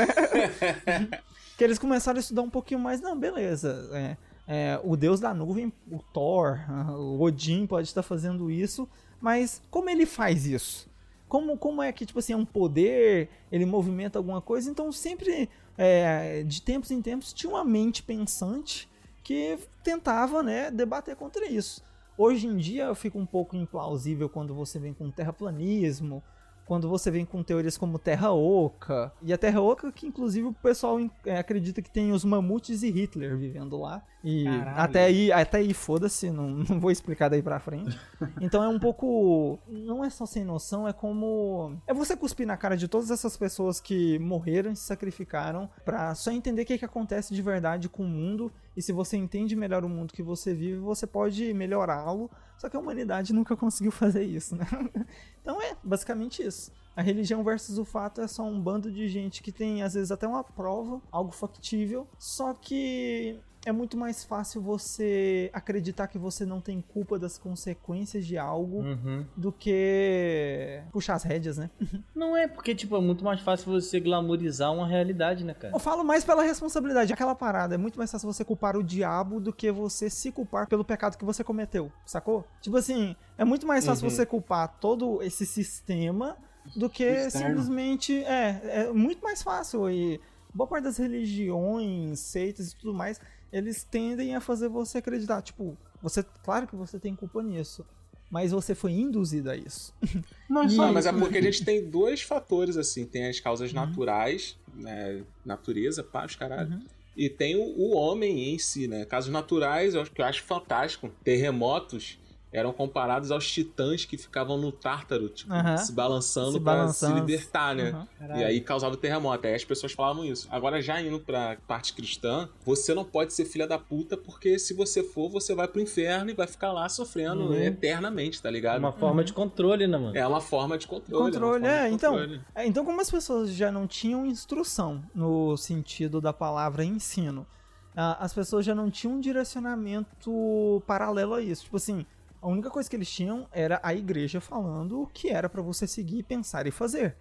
que 1.58 1.64
eles 1.64 1.78
começaram 1.78 2.16
a 2.16 2.20
estudar 2.20 2.40
um 2.40 2.50
pouquinho 2.50 2.80
mais, 2.80 3.02
não, 3.02 3.18
beleza. 3.18 3.90
é, 3.92 4.16
é, 4.48 4.80
o 4.82 4.96
deus 4.96 5.20
da 5.20 5.34
nuvem, 5.34 5.70
o 5.90 5.98
Thor, 5.98 6.58
o 6.96 7.20
Odin 7.22 7.66
pode 7.66 7.88
estar 7.88 8.02
fazendo 8.02 8.50
isso, 8.50 8.88
mas 9.20 9.62
como 9.70 9.90
ele 9.90 10.06
faz 10.06 10.46
isso? 10.46 10.88
Como, 11.28 11.58
como 11.58 11.82
é 11.82 11.92
que, 11.92 12.06
tipo 12.06 12.18
assim, 12.18 12.32
é 12.32 12.36
um 12.36 12.44
poder, 12.44 13.28
ele 13.50 13.66
movimenta 13.66 14.18
alguma 14.18 14.40
coisa, 14.40 14.70
então 14.70 14.92
sempre, 14.92 15.48
é, 15.78 16.42
de 16.42 16.62
tempos 16.62 16.90
em 16.90 17.02
tempos, 17.02 17.32
tinha 17.32 17.50
uma 17.50 17.64
mente 17.64 18.02
pensante 18.02 18.88
que 19.22 19.58
tentava, 19.82 20.42
né, 20.42 20.70
debater 20.70 21.16
contra 21.16 21.46
isso. 21.46 21.82
Hoje 22.16 22.46
em 22.46 22.56
dia 22.56 22.94
fica 22.94 23.18
um 23.18 23.26
pouco 23.26 23.56
implausível 23.56 24.28
quando 24.28 24.54
você 24.54 24.78
vem 24.78 24.94
com 24.94 25.10
terraplanismo, 25.10 26.22
quando 26.66 26.88
você 26.88 27.10
vem 27.10 27.24
com 27.24 27.42
teorias 27.42 27.78
como 27.78 27.98
Terra 27.98 28.32
Oca. 28.32 29.12
E 29.22 29.32
a 29.32 29.38
Terra 29.38 29.60
Oca, 29.60 29.90
que 29.92 30.06
inclusive 30.06 30.48
o 30.48 30.52
pessoal 30.52 30.98
é, 31.24 31.38
acredita 31.38 31.80
que 31.80 31.88
tem 31.88 32.10
os 32.12 32.24
mamutes 32.24 32.82
e 32.82 32.90
Hitler 32.90 33.36
vivendo 33.38 33.78
lá. 33.78 34.02
E 34.22 34.44
Caralho. 34.44 34.80
até 34.80 35.04
aí, 35.04 35.30
até 35.30 35.58
aí 35.58 35.72
foda-se, 35.72 36.28
não, 36.30 36.50
não 36.68 36.80
vou 36.80 36.90
explicar 36.90 37.28
daí 37.28 37.40
pra 37.40 37.60
frente. 37.60 37.96
Então 38.40 38.62
é 38.64 38.68
um 38.68 38.80
pouco. 38.80 39.58
Não 39.68 40.04
é 40.04 40.10
só 40.10 40.26
sem 40.26 40.44
noção, 40.44 40.88
é 40.88 40.92
como. 40.92 41.80
É 41.86 41.94
você 41.94 42.16
cuspir 42.16 42.46
na 42.46 42.56
cara 42.56 42.76
de 42.76 42.88
todas 42.88 43.12
essas 43.12 43.36
pessoas 43.36 43.80
que 43.80 44.18
morreram 44.18 44.72
e 44.72 44.76
se 44.76 44.82
sacrificaram 44.82 45.70
pra 45.84 46.14
só 46.16 46.32
entender 46.32 46.62
o 46.62 46.66
que, 46.66 46.78
que 46.78 46.84
acontece 46.84 47.32
de 47.32 47.40
verdade 47.40 47.88
com 47.88 48.02
o 48.02 48.08
mundo. 48.08 48.52
E 48.76 48.82
se 48.82 48.92
você 48.92 49.16
entende 49.16 49.56
melhor 49.56 49.84
o 49.84 49.88
mundo 49.88 50.12
que 50.12 50.22
você 50.22 50.52
vive, 50.52 50.78
você 50.78 51.06
pode 51.06 51.54
melhorá-lo. 51.54 52.30
Só 52.58 52.68
que 52.68 52.76
a 52.76 52.80
humanidade 52.80 53.32
nunca 53.32 53.56
conseguiu 53.56 53.90
fazer 53.90 54.24
isso, 54.24 54.54
né? 54.54 54.66
Então 55.40 55.62
é 55.62 55.76
basicamente 55.82 56.42
isso. 56.42 56.72
A 56.96 57.02
religião 57.02 57.44
versus 57.44 57.78
o 57.78 57.84
fato 57.84 58.20
é 58.20 58.26
só 58.26 58.42
um 58.42 58.60
bando 58.60 58.90
de 58.90 59.06
gente 59.08 59.42
que 59.42 59.52
tem, 59.52 59.82
às 59.82 59.94
vezes, 59.94 60.10
até 60.10 60.26
uma 60.26 60.42
prova, 60.42 61.00
algo 61.12 61.30
factível, 61.30 62.08
só 62.18 62.52
que 62.52 63.38
é 63.66 63.72
muito 63.72 63.96
mais 63.96 64.24
fácil 64.24 64.62
você 64.62 65.50
acreditar 65.52 66.06
que 66.06 66.16
você 66.16 66.46
não 66.46 66.60
tem 66.60 66.80
culpa 66.80 67.18
das 67.18 67.36
consequências 67.36 68.24
de 68.24 68.38
algo 68.38 68.78
Uhum. 68.82 69.26
do 69.36 69.50
que 69.52 70.80
puxar 70.92 71.14
as 71.14 71.24
rédeas, 71.24 71.58
né? 71.58 71.68
Não 72.14 72.36
é 72.36 72.46
porque, 72.46 72.74
tipo, 72.74 72.96
é 72.96 73.00
muito 73.00 73.24
mais 73.24 73.40
fácil 73.40 73.70
você 73.72 73.98
glamorizar 74.00 74.72
uma 74.72 74.86
realidade, 74.86 75.44
né, 75.44 75.52
cara? 75.52 75.74
Eu 75.74 75.78
falo 75.78 76.04
mais 76.04 76.24
pela 76.24 76.42
responsabilidade, 76.42 77.12
aquela 77.12 77.34
parada. 77.34 77.74
É 77.74 77.78
muito 77.78 77.98
mais 77.98 78.10
fácil 78.10 78.32
você 78.32 78.44
culpar 78.44 78.76
o 78.76 78.82
diabo 78.82 79.40
do 79.40 79.52
que 79.52 79.70
você 79.70 80.08
se 80.08 80.30
culpar 80.32 80.66
pelo 80.68 80.84
pecado 80.84 81.18
que 81.18 81.24
você 81.24 81.42
cometeu, 81.44 81.90
sacou? 82.06 82.44
Tipo 82.60 82.76
assim, 82.76 83.14
é 83.36 83.44
muito 83.44 83.66
mais 83.66 83.84
fácil 83.84 84.04
Uhum. 84.04 84.10
você 84.10 84.24
culpar 84.24 84.78
todo 84.80 85.22
esse 85.22 85.44
sistema 85.44 86.36
do 86.74 86.88
que 86.88 87.04
Externo. 87.04 87.48
simplesmente. 87.48 88.24
É, 88.24 88.60
é 88.86 88.92
muito 88.92 89.22
mais 89.22 89.42
fácil. 89.42 89.90
E 89.90 90.20
boa 90.54 90.66
parte 90.68 90.84
das 90.84 90.96
religiões, 90.96 92.18
seitas 92.20 92.70
e 92.72 92.76
tudo 92.76 92.94
mais, 92.94 93.20
eles 93.52 93.84
tendem 93.84 94.34
a 94.34 94.40
fazer 94.40 94.68
você 94.68 94.98
acreditar. 94.98 95.42
Tipo, 95.42 95.76
você, 96.02 96.24
claro 96.42 96.66
que 96.66 96.76
você 96.76 96.98
tem 96.98 97.14
culpa 97.14 97.42
nisso. 97.42 97.84
Mas 98.28 98.50
você 98.50 98.74
foi 98.74 98.90
induzido 98.92 99.50
a 99.50 99.56
isso. 99.56 99.94
Não, 100.50 100.62
é 100.62 100.66
E- 100.66 100.76
Não, 100.76 100.92
mas 100.92 101.06
é 101.06 101.10
isso, 101.10 101.18
porque 101.20 101.38
a 101.38 101.40
né? 101.40 101.50
gente 101.52 101.64
tem 101.64 101.88
dois 101.88 102.22
fatores, 102.22 102.76
assim. 102.76 103.06
Tem 103.06 103.28
as 103.28 103.38
causas 103.38 103.72
naturais, 103.72 104.58
né? 104.74 105.22
Natureza, 105.44 106.02
pá, 106.02 106.24
os 106.26 106.34
caralho. 106.34 106.80
E 107.16 107.30
tem 107.30 107.54
o, 107.56 107.62
o 107.62 107.94
homem 107.96 108.52
em 108.52 108.58
si, 108.58 108.88
né? 108.88 109.04
Casos 109.04 109.30
naturais, 109.32 109.94
eu 109.94 110.00
acho 110.02 110.10
que 110.10 110.20
eu 110.20 110.24
acho 110.26 110.42
fantástico. 110.42 111.08
Terremotos 111.22 112.18
eram 112.52 112.72
comparados 112.72 113.30
aos 113.30 113.50
titãs 113.50 114.04
que 114.04 114.16
ficavam 114.16 114.56
no 114.56 114.72
Tártaro, 114.72 115.28
tipo, 115.28 115.50
se 115.78 115.92
balançando 115.92 116.52
Se 116.52 116.60
pra 116.60 116.74
balançando. 116.76 117.14
se 117.14 117.20
libertar, 117.20 117.74
né? 117.74 118.06
Uhum. 118.20 118.36
E 118.36 118.44
aí 118.44 118.60
causava 118.60 118.96
terremoto. 118.96 119.46
Aí 119.46 119.54
as 119.54 119.64
pessoas 119.64 119.92
falavam 119.92 120.24
isso. 120.24 120.48
Agora, 120.50 120.80
já 120.80 121.00
indo 121.02 121.18
pra 121.20 121.58
parte 121.66 121.92
cristã, 121.92 122.48
você 122.64 122.94
não 122.94 123.04
pode 123.04 123.34
ser 123.34 123.44
filha 123.44 123.66
da 123.66 123.78
puta, 123.78 124.16
porque 124.16 124.58
se 124.58 124.72
você 124.72 125.02
for, 125.02 125.28
você 125.28 125.54
vai 125.54 125.68
pro 125.68 125.80
inferno 125.82 126.30
e 126.30 126.34
vai 126.34 126.46
ficar 126.46 126.72
lá 126.72 126.88
sofrendo 126.88 127.46
Uhum. 127.48 127.54
eternamente, 127.54 128.40
tá 128.40 128.50
ligado? 128.50 128.78
Uma 128.78 128.92
forma 128.92 129.22
de 129.22 129.32
controle, 129.32 129.86
né, 129.86 129.98
mano? 129.98 130.16
É 130.16 130.26
uma 130.26 130.40
forma 130.40 130.78
de 130.78 130.86
controle. 130.86 131.32
Controle, 131.32 131.66
é, 131.66 131.88
de 131.88 131.94
então- 131.94 132.12
controle. 132.12 132.40
É, 132.54 132.66
então, 132.66 132.84
como 132.84 133.00
as 133.00 133.10
pessoas 133.10 133.50
já 133.52 133.70
não 133.70 133.86
tinham 133.86 134.24
instrução 134.24 135.02
no 135.14 135.56
sentido 135.56 136.20
da 136.22 136.32
palavra 136.32 136.84
ensino, 136.84 137.46
ah, 137.94 138.16
as 138.20 138.32
pessoas 138.32 138.64
já 138.64 138.74
não 138.74 138.90
tinham 138.90 139.14
um 139.16 139.20
direcionamento 139.20 140.82
paralelo 140.86 141.34
a 141.34 141.42
isso. 141.42 141.64
Tipo 141.64 141.76
assim, 141.76 142.06
a 142.40 142.48
única 142.48 142.70
coisa 142.70 142.88
que 142.88 142.96
eles 142.96 143.10
tinham 143.10 143.48
era 143.52 143.80
a 143.82 143.94
igreja 143.94 144.40
falando 144.40 145.00
o 145.02 145.06
que 145.06 145.28
era 145.30 145.48
pra 145.48 145.62
você 145.62 145.86
seguir, 145.86 146.22
pensar 146.22 146.66
e 146.66 146.70
fazer. 146.70 147.16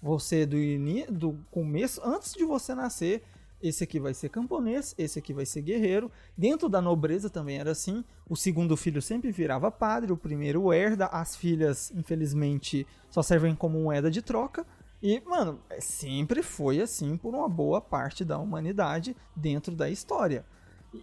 Você, 0.00 0.46
do, 0.46 0.56
ini 0.56 1.04
do 1.06 1.38
começo, 1.50 2.00
antes 2.04 2.32
de 2.32 2.44
você 2.44 2.74
nascer, 2.74 3.22
esse 3.60 3.82
aqui 3.82 3.98
vai 3.98 4.14
ser 4.14 4.28
camponês, 4.28 4.94
esse 4.96 5.18
aqui 5.18 5.32
vai 5.32 5.44
ser 5.44 5.62
guerreiro. 5.62 6.10
Dentro 6.36 6.68
da 6.68 6.80
nobreza 6.80 7.28
também 7.28 7.58
era 7.58 7.72
assim. 7.72 8.04
O 8.28 8.36
segundo 8.36 8.76
filho 8.76 9.02
sempre 9.02 9.32
virava 9.32 9.70
padre, 9.70 10.12
o 10.12 10.16
primeiro 10.16 10.72
herda, 10.72 11.06
as 11.06 11.34
filhas, 11.34 11.90
infelizmente, 11.94 12.86
só 13.10 13.22
servem 13.22 13.56
como 13.56 13.80
moeda 13.80 14.10
de 14.10 14.22
troca. 14.22 14.64
E, 15.02 15.20
mano, 15.26 15.60
é- 15.70 15.80
sempre 15.80 16.42
foi 16.42 16.80
assim 16.80 17.16
por 17.16 17.34
uma 17.34 17.48
boa 17.48 17.80
parte 17.80 18.24
da 18.24 18.38
humanidade 18.38 19.16
dentro 19.34 19.74
da 19.74 19.90
história. 19.90 20.44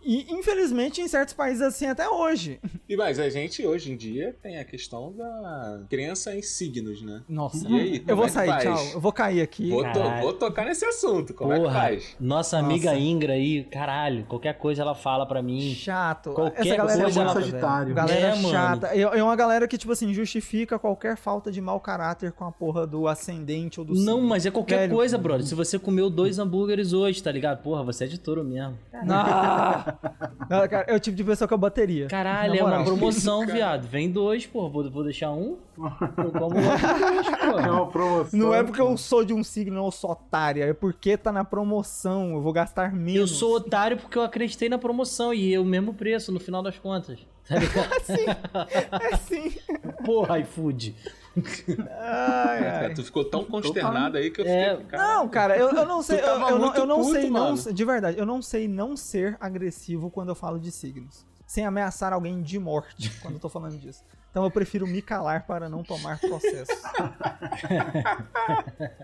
E, 0.04 0.34
infelizmente, 0.34 1.00
em 1.00 1.08
certos 1.08 1.34
países 1.34 1.62
é 1.62 1.66
assim 1.68 1.86
até 1.86 2.10
hoje. 2.10 2.60
E 2.90 2.98
mas 2.98 3.20
a 3.20 3.30
gente 3.30 3.66
hoje 3.66 3.92
em 3.92 3.96
dia 3.96 4.36
tem 4.42 4.58
a 4.58 4.66
questão 4.66 5.12
da 5.14 5.82
crença 5.90 6.36
em 6.36 6.42
signos, 6.42 7.02
né? 7.04 7.22
Nossa, 7.30 7.68
E 7.70 7.80
aí, 7.80 8.04
eu 8.08 8.16
vou 8.16 8.26
é 8.26 8.30
sair, 8.30 8.48
faz? 8.48 8.64
tchau. 8.64 8.86
Eu 8.94 9.00
vou 9.00 9.12
cair 9.12 9.42
aqui. 9.42 9.70
Vou, 9.70 9.84
to- 9.84 10.22
vou 10.22 10.34
tocar 10.34 10.66
nesse 10.66 10.86
assunto, 10.86 11.34
como 11.34 11.54
é 11.54 11.58
que 11.58 11.62
Porra, 11.62 11.74
faz? 11.80 12.16
nossa 12.20 12.58
amiga 12.58 12.92
Nossa. 12.92 13.00
Ingra 13.04 13.34
aí, 13.34 13.64
caralho, 13.66 14.26
qualquer 14.26 14.58
coisa 14.58 14.82
ela 14.82 14.96
fala 14.96 15.26
pra 15.26 15.42
mim. 15.42 15.74
Chato. 15.76 16.32
Qualquer 16.34 16.62
Essa 16.66 16.76
galera 16.78 17.02
coisa 17.04 17.22
é 17.22 17.24
muito 17.26 17.40
Sagitário. 17.40 17.94
Galera 17.96 18.20
É, 18.28 18.36
mano. 18.36 18.50
chata. 18.50 18.88
É 18.88 19.02
é 19.02 19.24
uma 19.24 19.36
galera 19.36 19.68
que, 19.68 19.78
tipo 19.78 19.92
assim, 19.94 20.14
justifica 20.14 20.80
qualquer 20.80 21.16
falta 21.16 21.52
de 21.52 21.62
mau 21.62 21.80
caráter 21.80 22.32
com 22.32 22.44
a 22.46 22.52
porra 22.52 22.88
do 22.88 23.08
ascendente 23.08 23.80
ou 23.80 23.86
do 23.86 23.94
Não, 23.94 24.16
signo. 24.16 24.22
mas 24.28 24.46
é 24.46 24.52
qualquer 24.52 24.80
Velho. 24.80 24.96
coisa, 24.96 25.18
brother. 25.18 25.46
Se 25.46 25.54
você 25.56 25.78
comeu 25.78 26.10
dois 26.10 26.40
hambúrgueres 26.40 26.92
hoje, 26.94 27.22
tá 27.22 27.32
ligado? 27.32 27.62
Porra, 27.62 27.84
você 27.84 28.06
é 28.06 28.08
de 28.08 28.18
touro 28.20 28.44
mesmo. 28.44 28.78
Não. 29.06 29.75
Não, 30.50 30.68
cara, 30.68 30.86
é 30.88 30.96
o 30.96 31.00
tipo 31.00 31.16
de 31.18 31.24
pessoa 31.24 31.48
que 31.48 31.54
eu 31.54 31.58
bateria. 31.58 32.08
Caralho, 32.08 32.56
é 32.60 32.64
uma 32.64 32.84
promoção, 32.84 33.46
viado. 33.46 33.88
Vem 33.88 34.10
dois, 34.12 34.46
porra. 34.46 34.70
Vou, 34.70 34.90
vou 34.92 35.04
deixar 35.04 35.32
um. 35.32 35.58
Eu 35.78 36.32
como 36.32 36.54
dois, 36.56 37.28
É 37.28 37.52
porra. 37.52 37.72
uma 37.72 37.88
promoção. 37.88 38.40
Não 38.40 38.54
é 38.54 38.64
porque 38.64 38.82
eu 38.82 38.96
sou 38.98 39.26
de 39.26 39.34
um 39.34 39.44
signo 39.44 39.84
ou 39.84 39.92
sou 39.92 40.12
otária, 40.12 40.64
é 40.66 40.74
porque 40.74 41.18
tá 41.18 41.32
na 41.32 41.44
promoção, 41.44 42.34
eu 42.36 42.42
vou 42.42 42.54
gastar 42.54 42.92
Eu 42.92 42.96
menos. 42.98 43.32
sou 43.32 43.56
otário 43.56 43.98
porque 43.98 44.18
eu 44.18 44.24
acreditei 44.24 44.70
na 44.70 44.78
promoção 44.78 45.34
e 45.34 45.54
é 45.54 45.60
o 45.60 45.66
mesmo 45.66 45.94
preço 45.94 46.32
no 46.32 46.40
final 46.40 46.62
das 46.62 46.78
contas. 46.78 47.20
Tá 47.48 47.58
ligado? 47.58 47.90
É 49.14 49.18
sim. 49.18 49.54
Porra, 50.06 50.40
iFood. 50.40 50.96
Ai, 51.38 52.60
Cara, 52.64 52.88
ai. 52.88 52.94
tu 52.94 53.04
ficou 53.04 53.26
tão 53.26 53.44
consternado 53.44 54.18
aí 54.18 54.32
que 54.32 54.42
eu 54.42 54.46
É. 54.46 54.72
fiquei. 54.72 54.86
cara, 54.88 55.04
Não, 55.16 55.28
cara, 55.30 55.58
eu, 55.58 55.70
eu 55.72 55.86
não 55.86 56.02
sei. 56.02 56.20
Eu, 56.20 56.24
tava 56.24 56.50
eu 56.52 56.60
não, 56.60 56.76
eu 56.76 56.86
não 56.86 56.98
puto, 57.02 57.12
sei, 57.12 57.30
não. 57.30 57.54
De 57.56 57.86
verdade, 57.86 58.18
eu 58.18 58.26
não 58.26 58.42
sei 58.42 58.68
não 58.68 58.96
ser 58.98 59.38
agressivo 59.40 60.10
quando 60.10 60.30
eu 60.30 60.36
falo 60.36 60.60
de 60.60 60.72
signos. 60.72 61.26
Sem 61.46 61.66
ameaçar 61.66 62.14
alguém 62.14 62.42
de 62.42 62.58
morte 62.58 63.12
quando 63.22 63.36
eu 63.36 63.40
tô 63.40 63.50
falando 63.50 63.78
disso. 63.78 64.04
Então 64.32 64.44
eu 64.44 64.52
prefiro 64.52 64.88
me 64.88 65.02
calar 65.02 65.46
para 65.46 65.70
não 65.70 65.84
tomar 65.84 66.20
processo. 66.20 66.72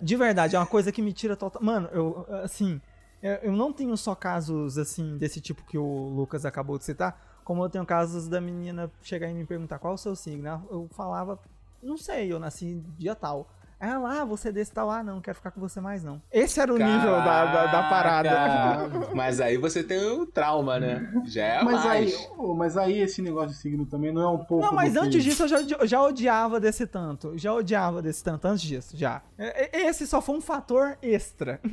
de 0.01 0.15
verdade, 0.15 0.55
é 0.55 0.59
uma 0.59 0.65
coisa 0.65 0.91
que 0.91 1.01
me 1.01 1.13
tira 1.13 1.35
total. 1.35 1.61
Mano, 1.61 1.89
eu, 1.91 2.25
assim. 2.43 2.81
eu- 3.21 3.39
Eu 3.43 3.51
não 3.51 3.71
tenho 3.71 3.95
só 3.95 4.15
casos, 4.15 4.77
assim, 4.77 5.17
desse 5.17 5.39
tipo 5.39 5.63
que 5.63 5.77
o 5.77 6.09
Lucas 6.09 6.45
acabou 6.45 6.77
de 6.77 6.85
citar, 6.85 7.30
como 7.51 7.65
eu 7.65 7.69
tenho 7.69 7.85
casos 7.85 8.29
da 8.29 8.39
menina 8.39 8.89
chegar 9.03 9.29
e 9.29 9.33
me 9.33 9.43
perguntar 9.45 9.77
qual 9.77 9.91
é 9.91 9.95
o 9.95 9.97
seu 9.97 10.15
signo. 10.15 10.47
Eu 10.71 10.87
falava, 10.91 11.37
não 11.83 11.97
sei, 11.97 12.31
eu 12.31 12.39
nasci 12.39 12.81
dia 12.97 13.13
tal. 13.13 13.45
Ela, 13.77 14.21
ah, 14.21 14.23
você 14.23 14.47
é 14.47 14.51
desse 14.53 14.71
tal, 14.71 14.89
ah, 14.89 15.03
não, 15.03 15.15
não 15.15 15.21
quero 15.21 15.35
ficar 15.35 15.51
com 15.51 15.59
você 15.59 15.81
mais, 15.81 16.01
não. 16.01 16.21
Esse 16.31 16.61
era 16.61 16.73
o 16.73 16.77
nível 16.77 17.11
da, 17.11 17.45
da, 17.45 17.65
da 17.65 17.83
parada. 17.89 18.29
Caraca. 18.29 19.09
Mas 19.13 19.41
aí 19.41 19.57
você 19.57 19.83
tem 19.83 19.99
o 20.11 20.25
trauma, 20.25 20.79
né? 20.79 21.11
Já 21.25 21.43
é 21.45 21.61
Mas 21.63 21.83
mais. 21.83 22.15
aí, 22.15 22.27
mas 22.55 22.77
aí 22.77 22.99
esse 22.99 23.21
negócio 23.21 23.49
de 23.49 23.55
signo 23.55 23.85
também 23.85 24.13
não 24.13 24.21
é 24.21 24.29
um 24.29 24.37
pouco. 24.37 24.65
Não, 24.65 24.71
mas 24.71 24.93
do 24.93 25.01
que- 25.01 25.05
antes 25.07 25.23
disso 25.25 25.43
eu 25.43 25.47
já, 25.49 25.85
já 25.85 26.01
odiava 26.01 26.57
desse 26.57 26.87
tanto. 26.87 27.37
Já 27.37 27.51
odiava 27.53 28.01
desse 28.01 28.23
tanto, 28.23 28.45
antes 28.47 28.61
disso, 28.61 28.95
já. 28.95 29.21
É- 29.37 29.77
é- 29.81 29.87
Esse 29.89 30.07
só 30.07 30.21
foi 30.21 30.37
um 30.37 30.41
fator 30.41 30.97
extra. 31.01 31.59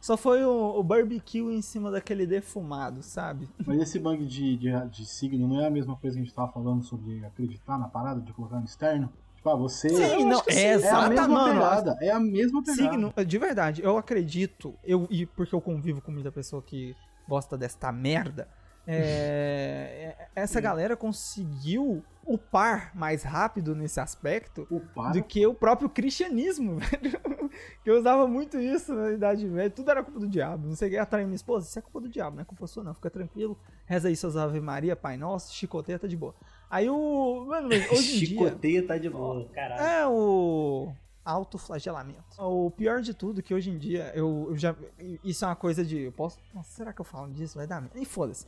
Só 0.00 0.16
foi 0.16 0.42
o, 0.44 0.78
o 0.78 0.82
barbecue 0.82 1.40
em 1.40 1.60
cima 1.60 1.90
daquele 1.90 2.26
defumado, 2.26 3.02
sabe? 3.02 3.48
Mas 3.66 3.80
esse 3.82 3.98
bang 3.98 4.24
de, 4.24 4.56
de, 4.56 4.88
de 4.88 5.04
signo 5.04 5.46
não 5.46 5.60
é 5.60 5.66
a 5.66 5.70
mesma 5.70 5.94
coisa 5.96 6.16
que 6.16 6.22
a 6.22 6.24
gente 6.24 6.34
tava 6.34 6.50
falando 6.50 6.82
sobre 6.82 7.24
acreditar 7.24 7.78
na 7.78 7.86
parada, 7.86 8.20
de 8.20 8.32
colocar 8.32 8.58
no 8.58 8.64
externo? 8.64 9.12
Tipo, 9.36 9.50
ah, 9.50 9.56
você. 9.56 9.88
Sim, 9.90 10.24
não, 10.24 10.42
é 10.48 10.70
a 10.70 10.74
exata, 10.74 11.08
mesma 11.08 11.28
mano. 11.28 11.52
pegada. 11.54 11.98
É 12.00 12.10
a 12.10 12.20
mesma 12.20 12.62
pegada. 12.62 12.90
Signo, 12.92 13.12
de 13.26 13.38
verdade, 13.38 13.82
eu 13.82 13.96
acredito, 13.98 14.74
eu, 14.84 15.06
e 15.10 15.26
porque 15.26 15.54
eu 15.54 15.60
convivo 15.60 16.00
com 16.00 16.10
muita 16.10 16.32
pessoa 16.32 16.62
que 16.62 16.96
gosta 17.28 17.56
desta 17.56 17.92
merda, 17.92 18.48
é, 18.86 20.16
é- 20.18 20.28
essa 20.34 20.60
galera 20.60 20.96
conseguiu 20.96 22.02
upar 22.30 22.96
mais 22.96 23.24
rápido 23.24 23.74
nesse 23.74 23.98
aspecto 23.98 24.64
O 24.70 24.80
do 25.12 25.22
que 25.22 25.44
o 25.44 25.52
próprio 25.52 25.88
cristianismo, 25.88 26.76
velho. 26.80 27.50
Que 27.82 27.90
eu 27.90 27.98
usava 27.98 28.28
muito 28.28 28.58
isso 28.58 28.94
na 28.94 29.10
Idade 29.10 29.44
Média. 29.46 29.70
Tudo 29.70 29.90
era 29.90 30.04
culpa 30.04 30.20
do 30.20 30.28
diabo. 30.28 30.68
Não 30.68 30.76
sei 30.76 30.88
o 30.88 30.90
que 30.92 30.96
atrair 30.96 31.24
minha 31.24 31.34
esposa. 31.34 31.66
Isso 31.66 31.78
é 31.78 31.82
culpa 31.82 32.00
do 32.00 32.08
diabo, 32.08 32.36
não 32.36 32.42
é 32.42 32.44
culpa 32.44 32.66
sua, 32.68 32.84
não. 32.84 32.94
Fica 32.94 33.10
tranquilo. 33.10 33.58
Reza 33.84 34.08
aí 34.08 34.14
suas 34.14 34.36
Ave 34.36 34.60
Maria, 34.60 34.94
Pai 34.94 35.16
Nosso, 35.16 35.52
chicoteia, 35.52 35.98
tá 35.98 36.06
de 36.06 36.16
boa. 36.16 36.34
Aí 36.70 36.88
o. 36.88 37.46
Mano, 37.48 37.68
hoje 37.68 38.14
em 38.14 38.18
dia. 38.18 38.26
Chicoteia 38.28 38.86
tá 38.86 38.96
de 38.96 39.10
boa, 39.10 39.48
caralho. 39.48 39.82
É 39.82 40.06
o 40.06 40.92
autoflagelamento. 41.24 42.22
O 42.38 42.70
pior 42.70 43.00
de 43.02 43.12
tudo 43.12 43.40
é 43.40 43.42
que 43.42 43.52
hoje 43.52 43.70
em 43.70 43.78
dia 43.78 44.12
eu, 44.14 44.46
eu 44.50 44.56
já 44.56 44.74
isso 45.22 45.44
é 45.44 45.48
uma 45.48 45.56
coisa 45.56 45.84
de, 45.84 45.98
eu 45.98 46.12
posso, 46.12 46.38
nossa, 46.54 46.70
será 46.70 46.92
que 46.92 47.00
eu 47.00 47.04
falo 47.04 47.30
disso? 47.32 47.58
Vai 47.58 47.66
dar 47.66 47.80
merda. 47.80 47.98
E 47.98 48.04
foda-se. 48.04 48.46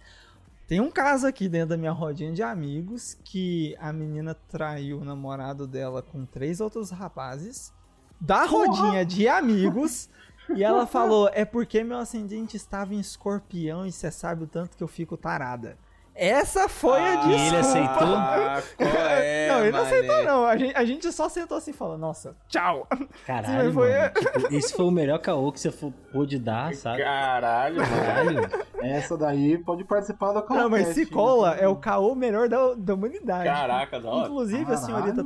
Tem 0.67 0.81
um 0.81 0.91
caso 0.91 1.27
aqui 1.27 1.49
dentro 1.49 1.71
da 1.71 1.77
minha 1.77 1.93
rodinha 1.93 2.33
de 2.33 2.43
amigos 2.43 3.19
que 3.25 3.77
a 3.79 3.93
menina 3.93 4.35
traiu 4.35 5.01
o 5.01 5.05
namorado 5.05 5.67
dela 5.67 6.03
com 6.03 6.25
três 6.25 6.61
outros 6.61 6.91
rapazes 6.91 7.73
da 8.21 8.45
rodinha 8.45 9.05
de 9.05 9.29
amigos. 9.29 10.09
E 10.55 10.63
ela 10.63 10.87
falou: 10.87 11.29
É 11.33 11.45
porque 11.45 11.83
meu 11.83 11.99
ascendente 11.99 12.57
estava 12.57 12.95
em 12.95 13.01
escorpião 13.01 13.85
e 13.85 13.93
você 13.93 14.11
sabe 14.11 14.45
o 14.45 14.47
tanto 14.47 14.77
que 14.77 14.83
eu 14.83 14.89
fico 14.89 15.17
tarada. 15.17 15.77
Essa 16.15 16.69
foi 16.69 17.01
a 17.01 17.15
E 17.15 17.17
desculpa. 17.17 17.41
ele 17.43 17.57
aceitou? 17.57 18.17
Ah, 18.23 18.63
qual 18.77 18.89
é, 18.91 19.49
não, 19.49 19.61
ele 19.61 19.71
não 19.73 19.79
mané? 19.83 19.97
aceitou, 19.97 20.25
não. 20.25 20.47
A 20.47 20.57
gente, 20.57 20.77
a 20.77 20.85
gente 20.85 21.13
só 21.13 21.29
sentou 21.29 21.57
assim 21.59 21.71
e 21.71 21.75
falou: 21.75 21.97
Nossa, 21.97 22.37
tchau. 22.49 22.87
Caralho, 23.27 23.69
Sim, 23.69 23.73
foi-. 23.73 23.93
Tipo, 24.11 24.55
esse 24.55 24.75
foi 24.75 24.85
o 24.85 24.91
melhor 24.91 25.19
caô 25.21 25.51
que 25.51 25.59
você 25.61 25.71
pôde 26.13 26.39
dar, 26.39 26.75
sabe? 26.75 27.03
Caralho. 27.03 27.81
Caralho. 27.83 28.51
Essa 28.83 29.17
daí 29.17 29.57
pode 29.59 29.85
participar 29.85 30.33
da 30.33 30.45
Não, 30.51 30.69
mas 30.69 30.89
se 30.89 31.07
cola, 31.07 31.55
é 31.55 31.67
o 31.67 31.77
caô 31.77 32.15
melhor 32.15 32.49
da, 32.49 32.75
da 32.77 32.95
humanidade. 32.95 33.45
Caraca, 33.45 34.01
da 34.01 34.09
hora. 34.11 34.27
Inclusive, 34.29 34.63
a 34.63 34.67
Caralho. 34.67 34.85
senhorita 34.87 35.25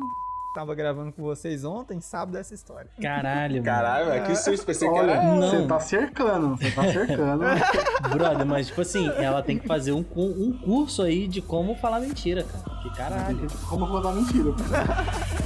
tava 0.56 0.74
gravando 0.74 1.12
com 1.12 1.22
vocês 1.22 1.66
ontem, 1.66 2.00
sabe 2.00 2.32
dessa 2.32 2.54
história. 2.54 2.88
Caralho, 2.98 3.56
mano. 3.56 3.64
Caralho, 3.64 4.06
velho, 4.06 4.24
que 4.24 4.36
susto. 4.36 4.64
Pensei 4.64 4.88
que 4.88 4.94
Olha, 4.94 5.10
era. 5.10 5.22
Não. 5.22 5.50
você 5.50 5.66
tá 5.66 5.80
cercando, 5.80 6.56
você 6.56 6.70
tá 6.70 6.82
cercando. 6.90 7.44
Brother, 8.08 8.46
mas 8.46 8.68
tipo 8.68 8.80
assim, 8.80 9.06
ela 9.18 9.42
tem 9.42 9.58
que 9.58 9.66
fazer 9.66 9.92
um, 9.92 10.02
um 10.16 10.58
curso 10.64 11.02
aí 11.02 11.28
de 11.28 11.42
como 11.42 11.74
falar 11.76 12.00
mentira, 12.00 12.42
cara. 12.42 12.80
Que 12.80 12.96
caralho. 12.96 13.46
Como 13.68 14.00
dar 14.00 14.12
mentira? 14.12 14.44
Vamos 14.52 15.36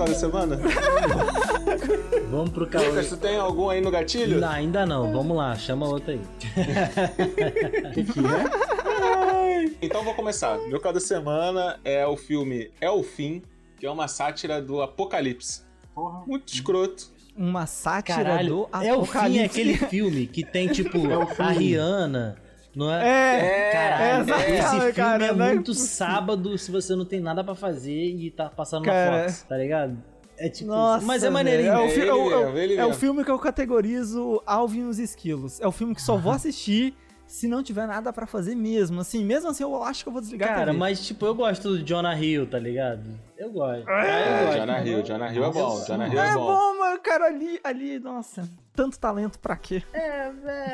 caso 0.00 0.12
da 0.12 0.18
semana? 0.18 0.58
Vamos 2.30 2.50
pro 2.50 2.66
caô. 2.66 2.84
Lucas, 2.86 3.08
tu 3.08 3.16
tem 3.16 3.36
algum 3.36 3.68
aí 3.68 3.80
no 3.80 3.90
gatilho? 3.90 4.40
Não, 4.40 4.48
ainda 4.48 4.86
não. 4.86 5.12
Vamos 5.12 5.36
lá, 5.36 5.54
chama 5.56 5.86
outra 5.86 6.12
aí. 6.14 6.20
O 6.20 7.90
que, 7.92 8.04
que 8.04 8.20
é? 8.20 9.70
Então 9.82 10.02
vou 10.02 10.14
começar. 10.14 10.56
Meu 10.68 10.80
caso 10.80 10.94
da 10.94 11.00
semana 11.00 11.78
é 11.84 12.06
o 12.06 12.16
filme 12.16 12.70
É 12.80 12.90
o 12.90 13.02
Fim, 13.02 13.42
que 13.78 13.84
é 13.86 13.90
uma 13.90 14.08
sátira 14.08 14.60
do 14.62 14.80
Apocalipse. 14.80 15.62
Porra. 15.94 16.22
Muito 16.26 16.52
escroto. 16.52 17.08
Uma 17.36 17.66
sátira 17.66 18.16
Caralho, 18.24 18.68
do 18.70 18.84
é 18.84 18.94
o 18.94 19.04
fim, 19.04 19.18
é 19.18 19.20
apocalipse. 19.44 19.44
aquele 19.44 19.76
filme 19.76 20.26
que 20.26 20.44
tem, 20.44 20.68
tipo, 20.68 20.98
É 21.38 21.42
a 21.42 21.48
Rihanna, 21.50 22.36
não 22.74 22.92
é? 22.92 23.08
É, 23.08 23.72
Caralho, 23.72 24.02
é, 24.34 24.40
esse 24.40 24.52
exato, 24.58 24.76
filme 24.76 24.92
cara, 24.92 25.24
é 25.26 25.32
não 25.32 25.44
é 25.46 25.54
muito 25.54 25.74
sábado 25.74 26.56
se 26.58 26.70
você 26.70 26.94
não 26.94 27.04
tem 27.04 27.20
nada 27.20 27.42
pra 27.44 27.54
fazer 27.54 27.92
e 27.92 28.30
tá 28.30 28.48
passando 28.48 28.84
Cara. 28.84 29.10
na 29.18 29.22
Fox, 29.24 29.42
tá 29.48 29.56
ligado? 29.56 29.96
É 30.38 30.48
tipo 30.48 30.70
Nossa, 30.70 30.98
isso. 30.98 31.06
Mas 31.06 31.22
é 31.22 31.28
maneirinho. 31.30 31.70
É 31.72 31.78
o, 31.78 31.84
É 31.84 31.88
fi- 31.90 32.00
é 32.08 32.14
o- 32.14 32.30
é 32.30 32.42
é 32.76 32.84
o 32.84 32.88
mesmo. 32.88 32.94
filme 32.94 33.24
que 33.24 33.30
eu 33.30 33.38
categorizo 33.38 34.42
Alvin 34.46 34.80
e 34.80 34.84
os 34.84 34.98
Esquilos. 34.98 35.60
É 35.60 35.66
o 35.66 35.72
filme 35.72 35.94
que 35.94 36.00
só 36.02 36.16
vou 36.16 36.32
assistir 36.32 36.94
se 37.26 37.46
não 37.46 37.62
tiver 37.62 37.86
nada 37.86 38.12
pra 38.12 38.26
fazer 38.26 38.54
mesmo. 38.54 39.00
Assim, 39.02 39.22
mesmo 39.24 39.50
assim, 39.50 39.62
eu 39.62 39.82
acho 39.84 40.02
que 40.02 40.08
eu 40.08 40.12
vou 40.12 40.20
desligar 40.22 40.48
Cara, 40.48 40.72
mas 40.72 41.06
tipo, 41.06 41.26
eu 41.26 41.34
gosto 41.34 41.68
do 41.68 41.82
Jonah 41.84 42.18
Hill, 42.18 42.46
tá 42.46 42.58
ligado? 42.58 43.02
Eu 43.36 43.50
gosto. 43.52 43.84
Ah, 43.88 43.92
eu 44.02 44.08
É, 44.08 44.44
gosto. 44.46 44.58
Jonah 44.60 44.84
Hill, 44.86 45.02
Jonah 45.02 45.32
Hill 45.34 45.44
é 45.44 45.50
bom, 45.52 45.84
Jonah 45.86 46.08
Hill 46.08 46.20
É 46.22 46.28
é 46.30 46.34
bom, 46.34 46.46
bom. 46.46 46.78
mano, 46.78 47.00
cara, 47.00 47.26
ali, 47.26 47.60
ali, 47.62 47.98
nossa, 47.98 48.48
tanto 48.74 48.98
talento 48.98 49.38
pra 49.38 49.56
quê? 49.56 49.82
É, 49.92 50.30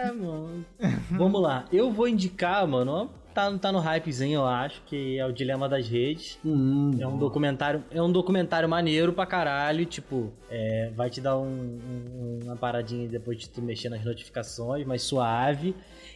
é, 0.06 0.12
mano. 0.12 0.64
Vamos 1.10 1.40
lá. 1.42 1.64
Eu 1.72 1.90
vou 1.90 2.06
indicar, 2.08 2.66
mano, 2.66 3.10
tá, 3.34 3.56
tá 3.58 3.72
no 3.72 3.78
hypezinho, 3.80 4.40
eu 4.40 4.46
acho, 4.46 4.80
que 4.86 5.18
é 5.18 5.26
o 5.26 5.32
Dilema 5.32 5.68
das 5.68 5.88
Redes. 5.88 6.38
Hum, 6.44 6.92
É 7.00 7.06
um 7.06 7.18
documentário, 7.18 7.82
é 7.90 8.00
um 8.00 8.10
documentário 8.10 8.68
maneiro 8.68 9.12
pra 9.12 9.26
caralho, 9.26 9.84
tipo, 9.86 10.32
é, 10.50 10.90
vai 10.94 11.10
te 11.10 11.20
dar 11.20 11.36
um- 11.38 11.44
um- 11.46 12.38
uma 12.44 12.56
paradinha 12.56 13.08
depois 13.08 13.38
de 13.38 13.48
tu 13.48 13.60
mexer 13.62 13.88
nas 13.88 14.04
notificações, 14.04 14.86
mas 14.86 15.02
suave. 15.02 15.74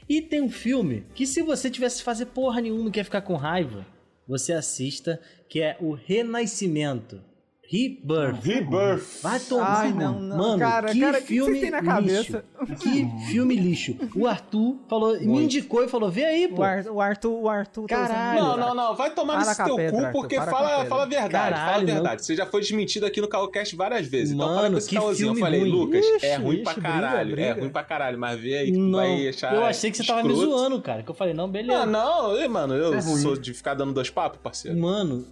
E 0.09 0.21
tem 0.23 0.41
um 0.43 0.51
filme 0.51 1.05
que 1.15 1.27
se 1.27 1.43
você 1.43 1.71
tivesse 1.71 1.99
que 1.99 2.05
fazer 2.05 2.27
porra 2.27 2.61
nenhuma 2.61 2.89
e 2.89 2.93
quer 2.93 3.05
ficar 3.05 3.21
com 3.23 3.35
raiva, 3.37 3.85
você 4.27 4.53
assista, 4.53 5.21
que 5.49 5.61
é 5.61 5.77
o 5.81 5.93
Renascimento. 5.93 7.21
Rebirth. 7.71 8.43
Rebirth. 8.45 9.23
Vai 9.23 9.39
tomar. 9.39 9.81
Ai, 9.83 9.93
não, 9.93 10.19
não. 10.21 10.37
Mano, 10.37 10.59
cara, 10.59 10.91
que 10.93 11.01
cara, 11.01 11.21
que 11.21 11.27
filme 11.29 11.55
você 11.55 11.61
tem 11.61 11.71
na 11.71 11.81
lixo. 12.01 12.33
cabeça? 12.33 12.45
Que 12.81 13.09
filme 13.31 13.55
lixo. 13.55 13.97
O 14.17 14.27
Arthur 14.27 14.77
falou, 14.89 15.13
me 15.21 15.45
indicou 15.45 15.85
e 15.85 15.89
falou: 15.89 16.11
vê 16.11 16.25
aí, 16.25 16.49
pô. 16.49 16.63
O, 16.63 16.65
Ar- 16.65 16.87
o 16.89 17.01
Arthur, 17.01 17.31
o 17.43 17.49
Arthur. 17.49 17.87
tá 17.87 17.97
Caralho. 17.97 18.41
Não, 18.41 18.57
não, 18.57 18.75
não. 18.75 18.95
Vai 18.97 19.11
tomar 19.15 19.35
Para 19.39 19.47
nesse 19.47 19.65
teu 19.65 19.77
pedra, 19.77 19.93
cu, 19.93 20.07
Arthur, 20.07 20.21
porque 20.21 20.37
fala, 20.37 20.51
fala 20.87 21.03
a 21.03 21.07
verdade. 21.07 21.31
fala 21.33 21.47
a 21.47 21.51
Caralho, 21.51 21.87
verdade. 21.87 22.25
Você 22.27 22.35
já 22.35 22.45
foi 22.47 22.61
desmentido 22.61 23.07
aqui 23.07 23.21
no 23.21 23.29
Calcast 23.29 23.77
várias 23.77 24.07
vezes. 24.07 24.35
então 24.35 24.47
Mano, 24.49 24.59
fala 24.61 24.71
com 24.73 24.79
esse 24.79 24.89
que. 24.89 24.97
Eu 24.97 25.15
filme 25.15 25.41
falei, 25.41 25.61
ruim. 25.61 25.71
Lucas, 25.71 26.05
é 26.05 26.17
Ixi, 26.35 26.43
ruim 26.43 26.63
pra 26.65 26.73
ixi, 26.73 26.81
briga, 26.81 26.95
caralho. 27.01 27.31
É 27.33 27.35
briga. 27.37 27.61
ruim 27.61 27.71
pra 27.71 27.83
caralho, 27.85 28.19
mas 28.19 28.41
vê 28.41 28.57
aí 28.59 28.67
que 28.67 28.73
tu 28.73 28.79
Não, 28.81 28.99
vai 28.99 29.29
achar. 29.29 29.55
eu 29.55 29.65
achei 29.65 29.91
que 29.93 29.97
você 29.97 30.05
tava 30.05 30.25
me 30.27 30.35
zoando, 30.35 30.81
cara. 30.83 31.03
Que 31.05 31.11
eu 31.11 31.15
falei, 31.15 31.35
não, 31.35 31.49
beleza. 31.49 31.83
Ah, 31.83 31.87
não, 31.87 32.37
Ei, 32.37 32.49
mano, 32.49 32.75
eu 32.75 32.95
É 32.95 33.01
ruim. 33.01 33.19
sou 33.23 33.37
de 33.37 33.55
ficar 33.55 33.75
dando 33.75 33.93
dois 33.93 34.11
papos, 34.11 34.41
parceiro. 34.43 34.77
Mano, 34.77 35.25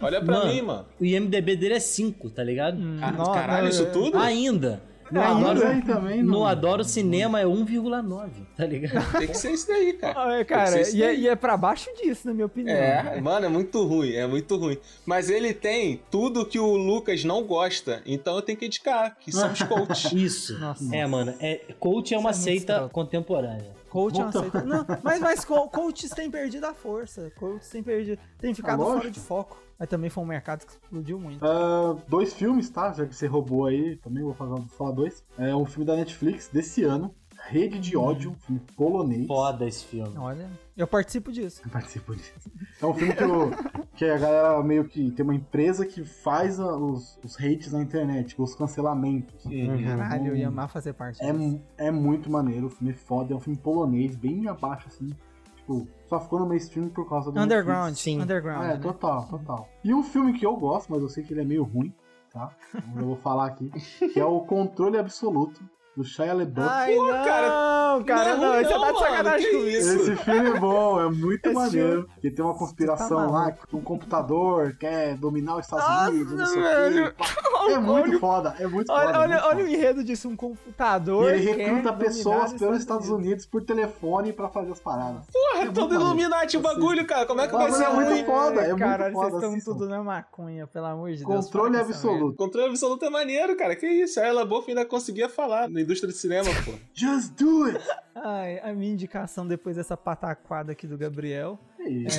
Olha 0.00 0.20
pra 0.22 0.44
mim, 0.44 0.60
mano. 0.60 0.84
o 1.00 1.04
IMDB 1.04 1.56
dele 1.56 1.74
é 1.74 1.80
5, 1.86 2.30
tá 2.30 2.42
ligado? 2.44 2.78
Ah, 3.00 3.32
caralho, 3.32 3.62
não, 3.64 3.70
isso 3.70 3.86
tudo? 3.86 4.18
Ainda. 4.18 4.82
No 5.10 5.20
Ainda 5.20 5.50
Adoro, 5.50 5.82
também, 5.86 6.22
no 6.22 6.32
não. 6.32 6.46
Adoro 6.46 6.82
Cinema 6.82 7.40
é 7.40 7.44
1,9, 7.44 8.28
tá 8.56 8.66
ligado? 8.66 9.18
Tem 9.18 9.28
que 9.28 9.38
ser 9.38 9.52
isso 9.52 9.68
daí, 9.68 9.92
cara. 9.92 10.14
Ah, 10.16 10.34
é, 10.34 10.44
cara, 10.44 10.80
e 10.90 11.02
é, 11.02 11.06
daí. 11.06 11.20
e 11.20 11.28
é 11.28 11.36
pra 11.36 11.56
baixo 11.56 11.88
disso, 12.02 12.26
na 12.26 12.34
minha 12.34 12.46
opinião. 12.46 12.74
É, 12.74 13.20
mano, 13.20 13.46
é 13.46 13.48
muito 13.48 13.84
ruim, 13.84 14.12
é 14.14 14.26
muito 14.26 14.56
ruim. 14.56 14.76
Mas 15.04 15.30
ele 15.30 15.54
tem 15.54 16.00
tudo 16.10 16.44
que 16.44 16.58
o 16.58 16.74
Lucas 16.74 17.22
não 17.22 17.44
gosta, 17.44 18.02
então 18.04 18.34
eu 18.34 18.42
tenho 18.42 18.58
que 18.58 18.66
indicar, 18.66 19.16
que 19.20 19.30
são 19.30 19.52
os 19.52 19.62
coaches. 19.62 20.12
Isso. 20.12 20.58
Nossa. 20.58 20.96
É, 20.96 21.06
mano. 21.06 21.34
É, 21.38 21.60
coach 21.78 22.12
é 22.12 22.18
uma 22.18 22.30
é 22.30 22.32
seita 22.34 22.88
contemporânea. 22.92 23.75
Coach 23.90 24.18
é 24.18 24.22
uma 24.24 24.30
Volta- 24.30 24.50
seita. 24.50 24.66
Não, 24.66 24.84
mas, 25.02 25.20
mas 25.20 25.44
co- 25.44 25.68
coaches 25.68 26.10
têm 26.10 26.30
perdido 26.30 26.64
a 26.66 26.74
força. 26.74 27.30
Coaches 27.38 27.68
têm 27.68 27.82
perdido. 27.82 28.20
Tem 28.38 28.52
ficado 28.54 28.82
Ah, 28.82 28.86
fora 28.86 29.10
de 29.10 29.20
foco. 29.20 29.58
Mas 29.78 29.88
também 29.88 30.08
foi 30.10 30.24
um 30.24 30.26
mercado 30.26 30.64
que 30.66 30.72
explodiu 30.72 31.18
muito. 31.20 31.44
Ah, 31.44 31.96
dois 32.08 32.32
filmes, 32.32 32.68
tá? 32.70 32.92
Já 32.92 33.06
que 33.06 33.14
você 33.14 33.26
roubou 33.26 33.66
aí, 33.66 33.96
também 33.96 34.22
vou 34.22 34.32
falar, 34.34 34.56
vou 34.56 34.66
falar 34.68 34.92
dois. 34.92 35.24
É 35.38 35.54
um 35.54 35.66
filme 35.66 35.84
da 35.84 35.94
Netflix 35.96 36.48
desse 36.48 36.82
ano, 36.82 37.14
Rede 37.48 37.78
de 37.78 37.96
Ódio, 37.96 38.30
um 38.30 38.34
filme 38.34 38.60
polonês. 38.74 39.26
Foda 39.26 39.66
esse 39.66 39.84
filme. 39.84 40.16
Olha, 40.16 40.48
eu 40.76 40.86
participo 40.86 41.30
disso. 41.30 41.60
Eu 41.64 41.70
participo 41.70 42.16
disso. 42.16 42.32
É 42.80 42.86
um 42.86 42.94
filme 42.94 43.14
que, 43.14 43.22
o- 43.24 43.50
que 43.96 44.04
a 44.04 44.18
galera 44.18 44.62
meio 44.62 44.84
que 44.84 45.10
tem 45.10 45.24
uma 45.24 45.34
empresa 45.34 45.86
que 45.86 46.04
faz 46.04 46.58
os, 46.58 47.18
os 47.24 47.36
hates 47.38 47.72
na 47.72 47.80
internet, 47.82 48.34
os 48.38 48.54
cancelamentos. 48.54 49.42
Caralho, 49.84 50.28
eu 50.28 50.36
ia 50.36 50.48
amar 50.48 50.68
fazer 50.68 50.92
parte 50.92 51.22
É, 51.24 51.32
disso. 51.32 51.60
é 51.78 51.90
muito 51.90 52.30
maneiro, 52.30 52.66
o 52.66 52.70
filme 52.70 52.92
é 52.92 52.96
foda, 52.96 53.32
é 53.32 53.36
um 53.36 53.40
filme 53.40 53.58
polonês, 53.58 54.14
bem 54.14 54.46
abaixo 54.48 54.86
assim. 54.88 55.10
Tipo, 55.56 55.88
só 56.08 56.20
ficou 56.20 56.38
no 56.38 56.46
mainstream 56.46 56.88
por 56.90 57.08
causa 57.08 57.32
do 57.32 57.40
Underground, 57.40 57.88
Netflix. 57.90 58.00
Sim. 58.00 58.20
Underground. 58.22 58.64
É, 58.64 58.68
né? 58.74 58.76
total, 58.76 59.26
total. 59.26 59.68
E 59.82 59.92
um 59.92 60.02
filme 60.02 60.32
que 60.32 60.46
eu 60.46 60.56
gosto, 60.56 60.92
mas 60.92 61.02
eu 61.02 61.08
sei 61.08 61.24
que 61.24 61.32
ele 61.32 61.40
é 61.40 61.44
meio 61.44 61.64
ruim, 61.64 61.92
tá? 62.32 62.50
Então 62.74 63.00
eu 63.00 63.06
vou 63.06 63.16
falar 63.16 63.46
aqui, 63.46 63.70
que 64.12 64.20
é 64.20 64.24
o 64.24 64.40
Controle 64.42 64.98
Absoluto, 64.98 65.60
do 65.96 66.04
Shia 66.04 66.34
LaBeouf. 66.34 66.70
Ai, 66.70 66.94
não, 66.94 67.06
cara, 67.24 68.04
cara, 68.04 68.36
não, 68.36 68.44
é 68.54 68.56
ruim 68.62 68.64
você 68.64 68.74
tá 68.78 68.92
de 68.92 68.98
sacanagem 68.98 69.50
com 69.52 69.66
isso. 69.66 69.90
Esse 69.96 70.16
filme 70.16 70.50
é 70.50 70.60
bom, 70.60 71.00
é 71.00 71.08
muito 71.10 71.46
Esse 71.46 71.54
maneiro. 71.54 71.88
filme- 72.02 72.08
Porque 72.14 72.30
tem 72.30 72.44
uma 72.44 72.54
conspiração 72.54 73.08
Você 73.20 73.26
tá 73.26 73.30
lá 73.32 73.52
que 73.52 73.74
um 73.76 73.80
computador 73.80 74.76
quer 74.78 75.16
dominar 75.16 75.56
os 75.56 75.64
Estados 75.64 75.86
Nossa, 75.88 76.10
Unidos, 76.10 76.32
não 76.34 76.46
sei 76.46 76.62
o 77.02 77.12
quê. 77.12 77.24
É 77.72 77.78
muito 77.78 78.20
foda, 78.20 78.54
é 78.60 78.66
muito 78.66 78.92
Olha, 78.92 79.06
foda. 79.06 79.18
olha, 79.18 79.28
muito 79.36 79.46
olha 79.46 79.56
o 79.56 79.66
foda. 79.66 79.70
enredo 79.76 80.04
disso, 80.04 80.28
um 80.28 80.36
computador. 80.36 81.30
E 81.34 81.38
ele 81.38 81.52
recruta 81.52 81.92
pessoas 81.94 82.52
os 82.52 82.58
pelos 82.58 82.78
Estados 82.78 83.08
Unidos 83.08 83.46
por 83.46 83.62
telefone 83.64 84.32
pra 84.32 84.48
fazer 84.48 84.72
as 84.72 84.80
paradas. 84.80 85.24
Porra, 85.32 85.64
É 85.64 85.72
todo. 85.72 85.94
Illuminati 85.94 86.56
o 86.56 86.60
bagulho, 86.60 87.06
cara. 87.06 87.24
Como 87.26 87.40
é 87.40 87.48
que 87.48 87.54
O 87.54 87.58
vai 87.58 87.70
bagulho 87.70 87.84
ser 87.86 87.90
é 87.90 87.94
muito 87.94 88.26
foda, 88.26 88.60
é 88.60 88.68
muito 88.68 88.78
Caralho, 88.78 89.14
foda, 89.14 89.30
vocês 89.30 89.34
estão 89.42 89.50
assistam. 89.52 89.72
tudo 89.72 89.88
na 89.88 90.02
maconha, 90.02 90.66
pelo 90.66 90.86
amor 90.86 91.10
de 91.12 91.24
Deus. 91.24 91.46
Controle 91.46 91.76
absoluto. 91.78 92.36
Controle 92.36 92.68
absoluto 92.68 93.04
é 93.04 93.10
maneiro, 93.10 93.56
cara. 93.56 93.74
Que 93.74 93.86
isso? 93.86 94.20
A 94.20 94.44
Buff 94.44 94.68
ainda 94.70 94.84
conseguia 94.84 95.28
falar 95.28 95.68
na 95.68 95.80
indústria 95.86 96.12
de 96.12 96.18
cinema, 96.18 96.50
pô. 96.64 96.72
Just 96.92 97.32
do 97.34 97.64
it! 97.64 97.78
Ai, 98.14 98.58
a 98.58 98.72
minha 98.74 98.92
indicação 98.92 99.46
depois 99.46 99.76
dessa 99.76 99.96
pataquada 99.96 100.72
aqui 100.72 100.86
do 100.86 100.98
Gabriel. 100.98 101.58
É 101.78 101.88
isso. 101.88 102.18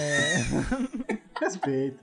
Respeito. 1.39 1.99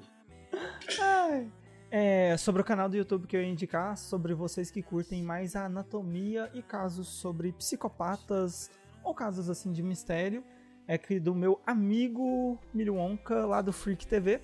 Ai. 1.01 1.51
É, 1.91 2.37
sobre 2.37 2.61
o 2.61 2.65
canal 2.65 2.89
do 2.89 2.97
YouTube 2.97 3.27
que 3.27 3.37
eu 3.37 3.41
ia 3.41 3.49
indicar, 3.49 3.97
sobre 3.97 4.35
vocês 4.35 4.71
que 4.71 4.83
curtem 4.83 5.23
mais 5.23 5.57
a 5.57 5.65
anatomia 5.65 6.51
e 6.53 6.61
casos 6.61 7.09
sobre 7.09 7.53
psicopatas 7.53 8.71
ou 9.03 9.15
casos 9.15 9.49
assim 9.49 9.73
de 9.73 9.83
mistério, 9.83 10.45
é 10.87 10.99
que 10.99 11.19
do 11.19 11.35
meu 11.35 11.61
amigo 11.67 12.59
Milionka 12.75 13.47
lá 13.47 13.63
do 13.63 13.73
Freak 13.73 14.07
TV. 14.07 14.41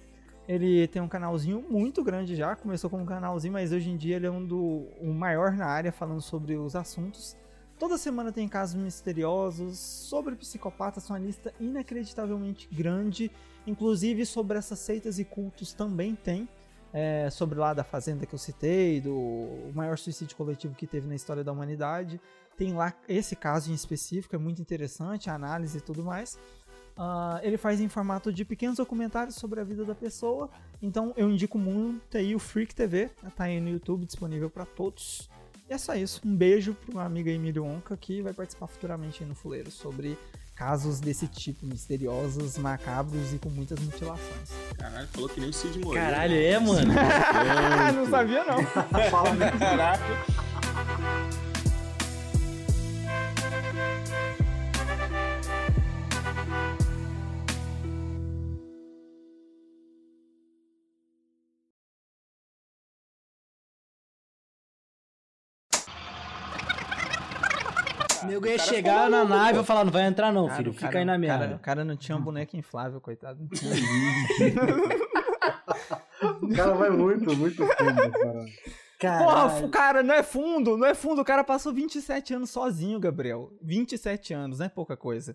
Ele 0.50 0.88
tem 0.88 1.00
um 1.00 1.06
canalzinho 1.06 1.64
muito 1.70 2.02
grande 2.02 2.34
já, 2.34 2.56
começou 2.56 2.90
como 2.90 3.04
um 3.04 3.06
canalzinho, 3.06 3.52
mas 3.52 3.70
hoje 3.70 3.88
em 3.88 3.96
dia 3.96 4.16
ele 4.16 4.26
é 4.26 4.30
um 4.32 4.44
do 4.44 4.88
o 5.00 5.14
maior 5.14 5.52
na 5.52 5.66
área 5.66 5.92
falando 5.92 6.20
sobre 6.20 6.56
os 6.56 6.74
assuntos. 6.74 7.36
Toda 7.78 7.96
semana 7.96 8.32
tem 8.32 8.48
casos 8.48 8.74
misteriosos 8.74 9.78
sobre 9.78 10.34
psicopatas, 10.34 11.08
uma 11.08 11.20
lista 11.20 11.54
inacreditavelmente 11.60 12.68
grande, 12.68 13.30
inclusive 13.64 14.26
sobre 14.26 14.58
essas 14.58 14.80
seitas 14.80 15.20
e 15.20 15.24
cultos 15.24 15.72
também 15.72 16.16
tem. 16.16 16.48
É, 16.92 17.30
sobre 17.30 17.56
lá 17.56 17.72
da 17.72 17.84
fazenda 17.84 18.26
que 18.26 18.34
eu 18.34 18.38
citei, 18.38 19.00
do 19.00 19.70
maior 19.72 19.96
suicídio 19.96 20.36
coletivo 20.36 20.74
que 20.74 20.88
teve 20.88 21.06
na 21.06 21.14
história 21.14 21.44
da 21.44 21.52
humanidade. 21.52 22.20
Tem 22.56 22.72
lá 22.72 22.92
esse 23.08 23.36
caso 23.36 23.70
em 23.70 23.74
específico, 23.74 24.34
é 24.34 24.38
muito 24.38 24.60
interessante, 24.60 25.30
a 25.30 25.34
análise 25.34 25.78
e 25.78 25.80
tudo 25.80 26.02
mais. 26.02 26.36
Ah, 26.96 27.40
ele 27.42 27.56
faz 27.56 27.80
em 27.80 27.88
formato 27.88 28.32
de 28.32 28.44
pequenos 28.44 28.76
documentários 28.76 29.36
sobre 29.36 29.60
a 29.60 29.64
vida 29.64 29.84
da 29.84 29.94
pessoa. 29.94 30.50
Então 30.82 31.12
eu 31.16 31.30
indico 31.30 31.58
muito 31.58 32.16
aí 32.16 32.34
o 32.34 32.38
Freak 32.38 32.74
TV, 32.74 33.10
tá 33.36 33.44
aí 33.44 33.60
no 33.60 33.70
YouTube 33.70 34.06
disponível 34.06 34.50
para 34.50 34.64
todos. 34.64 35.28
E 35.68 35.72
é 35.72 35.78
só 35.78 35.94
isso. 35.94 36.20
Um 36.24 36.34
beijo 36.34 36.74
para 36.74 36.92
uma 36.92 37.04
amiga 37.04 37.30
Emílio 37.30 37.64
Onca 37.64 37.96
que 37.96 38.20
vai 38.22 38.32
participar 38.32 38.66
futuramente 38.66 39.22
aí 39.22 39.28
no 39.28 39.34
Fuleiro 39.34 39.70
sobre 39.70 40.18
casos 40.60 41.00
desse 41.00 41.26
tipo, 41.26 41.64
misteriosos, 41.64 42.58
macabros 42.58 43.32
e 43.32 43.38
com 43.38 43.48
muitas 43.48 43.80
mutilações. 43.80 44.50
Caralho, 44.76 45.08
falou 45.08 45.28
que 45.28 45.40
nem 45.40 45.48
o 45.48 45.52
Cid 45.54 45.78
Moreira. 45.78 46.10
Caralho, 46.10 46.34
é, 46.34 46.58
mano. 46.58 46.92
não 47.96 48.10
sabia 48.10 48.44
não. 48.44 48.62
Fala. 49.08 49.36
Caraca. 49.58 50.49
Nego 68.30 68.46
ia 68.46 68.58
chegar 68.58 69.10
na 69.10 69.24
nave 69.24 69.60
e 69.60 69.64
falar, 69.64 69.84
não 69.84 69.92
vai 69.92 70.02
entrar 70.06 70.32
não, 70.32 70.46
Cara, 70.46 70.56
filho, 70.56 70.72
fica 70.72 70.86
cara- 70.86 70.98
aí 71.00 71.04
na 71.04 71.12
o 71.16 71.20
cara- 71.20 71.38
merda. 71.38 71.56
O 71.56 71.58
cara 71.58 71.84
não 71.84 71.96
tinha 71.96 72.16
um 72.16 72.22
boneco 72.22 72.56
inflável, 72.56 73.00
coitado. 73.00 73.46
O 76.42 76.54
cara 76.54 76.74
vai 76.74 76.90
muito, 76.90 77.34
muito 77.36 77.64
fundo, 77.66 78.12
cara. 78.98 79.18
Porra, 79.24 79.64
o 79.64 79.68
cara 79.70 80.02
não 80.02 80.14
é 80.14 80.22
fundo, 80.22 80.76
não 80.76 80.86
é 80.86 80.94
fundo. 80.94 81.22
O 81.22 81.24
cara 81.24 81.42
passou 81.42 81.72
27 81.72 82.34
anos 82.34 82.50
sozinho, 82.50 83.00
Gabriel. 83.00 83.50
27 83.62 84.34
anos, 84.34 84.58
não 84.58 84.66
é 84.66 84.68
pouca 84.68 84.96
coisa. 84.96 85.34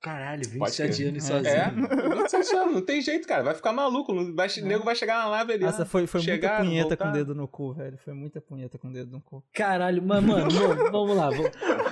Caralho, 0.00 0.42
Pode 0.58 0.58
27 0.80 0.96
crer. 0.96 1.08
anos 1.08 1.30
É, 1.30 1.64
sozinho. 1.70 1.88
não, 2.16 2.28
sei 2.28 2.42
se 2.44 2.50
chama, 2.50 2.70
não 2.72 2.80
tem 2.80 3.00
jeito, 3.00 3.26
cara. 3.26 3.42
Vai 3.42 3.54
ficar 3.54 3.72
maluco. 3.72 4.14
Vai, 4.34 4.46
O 4.48 4.64
nego 4.64 4.84
vai 4.84 4.94
chegar 4.94 5.24
na 5.24 5.30
nave 5.30 5.54
ali. 5.54 5.64
Nossa, 5.64 5.82
ó, 5.82 5.86
foi, 5.86 6.06
foi 6.06 6.20
chegar, 6.20 6.58
muita 6.58 6.64
punheta 6.64 6.88
voltar. 6.88 7.04
com 7.04 7.10
o 7.10 7.12
dedo 7.12 7.34
no 7.34 7.48
cu, 7.48 7.72
velho. 7.74 7.98
Foi 8.04 8.14
muita 8.14 8.40
punheta 8.40 8.78
com 8.78 8.88
o 8.88 8.92
dedo 8.92 9.10
no 9.10 9.20
cu. 9.20 9.42
Caralho, 9.52 10.00
mas, 10.02 10.22
mano, 10.22 10.48
vamos- 10.50 10.90
vamos 10.92 11.16
lá. 11.16 11.30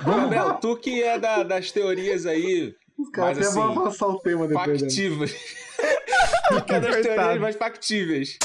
Vamos, 0.03 0.21
Gabriel, 0.21 0.53
tu 0.55 0.77
que 0.77 1.03
é 1.03 1.19
da- 1.19 1.43
das 1.43 1.69
teorias 1.71 2.25
aí 2.25 2.73
Os 2.97 3.09
caras 3.11 3.37
Mas, 3.37 3.47
até 3.49 3.55
vão 3.59 3.69
assim, 3.71 3.79
avançar 3.79 4.07
o 4.07 4.19
tema 4.19 4.47
depois. 4.47 4.67
né? 4.67 4.79
factíveis. 4.87 5.35
tu 6.49 6.61
que 6.65 6.73
é 6.73 6.79
das 6.79 6.95
teorias 7.01 7.39
mais 7.39 7.55
factíveis. 7.55 8.39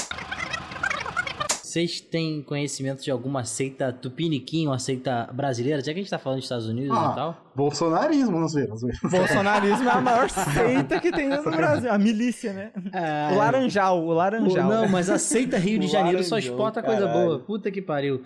Vocês 1.73 1.99
têm 1.99 2.39
conhecimento 2.43 3.01
de 3.03 3.09
alguma 3.09 3.43
seita 3.45 3.91
tupiniquim, 3.91 4.67
uma 4.67 4.77
seita 4.77 5.27
brasileira? 5.33 5.79
Já 5.79 5.85
que 5.85 5.99
a 5.99 6.03
gente 6.03 6.09
tá 6.11 6.19
falando 6.19 6.37
dos 6.37 6.45
Estados 6.45 6.67
Unidos 6.67 6.95
Ah. 6.95 7.09
e 7.11 7.15
tal. 7.15 7.37
Bolsonarismo, 7.55 8.39
não 8.39 8.47
sei. 8.47 8.67
Bolsonarismo 9.01 9.89
é 9.89 9.91
a 9.91 9.99
maior 9.99 10.29
seita 10.53 10.99
que 10.99 11.11
tem 11.11 11.27
no 11.29 11.41
Brasil. 11.41 11.91
A 11.91 11.97
milícia, 11.97 12.53
né? 12.53 12.71
Ah, 12.93 13.31
O 13.33 13.37
Laranjal, 13.39 14.03
o 14.05 14.13
Laranjal. 14.13 14.69
não, 14.69 14.87
mas 14.87 15.09
a 15.09 15.17
seita 15.17 15.57
Rio 15.57 15.79
de 15.79 15.87
Janeiro 15.87 16.23
só 16.23 16.35
Laranjão, 16.35 16.53
exporta 16.53 16.83
coisa 16.83 17.07
caralho. 17.07 17.25
boa. 17.27 17.39
Puta 17.39 17.71
que 17.71 17.81
pariu. 17.81 18.21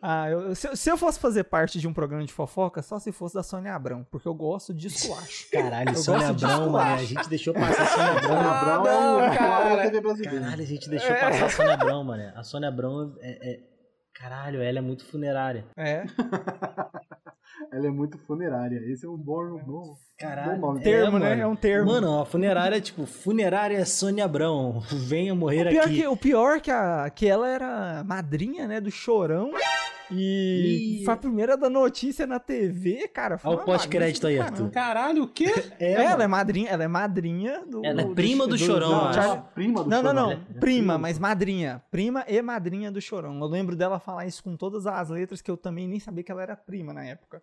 Ah, 0.00 0.30
eu- 0.30 0.54
se, 0.54 0.68
eu- 0.68 0.76
se 0.76 0.88
eu 0.90 0.96
fosse 0.96 1.18
fazer 1.18 1.44
parte 1.44 1.78
de 1.80 1.88
um 1.88 1.92
programa 1.92 2.24
de 2.24 2.32
fofoca, 2.32 2.80
só 2.82 2.98
se 3.00 3.10
fosse 3.10 3.34
da 3.34 3.42
Sônia 3.42 3.74
Abrão, 3.74 4.06
porque 4.10 4.28
eu 4.28 4.34
gosto 4.34 4.72
de 4.72 4.86
esculacho. 4.86 5.50
Caralho, 5.52 5.90
Eu 5.90 5.94
Sônia 5.96 6.28
Abrão, 6.28 6.70
mano. 6.70 6.78
A 6.78 7.02
esculacho. 7.02 7.04
gente 7.06 7.28
deixou 7.28 7.52
passar 7.54 7.82
a 7.82 7.86
Sônia 7.86 8.10
Abrão. 8.12 8.28
Sônia 8.28 8.50
Abrão 8.50 8.72
é 8.72 8.78
o 8.78 8.84
não, 8.84 9.18
atual 9.20 9.62
da 9.62 9.68
cara. 9.68 9.82
TV 9.82 10.00
brasileira. 10.00 10.40
Caralho, 10.40 10.62
a 10.62 10.66
gente 10.66 10.88
deixou 10.90 11.14
passar 11.16 11.44
a 11.46 11.50
Sônia 11.50 11.74
Abrão, 11.74 12.04
mano. 12.04 12.32
A 12.36 12.42
Sônia 12.44 12.68
Abrão 12.68 13.16
é, 13.20 13.50
é- 13.54 13.60
Caralho, 14.14 14.60
ela 14.62 14.78
é 14.78 14.82
muito 14.82 15.04
funerária. 15.06 15.64
É, 15.76 16.04
Ela 17.72 17.86
é 17.86 17.90
muito 17.90 18.18
funerária. 18.18 18.78
Esse 18.90 19.04
é 19.04 19.08
um 19.08 19.16
bom, 19.16 19.58
bom, 19.64 19.96
Caralho. 20.18 20.58
bom 20.60 20.76
termo, 20.78 21.16
É, 21.16 21.20
né? 21.20 21.28
mano. 21.30 21.42
É 21.42 21.46
um 21.46 21.54
termo. 21.56 21.92
Mano, 21.92 22.20
a 22.20 22.26
funerária 22.26 22.76
é 22.76 22.80
tipo, 22.80 23.06
funerária 23.06 23.84
Sônia 23.86 24.24
Abrão. 24.24 24.80
Venha 24.90 25.34
morrer 25.34 25.66
o 25.66 25.70
pior, 25.70 25.84
aqui. 25.84 25.94
que, 25.94 26.06
o 26.08 26.16
pior 26.16 26.60
que, 26.60 26.70
a, 26.70 27.08
que 27.14 27.26
ela 27.26 27.48
era 27.48 28.02
madrinha, 28.04 28.66
né, 28.66 28.80
do 28.80 28.90
Chorão. 28.90 29.52
E 30.10 31.00
Ih. 31.00 31.04
foi 31.04 31.12
a 31.14 31.16
primeira 31.18 31.54
da 31.56 31.68
notícia 31.68 32.26
na 32.26 32.40
TV, 32.40 33.06
cara. 33.08 33.36
Foi 33.36 33.52
Olha 33.52 33.60
o 33.60 33.64
pós-crédito 33.64 34.26
aí, 34.26 34.36
do 34.36 34.42
Arthur. 34.42 34.70
Caralho, 34.70 35.22
o 35.24 35.28
quê? 35.28 35.52
É, 35.78 35.92
ela 35.92 36.10
mano. 36.12 36.22
é 36.22 36.26
madrinha, 36.26 36.70
ela 36.70 36.84
é 36.84 36.88
madrinha 36.88 37.62
do. 37.66 37.84
Ela 37.84 38.00
é 38.02 38.04
prima 38.06 38.46
do 38.46 38.56
Chorão, 38.56 38.90
eu 38.90 38.96
Não, 38.96 39.04
acho. 39.08 39.18
ela 39.20 39.34
é 39.36 39.42
prima 39.54 39.84
do 39.84 39.90
Não, 39.90 40.02
não, 40.02 40.10
Chorão. 40.10 40.22
não. 40.24 40.32
Ela 40.32 40.40
é 40.56 40.58
Prima, 40.58 40.94
do 40.94 40.98
mas 41.00 41.18
madrinha. 41.18 41.82
Prima 41.90 42.24
e 42.26 42.40
madrinha 42.42 42.90
do 42.90 43.00
Chorão. 43.02 43.38
Eu 43.38 43.46
lembro 43.46 43.76
dela 43.76 44.00
falar 44.00 44.24
isso 44.26 44.42
com 44.42 44.56
todas 44.56 44.86
as 44.86 45.10
letras 45.10 45.42
que 45.42 45.50
eu 45.50 45.56
também 45.58 45.86
nem 45.86 46.00
sabia 46.00 46.24
que 46.24 46.32
ela 46.32 46.42
era 46.42 46.56
prima 46.56 46.92
na 46.94 47.04
época. 47.04 47.42